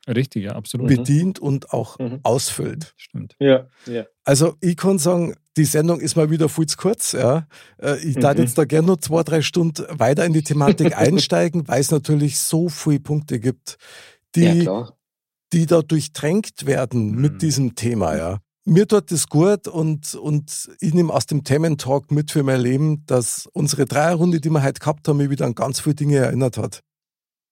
Richtig, 0.10 0.44
ja, 0.46 0.52
absolut. 0.54 0.88
bedient 0.88 1.40
und 1.40 1.72
auch 1.72 2.00
Mhm. 2.00 2.20
ausfüllt. 2.24 2.94
Stimmt. 2.98 3.36
Ja, 3.40 3.68
ja. 3.86 4.06
Also 4.24 4.56
ich 4.62 4.76
kann 4.76 4.98
sagen, 5.00 5.36
die 5.58 5.66
Sendung 5.66 6.00
ist 6.00 6.16
mal 6.16 6.30
wieder 6.32 6.50
viel 6.50 6.66
zu 6.68 6.78
kurz. 6.78 7.12
Ja. 7.12 7.48
Äh, 7.82 7.98
Ich 8.00 8.16
darf 8.16 8.36
Mhm. 8.36 8.44
jetzt 8.44 8.58
da 8.58 8.66
gerne 8.66 8.88
noch 8.88 8.98
zwei, 8.98 9.24
drei 9.24 9.42
Stunden 9.42 9.86
weiter 10.00 10.26
in 10.26 10.34
die 10.34 10.44
Thematik 10.44 10.98
einsteigen, 10.98 11.68
weil 11.68 11.82
es 11.82 11.92
natürlich 11.92 12.40
so 12.40 12.70
viele 12.70 13.00
Punkte 13.00 13.40
gibt, 13.40 13.78
die, 14.36 14.64
ja, 14.64 14.90
die 15.54 15.66
da 15.66 15.82
durchtränkt 15.82 16.66
werden 16.66 17.12
Mhm. 17.12 17.22
mit 17.22 17.42
diesem 17.42 17.76
Thema. 17.76 18.16
Ja. 18.18 18.40
Mir 18.66 18.88
tut 18.88 19.12
das 19.12 19.28
gut 19.28 19.68
und, 19.68 20.14
und 20.16 20.70
ich 20.80 20.94
nehme 20.94 21.12
aus 21.14 21.26
dem 21.26 21.44
Thementalk 21.44 22.12
mit 22.12 22.30
für 22.32 22.44
mein 22.44 22.62
Leben, 22.62 23.04
dass 23.08 23.48
unsere 23.54 23.86
Dreierrunde, 23.86 24.40
die 24.42 24.50
wir 24.52 24.62
heute 24.64 24.80
gehabt 24.80 25.08
haben, 25.08 25.18
mich 25.18 25.30
wieder 25.32 25.46
an 25.46 25.56
ganz 25.56 25.80
viele 25.80 25.96
Dinge 25.96 26.18
erinnert 26.18 26.58
hat. 26.58 26.82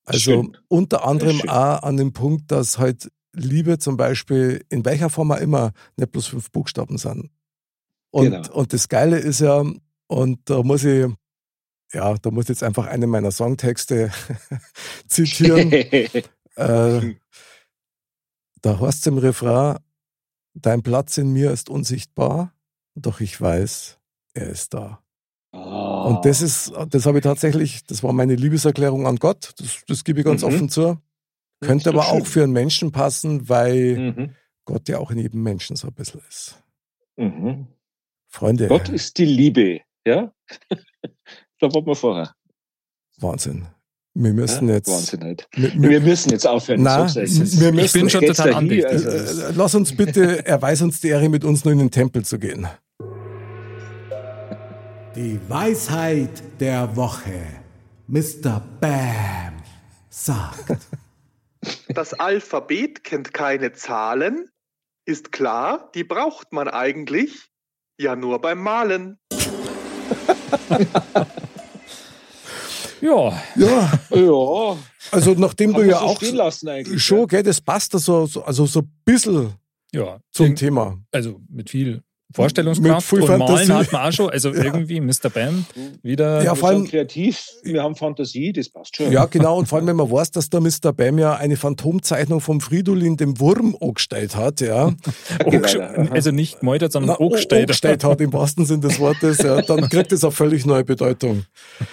Also 0.07 0.31
Schön. 0.31 0.57
unter 0.69 1.05
anderem 1.05 1.37
schön. 1.39 1.49
auch 1.49 1.83
an 1.83 1.97
den 1.97 2.13
Punkt, 2.13 2.49
dass 2.51 2.77
halt 2.77 3.11
Liebe 3.33 3.77
zum 3.77 3.97
Beispiel 3.97 4.63
in 4.69 4.85
welcher 4.85 5.09
Form 5.09 5.31
auch 5.33 5.37
immer 5.37 5.73
nicht 5.97 6.13
bloß 6.13 6.27
fünf 6.27 6.49
Buchstaben 6.51 6.97
sind. 6.97 7.29
Und, 8.11 8.31
Genau. 8.31 8.53
und 8.53 8.71
das 8.71 8.87
Geile 8.87 9.19
ist 9.19 9.41
ja, 9.41 9.63
und 10.07 10.49
da 10.49 10.63
muss 10.63 10.85
ich, 10.85 11.05
ja, 11.93 12.13
da 12.15 12.31
muss 12.31 12.45
ich 12.45 12.49
jetzt 12.49 12.63
einfach 12.63 12.87
einen 12.87 13.09
meiner 13.09 13.31
Songtexte 13.31 14.11
zitieren. 15.07 15.71
äh, 16.55 17.15
da 18.61 18.79
heißt 18.79 18.99
es 18.99 19.07
im 19.07 19.17
Refrain, 19.17 19.77
dein 20.53 20.83
Platz 20.83 21.17
in 21.17 21.33
mir 21.33 21.51
ist 21.51 21.69
unsichtbar, 21.69 22.53
doch 22.95 23.19
ich 23.19 23.39
weiß, 23.39 23.99
er 24.33 24.47
ist 24.47 24.73
da. 24.73 25.03
Ah. 25.53 26.03
Und 26.05 26.25
das 26.25 26.41
ist, 26.41 26.71
das 26.89 27.05
habe 27.05 27.19
ich 27.19 27.23
tatsächlich, 27.23 27.83
das 27.85 28.03
war 28.03 28.13
meine 28.13 28.35
Liebeserklärung 28.35 29.07
an 29.07 29.15
Gott, 29.17 29.53
das, 29.57 29.83
das 29.87 30.03
gebe 30.03 30.19
ich 30.19 30.25
ganz 30.25 30.41
Mhm. 30.41 30.47
offen 30.47 30.69
zu. 30.69 30.97
Könnte 31.61 31.89
aber 31.89 32.07
auch 32.09 32.17
schön. 32.17 32.25
für 32.25 32.43
einen 32.43 32.53
Menschen 32.53 32.91
passen, 32.91 33.49
weil 33.49 33.97
Mhm. 34.15 34.35
Gott 34.65 34.87
ja 34.89 34.99
auch 34.99 35.09
in 35.11 35.17
jedem 35.19 35.41
Menschen 35.43 35.75
so 35.75 35.87
ein 35.87 35.93
bisschen 35.93 36.21
ist. 36.29 36.61
Mhm. 37.15 37.67
Freunde, 38.29 38.67
Gott 38.67 38.89
ist 38.89 39.17
die 39.17 39.25
Liebe, 39.25 39.79
ja? 40.05 40.31
da 41.59 41.73
waren 41.73 41.85
wir 41.85 41.95
vorher. 41.95 42.33
Wahnsinn. 43.19 43.65
Wir 44.13 44.33
müssen 44.33 44.67
ja? 44.67 44.75
jetzt. 44.75 44.89
Wahnsinn 44.91 45.23
halt. 45.23 45.47
Wir, 45.53 45.73
Wir 45.89 46.01
müssen 46.01 46.31
jetzt 46.31 46.45
aufhören. 46.47 46.81
Na, 46.83 47.07
so 47.07 47.15
wir 47.21 47.23
Ich 47.23 47.73
müssen- 47.73 47.99
bin 48.01 48.09
schon 48.09 48.21
total 48.25 48.51
dahin, 48.51 48.57
andächtig. 48.57 48.85
also, 49.07 49.41
äh, 49.43 49.51
lass 49.55 49.75
uns 49.75 49.95
bitte, 49.95 50.45
erweis 50.45 50.81
uns 50.81 50.99
die 51.01 51.07
Ehre, 51.09 51.29
mit 51.29 51.43
uns 51.45 51.63
nur 51.65 51.71
in 51.71 51.79
den 51.79 51.91
Tempel 51.91 52.25
zu 52.25 52.37
gehen. 52.39 52.67
Die 55.17 55.39
Weisheit 55.49 56.43
der 56.59 56.95
Woche. 56.95 57.41
Mr. 58.05 58.61
Bam 58.79 59.53
sagt. 60.11 60.77
Das 61.89 62.13
Alphabet 62.13 63.03
kennt 63.03 63.33
keine 63.33 63.73
Zahlen. 63.73 64.47
Ist 65.05 65.31
klar, 65.31 65.89
die 65.95 66.03
braucht 66.03 66.53
man 66.53 66.67
eigentlich 66.67 67.47
ja 67.99 68.15
nur 68.15 68.39
beim 68.39 68.59
Malen. 68.61 69.17
Ja, 73.01 73.41
Ja, 73.55 73.99
ja, 74.11 74.77
also 75.11 75.31
nachdem 75.35 75.71
kann 75.73 75.81
du 75.81 75.87
ja 75.89 75.97
so 75.99 76.05
auch 76.05 76.17
stehen 76.17 76.35
lassen 76.35 76.69
eigentlich. 76.69 77.03
schon, 77.03 77.25
gell, 77.27 77.41
das 77.41 77.59
passt 77.59 77.91
da 77.93 77.97
so, 77.97 78.27
so, 78.27 78.43
also 78.43 78.67
so 78.67 78.81
ein 78.81 78.91
bisschen 79.03 79.53
ja. 79.91 80.19
zum 80.31 80.47
Irg- 80.47 80.55
Thema. 80.57 80.99
Also 81.11 81.41
mit 81.49 81.69
viel 81.71 82.03
Vorstellungskraft 82.33 83.13
und 83.13 83.19
Malen 83.27 83.39
Fantasie. 83.47 83.71
hat 83.73 83.91
man 83.91 84.01
auch 84.07 84.11
schon. 84.11 84.29
Also 84.29 84.53
irgendwie 84.53 84.99
Mr. 85.01 85.29
Bam 85.33 85.65
wieder. 86.03 86.43
Ja, 86.43 86.55
vor 86.55 86.69
allem- 86.69 86.79
sind 86.81 86.91
kreativ, 86.91 87.39
wir 87.63 87.81
haben 87.83 87.95
Fantasie, 87.95 88.51
das 88.53 88.69
passt 88.69 88.95
schon. 88.95 89.11
Ja, 89.11 89.25
genau. 89.25 89.57
Und 89.57 89.67
vor 89.67 89.77
allem, 89.79 89.87
wenn 89.87 89.95
man 89.95 90.11
weiß, 90.11 90.31
dass 90.31 90.49
der 90.49 90.59
Mr. 90.59 90.91
Bam 90.93 91.17
ja 91.17 91.35
eine 91.35 91.55
Phantomzeichnung 91.55 92.41
vom 92.41 92.59
Fridolin, 92.61 93.17
dem 93.17 93.39
Wurm, 93.39 93.75
angestellt 93.81 94.35
hat, 94.35 94.59
ja. 94.61 94.93
Hochsch- 95.45 96.11
also 96.11 96.31
nicht 96.31 96.59
gemeutert, 96.59 96.91
sondern 96.91 97.15
Na, 97.19 97.25
hochgestellt. 97.25 97.63
angestellt 97.63 98.03
hat 98.03 98.19
im 98.21 98.33
wahrsten 98.33 98.65
Sinn 98.65 98.81
des 98.81 98.99
Wortes, 98.99 99.37
ja, 99.39 99.61
dann 99.61 99.87
kriegt 99.89 100.11
es 100.11 100.23
eine 100.23 100.31
völlig 100.31 100.65
neue 100.65 100.83
Bedeutung. 100.83 101.43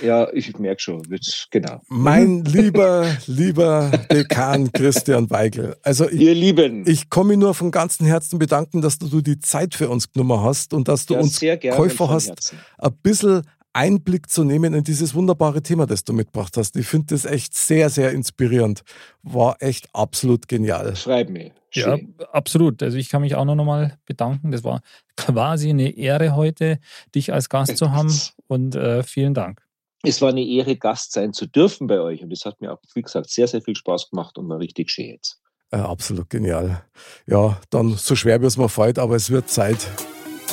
Ja, 0.02 0.28
ich 0.32 0.58
merke 0.58 0.80
schon, 0.82 1.02
genau. 1.50 1.80
Mein 1.88 2.44
lieber, 2.44 3.06
lieber 3.26 3.90
Dekan 4.10 4.72
Christian 4.72 5.30
Weigel. 5.30 5.76
Also 5.82 6.08
ich, 6.08 6.20
Ihr 6.20 6.34
Lieben, 6.34 6.84
ich 6.86 7.08
mich 7.28 7.38
nur 7.38 7.54
von 7.54 7.70
ganzem 7.70 8.06
Herzen 8.06 8.38
bedanken, 8.38 8.82
dass 8.82 8.98
du 8.98 9.20
die 9.20 9.38
Zeit 9.38 9.74
für 9.74 9.88
uns 9.88 10.12
genommen 10.12 10.23
hast 10.32 10.74
und 10.74 10.88
dass 10.88 11.06
du 11.06 11.14
ja, 11.14 11.20
uns 11.20 11.40
Käufer 11.40 12.08
hast, 12.08 12.28
Herzen. 12.28 12.58
ein 12.78 12.92
bisschen 13.02 13.42
Einblick 13.74 14.30
zu 14.30 14.44
nehmen 14.44 14.72
in 14.72 14.84
dieses 14.84 15.14
wunderbare 15.14 15.60
Thema, 15.60 15.86
das 15.86 16.04
du 16.04 16.12
mitgebracht 16.12 16.56
hast. 16.56 16.76
Ich 16.76 16.86
finde 16.86 17.08
das 17.08 17.24
echt 17.24 17.54
sehr, 17.54 17.90
sehr 17.90 18.12
inspirierend. 18.12 18.82
War 19.22 19.56
echt 19.60 19.88
absolut 19.92 20.48
genial. 20.48 20.94
Schreib 20.96 21.28
mir. 21.28 21.50
Ja, 21.72 21.98
absolut. 22.32 22.82
Also 22.84 22.96
ich 22.96 23.08
kann 23.08 23.22
mich 23.22 23.34
auch 23.34 23.44
noch 23.44 23.56
mal 23.56 23.98
bedanken. 24.06 24.52
Das 24.52 24.62
war 24.62 24.80
quasi 25.16 25.70
eine 25.70 25.90
Ehre 25.96 26.36
heute, 26.36 26.78
dich 27.14 27.32
als 27.32 27.48
Gast 27.48 27.76
zu 27.76 27.90
haben 27.90 28.14
und 28.46 28.76
äh, 28.76 29.02
vielen 29.02 29.34
Dank. 29.34 29.60
Es 30.04 30.22
war 30.22 30.28
eine 30.28 30.44
Ehre, 30.44 30.76
Gast 30.76 31.12
sein 31.12 31.32
zu 31.32 31.46
dürfen 31.46 31.86
bei 31.88 31.98
euch 31.98 32.22
und 32.22 32.30
es 32.32 32.44
hat 32.44 32.60
mir 32.60 32.72
auch, 32.72 32.78
wie 32.94 33.02
gesagt, 33.02 33.30
sehr, 33.30 33.48
sehr 33.48 33.62
viel 33.62 33.74
Spaß 33.74 34.10
gemacht 34.10 34.38
und 34.38 34.48
war 34.48 34.60
richtig 34.60 34.90
schön 34.90 35.06
jetzt. 35.06 35.40
Äh, 35.70 35.78
absolut 35.78 36.30
genial. 36.30 36.84
Ja, 37.26 37.58
dann 37.70 37.94
so 37.94 38.14
schwer 38.14 38.40
wie 38.40 38.46
es 38.46 38.56
mir 38.56 38.68
fällt, 38.68 38.98
aber 38.98 39.16
es 39.16 39.30
wird 39.30 39.48
Zeit. 39.48 39.88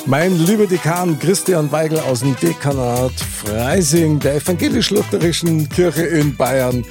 Mein 0.06 0.36
lieber 0.36 0.66
Dekan 0.66 1.16
Christian 1.18 1.70
Weigel 1.70 2.00
aus 2.00 2.20
dem 2.20 2.34
Dekanat 2.36 3.12
Freising 3.12 4.18
der 4.18 4.34
evangelisch-lutherischen 4.36 5.68
Kirche 5.68 6.02
in 6.02 6.36
Bayern 6.36 6.84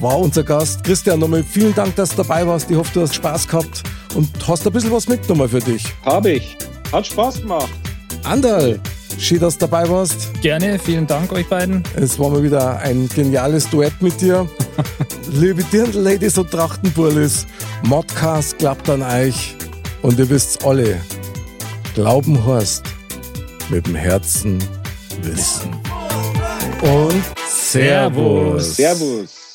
war 0.00 0.18
unser 0.18 0.42
Gast. 0.42 0.82
Christian, 0.82 1.20
nochmal 1.20 1.44
vielen 1.44 1.74
Dank, 1.74 1.94
dass 1.94 2.10
du 2.10 2.16
dabei 2.16 2.44
warst. 2.44 2.68
Ich 2.68 2.76
hoffe, 2.76 2.90
du 2.92 3.02
hast 3.02 3.14
Spaß 3.14 3.46
gehabt 3.46 3.84
und 4.16 4.28
hast 4.48 4.66
ein 4.66 4.72
bisschen 4.72 4.90
was 4.90 5.06
mitgenommen 5.06 5.48
für 5.48 5.60
dich. 5.60 5.84
Habe 6.04 6.32
ich. 6.32 6.56
Hat 6.92 7.06
Spaß 7.06 7.42
gemacht. 7.42 7.70
Anderl, 8.24 8.80
schön, 9.16 9.38
dass 9.38 9.56
du 9.56 9.66
dabei 9.66 9.88
warst. 9.88 10.32
Gerne, 10.42 10.80
vielen 10.80 11.06
Dank 11.06 11.32
euch 11.32 11.48
beiden. 11.48 11.84
Es 11.94 12.18
war 12.18 12.30
mal 12.30 12.42
wieder 12.42 12.80
ein 12.80 13.08
geniales 13.14 13.70
Duett 13.70 14.02
mit 14.02 14.20
dir. 14.20 14.48
Liebe 15.30 15.62
Dirndl-Ladies 15.62 16.36
und 16.36 16.50
Trachtenburlis, 16.50 17.46
Modcast 17.84 18.58
klappt 18.58 18.90
an 18.90 19.02
euch 19.02 19.54
und 20.02 20.18
ihr 20.18 20.28
wisst's 20.28 20.64
alle, 20.64 21.00
Glauben 21.96 22.44
heißt 22.44 22.82
mit 23.70 23.86
dem 23.86 23.94
Herzen 23.94 24.62
wissen. 25.22 25.70
Und 26.82 27.24
Servus. 27.48 28.76
Servus. 28.76 29.45